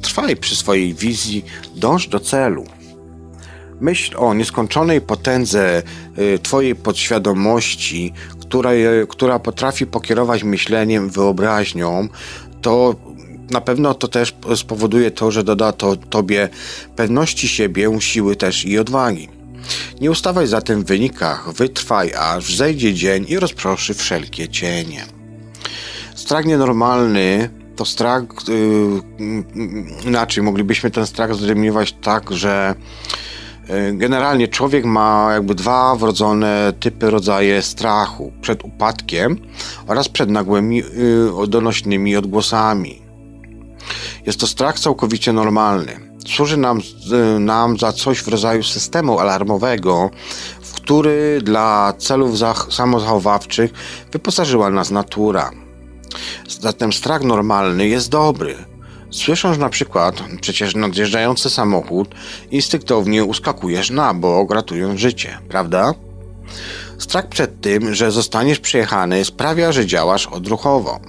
trwaj 0.00 0.36
przy 0.36 0.56
swojej 0.56 0.94
wizji, 0.94 1.44
dąż 1.76 2.08
do 2.08 2.20
celu. 2.20 2.64
Myśl 3.82 4.16
o 4.16 4.34
nieskończonej 4.34 5.00
potędze 5.00 5.82
y, 6.18 6.38
Twojej 6.38 6.74
podświadomości, 6.74 8.12
która, 8.40 8.70
która 9.08 9.38
potrafi 9.38 9.86
pokierować 9.86 10.44
myśleniem, 10.44 11.10
wyobraźnią, 11.10 12.08
to 12.60 12.94
na 13.50 13.60
pewno 13.60 13.94
to 13.94 14.08
też 14.08 14.34
spowoduje 14.56 15.10
to, 15.10 15.30
że 15.30 15.44
doda 15.44 15.72
to 15.72 15.96
Tobie 15.96 16.48
pewności 16.96 17.48
siebie, 17.48 18.00
siły 18.00 18.36
też 18.36 18.64
i 18.64 18.78
odwagi. 18.78 19.28
Nie 20.00 20.10
ustawaj 20.10 20.46
zatem 20.46 20.82
w 20.82 20.86
wynikach, 20.86 21.52
wytrwaj 21.52 22.14
aż 22.14 22.56
zejdzie 22.56 22.94
dzień 22.94 23.26
i 23.28 23.38
rozproszy 23.38 23.94
wszelkie 23.94 24.48
cienie. 24.48 25.04
Strach 26.14 26.44
nienormalny 26.44 27.50
to 27.76 27.84
strach, 27.84 28.22
yy, 28.48 29.44
inaczej 30.06 30.42
moglibyśmy 30.42 30.90
ten 30.90 31.06
strach 31.06 31.34
zdefiniować 31.34 31.92
tak, 32.02 32.32
że 32.32 32.74
generalnie 33.92 34.48
człowiek 34.48 34.84
ma 34.84 35.30
jakby 35.32 35.54
dwa 35.54 35.96
wrodzone 35.96 36.72
typy, 36.80 37.10
rodzaje 37.10 37.62
strachu. 37.62 38.32
Przed 38.40 38.64
upadkiem 38.64 39.36
oraz 39.86 40.08
przed 40.08 40.30
nagłymi, 40.30 40.76
yy, 40.76 41.46
donośnymi 41.48 42.16
odgłosami. 42.16 43.02
Jest 44.26 44.40
to 44.40 44.46
strach 44.46 44.80
całkowicie 44.80 45.32
normalny 45.32 46.12
służy 46.26 46.56
nam, 46.56 46.80
nam 47.40 47.78
za 47.78 47.92
coś 47.92 48.18
w 48.18 48.28
rodzaju 48.28 48.62
systemu 48.62 49.18
alarmowego, 49.18 50.10
w 50.62 50.72
który 50.72 51.40
dla 51.42 51.94
celów 51.98 52.38
zach- 52.38 52.72
samozachowawczych 52.72 53.72
wyposażyła 54.12 54.70
nas 54.70 54.90
natura. 54.90 55.50
Zatem 56.48 56.92
strach 56.92 57.22
normalny 57.22 57.88
jest 57.88 58.10
dobry. 58.10 58.71
Słysząc 59.12 59.58
na 59.58 59.68
przykład 59.68 60.22
przecież 60.40 60.74
nadjeżdżający 60.74 61.50
samochód, 61.50 62.14
instynktownie 62.50 63.24
uskakujesz 63.24 63.90
na 63.90 64.14
bok, 64.14 64.54
ratując 64.54 65.00
życie, 65.00 65.38
prawda? 65.48 65.94
Strach 66.98 67.28
przed 67.28 67.60
tym, 67.60 67.94
że 67.94 68.10
zostaniesz 68.10 68.58
przejechany, 68.58 69.24
sprawia, 69.24 69.72
że 69.72 69.86
działasz 69.86 70.26
odruchowo. 70.26 71.00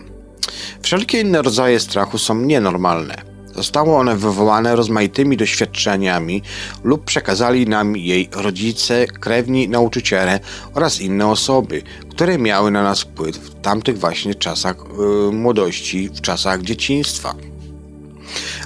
Wszelkie 0.81 1.21
inne 1.21 1.41
rodzaje 1.41 1.79
strachu 1.79 2.17
są 2.17 2.35
nienormalne. 2.35 3.33
Zostały 3.55 3.95
one 3.95 4.15
wywołane 4.15 4.75
rozmaitymi 4.75 5.37
doświadczeniami 5.37 6.41
lub 6.83 7.03
przekazali 7.05 7.67
nam 7.67 7.97
jej 7.97 8.29
rodzice, 8.31 9.07
krewni, 9.07 9.69
nauczyciele 9.69 10.39
oraz 10.73 11.01
inne 11.01 11.27
osoby, 11.27 11.81
które 12.09 12.37
miały 12.37 12.71
na 12.71 12.83
nas 12.83 13.01
wpływ 13.01 13.37
w 13.37 13.61
tamtych 13.61 13.99
właśnie 13.99 14.35
czasach 14.35 14.77
yy, 14.97 15.31
młodości, 15.31 16.09
w 16.09 16.21
czasach 16.21 16.61
dzieciństwa. 16.61 17.35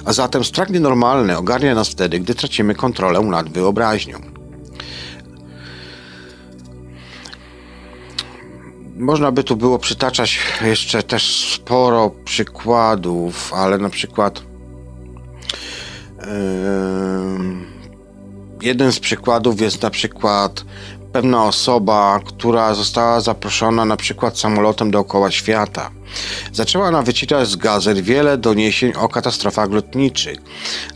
A 0.04 0.12
zatem 0.12 0.44
strach 0.44 0.70
nienormalny 0.70 1.36
ogarnia 1.36 1.74
nas 1.74 1.88
wtedy, 1.88 2.20
gdy 2.20 2.34
tracimy 2.34 2.74
kontrolę 2.74 3.20
nad 3.20 3.48
wyobraźnią. 3.48 4.18
Można 8.96 9.32
by 9.32 9.44
tu 9.44 9.56
było 9.56 9.78
przytaczać 9.78 10.38
jeszcze 10.62 11.02
też 11.02 11.50
sporo 11.54 12.10
przykładów, 12.24 13.54
ale 13.54 13.78
na 13.78 13.90
przykład 13.90 14.42
yy, 16.18 16.26
jeden 18.62 18.92
z 18.92 19.00
przykładów 19.00 19.60
jest 19.60 19.82
na 19.82 19.90
przykład 19.90 20.64
pewna 21.12 21.44
osoba, 21.44 22.20
która 22.24 22.74
została 22.74 23.20
zaproszona 23.20 23.84
na 23.84 23.96
przykład 23.96 24.38
samolotem 24.38 24.90
dookoła 24.90 25.30
świata. 25.30 25.90
Zaczęła 26.52 26.88
ona 26.88 27.02
wyczytać 27.02 27.48
z 27.48 27.56
gazet 27.56 28.00
wiele 28.00 28.38
doniesień 28.38 28.92
o 28.92 29.08
katastrofach 29.08 29.70
lotniczych. 29.70 30.38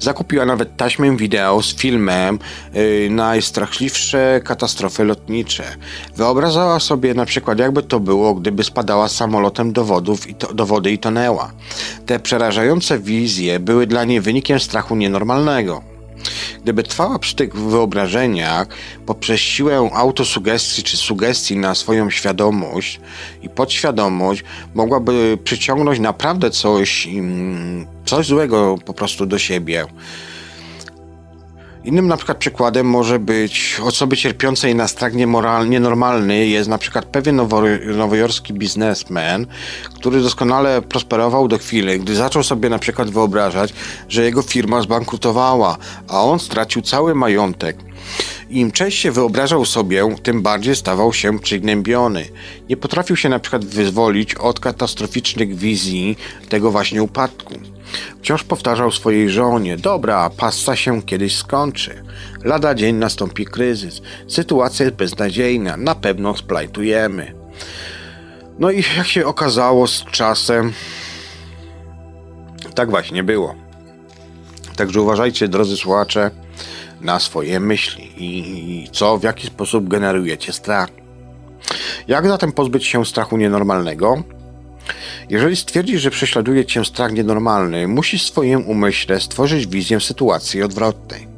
Zakupiła 0.00 0.46
nawet 0.46 0.76
taśmę 0.76 1.16
wideo 1.16 1.62
z 1.62 1.74
filmem 1.76 2.38
yy, 2.74 3.10
najstraszliwsze 3.10 4.40
katastrofy 4.44 5.04
lotnicze. 5.04 5.64
Wyobrażała 6.16 6.80
sobie 6.80 7.14
na 7.14 7.26
przykład 7.26 7.58
jakby 7.58 7.82
to 7.82 8.00
było, 8.00 8.34
gdyby 8.34 8.64
spadała 8.64 9.08
samolotem 9.08 9.72
do, 9.72 9.84
wodów 9.84 10.28
i 10.28 10.34
to, 10.34 10.54
do 10.54 10.66
wody 10.66 10.92
i 10.92 10.98
tonęła. 10.98 11.52
Te 12.06 12.20
przerażające 12.20 12.98
wizje 12.98 13.60
były 13.60 13.86
dla 13.86 14.04
niej 14.04 14.20
wynikiem 14.20 14.60
strachu 14.60 14.96
nienormalnego. 14.96 15.91
Gdyby 16.62 16.82
trwała 16.82 17.18
przy 17.18 17.36
tych 17.36 17.54
wyobrażeniach 17.54 18.68
poprzez 19.06 19.40
siłę 19.40 19.90
autosugestii 19.94 20.82
czy 20.82 20.96
sugestii 20.96 21.56
na 21.56 21.74
swoją 21.74 22.10
świadomość 22.10 23.00
i 23.42 23.48
podświadomość, 23.48 24.44
mogłaby 24.74 25.38
przyciągnąć 25.44 25.98
naprawdę 25.98 26.50
coś, 26.50 27.06
mm, 27.06 27.86
coś 28.04 28.26
złego 28.26 28.78
po 28.84 28.94
prostu 28.94 29.26
do 29.26 29.38
siebie. 29.38 29.86
Innym 31.84 32.08
na 32.08 32.16
przykład 32.16 32.38
przykładem 32.38 32.86
może 32.86 33.18
być 33.18 33.80
osoby 33.84 34.16
cierpiącej 34.16 34.74
na 34.74 34.88
strach 34.88 35.12
nienormalny 35.66 36.46
jest 36.46 36.68
na 36.68 36.78
przykład 36.78 37.04
pewien 37.04 37.36
nowo, 37.36 37.62
nowojorski 37.96 38.54
biznesmen, 38.54 39.46
który 39.94 40.20
doskonale 40.20 40.82
prosperował 40.82 41.48
do 41.48 41.58
chwili, 41.58 42.00
gdy 42.00 42.14
zaczął 42.14 42.42
sobie 42.42 42.68
na 42.68 42.78
przykład 42.78 43.10
wyobrażać, 43.10 43.74
że 44.08 44.24
jego 44.24 44.42
firma 44.42 44.82
zbankrutowała, 44.82 45.76
a 46.08 46.22
on 46.22 46.38
stracił 46.38 46.82
cały 46.82 47.14
majątek. 47.14 47.76
Im 48.50 48.72
częściej 48.72 49.12
wyobrażał 49.12 49.64
sobie, 49.64 50.16
tym 50.22 50.42
bardziej 50.42 50.76
stawał 50.76 51.12
się 51.12 51.38
przygnębiony. 51.38 52.28
Nie 52.68 52.76
potrafił 52.76 53.16
się 53.16 53.28
na 53.28 53.38
przykład 53.38 53.64
wyzwolić 53.64 54.34
od 54.34 54.60
katastroficznych 54.60 55.56
wizji 55.56 56.18
tego 56.48 56.70
właśnie 56.70 57.02
upadku. 57.02 57.54
Wciąż 58.22 58.44
powtarzał 58.44 58.92
swojej 58.92 59.30
żonie: 59.30 59.76
Dobra, 59.76 60.30
pasta 60.30 60.76
się 60.76 61.02
kiedyś 61.02 61.36
skończy. 61.36 62.02
Lada 62.44 62.74
dzień 62.74 62.96
nastąpi 62.96 63.44
kryzys. 63.44 64.02
Sytuacja 64.28 64.84
jest 64.84 64.96
beznadziejna. 64.96 65.76
Na 65.76 65.94
pewno 65.94 66.36
splajtujemy. 66.36 67.34
No 68.58 68.70
i 68.70 68.84
jak 68.96 69.06
się 69.06 69.26
okazało 69.26 69.86
z 69.86 70.04
czasem, 70.04 70.72
tak 72.74 72.90
właśnie 72.90 73.22
było. 73.22 73.54
Także 74.76 75.00
uważajcie, 75.00 75.48
drodzy 75.48 75.76
słuchacze, 75.76 76.30
na 77.02 77.20
swoje 77.20 77.60
myśli 77.60 78.10
i 78.16 78.88
co, 78.92 79.18
w 79.18 79.22
jaki 79.22 79.46
sposób 79.46 79.88
generujecie 79.88 80.52
strach. 80.52 80.88
Jak 82.08 82.26
zatem 82.26 82.52
pozbyć 82.52 82.86
się 82.86 83.06
strachu 83.06 83.36
nienormalnego? 83.36 84.22
Jeżeli 85.30 85.56
stwierdzisz, 85.56 86.02
że 86.02 86.10
prześladuje 86.10 86.64
cię 86.64 86.84
strach 86.84 87.12
nienormalny, 87.12 87.88
musisz 87.88 88.24
w 88.24 88.26
swoim 88.26 88.66
umyśle 88.66 89.20
stworzyć 89.20 89.66
wizję 89.66 90.00
sytuacji 90.00 90.62
odwrotnej. 90.62 91.28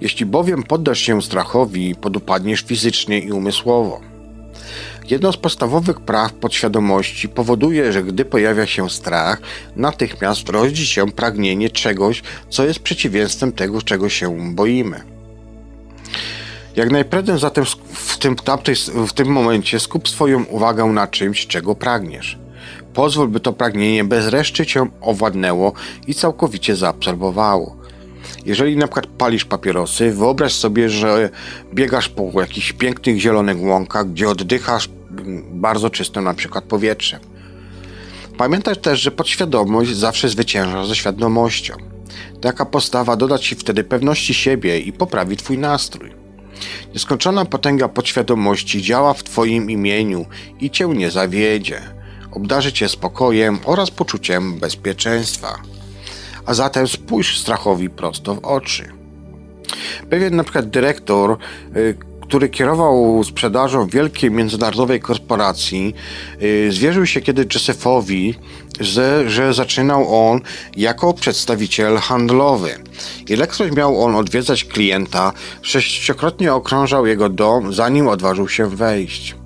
Jeśli 0.00 0.26
bowiem 0.26 0.62
poddasz 0.62 0.98
się 0.98 1.22
strachowi, 1.22 1.94
podupadniesz 1.94 2.60
fizycznie 2.60 3.18
i 3.18 3.32
umysłowo. 3.32 4.11
Jedno 5.10 5.32
z 5.32 5.36
podstawowych 5.36 6.00
praw 6.00 6.32
podświadomości 6.32 7.28
powoduje, 7.28 7.92
że 7.92 8.02
gdy 8.02 8.24
pojawia 8.24 8.66
się 8.66 8.90
strach, 8.90 9.40
natychmiast 9.76 10.48
rodzi 10.48 10.86
się 10.86 11.10
pragnienie 11.10 11.70
czegoś, 11.70 12.22
co 12.48 12.64
jest 12.64 12.78
przeciwieństwem 12.78 13.52
tego, 13.52 13.82
czego 13.82 14.08
się 14.08 14.54
boimy. 14.54 15.00
Jak 16.76 16.90
najprędzej 16.90 17.38
zatem 17.38 17.64
w 17.92 18.18
tym, 18.18 18.36
w 19.06 19.12
tym 19.12 19.28
momencie 19.28 19.80
skup 19.80 20.08
swoją 20.08 20.44
uwagę 20.44 20.84
na 20.84 21.06
czymś, 21.06 21.46
czego 21.46 21.74
pragniesz. 21.74 22.38
Pozwól, 22.94 23.28
by 23.28 23.40
to 23.40 23.52
pragnienie 23.52 24.04
bez 24.04 24.26
reszty 24.26 24.66
cię 24.66 24.86
owładnęło 25.00 25.72
i 26.06 26.14
całkowicie 26.14 26.76
zaabsorbowało. 26.76 27.81
Jeżeli 28.46 28.76
na 28.76 28.86
przykład 28.86 29.06
palisz 29.06 29.44
papierosy, 29.44 30.12
wyobraź 30.12 30.52
sobie, 30.52 30.90
że 30.90 31.30
biegasz 31.74 32.08
po 32.08 32.40
jakichś 32.40 32.72
pięknych 32.72 33.20
zielonych 33.20 33.60
łąkach, 33.60 34.12
gdzie 34.12 34.28
oddychasz 34.28 34.88
bardzo 35.52 35.90
czystym 35.90 36.24
na 36.24 36.34
przykład 36.34 36.64
powietrzem. 36.64 37.20
Pamiętaj 38.38 38.76
też, 38.76 39.00
że 39.00 39.10
podświadomość 39.10 39.96
zawsze 39.96 40.28
zwycięża 40.28 40.86
ze 40.86 40.96
świadomością. 40.96 41.74
Taka 42.40 42.66
postawa 42.66 43.16
doda 43.16 43.38
ci 43.38 43.54
wtedy 43.54 43.84
pewności 43.84 44.34
siebie 44.34 44.78
i 44.78 44.92
poprawi 44.92 45.36
twój 45.36 45.58
nastrój. 45.58 46.12
Nieskończona 46.94 47.44
potęga 47.44 47.88
podświadomości 47.88 48.82
działa 48.82 49.14
w 49.14 49.24
twoim 49.24 49.70
imieniu 49.70 50.26
i 50.60 50.70
cię 50.70 50.88
nie 50.88 51.10
zawiedzie. 51.10 51.80
Obdarzy 52.32 52.72
cię 52.72 52.88
spokojem 52.88 53.58
oraz 53.64 53.90
poczuciem 53.90 54.58
bezpieczeństwa 54.58 55.58
a 56.46 56.54
zatem 56.54 56.88
spójrz 56.88 57.38
strachowi 57.38 57.90
prosto 57.90 58.34
w 58.34 58.44
oczy. 58.44 58.88
Pewien 60.10 60.36
na 60.36 60.44
przykład 60.44 60.70
dyrektor, 60.70 61.36
y, 61.76 61.96
który 62.22 62.48
kierował 62.48 63.24
sprzedażą 63.24 63.86
wielkiej 63.86 64.30
międzynarodowej 64.30 65.00
korporacji, 65.00 65.94
y, 66.42 66.72
zwierzył 66.72 67.06
się 67.06 67.20
kiedy 67.20 67.46
Josephowi, 67.54 68.34
że, 68.80 69.30
że 69.30 69.54
zaczynał 69.54 70.30
on 70.30 70.40
jako 70.76 71.14
przedstawiciel 71.14 71.96
handlowy. 71.96 72.70
Ilekroć 73.28 73.72
miał 73.72 74.04
on 74.04 74.14
odwiedzać 74.14 74.64
klienta, 74.64 75.32
sześciokrotnie 75.62 76.54
okrążał 76.54 77.06
jego 77.06 77.28
dom, 77.28 77.72
zanim 77.72 78.08
odważył 78.08 78.48
się 78.48 78.68
wejść. 78.68 79.41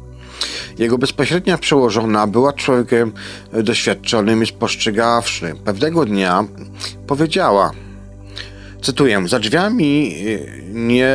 Jego 0.78 0.99
bezpośrednia 0.99 1.59
przełożona 1.59 2.27
była 2.27 2.53
człowiekiem 2.53 3.12
doświadczonym 3.53 4.43
i 4.43 4.47
spostrzegawczym. 4.47 5.57
Pewnego 5.57 6.05
dnia 6.05 6.45
powiedziała, 7.07 7.70
cytuję, 8.83 9.23
za 9.28 9.39
drzwiami 9.39 10.15
y, 10.27 10.62
nie 10.73 11.15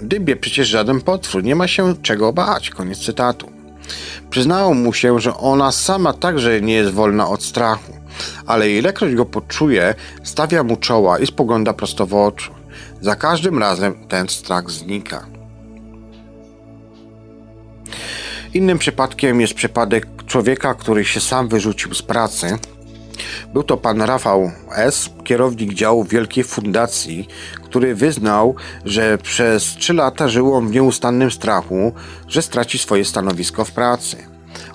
dybie 0.00 0.36
przecież 0.36 0.68
żaden 0.68 1.00
potwór, 1.00 1.44
nie 1.44 1.56
ma 1.56 1.68
się 1.68 1.94
czego 2.02 2.32
bać, 2.32 2.70
koniec 2.70 2.98
cytatu. 2.98 3.52
Przyznało 4.30 4.74
mu 4.74 4.92
się, 4.92 5.20
że 5.20 5.36
ona 5.36 5.72
sama 5.72 6.12
także 6.12 6.60
nie 6.60 6.74
jest 6.74 6.92
wolna 6.92 7.28
od 7.28 7.42
strachu, 7.42 7.92
ale 8.46 8.70
ilekroć 8.70 9.14
go 9.14 9.24
poczuje, 9.24 9.94
stawia 10.24 10.62
mu 10.62 10.76
czoła 10.76 11.18
i 11.18 11.26
spogląda 11.26 11.72
prosto 11.72 12.06
w 12.06 12.14
oczy. 12.14 12.50
Za 13.00 13.16
każdym 13.16 13.58
razem 13.58 13.94
ten 14.08 14.28
strach 14.28 14.70
znika. 14.70 15.26
Innym 18.56 18.78
przypadkiem 18.78 19.40
jest 19.40 19.54
przypadek 19.54 20.06
człowieka, 20.26 20.74
który 20.74 21.04
się 21.04 21.20
sam 21.20 21.48
wyrzucił 21.48 21.94
z 21.94 22.02
pracy. 22.02 22.58
Był 23.52 23.62
to 23.62 23.76
pan 23.76 24.02
Rafał 24.02 24.50
S., 24.76 25.10
kierownik 25.24 25.74
działu 25.74 26.04
Wielkiej 26.04 26.44
Fundacji, 26.44 27.28
który 27.64 27.94
wyznał, 27.94 28.54
że 28.84 29.18
przez 29.18 29.64
trzy 29.64 29.94
lata 29.94 30.28
żył 30.28 30.54
on 30.54 30.68
w 30.68 30.70
nieustannym 30.70 31.30
strachu, 31.30 31.92
że 32.28 32.42
straci 32.42 32.78
swoje 32.78 33.04
stanowisko 33.04 33.64
w 33.64 33.72
pracy. 33.72 34.16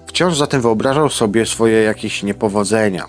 Wciąż 0.07 0.37
zatem 0.37 0.61
wyobrażał 0.61 1.09
sobie 1.09 1.45
swoje 1.45 1.83
jakieś 1.83 2.23
niepowodzenia. 2.23 3.05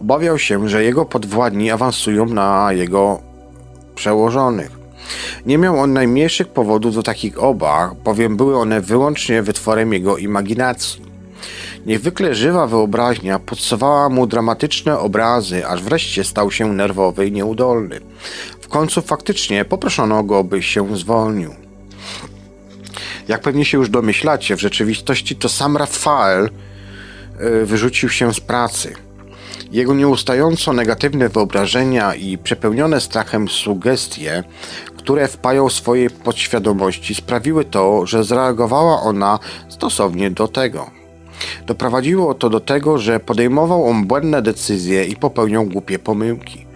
Obawiał 0.00 0.38
się, 0.38 0.68
że 0.68 0.84
jego 0.84 1.04
podwładni 1.04 1.70
awansują 1.70 2.26
na 2.26 2.72
jego 2.72 3.20
przełożonych. 3.94 4.81
Nie 5.46 5.58
miał 5.58 5.80
on 5.80 5.92
najmniejszych 5.92 6.48
powodów 6.48 6.94
do 6.94 7.02
takich 7.02 7.42
obaw, 7.42 7.90
bowiem 8.04 8.36
były 8.36 8.56
one 8.56 8.80
wyłącznie 8.80 9.42
wytworem 9.42 9.92
jego 9.92 10.16
imaginacji. 10.16 11.02
Niezwykle 11.86 12.34
żywa 12.34 12.66
wyobraźnia 12.66 13.38
podsuwała 13.38 14.08
mu 14.08 14.26
dramatyczne 14.26 14.98
obrazy, 14.98 15.66
aż 15.66 15.82
wreszcie 15.82 16.24
stał 16.24 16.50
się 16.50 16.72
nerwowy 16.72 17.26
i 17.26 17.32
nieudolny. 17.32 18.00
W 18.60 18.68
końcu 18.68 19.02
faktycznie 19.02 19.64
poproszono 19.64 20.24
go, 20.24 20.44
by 20.44 20.62
się 20.62 20.96
zwolnił. 20.96 21.54
Jak 23.28 23.40
pewnie 23.40 23.64
się 23.64 23.78
już 23.78 23.88
domyślacie, 23.88 24.56
w 24.56 24.60
rzeczywistości 24.60 25.36
to 25.36 25.48
sam 25.48 25.76
Rafael 25.76 26.50
y, 27.40 27.66
wyrzucił 27.66 28.08
się 28.08 28.34
z 28.34 28.40
pracy. 28.40 28.94
Jego 29.72 29.94
nieustająco 29.94 30.72
negatywne 30.72 31.28
wyobrażenia 31.28 32.14
i 32.14 32.38
przepełnione 32.38 33.00
strachem 33.00 33.48
sugestie, 33.48 34.44
które 34.96 35.28
wpajał 35.28 35.70
swojej 35.70 36.10
podświadomości, 36.10 37.14
sprawiły 37.14 37.64
to, 37.64 38.06
że 38.06 38.24
zareagowała 38.24 39.02
ona 39.02 39.38
stosownie 39.68 40.30
do 40.30 40.48
tego. 40.48 40.90
Doprowadziło 41.66 42.34
to 42.34 42.50
do 42.50 42.60
tego, 42.60 42.98
że 42.98 43.20
podejmował 43.20 43.86
on 43.86 44.06
błędne 44.06 44.42
decyzje 44.42 45.04
i 45.04 45.16
popełniał 45.16 45.64
głupie 45.64 45.98
pomyłki. 45.98 46.66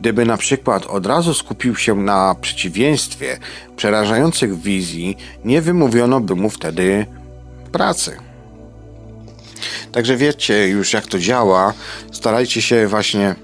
Gdyby 0.00 0.26
na 0.26 0.36
przykład 0.36 0.86
od 0.86 1.06
razu 1.06 1.34
skupił 1.34 1.76
się 1.76 1.94
na 1.94 2.34
przeciwieństwie 2.40 3.38
przerażających 3.76 4.60
wizji, 4.60 5.16
nie 5.44 5.62
wymówiono 5.62 6.20
by 6.20 6.34
mu 6.34 6.50
wtedy 6.50 7.06
pracy. 7.72 8.23
Także 9.92 10.16
wiecie 10.16 10.68
już 10.68 10.92
jak 10.92 11.06
to 11.06 11.18
działa. 11.18 11.72
Starajcie 12.12 12.62
się 12.62 12.86
właśnie 12.86 13.34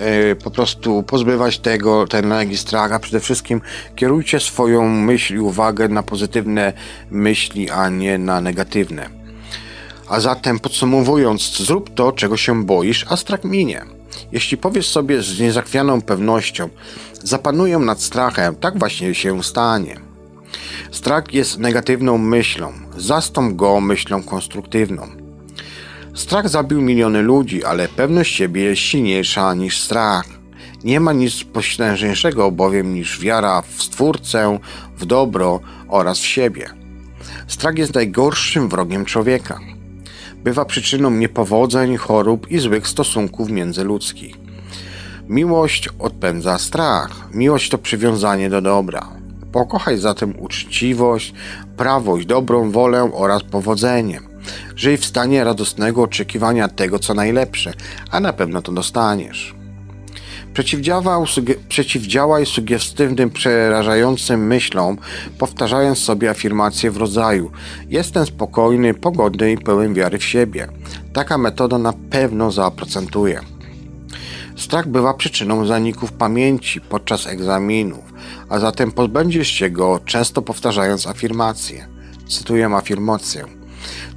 yy, 0.00 0.36
po 0.36 0.50
prostu 0.50 1.02
pozbywać 1.02 1.58
tego, 1.58 2.06
ten 2.06 2.28
lęk 2.28 2.56
strach, 2.56 2.92
a 2.92 2.98
przede 2.98 3.20
wszystkim 3.20 3.60
kierujcie 3.96 4.40
swoją 4.40 4.88
myśl 4.88 5.34
i 5.34 5.38
uwagę 5.38 5.88
na 5.88 6.02
pozytywne 6.02 6.72
myśli, 7.10 7.70
a 7.70 7.88
nie 7.88 8.18
na 8.18 8.40
negatywne. 8.40 9.08
A 10.08 10.20
zatem 10.20 10.60
podsumowując, 10.60 11.56
zrób 11.58 11.94
to, 11.94 12.12
czego 12.12 12.36
się 12.36 12.64
boisz, 12.64 13.06
a 13.08 13.16
strach 13.16 13.44
minie. 13.44 13.82
Jeśli 14.32 14.56
powiesz 14.56 14.88
sobie 14.88 15.22
z 15.22 15.40
niezachwianą 15.40 16.02
pewnością, 16.02 16.68
zapanuję 17.22 17.78
nad 17.78 18.02
strachem, 18.02 18.56
tak 18.56 18.78
właśnie 18.78 19.14
się 19.14 19.42
stanie. 19.42 20.00
Strach 20.90 21.34
jest 21.34 21.58
negatywną 21.58 22.18
myślą, 22.18 22.72
zastąp 22.96 23.56
go 23.56 23.80
myślą 23.80 24.22
konstruktywną. 24.22 25.23
Strach 26.14 26.48
zabił 26.48 26.80
miliony 26.80 27.22
ludzi, 27.22 27.64
ale 27.64 27.88
pewność 27.88 28.34
siebie 28.34 28.62
jest 28.62 28.82
silniejsza 28.82 29.54
niż 29.54 29.80
strach. 29.80 30.24
Nie 30.84 31.00
ma 31.00 31.12
nic 31.12 31.44
potężniejszego 31.44 32.50
bowiem 32.50 32.94
niż 32.94 33.20
wiara 33.20 33.62
w 33.62 33.82
Stwórcę, 33.82 34.58
w 34.96 35.06
dobro 35.06 35.60
oraz 35.88 36.18
w 36.18 36.26
siebie. 36.26 36.66
Strach 37.46 37.78
jest 37.78 37.94
najgorszym 37.94 38.68
wrogiem 38.68 39.04
człowieka. 39.04 39.60
Bywa 40.36 40.64
przyczyną 40.64 41.10
niepowodzeń, 41.10 41.96
chorób 41.96 42.50
i 42.50 42.58
złych 42.58 42.88
stosunków 42.88 43.50
międzyludzkich. 43.50 44.36
Miłość 45.28 45.88
odpędza 45.98 46.58
strach. 46.58 47.28
Miłość 47.32 47.70
to 47.70 47.78
przywiązanie 47.78 48.50
do 48.50 48.60
dobra. 48.60 49.08
Pokochaj 49.52 49.98
zatem 49.98 50.34
uczciwość, 50.38 51.34
prawość, 51.76 52.26
dobrą 52.26 52.70
wolę 52.70 53.10
oraz 53.12 53.42
powodzenie. 53.42 54.33
Żyj 54.76 54.96
w 54.96 55.04
stanie 55.04 55.44
radosnego 55.44 56.02
oczekiwania 56.02 56.68
tego, 56.68 56.98
co 56.98 57.14
najlepsze, 57.14 57.72
a 58.10 58.20
na 58.20 58.32
pewno 58.32 58.62
to 58.62 58.72
dostaniesz. 58.72 59.54
Przeciwdziałaj, 60.54 61.26
suge 61.26 61.54
przeciwdziałaj 61.68 62.46
sugestywnym, 62.46 63.30
przerażającym 63.30 64.46
myślom, 64.46 64.98
powtarzając 65.38 65.98
sobie 65.98 66.30
afirmacje 66.30 66.90
w 66.90 66.96
rodzaju: 66.96 67.50
Jestem 67.88 68.26
spokojny, 68.26 68.94
pogodny 68.94 69.52
i 69.52 69.58
pełen 69.58 69.94
wiary 69.94 70.18
w 70.18 70.24
siebie. 70.24 70.68
Taka 71.12 71.38
metoda 71.38 71.78
na 71.78 71.92
pewno 72.10 72.50
zaprocentuje. 72.50 73.40
Strach 74.56 74.88
bywa 74.88 75.14
przyczyną 75.14 75.66
zaników 75.66 76.12
pamięci 76.12 76.80
podczas 76.80 77.26
egzaminów, 77.26 78.04
a 78.48 78.58
zatem 78.58 78.92
pozbędziesz 78.92 79.48
się 79.48 79.70
go 79.70 80.00
często 80.04 80.42
powtarzając 80.42 81.06
afirmacje. 81.06 81.88
Cytuję 82.28 82.66
afirmację. 82.66 83.63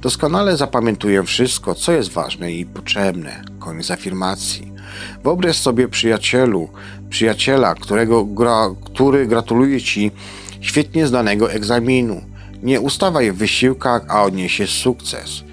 Doskonale 0.00 0.56
zapamiętuję 0.56 1.22
wszystko, 1.22 1.74
co 1.74 1.92
jest 1.92 2.12
ważne 2.12 2.52
i 2.52 2.66
potrzebne. 2.66 3.42
Koniec 3.58 3.90
afirmacji. 3.90 4.72
Wyobraź 5.24 5.56
sobie 5.56 5.88
przyjacielu, 5.88 6.68
przyjaciela, 7.10 7.74
którego 7.74 8.24
gra, 8.24 8.70
który 8.84 9.26
gratuluje 9.26 9.80
ci 9.80 10.10
świetnie 10.60 11.06
zdanego 11.06 11.52
egzaminu. 11.52 12.22
Nie 12.62 12.80
ustawaj 12.80 13.32
w 13.32 13.36
wysiłkach, 13.36 14.02
a 14.08 14.22
odniesie 14.22 14.66
sukces. 14.66 15.44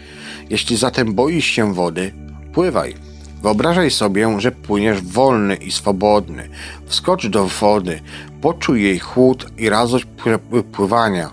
Jeśli 0.50 0.78
zatem 0.78 1.14
boisz 1.14 1.46
się 1.46 1.74
wody, 1.74 2.14
pływaj. 2.54 2.96
Wyobrażaj 3.44 3.92
sobie, 3.92 4.36
że 4.40 4.52
płyniesz 4.52 5.02
wolny 5.02 5.56
i 5.56 5.72
swobodny. 5.72 6.50
Wskocz 6.86 7.28
do 7.28 7.46
wody, 7.46 8.02
poczuj 8.42 8.84
jej 8.84 9.00
chłód 9.00 9.48
i 9.58 9.70
radość 9.70 10.08
pływania. 10.72 11.32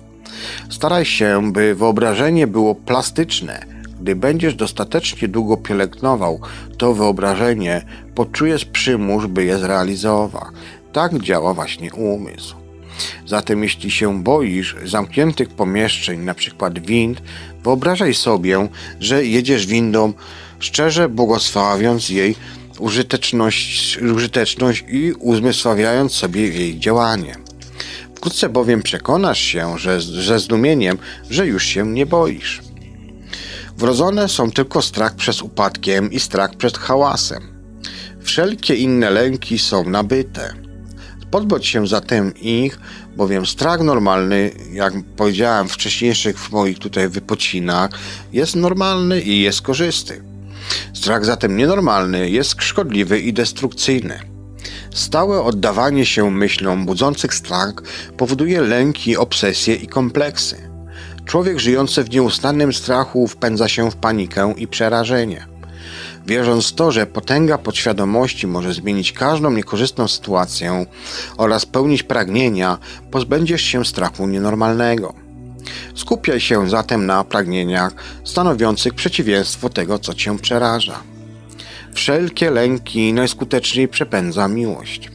Staraj 0.70 1.04
się, 1.04 1.52
by 1.52 1.74
wyobrażenie 1.74 2.46
było 2.46 2.74
plastyczne. 2.74 3.66
Gdy 4.00 4.16
będziesz 4.16 4.54
dostatecznie 4.54 5.28
długo 5.28 5.56
pielęgnował 5.56 6.40
to 6.78 6.94
wyobrażenie, 6.94 7.84
poczujesz 8.14 8.64
przymus, 8.64 9.26
by 9.26 9.44
je 9.44 9.58
zrealizować. 9.58 10.48
Tak 10.92 11.18
działa 11.18 11.54
właśnie 11.54 11.92
umysł. 11.92 12.54
Zatem 13.26 13.62
jeśli 13.62 13.90
się 13.90 14.22
boisz 14.22 14.76
zamkniętych 14.84 15.48
pomieszczeń, 15.48 16.20
np. 16.20 16.70
wind, 16.80 17.22
wyobrażaj 17.64 18.14
sobie, 18.14 18.68
że 19.00 19.24
jedziesz 19.24 19.66
windą, 19.66 20.12
szczerze 20.58 21.08
błogosławiąc 21.08 22.08
jej 22.08 22.36
użyteczność, 22.78 23.98
użyteczność 23.98 24.84
i 24.88 25.12
uzmysławiając 25.12 26.12
sobie 26.12 26.48
jej 26.48 26.78
działanie. 26.78 27.34
Wkrótce 28.22 28.48
bowiem 28.48 28.82
przekonasz 28.82 29.40
się, 29.40 29.78
że 29.78 30.00
ze 30.00 30.38
zdumieniem, 30.38 30.98
że 31.30 31.46
już 31.46 31.64
się 31.64 31.86
nie 31.86 32.06
boisz. 32.06 32.62
Wrodzone 33.76 34.28
są 34.28 34.50
tylko 34.50 34.82
strach 34.82 35.14
przed 35.14 35.42
upadkiem 35.42 36.12
i 36.12 36.20
strach 36.20 36.56
przed 36.56 36.78
hałasem. 36.78 37.42
Wszelkie 38.20 38.74
inne 38.74 39.10
lęki 39.10 39.58
są 39.58 39.88
nabyte. 39.88 40.54
Podbądź 41.30 41.66
się 41.66 41.86
zatem 41.86 42.34
ich, 42.34 42.80
bowiem 43.16 43.46
strach 43.46 43.80
normalny, 43.80 44.50
jak 44.72 44.92
powiedziałem 45.16 45.68
w 45.68 45.72
wcześniejszych 45.72 46.52
moich 46.52 46.78
tutaj 46.78 47.08
wypocinach, 47.08 47.90
jest 48.32 48.56
normalny 48.56 49.20
i 49.20 49.40
jest 49.40 49.62
korzystny. 49.62 50.22
Strach 50.94 51.24
zatem 51.24 51.56
nienormalny 51.56 52.30
jest 52.30 52.62
szkodliwy 52.62 53.20
i 53.20 53.32
destrukcyjny. 53.32 54.31
Stałe 54.94 55.42
oddawanie 55.42 56.06
się 56.06 56.30
myślom 56.30 56.86
budzących 56.86 57.34
strach 57.34 57.74
powoduje 58.16 58.60
lęki, 58.60 59.16
obsesje 59.16 59.74
i 59.74 59.86
kompleksy. 59.86 60.56
Człowiek 61.24 61.58
żyjący 61.58 62.04
w 62.04 62.10
nieustannym 62.10 62.72
strachu 62.72 63.28
wpędza 63.28 63.68
się 63.68 63.90
w 63.90 63.96
panikę 63.96 64.54
i 64.56 64.68
przerażenie. 64.68 65.46
Wierząc 66.26 66.68
w 66.68 66.74
to, 66.74 66.92
że 66.92 67.06
potęga 67.06 67.58
podświadomości 67.58 68.46
może 68.46 68.74
zmienić 68.74 69.12
każdą 69.12 69.50
niekorzystną 69.50 70.08
sytuację 70.08 70.86
oraz 71.36 71.66
pełnić 71.66 72.02
pragnienia, 72.02 72.78
pozbędziesz 73.10 73.62
się 73.62 73.84
strachu 73.84 74.26
nienormalnego. 74.26 75.14
Skupiaj 75.94 76.40
się 76.40 76.70
zatem 76.70 77.06
na 77.06 77.24
pragnieniach 77.24 77.92
stanowiących 78.24 78.94
przeciwieństwo 78.94 79.68
tego, 79.68 79.98
co 79.98 80.14
cię 80.14 80.38
przeraża. 80.38 81.11
Wszelkie 81.94 82.50
lęki 82.50 83.12
najskuteczniej 83.12 83.88
przepędza 83.88 84.48
miłość. 84.48 85.10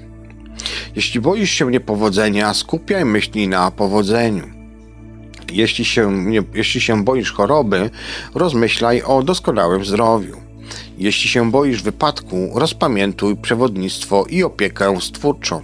Jeśli 0.96 1.20
boisz 1.20 1.52
się 1.52 1.72
niepowodzenia, 1.72 2.54
skupiaj 2.54 3.06
myśli 3.06 3.48
na 3.48 3.72
powodzeniu. 3.72 4.48
Jeśli 5.52 5.86
się, 5.86 6.26
nie, 6.26 6.44
jeśli 6.54 6.82
się 6.82 7.04
boisz 7.04 7.32
choroby, 7.32 7.90
rozmyślaj 8.36 9.02
o 9.02 9.24
doskonałym 9.24 9.86
zdrowiu. 9.86 10.38
Jeśli 10.98 11.30
się 11.30 11.52
boisz 11.52 11.84
wypadku, 11.84 12.52
rozpamiętuj 12.56 13.36
przewodnictwo 13.36 14.26
i 14.30 14.44
opiekę 14.44 15.02
stwórczą. 15.02 15.62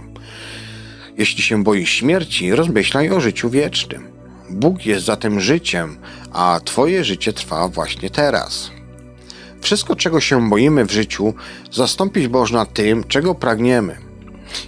Jeśli 1.18 1.42
się 1.42 1.64
boisz 1.64 1.90
śmierci, 1.90 2.54
rozmyślaj 2.54 3.10
o 3.10 3.20
życiu 3.20 3.50
wiecznym. 3.50 4.08
Bóg 4.50 4.86
jest 4.86 5.06
zatem 5.06 5.40
życiem, 5.40 5.98
a 6.32 6.60
Twoje 6.64 7.04
życie 7.04 7.32
trwa 7.32 7.68
właśnie 7.68 8.10
teraz. 8.10 8.73
Wszystko, 9.64 9.96
czego 9.96 10.20
się 10.20 10.48
boimy 10.48 10.84
w 10.84 10.92
życiu, 10.92 11.34
zastąpić 11.72 12.28
można 12.28 12.66
tym, 12.66 13.04
czego 13.04 13.34
pragniemy. 13.34 13.96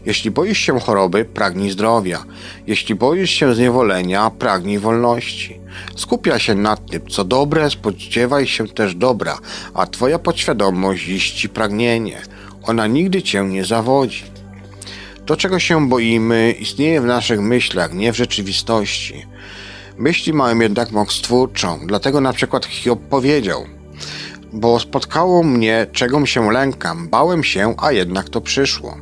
Jeśli 0.06 0.30
boisz 0.30 0.58
się 0.58 0.80
choroby, 0.80 1.24
pragnij 1.24 1.70
zdrowia. 1.70 2.24
Jeśli 2.66 2.94
boisz 2.94 3.30
się 3.30 3.54
zniewolenia, 3.54 4.30
pragnij 4.30 4.78
wolności. 4.78 5.60
Skupia 5.96 6.38
się 6.38 6.54
nad 6.54 6.90
tym, 6.90 7.06
co 7.08 7.24
dobre, 7.24 7.70
spodziewaj 7.70 8.46
się 8.46 8.68
też 8.68 8.94
dobra, 8.94 9.38
a 9.74 9.86
Twoja 9.86 10.18
podświadomość 10.18 11.08
iści 11.08 11.48
pragnienie. 11.48 12.22
Ona 12.62 12.86
nigdy 12.86 13.22
Cię 13.22 13.44
nie 13.44 13.64
zawodzi. 13.64 14.24
To, 15.26 15.36
czego 15.36 15.58
się 15.58 15.88
boimy, 15.88 16.54
istnieje 16.58 17.00
w 17.00 17.06
naszych 17.06 17.40
myślach, 17.40 17.94
nie 17.94 18.12
w 18.12 18.16
rzeczywistości. 18.16 19.26
Myśli 19.98 20.32
mają 20.32 20.60
jednak 20.60 20.90
moc 20.90 21.20
twórczą, 21.20 21.78
dlatego 21.86 22.20
na 22.20 22.32
przykład 22.32 22.66
Hiob 22.66 23.00
powiedział– 23.00 23.66
bo 24.52 24.80
spotkało 24.80 25.42
mnie, 25.42 25.86
czego 25.92 26.26
się 26.26 26.52
lękam, 26.52 27.08
bałem 27.08 27.44
się, 27.44 27.74
a 27.78 27.92
jednak 27.92 28.28
to 28.28 28.40
przyszło. 28.40 28.96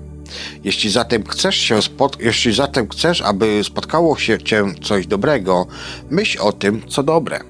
Jeśli 0.65 0.91
zatem 0.91 1.27
chcesz 1.27 1.57
się 1.57 1.79
jeśli 2.21 2.55
zatem 2.55 2.89
chcesz, 2.89 3.23
aby 3.23 3.65
spotkało 3.65 4.19
się 4.19 4.39
cię 4.39 4.65
coś 4.83 5.07
dobrego, 5.07 5.67
myśl 6.11 6.39
o 6.43 6.53
tym, 6.53 6.83
co 6.89 7.03
dobre. 7.03 7.41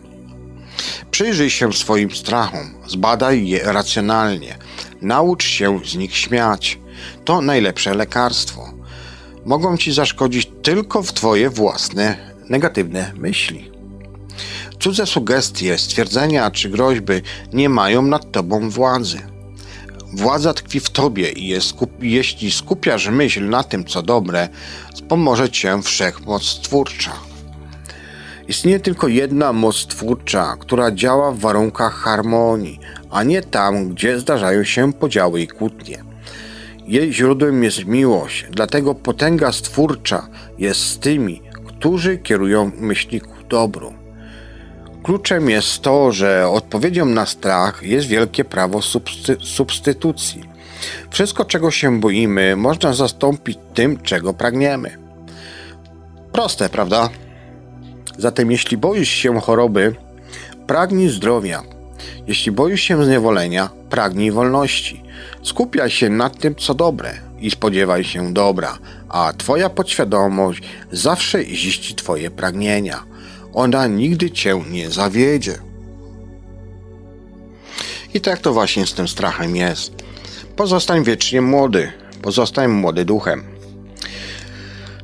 Przyjrzyj 1.10 1.50
się 1.50 1.72
swoim 1.72 2.10
strachom, 2.10 2.74
zbadaj 2.86 3.48
je 3.48 3.60
racjonalnie, 3.64 4.58
naucz 5.02 5.44
się 5.44 5.80
z 5.84 5.96
nich 5.96 6.16
śmiać. 6.16 6.78
To 7.24 7.40
najlepsze 7.40 7.94
lekarstwo. 7.94 8.74
Mogą 9.44 9.76
ci 9.76 9.92
zaszkodzić 9.92 10.50
tylko 10.62 11.02
w 11.02 11.12
twoje 11.12 11.50
własne 11.50 12.34
negatywne 12.48 13.12
myśli. 13.16 13.73
Cudze 14.84 15.06
sugestie, 15.06 15.78
stwierdzenia 15.78 16.50
czy 16.50 16.68
groźby 16.68 17.22
nie 17.52 17.68
mają 17.68 18.02
nad 18.02 18.32
tobą 18.32 18.70
władzy. 18.70 19.18
Władza 20.12 20.54
tkwi 20.54 20.80
w 20.80 20.90
tobie 20.90 21.32
i 21.32 21.48
jest, 21.48 21.74
jeśli 22.00 22.50
skupiasz 22.50 23.08
myśl 23.08 23.48
na 23.48 23.62
tym, 23.62 23.84
co 23.84 24.02
dobre, 24.02 24.48
pomoże 25.08 25.50
cię 25.50 25.82
wszechmoc 25.82 26.60
twórcza. 26.62 27.12
Istnieje 28.48 28.80
tylko 28.80 29.08
jedna 29.08 29.52
moc 29.52 29.86
twórcza, 29.86 30.56
która 30.60 30.90
działa 30.90 31.32
w 31.32 31.38
warunkach 31.38 31.94
harmonii, 31.94 32.80
a 33.10 33.22
nie 33.22 33.42
tam, 33.42 33.88
gdzie 33.88 34.20
zdarzają 34.20 34.64
się 34.64 34.92
podziały 34.92 35.40
i 35.40 35.48
kłótnie. 35.48 36.04
Jej 36.86 37.12
źródłem 37.12 37.64
jest 37.64 37.84
miłość, 37.84 38.46
dlatego 38.50 38.94
potęga 38.94 39.52
stwórcza 39.52 40.28
jest 40.58 40.80
z 40.80 40.98
tymi, 40.98 41.42
którzy 41.66 42.18
kierują 42.18 42.70
myśli 42.80 43.20
ku 43.20 43.44
dobru. 43.48 44.03
Kluczem 45.04 45.50
jest 45.50 45.82
to, 45.82 46.12
że 46.12 46.48
odpowiedzią 46.48 47.04
na 47.04 47.26
strach 47.26 47.82
jest 47.82 48.06
wielkie 48.06 48.44
prawo 48.44 48.82
substy 48.82 49.36
substytucji. 49.40 50.44
Wszystko, 51.10 51.44
czego 51.44 51.70
się 51.70 52.00
boimy, 52.00 52.56
można 52.56 52.92
zastąpić 52.92 53.58
tym, 53.74 54.02
czego 54.02 54.34
pragniemy. 54.34 54.98
Proste, 56.32 56.68
prawda? 56.68 57.08
Zatem, 58.18 58.50
jeśli 58.50 58.76
boisz 58.76 59.08
się 59.08 59.40
choroby, 59.40 59.94
pragnij 60.66 61.08
zdrowia. 61.08 61.62
Jeśli 62.26 62.52
boisz 62.52 62.80
się 62.80 63.04
zniewolenia, 63.04 63.70
pragnij 63.90 64.30
wolności. 64.30 65.02
Skupiaj 65.42 65.90
się 65.90 66.10
nad 66.10 66.38
tym, 66.38 66.54
co 66.54 66.74
dobre 66.74 67.14
i 67.40 67.50
spodziewaj 67.50 68.04
się 68.04 68.32
dobra, 68.32 68.78
a 69.08 69.32
Twoja 69.32 69.70
podświadomość 69.70 70.62
zawsze 70.92 71.44
ziści 71.44 71.94
Twoje 71.94 72.30
pragnienia 72.30 73.13
ona 73.54 73.86
nigdy 73.86 74.30
cię 74.30 74.62
nie 74.70 74.90
zawiedzie. 74.90 75.58
I 78.14 78.20
tak 78.20 78.38
to 78.38 78.52
właśnie 78.52 78.86
z 78.86 78.94
tym 78.94 79.08
strachem 79.08 79.56
jest. 79.56 79.92
Pozostań 80.56 81.04
wiecznie 81.04 81.40
młody, 81.40 81.92
pozostań 82.22 82.68
młody 82.68 83.04
duchem. 83.04 83.44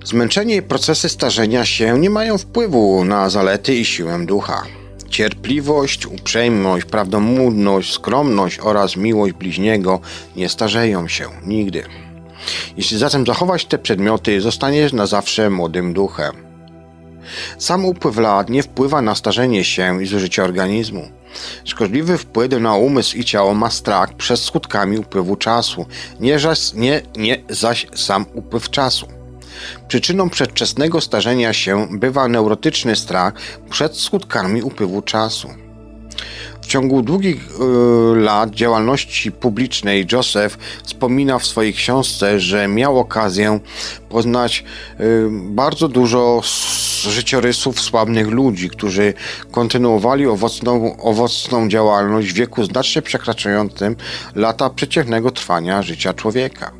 Zmęczenie 0.04 0.56
i 0.56 0.62
procesy 0.62 1.08
starzenia 1.08 1.64
się 1.64 1.98
nie 1.98 2.10
mają 2.10 2.38
wpływu 2.38 3.04
na 3.04 3.30
zalety 3.30 3.74
i 3.74 3.84
siłę 3.84 4.26
ducha. 4.26 4.62
Cierpliwość, 5.08 6.06
uprzejmość, 6.06 6.84
prawdomówność, 6.84 7.92
skromność 7.92 8.58
oraz 8.62 8.96
miłość 8.96 9.34
bliźniego 9.34 10.00
nie 10.36 10.48
starzeją 10.48 11.08
się 11.08 11.24
nigdy. 11.46 11.82
Jeśli 12.76 12.98
zatem 12.98 13.26
zachować 13.26 13.64
te 13.64 13.78
przedmioty, 13.78 14.40
zostaniesz 14.40 14.92
na 14.92 15.06
zawsze 15.06 15.50
młodym 15.50 15.92
duchem. 15.92 16.49
Sam 17.58 17.84
upływ 17.84 18.16
lat 18.16 18.50
nie 18.50 18.62
wpływa 18.62 19.02
na 19.02 19.14
starzenie 19.14 19.64
się 19.64 20.02
i 20.02 20.06
zużycie 20.06 20.44
organizmu. 20.44 21.08
Szkodliwy 21.64 22.18
wpływ 22.18 22.60
na 22.60 22.74
umysł 22.74 23.16
i 23.16 23.24
ciało 23.24 23.54
ma 23.54 23.70
strach 23.70 24.12
przed 24.14 24.40
skutkami 24.40 24.98
upływu 24.98 25.36
czasu, 25.36 25.86
nie, 26.20 26.38
zaś, 26.38 26.72
nie, 26.72 27.02
nie 27.16 27.44
zaś 27.48 27.86
sam 27.94 28.26
upływ 28.34 28.70
czasu. 28.70 29.06
Przyczyną 29.88 30.30
przedwczesnego 30.30 31.00
starzenia 31.00 31.52
się 31.52 31.88
bywa 31.90 32.28
neurotyczny 32.28 32.96
strach 32.96 33.34
przed 33.70 33.96
skutkami 33.96 34.62
upływu 34.62 35.02
czasu 35.02 35.48
ciągu 36.70 37.02
długich 37.02 37.48
y, 38.16 38.20
lat 38.20 38.50
działalności 38.50 39.32
publicznej 39.32 40.06
Joseph 40.12 40.58
wspomina 40.84 41.38
w 41.38 41.46
swojej 41.46 41.72
książce, 41.72 42.40
że 42.40 42.68
miał 42.68 42.98
okazję 42.98 43.60
poznać 44.08 44.64
y, 45.00 45.28
bardzo 45.30 45.88
dużo 45.88 46.40
życiorysów 47.08 47.80
sławnych 47.80 48.28
ludzi, 48.28 48.70
którzy 48.70 49.14
kontynuowali 49.50 50.26
owocną, 50.26 50.96
owocną 50.96 51.68
działalność 51.68 52.32
w 52.32 52.34
wieku 52.34 52.64
znacznie 52.64 53.02
przekraczającym 53.02 53.96
lata 54.34 54.70
przeciętnego 54.70 55.30
trwania 55.30 55.82
życia 55.82 56.14
człowieka. 56.14 56.72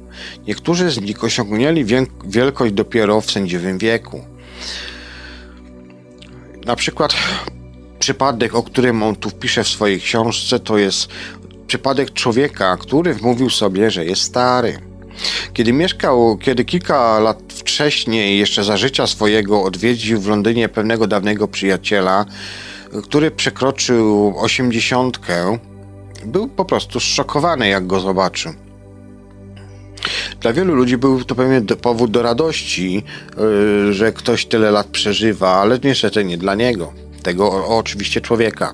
Niektórzy 0.46 0.90
z 0.90 1.00
nich 1.00 1.24
osiągnęli 1.24 1.84
wielkość 2.24 2.72
dopiero 2.72 3.20
w 3.20 3.30
sędziwym 3.30 3.78
wieku. 3.78 4.24
Na 6.64 6.76
przykład 6.76 7.14
przypadek, 8.00 8.54
o 8.54 8.62
którym 8.62 9.02
on 9.02 9.16
tu 9.16 9.30
wpisze 9.30 9.64
w 9.64 9.68
swojej 9.68 10.00
książce, 10.00 10.60
to 10.60 10.78
jest 10.78 11.08
przypadek 11.66 12.12
człowieka, 12.12 12.76
który 12.76 13.14
wmówił 13.14 13.50
sobie, 13.50 13.90
że 13.90 14.04
jest 14.04 14.22
stary. 14.22 14.78
Kiedy 15.52 15.72
mieszkał, 15.72 16.36
kiedy 16.36 16.64
kilka 16.64 17.20
lat 17.20 17.38
wcześniej, 17.48 18.38
jeszcze 18.38 18.64
za 18.64 18.76
życia 18.76 19.06
swojego, 19.06 19.62
odwiedził 19.62 20.20
w 20.20 20.26
Londynie 20.26 20.68
pewnego 20.68 21.06
dawnego 21.06 21.48
przyjaciela, 21.48 22.26
który 23.02 23.30
przekroczył 23.30 24.34
osiemdziesiątkę, 24.36 25.58
był 26.24 26.48
po 26.48 26.64
prostu 26.64 27.00
zszokowany, 27.00 27.68
jak 27.68 27.86
go 27.86 28.00
zobaczył. 28.00 28.52
Dla 30.40 30.52
wielu 30.52 30.74
ludzi 30.74 30.96
był 30.96 31.24
to 31.24 31.34
pewien 31.34 31.66
powód 31.66 32.10
do 32.10 32.22
radości, 32.22 33.02
yy, 33.84 33.92
że 33.92 34.12
ktoś 34.12 34.46
tyle 34.46 34.70
lat 34.70 34.86
przeżywa, 34.86 35.50
ale 35.50 35.78
niestety 35.84 36.24
nie 36.24 36.38
dla 36.38 36.54
niego 36.54 36.92
tego 37.22 37.66
oczywiście 37.66 38.20
człowieka. 38.20 38.72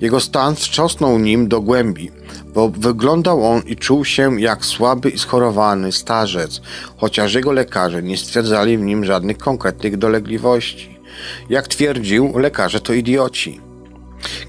Jego 0.00 0.20
stan 0.20 0.56
wstrząsnął 0.56 1.18
nim 1.18 1.48
do 1.48 1.60
głębi, 1.60 2.10
bo 2.54 2.68
wyglądał 2.68 3.46
on 3.46 3.62
i 3.66 3.76
czuł 3.76 4.04
się 4.04 4.40
jak 4.40 4.64
słaby 4.64 5.10
i 5.10 5.18
schorowany 5.18 5.92
starzec, 5.92 6.60
chociaż 6.96 7.34
jego 7.34 7.52
lekarze 7.52 8.02
nie 8.02 8.16
stwierdzali 8.16 8.78
w 8.78 8.80
nim 8.80 9.04
żadnych 9.04 9.38
konkretnych 9.38 9.96
dolegliwości. 9.96 11.00
Jak 11.50 11.68
twierdził, 11.68 12.38
lekarze 12.38 12.80
to 12.80 12.92
idioci. 12.92 13.60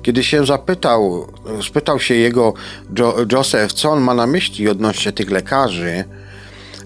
Kiedy 0.02 0.24
się 0.24 0.46
zapytał, 0.46 1.28
spytał 1.68 2.00
się 2.00 2.14
jego 2.14 2.54
jo 3.00 3.16
Joseph, 3.32 3.74
co 3.74 3.90
on 3.90 4.02
ma 4.02 4.14
na 4.14 4.28
myśli 4.28 4.70
odnośnie 4.70 5.12
tych 5.12 5.32
lekarzy, 5.32 6.04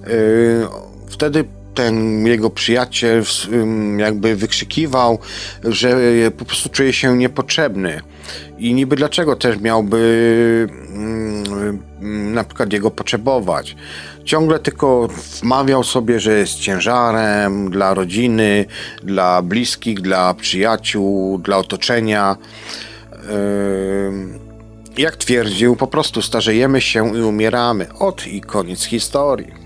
yy, 0.08 0.68
wtedy 1.10 1.46
ten 1.76 2.26
jego 2.28 2.50
przyjaciel 2.50 3.24
jakby 3.98 4.36
wykrzykiwał, 4.36 5.20
że 5.64 5.98
po 6.38 6.46
prostu 6.46 6.70
czuje 6.70 6.94
się 6.94 7.18
niepotrzebny. 7.18 8.02
I 8.58 8.74
niby 8.74 8.96
dlaczego 8.96 9.36
też 9.36 9.60
miałby 9.60 10.68
na 12.02 12.44
przykład 12.44 12.74
jego 12.74 12.92
potrzebować. 12.92 13.76
Ciągle 14.24 14.60
tylko 14.60 15.08
wmawiał 15.42 15.84
sobie, 15.84 16.20
że 16.20 16.38
jest 16.38 16.60
ciężarem 16.60 17.70
dla 17.70 17.94
rodziny, 17.94 18.66
dla 19.04 19.42
bliskich, 19.42 20.02
dla 20.02 20.34
przyjaciół, 20.34 21.38
dla 21.38 21.58
otoczenia. 21.58 22.38
Jak 24.98 25.16
twierdził, 25.16 25.76
po 25.76 25.88
prostu 25.88 26.22
starzejemy 26.22 26.82
się 26.82 27.18
i 27.18 27.22
umieramy. 27.22 27.88
Od 28.00 28.28
i 28.28 28.42
koniec 28.42 28.84
historii. 28.84 29.65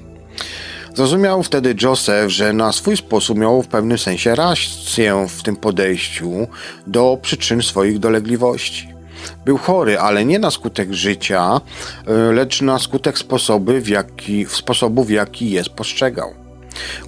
Zrozumiał 1.00 1.44
wtedy 1.44 1.76
Joseph, 1.82 2.32
że 2.32 2.54
na 2.54 2.72
swój 2.72 2.98
sposób 2.98 3.38
miał 3.38 3.62
w 3.62 3.68
pewnym 3.68 3.98
sensie 3.98 4.36
rację 4.36 5.26
w 5.30 5.44
tym 5.44 5.56
podejściu 5.56 6.48
do 6.88 7.18
przyczyn 7.22 7.62
swoich 7.62 8.00
dolegliwości. 8.00 8.90
Był 9.46 9.58
chory, 9.58 10.00
ale 10.00 10.26
nie 10.26 10.40
na 10.40 10.52
skutek 10.52 10.94
życia, 10.94 11.62
e, 12.08 12.32
lecz 12.32 12.62
na 12.62 12.80
skutek 12.80 13.18
sposobu, 13.18 13.72
w 13.82 13.88
jaki, 13.88 14.46
sposobu, 14.46 15.04
w 15.04 15.10
jaki 15.10 15.52
je 15.52 15.64
postrzegał. 15.76 16.34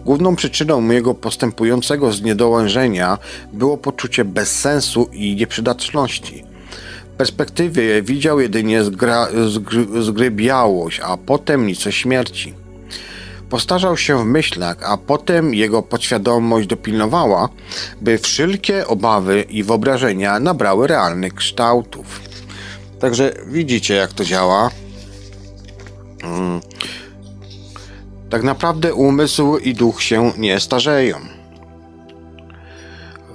Główną 0.05 0.35
przyczyną 0.35 0.89
jego 0.89 1.13
postępującego 1.13 2.13
zniedołężenia 2.13 3.17
było 3.53 3.77
poczucie 3.77 4.25
bezsensu 4.25 5.09
i 5.13 5.35
nieprzydatności. 5.35 6.43
W 7.13 7.17
perspektywie 7.17 8.01
widział 8.01 8.39
jedynie 8.39 8.83
zgra, 8.83 9.27
zgr, 9.47 10.03
zgrybiałość, 10.03 10.99
a 11.03 11.17
potem 11.17 11.67
nic 11.67 11.87
o 11.87 11.91
śmierci. 11.91 12.61
Postarzał 13.51 13.97
się 13.97 14.17
w 14.17 14.25
myślach, 14.25 14.77
a 14.83 14.97
potem 14.97 15.53
jego 15.53 15.81
podświadomość 15.81 16.67
dopilnowała, 16.67 17.49
by 18.01 18.17
wszelkie 18.17 18.87
obawy 18.87 19.41
i 19.41 19.63
wyobrażenia 19.63 20.39
nabrały 20.39 20.87
realnych 20.87 21.33
kształtów. 21.33 22.21
Także 22.99 23.33
widzicie, 23.47 23.93
jak 23.95 24.13
to 24.13 24.25
działa. 24.25 24.69
Mm. 26.23 26.61
Tak 28.29 28.43
naprawdę 28.43 28.93
umysł 28.93 29.57
i 29.57 29.73
duch 29.73 30.01
się 30.01 30.31
nie 30.37 30.59
starzeją. 30.59 31.17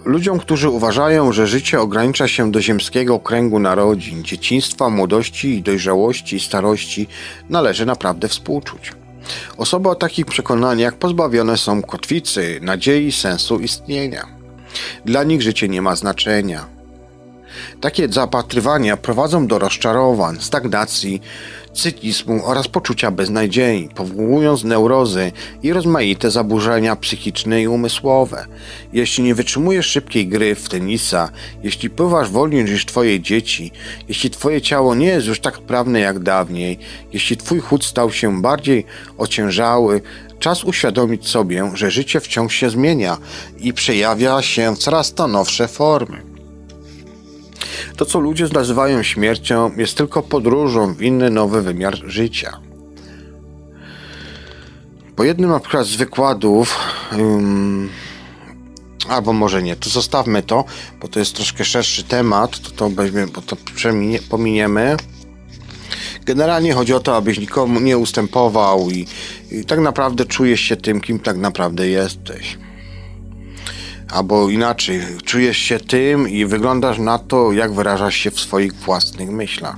Ludziom, 0.05 0.39
którzy 0.39 0.69
uważają, 0.69 1.33
że 1.33 1.47
życie 1.47 1.81
ogranicza 1.81 2.29
się 2.29 2.53
do 2.53 2.63
ziemskiego 2.63 3.19
kręgu 3.19 3.59
narodzin, 3.59 4.25
dzieciństwa, 4.25 4.91
młodości 4.91 5.63
dojrzałości 5.63 6.37
i 6.37 6.41
starości, 6.41 7.07
należy 7.49 7.87
naprawdę 7.87 8.29
współczuć. 8.29 8.93
Osoby 9.57 9.89
o 9.89 9.94
takich 9.94 10.27
przekonaniach 10.27 10.94
pozbawione 10.94 11.57
są 11.57 11.82
kotwicy, 11.82 12.59
nadziei, 12.62 13.12
sensu 13.12 13.59
istnienia. 13.59 14.27
Dla 15.05 15.24
nich 15.24 15.43
życie 15.43 15.69
nie 15.69 15.82
ma 15.82 15.97
znaczenia. 15.97 16.76
Takie 17.81 18.09
zapatrywania 18.09 18.97
prowadzą 18.97 19.47
do 19.47 19.59
rozczarowań, 19.59 20.37
stagnacji, 20.41 21.20
cykizmu 21.77 22.47
oraz 22.47 22.69
poczucia 22.69 23.11
beznadziei, 23.11 23.89
powołując 23.95 24.65
neurozy 24.65 25.33
i 25.62 25.73
rozmaite 25.73 26.31
zaburzenia 26.31 26.97
psychiczne 26.97 27.62
i 27.62 27.69
umysłowe. 27.69 28.47
Jeśli 28.93 29.24
nie 29.24 29.35
wytrzymujesz 29.35 29.87
szybkiej 29.87 30.28
gry 30.28 30.55
w 30.55 30.69
tenisa, 30.69 31.31
jeśli 31.62 31.91
pływasz 31.91 32.31
wolniej 32.31 32.65
niż 32.65 32.87
twoje 32.87 33.20
dzieci, 33.20 33.73
jeśli 34.09 34.31
twoje 34.31 34.62
ciało 34.62 34.95
nie 34.95 35.07
jest 35.07 35.27
już 35.27 35.41
tak 35.41 35.57
sprawne 35.57 36.01
jak 36.01 36.19
dawniej, 36.19 36.78
jeśli 37.12 37.37
twój 37.37 37.61
chód 37.61 37.85
stał 37.85 38.12
się 38.12 38.43
bardziej 38.43 38.85
ociężały, 39.19 40.01
czas 40.39 40.65
uświadomić 40.65 41.28
sobie, 41.28 41.70
że 41.74 41.91
życie 41.91 42.20
wciąż 42.20 42.55
się 42.55 42.70
zmienia 42.70 43.19
i 43.59 43.73
przejawia 43.73 44.43
się 44.43 44.74
w 44.74 44.78
coraz 44.78 45.15
to 45.15 45.28
nowsze 45.28 45.69
formy. 45.69 46.36
To, 47.97 48.05
co 48.05 48.21
ludzie 48.21 48.47
nazywają 48.53 49.03
śmiercią, 49.03 49.71
jest 49.77 49.97
tylko 49.97 50.23
podróżą 50.23 50.95
w 50.95 51.03
inny, 51.03 51.31
nowy 51.31 51.63
wymiar 51.63 51.97
życia. 52.05 52.61
Po 55.17 55.25
jednym 55.25 55.51
z 55.83 55.97
wykładów, 55.97 56.79
um, 57.19 57.89
albo 59.09 59.33
może 59.33 59.63
nie, 59.63 59.77
to 59.77 59.91
zostawmy 59.91 60.43
to, 60.43 60.65
bo 61.01 61.09
to 61.09 61.19
jest 61.19 61.37
troszkę 61.37 61.65
szerszy 61.65 62.05
temat, 62.05 62.61
to, 62.61 62.71
to, 62.71 62.91
weźmie, 62.91 63.27
bo 63.27 63.43
to 63.43 63.57
pominiemy. 64.31 64.97
Generalnie 66.25 66.73
chodzi 66.73 66.95
o 66.95 67.01
to, 67.01 67.17
abyś 67.17 67.39
nikomu 67.39 67.81
nie 67.81 67.99
ustępował 67.99 68.91
i, 68.91 69.07
i 69.51 69.65
tak 69.65 69.81
naprawdę 69.81 70.25
czujesz 70.25 70.61
się 70.61 70.77
tym, 70.77 71.01
kim 71.01 71.19
tak 71.19 71.37
naprawdę 71.37 71.89
jesteś. 71.89 72.59
Albo 74.11 74.51
inaczej, 74.51 75.01
czujesz 75.24 75.59
się 75.59 75.81
tym 75.81 76.28
i 76.28 76.45
wyglądasz 76.45 76.99
na 76.99 77.19
to, 77.19 77.53
jak 77.53 77.73
wyrażasz 77.73 78.15
się 78.15 78.31
w 78.31 78.41
swoich 78.41 78.74
własnych 78.74 79.31
myślach. 79.31 79.77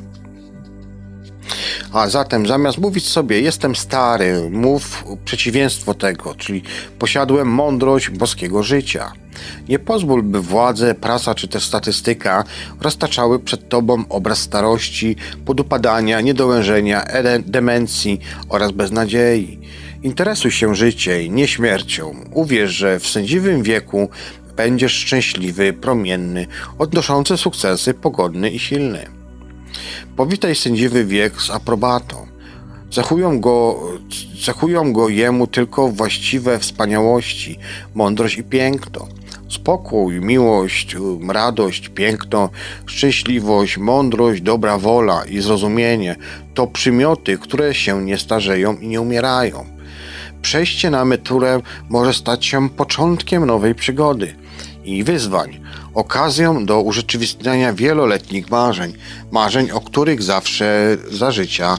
A 1.92 2.08
zatem 2.08 2.46
zamiast 2.46 2.78
mówić 2.78 3.08
sobie 3.08 3.40
jestem 3.40 3.76
stary, 3.76 4.50
mów 4.50 5.04
przeciwieństwo 5.24 5.94
tego, 5.94 6.34
czyli 6.34 6.62
posiadłem 6.98 7.48
mądrość 7.48 8.10
boskiego 8.10 8.62
życia. 8.62 9.12
Nie 9.68 9.78
pozwól, 9.78 10.22
by 10.22 10.40
władze, 10.40 10.94
prasa 10.94 11.34
czy 11.34 11.48
też 11.48 11.64
statystyka 11.64 12.44
roztaczały 12.80 13.38
przed 13.38 13.68
tobą 13.68 14.04
obraz 14.08 14.38
starości, 14.38 15.16
podupadania, 15.44 16.20
niedowężenia, 16.20 17.04
demencji 17.46 18.20
oraz 18.48 18.72
beznadziei. 18.72 19.60
Interesuj 20.02 20.50
się 20.50 20.74
życiem, 20.74 21.34
nie 21.34 21.48
śmiercią. 21.48 22.14
Uwierz, 22.32 22.70
że 22.70 23.00
w 23.00 23.06
sędziwym 23.06 23.62
wieku 23.62 24.08
będziesz 24.56 24.92
szczęśliwy, 24.92 25.72
promienny, 25.72 26.46
odnoszący 26.78 27.36
sukcesy, 27.36 27.94
pogodny 27.94 28.50
i 28.50 28.58
silny. 28.58 29.06
Powitaj 30.16 30.54
sędziwy 30.54 31.04
wiek 31.04 31.42
z 31.42 31.50
aprobatą. 31.50 32.26
Cechują 32.90 33.40
go, 33.40 33.80
cechują 34.44 34.92
go 34.92 35.08
jemu 35.08 35.46
tylko 35.46 35.88
właściwe 35.88 36.58
wspaniałości, 36.58 37.58
mądrość 37.94 38.38
i 38.38 38.42
piękno. 38.42 39.08
Spokój, 39.48 40.20
miłość, 40.20 40.96
radość, 41.28 41.88
piękno, 41.88 42.50
szczęśliwość, 42.86 43.78
mądrość, 43.78 44.42
dobra 44.42 44.78
wola 44.78 45.24
i 45.24 45.40
zrozumienie 45.40 46.16
to 46.54 46.66
przymioty, 46.66 47.38
które 47.38 47.74
się 47.74 48.04
nie 48.04 48.18
starzeją 48.18 48.76
i 48.76 48.88
nie 48.88 49.00
umierają. 49.00 49.77
Przejście 50.42 50.90
na 50.90 51.02
emeryturę 51.02 51.60
może 51.88 52.14
stać 52.14 52.46
się 52.46 52.68
początkiem 52.68 53.46
nowej 53.46 53.74
przygody 53.74 54.36
i 54.84 55.04
wyzwań, 55.04 55.60
okazją 55.94 56.66
do 56.66 56.80
urzeczywistniania 56.80 57.72
wieloletnich 57.72 58.50
marzeń, 58.50 58.92
marzeń, 59.32 59.70
o 59.70 59.80
których 59.80 60.22
zawsze 60.22 60.96
za 61.10 61.30
życia 61.30 61.78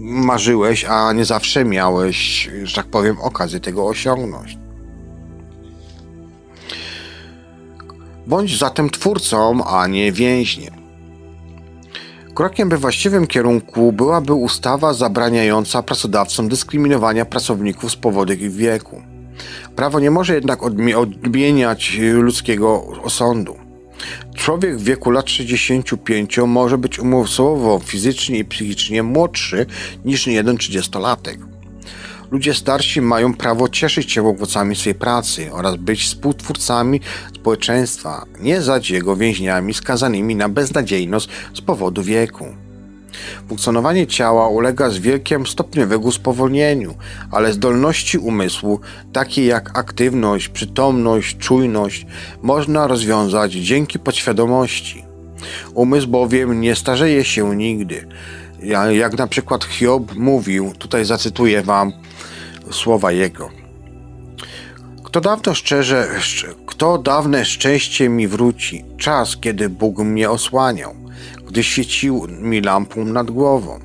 marzyłeś, 0.00 0.84
a 0.84 1.12
nie 1.12 1.24
zawsze 1.24 1.64
miałeś, 1.64 2.50
że 2.62 2.76
tak 2.76 2.86
powiem, 2.86 3.20
okazję 3.20 3.60
tego 3.60 3.86
osiągnąć. 3.86 4.58
Bądź 8.26 8.58
zatem 8.58 8.90
twórcą, 8.90 9.64
a 9.64 9.86
nie 9.86 10.12
więźniem. 10.12 10.81
Krokiem 12.34 12.68
we 12.68 12.78
właściwym 12.78 13.26
kierunku 13.26 13.92
byłaby 13.92 14.32
ustawa 14.32 14.94
zabraniająca 14.94 15.82
pracodawcom 15.82 16.48
dyskryminowania 16.48 17.24
pracowników 17.24 17.92
z 17.92 17.96
powodu 17.96 18.32
ich 18.32 18.52
wieku. 18.52 19.02
Prawo 19.76 20.00
nie 20.00 20.10
może 20.10 20.34
jednak 20.34 20.62
odmieniać 20.62 21.98
ludzkiego 22.14 22.86
osądu. 23.02 23.56
Człowiek 24.34 24.76
w 24.76 24.84
wieku 24.84 25.10
lat 25.10 25.30
65 25.30 26.38
może 26.46 26.78
być 26.78 26.98
umysłowo, 26.98 27.80
fizycznie 27.84 28.38
i 28.38 28.44
psychicznie 28.44 29.02
młodszy 29.02 29.66
niż 30.04 30.26
jeden 30.26 30.56
30-latek. 30.56 31.51
Ludzie 32.32 32.54
starsi 32.54 33.00
mają 33.00 33.34
prawo 33.34 33.68
cieszyć 33.68 34.12
się 34.12 34.28
owocami 34.28 34.76
swojej 34.76 34.94
pracy 34.94 35.52
oraz 35.52 35.76
być 35.76 36.04
współtwórcami 36.04 37.00
społeczeństwa, 37.34 38.26
nie 38.40 38.62
zaś 38.62 38.90
jego 38.90 39.16
więźniami 39.16 39.74
skazanymi 39.74 40.36
na 40.36 40.48
beznadziejność 40.48 41.28
z 41.54 41.60
powodu 41.60 42.02
wieku. 42.02 42.46
Funkcjonowanie 43.48 44.06
ciała 44.06 44.48
ulega 44.48 44.90
z 44.90 44.98
wielkim 44.98 45.46
stopniowemu 45.46 46.12
spowolnieniu, 46.12 46.94
ale 47.30 47.52
zdolności 47.52 48.18
umysłu, 48.18 48.80
takie 49.12 49.46
jak 49.46 49.78
aktywność, 49.78 50.48
przytomność, 50.48 51.36
czujność, 51.36 52.06
można 52.42 52.86
rozwiązać 52.86 53.52
dzięki 53.52 53.98
podświadomości. 53.98 55.04
Umysł 55.74 56.08
bowiem 56.08 56.60
nie 56.60 56.76
starzeje 56.76 57.24
się 57.24 57.56
nigdy. 57.56 58.06
Jak 58.92 59.18
na 59.18 59.26
przykład 59.26 59.64
Hiob 59.64 60.14
mówił, 60.14 60.72
tutaj 60.78 61.04
zacytuję 61.04 61.62
wam 61.62 61.92
słowa 62.72 63.12
jego. 63.12 63.50
Kto 65.04 65.20
dawno 65.20 65.54
szczerze, 65.54 66.08
kto 66.66 66.98
dawne 66.98 67.44
szczęście 67.44 68.08
mi 68.08 68.28
wróci, 68.28 68.84
czas, 68.98 69.36
kiedy 69.36 69.68
Bóg 69.68 69.98
mnie 69.98 70.30
osłaniał 70.30 71.02
gdy 71.52 71.62
świecił 71.62 72.26
mi 72.40 72.60
lampą 72.60 73.04
nad 73.04 73.30
głową. 73.30 73.80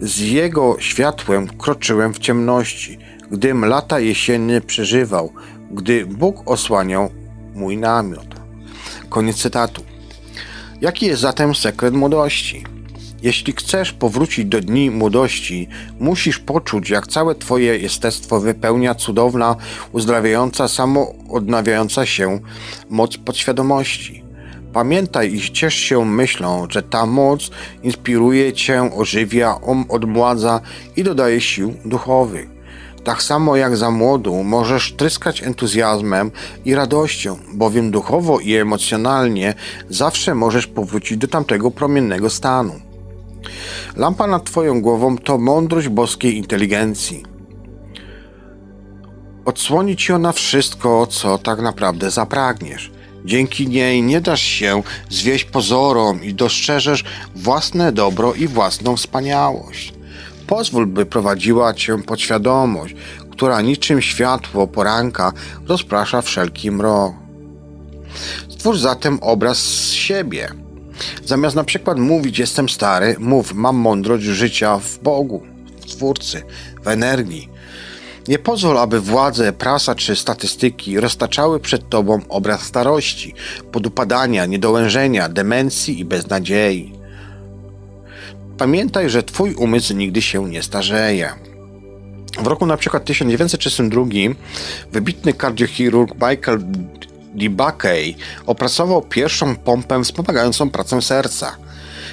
Z 0.00 0.18
jego 0.18 0.76
światłem 0.78 1.48
kroczyłem 1.48 2.14
w 2.14 2.18
ciemności, 2.18 2.98
gdym 3.30 3.64
lata 3.64 4.00
jesienne 4.00 4.60
przeżywał, 4.60 5.32
gdy 5.70 6.06
Bóg 6.06 6.42
osłaniał 6.46 7.10
mój 7.54 7.76
namiot. 7.76 8.26
Koniec 9.08 9.36
cytatu. 9.36 9.84
Jaki 10.80 11.06
jest 11.06 11.22
zatem 11.22 11.54
sekret 11.54 11.94
młodości? 11.94 12.64
Jeśli 13.22 13.52
chcesz 13.52 13.92
powrócić 13.92 14.44
do 14.44 14.60
dni 14.60 14.90
młodości, 14.90 15.68
musisz 16.00 16.38
poczuć, 16.38 16.90
jak 16.90 17.06
całe 17.06 17.34
Twoje 17.34 17.78
jestestwo 17.78 18.40
wypełnia 18.40 18.94
cudowna, 18.94 19.56
uzdrawiająca, 19.92 20.68
samoodnawiająca 20.68 22.06
się 22.06 22.40
moc 22.90 23.16
podświadomości. 23.16 24.24
Pamiętaj 24.72 25.34
i 25.34 25.40
ciesz 25.40 25.74
się 25.74 26.04
myślą, 26.04 26.66
że 26.70 26.82
ta 26.82 27.06
moc 27.06 27.50
inspiruje 27.82 28.52
cię, 28.52 28.90
ożywia, 28.96 29.60
odmładza 29.88 30.60
i 30.96 31.04
dodaje 31.04 31.40
sił 31.40 31.74
duchowych. 31.84 32.50
Tak 33.04 33.22
samo 33.22 33.56
jak 33.56 33.76
za 33.76 33.90
młodu 33.90 34.42
możesz 34.44 34.92
tryskać 34.92 35.42
entuzjazmem 35.42 36.30
i 36.64 36.74
radością, 36.74 37.38
bowiem 37.54 37.90
duchowo 37.90 38.40
i 38.40 38.54
emocjonalnie 38.54 39.54
zawsze 39.88 40.34
możesz 40.34 40.66
powrócić 40.66 41.18
do 41.18 41.28
tamtego 41.28 41.70
promiennego 41.70 42.30
stanu. 42.30 42.91
Lampa 43.96 44.26
nad 44.26 44.44
Twoją 44.44 44.82
głową 44.82 45.18
to 45.18 45.38
mądrość 45.38 45.88
boskiej 45.88 46.36
inteligencji. 46.36 47.22
Odsłoni 49.44 49.96
Ci 49.96 50.12
ona 50.12 50.32
wszystko, 50.32 51.06
co 51.06 51.38
tak 51.38 51.60
naprawdę 51.60 52.10
zapragniesz. 52.10 52.90
Dzięki 53.24 53.68
niej 53.68 54.02
nie 54.02 54.20
dasz 54.20 54.42
się 54.42 54.82
zwieść 55.10 55.44
pozorom 55.44 56.24
i 56.24 56.34
dostrzeżesz 56.34 57.04
własne 57.34 57.92
dobro 57.92 58.34
i 58.34 58.48
własną 58.48 58.96
wspaniałość. 58.96 59.94
Pozwól, 60.46 60.86
by 60.86 61.06
prowadziła 61.06 61.74
cię 61.74 62.02
podświadomość, 62.02 62.94
która 63.30 63.60
niczym 63.60 64.02
światło 64.02 64.66
poranka 64.66 65.32
rozprasza 65.68 66.22
wszelki 66.22 66.70
mrok. 66.70 67.12
Stwórz 68.48 68.78
zatem 68.78 69.18
obraz 69.20 69.58
z 69.58 69.90
siebie. 69.90 70.61
Zamiast 71.24 71.56
na 71.56 71.64
przykład 71.64 71.98
mówić 71.98 72.38
jestem 72.38 72.68
stary, 72.68 73.16
mów 73.18 73.54
mam 73.54 73.76
mądrość 73.76 74.24
życia 74.24 74.78
w 74.78 74.98
Bogu, 74.98 75.42
Stwórcy, 75.86 76.42
w 76.84 76.88
energii. 76.88 77.48
Nie 78.28 78.38
pozwól, 78.38 78.78
aby 78.78 79.00
władze, 79.00 79.52
prasa 79.52 79.94
czy 79.94 80.16
statystyki 80.16 81.00
roztaczały 81.00 81.60
przed 81.60 81.88
tobą 81.88 82.20
obraz 82.28 82.62
starości, 82.62 83.34
podupadania, 83.72 84.46
niedołężenia, 84.46 85.28
demencji 85.28 86.00
i 86.00 86.04
beznadziei. 86.04 86.92
Pamiętaj, 88.58 89.10
że 89.10 89.22
twój 89.22 89.54
umysł 89.54 89.94
nigdy 89.94 90.22
się 90.22 90.50
nie 90.50 90.62
starzeje. 90.62 91.32
W 92.42 92.46
roku 92.46 92.66
na 92.66 92.76
przykład 92.76 93.04
1932 93.04 94.04
wybitny 94.92 95.32
kardiochirurg 95.32 96.14
Michael 96.14 96.58
DeBakey 97.34 98.16
opracował 98.46 99.02
pierwszą 99.02 99.56
pompę 99.56 100.04
wspomagającą 100.04 100.70
pracę 100.70 101.02
serca. 101.02 101.56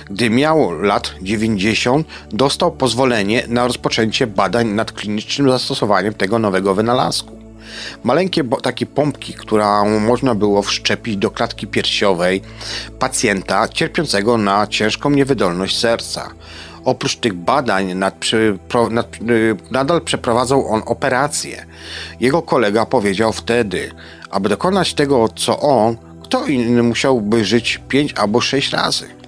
Gdy 0.10 0.30
miał 0.30 0.82
lat 0.82 1.12
90, 1.22 2.08
dostał 2.32 2.72
pozwolenie 2.72 3.44
na 3.48 3.68
rozpoczęcie 3.68 4.28
badań 4.28 4.68
nad 4.68 4.91
klinicznym 4.91 5.50
zastosowaniem 5.50 6.14
tego 6.14 6.40
nowego 6.40 6.76
wynalazku. 6.76 7.40
Maleńkie 8.04 8.44
takie 8.62 8.86
pompki, 8.86 9.34
którą 9.34 10.00
można 10.00 10.36
było 10.36 10.62
wszczepić 10.62 11.18
do 11.18 11.32
klatki 11.32 11.68
piersiowej 11.68 12.41
pacjenta 13.00 13.68
cierpiącego 13.68 14.38
na 14.38 14.68
ciężką 14.68 15.10
niewydolność 15.10 15.80
serca. 15.80 16.30
Oprócz 16.86 17.16
tych 17.16 17.34
badań 17.34 17.94
nad, 17.94 18.26
nad, 18.92 19.16
y, 19.16 19.56
nadal 19.72 20.02
przeprowadzał 20.02 20.68
on 20.68 20.82
operacje. 20.86 21.66
Jego 22.20 22.42
kolega 22.42 22.86
powiedział 22.86 23.34
wtedy, 23.34 23.92
aby 24.30 24.50
dokonać 24.50 24.94
tego, 24.94 25.30
co 25.36 25.60
on, 25.60 25.98
kto 26.24 26.46
inny 26.46 26.84
musiałby 26.84 27.46
żyć 27.46 27.82
5 27.88 28.14
albo 28.14 28.42
6 28.42 28.74
razy. 28.74 29.20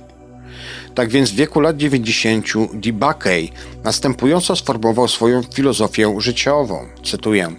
Tak 0.96 1.10
więc 1.10 1.32
w 1.32 1.36
wieku 1.36 1.60
lat 1.60 1.78
90 1.78 2.46
DeBakey 2.74 3.52
następująco 3.84 4.56
sformułował 4.56 5.08
swoją 5.08 5.44
filozofię 5.44 6.16
życiową. 6.18 6.86
Cytuję. 7.04 7.56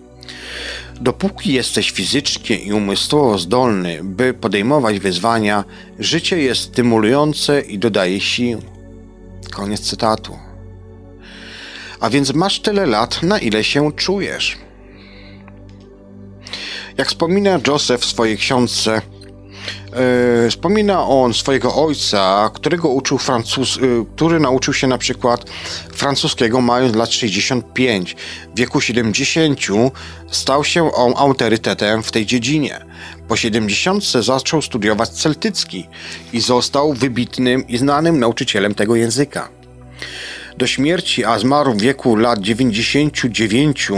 Dopóki 1.01 1.53
jesteś 1.53 1.91
fizycznie 1.91 2.57
i 2.57 2.73
umysłowo 2.73 3.39
zdolny, 3.39 4.01
by 4.03 4.35
podejmować 4.35 4.99
wyzwania, 4.99 5.65
życie 5.99 6.39
jest 6.39 6.61
stymulujące 6.61 7.61
i 7.61 7.79
dodaje 7.79 8.21
sił. 8.21 8.63
Koniec 9.51 9.81
cytatu. 9.81 10.39
A 12.01 12.11
więc 12.11 12.35
masz 12.35 12.61
tyle 12.61 12.87
lat, 12.87 13.23
na 13.23 13.39
ile 13.39 13.65
się 13.65 13.93
czujesz. 13.93 14.59
Jak 16.99 17.09
wspomina 17.09 17.59
Joseph 17.67 18.03
w 18.03 18.07
swojej 18.07 18.39
książce, 18.39 19.03
yy, 20.45 20.51
wspomina 20.51 21.07
on 21.07 21.35
swojego 21.35 21.75
ojca, 21.75 22.51
którego 22.55 22.89
uczył 22.89 23.19
Francuz, 23.19 23.77
yy, 23.77 24.07
który 24.17 24.41
nauczył 24.41 24.75
się 24.75 24.87
na 24.87 24.99
przykład 24.99 25.51
francuskiego 25.93 26.61
mając 26.61 26.97
lat 26.97 27.13
65. 27.13 28.17
W 28.55 28.59
wieku 28.59 28.81
70 28.81 29.61
stał 30.31 30.65
się 30.65 30.93
on 30.93 31.15
autorytetem 31.17 32.03
w 32.03 32.13
tej 32.13 32.27
dziedzinie. 32.27 32.87
Po 33.33 33.37
70 33.37 34.05
zaczął 34.05 34.63
studiować 34.63 35.09
celtycki 35.09 35.89
i 36.33 36.41
został 36.41 36.93
wybitnym 36.93 37.69
i 37.69 37.79
znanym 37.79 38.19
nauczycielem 38.19 38.75
tego 38.75 38.97
języka. 38.97 39.49
Do 40.59 40.67
śmierci, 40.67 41.25
a 41.25 41.39
zmarł 41.39 41.73
w 41.73 41.81
wieku 41.81 42.17
lat 42.17 42.41
99, 42.41 43.91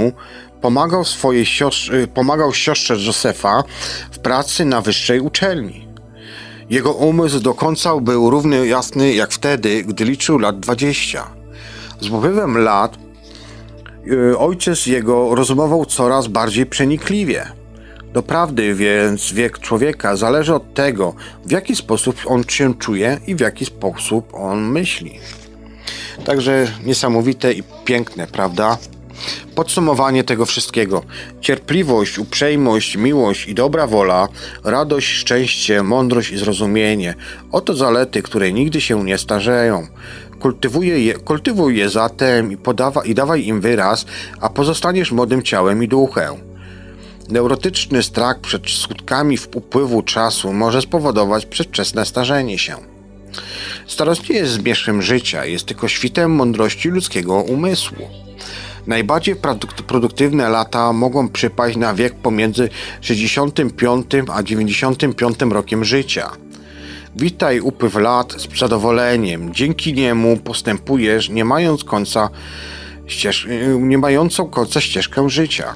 pomagał 0.60 1.04
swojej 1.04 1.46
siostrze, 1.46 2.06
pomagał 2.06 2.54
siostrze 2.54 2.96
Josefa 3.06 3.62
w 4.10 4.18
pracy 4.18 4.64
na 4.64 4.80
wyższej 4.80 5.20
uczelni. 5.20 5.88
Jego 6.70 6.92
umysł 6.92 7.40
do 7.40 7.54
końca 7.54 7.96
był 7.96 8.30
równie 8.30 8.56
jasny 8.56 9.14
jak 9.14 9.32
wtedy, 9.32 9.84
gdy 9.84 10.04
liczył 10.04 10.38
lat 10.38 10.60
20. 10.60 11.30
Z 12.00 12.08
upływem 12.08 12.58
lat 12.58 12.98
y, 14.06 14.38
ojciec 14.38 14.86
jego 14.86 15.34
rozumował 15.34 15.84
coraz 15.84 16.26
bardziej 16.26 16.66
przenikliwie. 16.66 17.63
Doprawdy 18.14 18.74
więc 18.74 19.32
wiek 19.32 19.58
człowieka 19.58 20.16
zależy 20.16 20.54
od 20.54 20.74
tego, 20.74 21.14
w 21.44 21.50
jaki 21.50 21.76
sposób 21.76 22.16
on 22.26 22.44
się 22.48 22.74
czuje 22.74 23.20
i 23.26 23.34
w 23.34 23.40
jaki 23.40 23.64
sposób 23.64 24.34
on 24.34 24.62
myśli. 24.62 25.18
Także 26.24 26.66
niesamowite 26.84 27.52
i 27.52 27.62
piękne, 27.84 28.26
prawda? 28.26 28.78
Podsumowanie 29.54 30.24
tego 30.24 30.46
wszystkiego. 30.46 31.02
Cierpliwość, 31.40 32.18
uprzejmość, 32.18 32.96
miłość 32.96 33.48
i 33.48 33.54
dobra 33.54 33.86
wola, 33.86 34.28
radość, 34.64 35.08
szczęście, 35.08 35.82
mądrość 35.82 36.30
i 36.30 36.38
zrozumienie. 36.38 37.14
Oto 37.52 37.74
zalety, 37.74 38.22
które 38.22 38.52
nigdy 38.52 38.80
się 38.80 39.04
nie 39.04 39.18
starzeją. 39.18 39.86
Kultywuj 40.40 41.06
je, 41.06 41.14
kultywuj 41.14 41.76
je 41.76 41.88
zatem 41.88 42.52
i, 42.52 42.56
podawa, 42.56 43.04
i 43.04 43.14
dawaj 43.14 43.46
im 43.46 43.60
wyraz, 43.60 44.06
a 44.40 44.48
pozostaniesz 44.48 45.12
młodym 45.12 45.42
ciałem 45.42 45.82
i 45.82 45.88
duchem. 45.88 46.53
Neurotyczny 47.28 48.02
strach 48.02 48.40
przed 48.40 48.70
skutkami 48.70 49.38
upływu 49.54 50.02
czasu 50.02 50.52
może 50.52 50.82
spowodować 50.82 51.46
przedwczesne 51.46 52.06
starzenie 52.06 52.58
się. 52.58 52.76
Starość 53.86 54.28
nie 54.28 54.36
jest 54.36 54.52
zmierzchem 54.52 55.02
życia, 55.02 55.44
jest 55.44 55.66
tylko 55.66 55.88
świtem 55.88 56.30
mądrości 56.30 56.88
ludzkiego 56.88 57.34
umysłu. 57.34 58.08
Najbardziej 58.86 59.36
produktywne 59.86 60.48
lata 60.48 60.92
mogą 60.92 61.28
przypaść 61.28 61.76
na 61.76 61.94
wiek 61.94 62.14
pomiędzy 62.14 62.68
65 63.00 64.06
a 64.32 64.42
95 64.42 65.36
rokiem 65.50 65.84
życia. 65.84 66.30
Witaj 67.16 67.60
upływ 67.60 67.94
lat 67.94 68.32
z 68.32 68.58
zadowoleniem. 68.58 69.54
Dzięki 69.54 69.94
niemu 69.94 70.36
postępujesz, 70.36 71.28
nie 71.28 71.44
mając 71.44 71.84
końca 71.84 72.28
ścież- 73.06 73.46
nie 73.80 73.98
mającą 73.98 74.50
końca 74.50 74.80
ścieżkę 74.80 75.30
życia. 75.30 75.74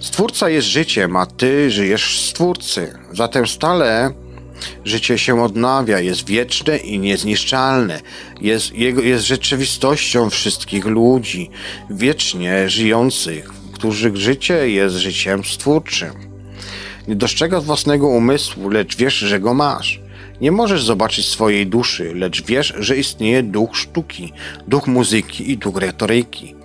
Stwórca 0.00 0.50
jest 0.50 0.68
życiem, 0.68 1.16
a 1.16 1.26
ty 1.26 1.70
żyjesz 1.70 2.20
z 2.20 2.28
Stwórcy. 2.30 2.98
Zatem 3.12 3.46
stale 3.46 4.12
życie 4.84 5.18
się 5.18 5.42
odnawia, 5.42 6.00
jest 6.00 6.26
wieczne 6.26 6.76
i 6.76 6.98
niezniszczalne. 6.98 8.00
Jest, 8.40 8.74
jego, 8.74 9.02
jest 9.02 9.24
rzeczywistością 9.24 10.30
wszystkich 10.30 10.84
ludzi, 10.84 11.50
wiecznie 11.90 12.70
żyjących, 12.70 13.50
których 13.72 14.16
życie 14.16 14.70
jest 14.70 14.96
życiem 14.96 15.44
stwórczym. 15.44 16.10
Nie 17.08 17.16
dostrzegasz 17.16 17.64
własnego 17.64 18.08
umysłu, 18.08 18.68
lecz 18.68 18.96
wiesz, 18.96 19.14
że 19.14 19.40
go 19.40 19.54
masz. 19.54 20.00
Nie 20.40 20.52
możesz 20.52 20.84
zobaczyć 20.84 21.26
swojej 21.26 21.66
duszy, 21.66 22.14
lecz 22.14 22.42
wiesz, 22.42 22.74
że 22.78 22.96
istnieje 22.96 23.42
duch 23.42 23.76
sztuki, 23.76 24.32
duch 24.68 24.86
muzyki 24.86 25.50
i 25.50 25.58
duch 25.58 25.76
retoryki 25.76 26.57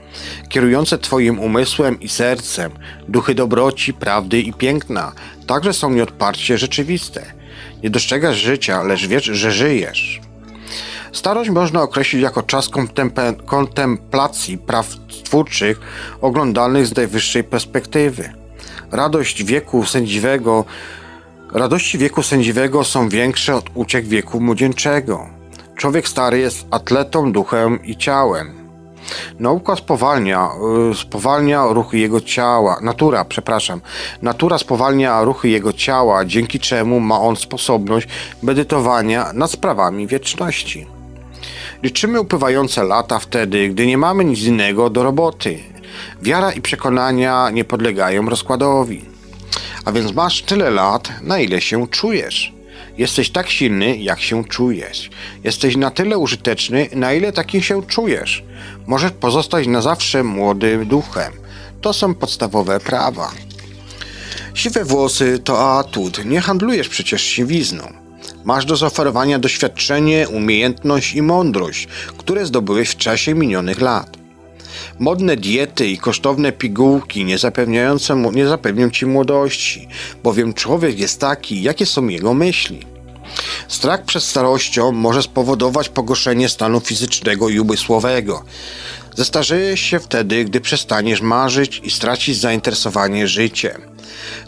kierujące 0.49 0.97
Twoim 0.97 1.39
umysłem 1.39 1.99
i 1.99 2.09
sercem, 2.09 2.71
duchy 3.07 3.35
dobroci, 3.35 3.93
prawdy 3.93 4.41
i 4.41 4.53
piękna, 4.53 5.11
także 5.47 5.73
są 5.73 5.89
nieodparcie 5.89 6.57
rzeczywiste. 6.57 7.33
Nie 7.83 7.89
dostrzegasz 7.89 8.37
życia, 8.37 8.83
lecz 8.83 9.07
wiesz, 9.07 9.23
że 9.23 9.51
żyjesz. 9.51 10.21
Starość 11.11 11.49
można 11.49 11.81
określić 11.81 12.21
jako 12.21 12.43
czas 12.43 12.69
kontemplacji 13.45 14.57
praw 14.57 14.87
twórczych 15.23 15.79
oglądalnych 16.21 16.87
z 16.87 16.95
najwyższej 16.95 17.43
perspektywy. 17.43 18.33
Radość 18.91 19.43
wieku 19.43 19.85
sędziwego, 19.85 20.65
radości 21.53 21.97
wieku 21.97 22.23
sędziwego 22.23 22.83
są 22.83 23.09
większe 23.09 23.55
od 23.55 23.65
uciek 23.73 24.05
wieku 24.05 24.39
młodzieńczego. 24.39 25.29
Człowiek 25.75 26.07
stary 26.07 26.39
jest 26.39 26.65
atletą 26.71 27.31
duchem 27.31 27.85
i 27.85 27.97
ciałem. 27.97 28.62
Nauka 29.39 29.75
spowalnia, 29.75 30.49
y, 30.91 30.95
spowalnia 30.95 31.65
ruchy 31.65 31.97
jego 31.97 32.21
ciała, 32.21 32.79
natura, 32.81 33.25
przepraszam, 33.25 33.81
natura 34.21 34.57
spowalnia 34.57 35.23
ruchy 35.23 35.49
jego 35.49 35.73
ciała, 35.73 36.25
dzięki 36.25 36.59
czemu 36.59 36.99
ma 36.99 37.19
on 37.19 37.35
sposobność 37.35 38.07
medytowania 38.43 39.33
nad 39.33 39.51
sprawami 39.51 40.07
wieczności. 40.07 40.87
Liczymy 41.83 42.21
upływające 42.21 42.83
lata 42.83 43.19
wtedy, 43.19 43.69
gdy 43.69 43.87
nie 43.87 43.97
mamy 43.97 44.25
nic 44.25 44.43
innego 44.43 44.89
do 44.89 45.03
roboty. 45.03 45.59
Wiara 46.21 46.51
i 46.51 46.61
przekonania 46.61 47.49
nie 47.49 47.63
podlegają 47.63 48.29
rozkładowi. 48.29 49.05
A 49.85 49.91
więc 49.91 50.13
masz 50.13 50.41
tyle 50.41 50.69
lat, 50.69 51.09
na 51.21 51.39
ile 51.39 51.61
się 51.61 51.87
czujesz. 51.87 52.53
Jesteś 52.97 53.29
tak 53.29 53.49
silny, 53.49 53.97
jak 53.97 54.21
się 54.21 54.43
czujesz. 54.45 55.09
Jesteś 55.43 55.75
na 55.75 55.91
tyle 55.91 56.17
użyteczny, 56.17 56.89
na 56.95 57.13
ile 57.13 57.31
takim 57.31 57.61
się 57.61 57.83
czujesz. 57.83 58.43
Możesz 58.87 59.11
pozostać 59.11 59.67
na 59.67 59.81
zawsze 59.81 60.23
młodym 60.23 60.87
duchem. 60.87 61.33
To 61.81 61.93
są 61.93 62.15
podstawowe 62.15 62.79
prawa. 62.79 63.31
Siwe 64.53 64.85
włosy 64.85 65.39
to 65.39 65.79
atut. 65.79 66.25
Nie 66.25 66.41
handlujesz 66.41 66.89
przecież 66.89 67.21
siwizną. 67.21 67.93
Masz 68.43 68.65
do 68.65 68.75
zaoferowania 68.75 69.39
doświadczenie, 69.39 70.27
umiejętność 70.29 71.15
i 71.15 71.21
mądrość, 71.21 71.87
które 72.17 72.45
zdobyłeś 72.45 72.89
w 72.89 72.97
czasie 72.97 73.33
minionych 73.33 73.81
lat. 73.81 74.22
Modne 74.99 75.37
diety 75.37 75.87
i 75.87 75.97
kosztowne 75.97 76.51
pigułki 76.51 77.25
nie, 77.25 77.37
zapewniające, 77.37 78.15
nie 78.15 78.47
zapewnią 78.47 78.89
ci 78.89 79.05
młodości, 79.05 79.87
bowiem 80.23 80.53
człowiek 80.53 80.99
jest 80.99 81.19
taki, 81.19 81.61
jakie 81.61 81.85
są 81.85 82.07
jego 82.07 82.33
myśli. 82.33 82.93
Strach 83.67 84.03
przed 84.03 84.23
starością 84.23 84.91
może 84.91 85.23
spowodować 85.23 85.89
pogorszenie 85.89 86.49
stanu 86.49 86.79
fizycznego 86.79 87.49
i 87.49 87.59
umysłowego. 87.59 88.43
Zestarzejesz 89.15 89.79
się 89.79 89.99
wtedy, 89.99 90.45
gdy 90.45 90.61
przestaniesz 90.61 91.21
marzyć 91.21 91.81
i 91.83 91.91
stracisz 91.91 92.37
zainteresowanie 92.37 93.27
życiem. 93.27 93.81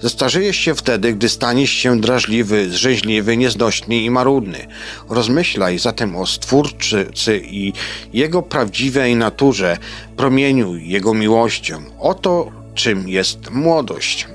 Zestarzejesz 0.01 0.57
się 0.57 0.75
wtedy, 0.75 1.13
gdy 1.13 1.29
staniesz 1.29 1.69
się 1.69 2.01
drażliwy, 2.01 2.69
zrzęźliwy, 2.69 3.37
nieznośny 3.37 3.97
i 3.97 4.09
marudny. 4.09 4.67
Rozmyślaj 5.09 5.79
zatem 5.79 6.15
o 6.15 6.25
Stwórcy 6.25 7.41
i 7.43 7.73
Jego 8.13 8.41
prawdziwej 8.41 9.15
naturze, 9.15 9.77
promieniuj 10.17 10.89
Jego 10.89 11.13
miłością. 11.13 11.81
Oto 11.99 12.51
czym 12.73 13.09
jest 13.09 13.51
młodość. 13.51 14.27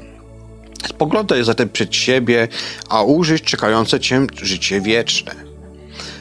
Spoglądaj 0.88 1.44
zatem 1.44 1.68
przed 1.68 1.94
siebie, 1.94 2.48
a 2.88 3.02
użyć 3.02 3.42
czekające 3.42 4.00
cię 4.00 4.26
życie 4.42 4.80
wieczne. 4.80 5.34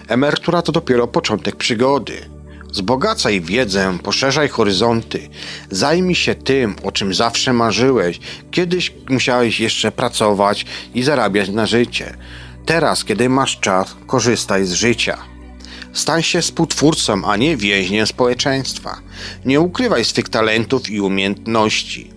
Emerytura 0.08 0.62
to 0.62 0.72
dopiero 0.72 1.08
początek 1.08 1.56
przygody. 1.56 2.39
Zbogacaj 2.72 3.42
wiedzę, 3.42 3.98
poszerzaj 4.04 4.50
horyzonty, 4.50 5.30
zajmij 5.72 6.16
się 6.16 6.36
tym, 6.36 6.76
o 6.84 6.92
czym 6.92 7.14
zawsze 7.14 7.54
marzyłeś. 7.54 8.20
Kiedyś 8.52 8.94
musiałeś 9.10 9.60
jeszcze 9.60 9.92
pracować 9.92 10.66
i 10.96 11.04
zarabiać 11.04 11.50
na 11.50 11.66
życie. 11.66 12.18
Teraz, 12.66 13.04
kiedy 13.06 13.30
masz 13.30 13.60
czas, 13.60 13.96
korzystaj 14.08 14.66
z 14.66 14.74
życia. 14.74 15.18
Stań 15.94 16.24
się 16.24 16.42
współtwórcą, 16.42 17.26
a 17.26 17.38
nie 17.38 17.58
więźniem 17.58 18.08
społeczeństwa. 18.08 19.00
Nie 19.46 19.62
ukrywaj 19.62 20.06
swych 20.06 20.30
talentów 20.30 20.90
i 20.90 21.02
umiejętności. 21.02 22.10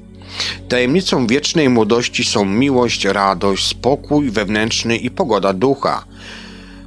Tajemnicą 0.68 1.26
wiecznej 1.26 1.68
młodości 1.68 2.24
są 2.24 2.44
miłość, 2.44 3.04
radość, 3.04 3.66
spokój 3.66 4.30
wewnętrzny 4.30 4.96
i 4.96 5.10
pogoda 5.10 5.52
ducha. 5.52 6.04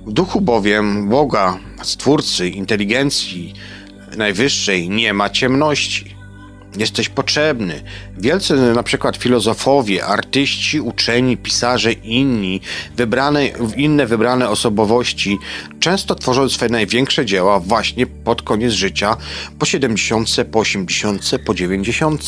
W 0.05 0.13
duchu 0.13 0.41
bowiem 0.41 1.09
Boga, 1.09 1.59
Stwórcy, 1.83 2.49
inteligencji 2.49 3.53
najwyższej 4.17 4.89
nie 4.89 5.13
ma 5.13 5.29
ciemności. 5.29 6.15
Jesteś 6.77 7.09
potrzebny. 7.09 7.83
Wielcy 8.17 8.55
na 8.55 8.83
przykład 8.83 9.17
filozofowie, 9.17 10.05
artyści, 10.05 10.81
uczeni, 10.81 11.37
pisarze 11.37 11.93
i 11.93 12.15
inni, 12.15 12.61
wybrane, 12.95 13.47
inne 13.77 14.05
wybrane 14.05 14.49
osobowości 14.49 15.37
często 15.79 16.15
tworzą 16.15 16.49
swoje 16.49 16.71
największe 16.71 17.25
dzieła 17.25 17.59
właśnie 17.59 18.07
pod 18.07 18.41
koniec 18.41 18.73
życia, 18.73 19.17
po 19.59 19.65
70, 19.65 20.29
po 20.51 20.59
80, 20.59 21.31
po 21.45 21.53
90. 21.53 22.23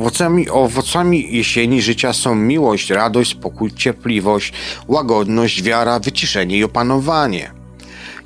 Owocami, 0.00 0.48
owocami 0.48 1.36
jesieni 1.36 1.82
życia 1.82 2.12
są 2.12 2.34
miłość, 2.34 2.90
radość, 2.90 3.30
spokój, 3.30 3.72
cierpliwość, 3.72 4.52
łagodność, 4.88 5.62
wiara, 5.62 5.98
wyciszenie 5.98 6.56
i 6.56 6.64
opanowanie. 6.64 7.52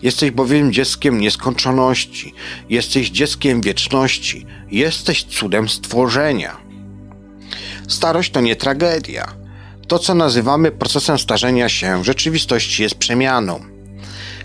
Jesteś 0.02 0.30
bowiem 0.30 0.72
dzieckiem 0.72 1.20
nieskończoności, 1.20 2.34
jesteś 2.70 3.10
dzieckiem 3.10 3.60
wieczności, 3.60 4.46
jesteś 4.70 5.24
cudem 5.24 5.68
stworzenia. 5.68 6.56
Starość 7.88 8.32
to 8.32 8.40
nie 8.40 8.56
tragedia. 8.56 9.32
To, 9.88 9.98
co 9.98 10.14
nazywamy 10.14 10.70
procesem 10.70 11.18
starzenia 11.18 11.68
się, 11.68 12.02
w 12.02 12.05
rzeczywistości 12.05 12.82
jest 12.82 12.94
przemianą. 12.94 13.60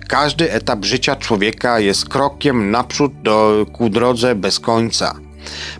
Każdy 0.08 0.52
etap 0.52 0.86
życia 0.86 1.16
człowieka 1.16 1.80
jest 1.80 2.10
krokiem 2.10 2.72
naprzód 2.72 3.22
do, 3.22 3.66
ku 3.74 3.90
drodze 3.90 4.36
bez 4.36 4.60
końca. 4.60 5.29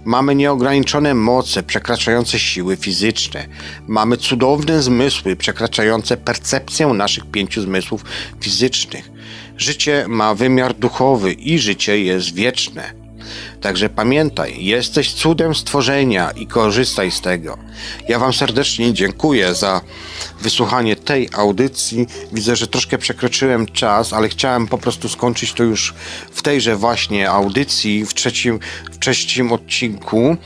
Mamy 0.06 0.36
nieograniczone 0.36 1.14
moce 1.14 1.64
przekraczające 1.64 2.40
siły 2.40 2.78
fizyczne. 2.78 3.46
Mamy 3.88 4.18
cudowne 4.18 4.82
zmysły 4.82 5.36
przekraczające 5.36 6.18
percepcję 6.18 6.88
naszych 6.88 7.26
pięciu 7.26 7.62
zmysłów 7.62 8.06
fizycznych. 8.42 9.12
Życie 9.58 10.06
ma 10.08 10.36
wymiar 10.36 10.74
duchowy 10.74 11.34
i 11.34 11.60
życie 11.60 12.04
jest 12.04 12.34
wieczne. 12.34 12.99
Także 13.62 13.90
pamiętaj, 13.90 14.66
jesteś 14.66 15.14
cudem 15.14 15.56
stworzenia 15.56 16.32
i 16.32 16.48
korzystaj 16.48 17.12
z 17.12 17.22
tego. 17.22 17.58
Ja 18.10 18.20
Wam 18.20 18.34
serdecznie 18.34 18.94
dziękuję 18.94 19.56
za 19.56 19.82
wysłuchanie 20.42 20.96
tej 20.96 21.30
audycji. 21.34 22.08
Widzę, 22.34 22.56
że 22.56 22.68
troszkę 22.68 22.98
przekroczyłem 22.98 23.66
czas, 23.66 24.14
ale 24.14 24.30
chciałem 24.30 24.68
po 24.68 24.78
prostu 24.78 25.10
skończyć 25.10 25.54
to 25.54 25.64
już 25.64 25.94
w 26.32 26.42
tejże 26.42 26.76
właśnie 26.76 27.30
audycji, 27.30 28.06
w 28.06 28.14
trzecim, 28.14 28.60
w 28.92 29.00
trzecim 29.00 29.52
odcinku. 29.52 30.38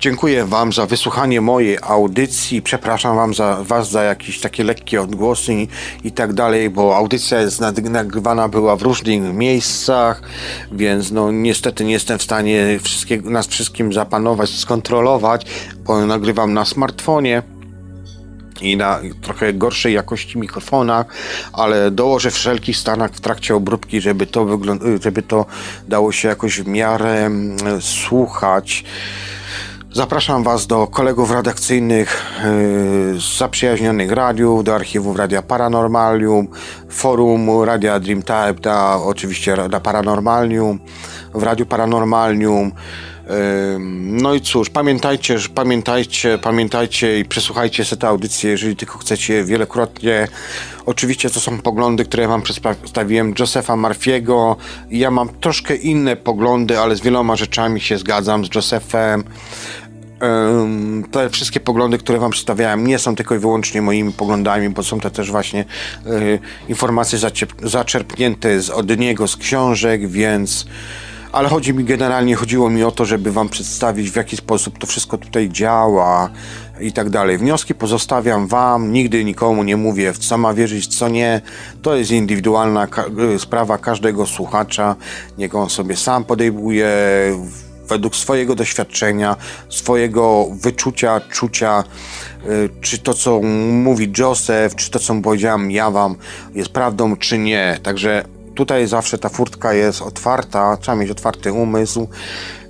Dziękuję 0.00 0.44
Wam 0.44 0.72
za 0.72 0.86
wysłuchanie 0.86 1.40
mojej 1.40 1.78
audycji. 1.82 2.62
Przepraszam 2.62 3.16
wam 3.16 3.34
za, 3.34 3.58
Was 3.64 3.90
za 3.90 4.02
jakieś 4.02 4.40
takie 4.40 4.64
lekkie 4.64 5.02
odgłosy 5.02 5.54
i, 5.54 5.68
i 6.04 6.12
tak 6.12 6.32
dalej, 6.32 6.70
bo 6.70 6.96
audycja 6.96 7.40
jest 7.40 7.60
nagrywana 7.82 8.48
była 8.48 8.76
w 8.76 8.82
różnych 8.82 9.34
miejscach, 9.34 10.22
więc 10.72 11.10
no 11.10 11.32
niestety 11.32 11.84
nie 11.84 11.92
jestem 11.92 12.18
w 12.18 12.22
stanie 12.22 12.78
nas 13.24 13.46
wszystkim 13.46 13.92
zapanować, 13.92 14.50
skontrolować, 14.50 15.46
bo 15.84 16.06
nagrywam 16.06 16.54
na 16.54 16.64
smartfonie 16.64 17.42
i 18.60 18.76
na 18.76 19.00
trochę 19.22 19.52
gorszej 19.52 19.94
jakości 19.94 20.38
mikrofonach, 20.38 21.06
ale 21.52 21.90
dołożę 21.90 22.30
wszelkich 22.30 22.76
stanach 22.76 23.10
w 23.12 23.20
trakcie 23.20 23.56
obróbki, 23.56 24.00
żeby 24.00 24.26
to, 24.26 24.58
żeby 25.02 25.22
to 25.22 25.46
dało 25.88 26.12
się 26.12 26.28
jakoś 26.28 26.60
w 26.60 26.66
miarę 26.66 27.26
mm, 27.26 27.58
słuchać. 27.80 28.84
Zapraszam 29.92 30.42
Was 30.42 30.66
do 30.66 30.86
kolegów 30.86 31.30
redakcyjnych 31.30 32.40
z 33.18 33.38
zaprzyjaźnionych 33.38 34.12
radiów, 34.12 34.64
do 34.64 34.74
archiwów 34.74 35.16
Radia 35.16 35.42
Paranormalium, 35.42 36.48
forum 36.88 37.64
Radia 37.64 38.00
Dreamtype, 38.00 38.74
oczywiście 39.04 39.56
Radia 39.56 39.80
Paranormalium, 39.80 40.78
w 41.34 41.42
Radiu 41.42 41.66
Paranormalium. 41.66 42.72
No 43.98 44.34
i 44.34 44.40
cóż, 44.40 44.70
pamiętajcie, 44.70 45.36
pamiętajcie, 45.54 46.38
pamiętajcie 46.38 47.18
i 47.20 47.24
przesłuchajcie 47.24 47.84
sobie 47.84 48.00
tę 48.00 48.08
audycję, 48.08 48.50
jeżeli 48.50 48.76
tylko 48.76 48.98
chcecie 48.98 49.44
wielokrotnie. 49.44 50.28
Oczywiście 50.86 51.30
to 51.30 51.40
są 51.40 51.58
poglądy, 51.58 52.04
które 52.04 52.28
Wam 52.28 52.42
przedstawiłem 52.42 53.34
Josepha 53.38 53.76
Marfiego. 53.76 54.56
Ja 54.90 55.10
mam 55.10 55.28
troszkę 55.28 55.76
inne 55.76 56.16
poglądy, 56.16 56.78
ale 56.78 56.96
z 56.96 57.00
wieloma 57.00 57.36
rzeczami 57.36 57.80
się 57.80 57.98
zgadzam 57.98 58.44
z 58.44 58.54
Josephem 58.54 59.24
te 61.10 61.30
wszystkie 61.30 61.60
poglądy, 61.60 61.98
które 61.98 62.18
Wam 62.18 62.30
przedstawiałem, 62.30 62.86
nie 62.86 62.98
są 62.98 63.16
tylko 63.16 63.34
i 63.34 63.38
wyłącznie 63.38 63.82
moimi 63.82 64.12
poglądami, 64.12 64.68
bo 64.68 64.82
są 64.82 65.00
to 65.00 65.10
też 65.10 65.30
właśnie 65.30 65.64
y, 66.06 66.38
informacje 66.68 67.18
zaczerpnięte 67.62 68.60
z, 68.60 68.70
od 68.70 68.98
niego, 68.98 69.28
z 69.28 69.36
książek, 69.36 70.08
więc. 70.08 70.66
Ale 71.32 71.48
chodzi 71.48 71.74
mi 71.74 71.84
generalnie, 71.84 72.34
chodziło 72.34 72.70
mi 72.70 72.84
o 72.84 72.90
to, 72.90 73.04
żeby 73.04 73.32
Wam 73.32 73.48
przedstawić, 73.48 74.10
w 74.10 74.16
jaki 74.16 74.36
sposób 74.36 74.78
to 74.78 74.86
wszystko 74.86 75.18
tutaj 75.18 75.48
działa 75.48 76.30
i 76.80 76.92
tak 76.92 77.10
dalej. 77.10 77.38
Wnioski 77.38 77.74
pozostawiam 77.74 78.46
Wam, 78.46 78.92
nigdy 78.92 79.24
nikomu 79.24 79.64
nie 79.64 79.76
mówię, 79.76 80.12
w 80.12 80.18
co 80.18 80.38
ma 80.38 80.54
wierzyć, 80.54 80.86
co 80.86 81.08
nie. 81.08 81.40
To 81.82 81.96
jest 81.96 82.10
indywidualna 82.10 82.86
ka 82.86 83.04
y, 83.34 83.38
sprawa 83.38 83.78
każdego 83.78 84.26
słuchacza. 84.26 84.96
Niech 85.38 85.54
on 85.54 85.70
sobie 85.70 85.96
sam 85.96 86.24
podejmuje 86.24 86.88
według 87.88 88.16
swojego 88.16 88.54
doświadczenia, 88.54 89.36
swojego 89.68 90.46
wyczucia, 90.52 91.20
czucia, 91.20 91.84
y, 92.48 92.68
czy 92.80 92.98
to, 92.98 93.14
co 93.14 93.40
mówi 93.72 94.12
Joseph, 94.18 94.74
czy 94.76 94.90
to, 94.90 94.98
co 94.98 95.14
powiedziałem 95.14 95.70
ja 95.70 95.90
wam, 95.90 96.16
jest 96.54 96.70
prawdą, 96.70 97.16
czy 97.16 97.38
nie. 97.38 97.78
Także 97.82 98.24
tutaj 98.58 98.86
zawsze 98.86 99.18
ta 99.18 99.28
furtka 99.28 99.72
jest 99.72 100.02
otwarta, 100.02 100.76
trzeba 100.76 100.96
mieć 100.96 101.10
otwarty 101.10 101.52
umysł. 101.52 102.08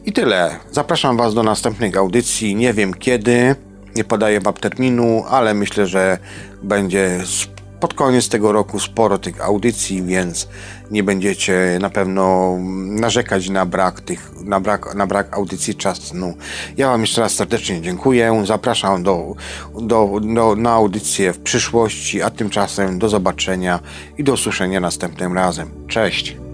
I 0.05 0.13
tyle. 0.13 0.57
Zapraszam 0.73 1.17
Was 1.17 1.35
do 1.35 1.43
następnej 1.43 1.97
audycji. 1.97 2.55
Nie 2.55 2.73
wiem 2.73 2.95
kiedy, 2.95 3.55
nie 3.97 4.05
podaję 4.05 4.41
Wam 4.41 4.55
terminu, 4.55 5.25
ale 5.29 5.55
myślę, 5.55 5.87
że 5.87 6.19
będzie 6.63 7.21
pod 7.81 7.95
koniec 7.95 8.29
tego 8.29 8.53
roku 8.53 8.81
sporo 8.81 9.19
tych 9.19 9.41
audycji, 9.41 10.03
więc 10.03 10.49
nie 10.91 11.03
będziecie 11.03 11.79
na 11.81 11.91
pewno 11.91 12.57
narzekać 12.87 13.49
na 13.49 13.67
brak 13.67 14.01
tych, 14.01 14.31
na 14.45 14.61
brak, 14.61 14.95
na 14.95 15.07
brak 15.07 15.37
audycji 15.37 15.75
czasu. 15.75 15.99
Ja 16.77 16.89
Wam 16.89 17.01
jeszcze 17.01 17.21
raz 17.21 17.33
serdecznie 17.33 17.83
dziękuję. 17.83 18.43
Zapraszam 18.47 19.03
do, 19.03 19.35
do, 19.81 20.21
do, 20.35 20.57
na 20.57 20.73
audycję 20.73 21.33
w 21.33 21.39
przyszłości, 21.39 22.23
a 22.23 22.31
tymczasem 22.31 22.99
do 22.99 23.09
zobaczenia 23.09 23.81
i 24.19 24.25
do 24.25 24.33
usłyszenia 24.33 24.81
następnym 24.81 25.35
razem. 25.35 25.71
Cześć! 25.89 26.48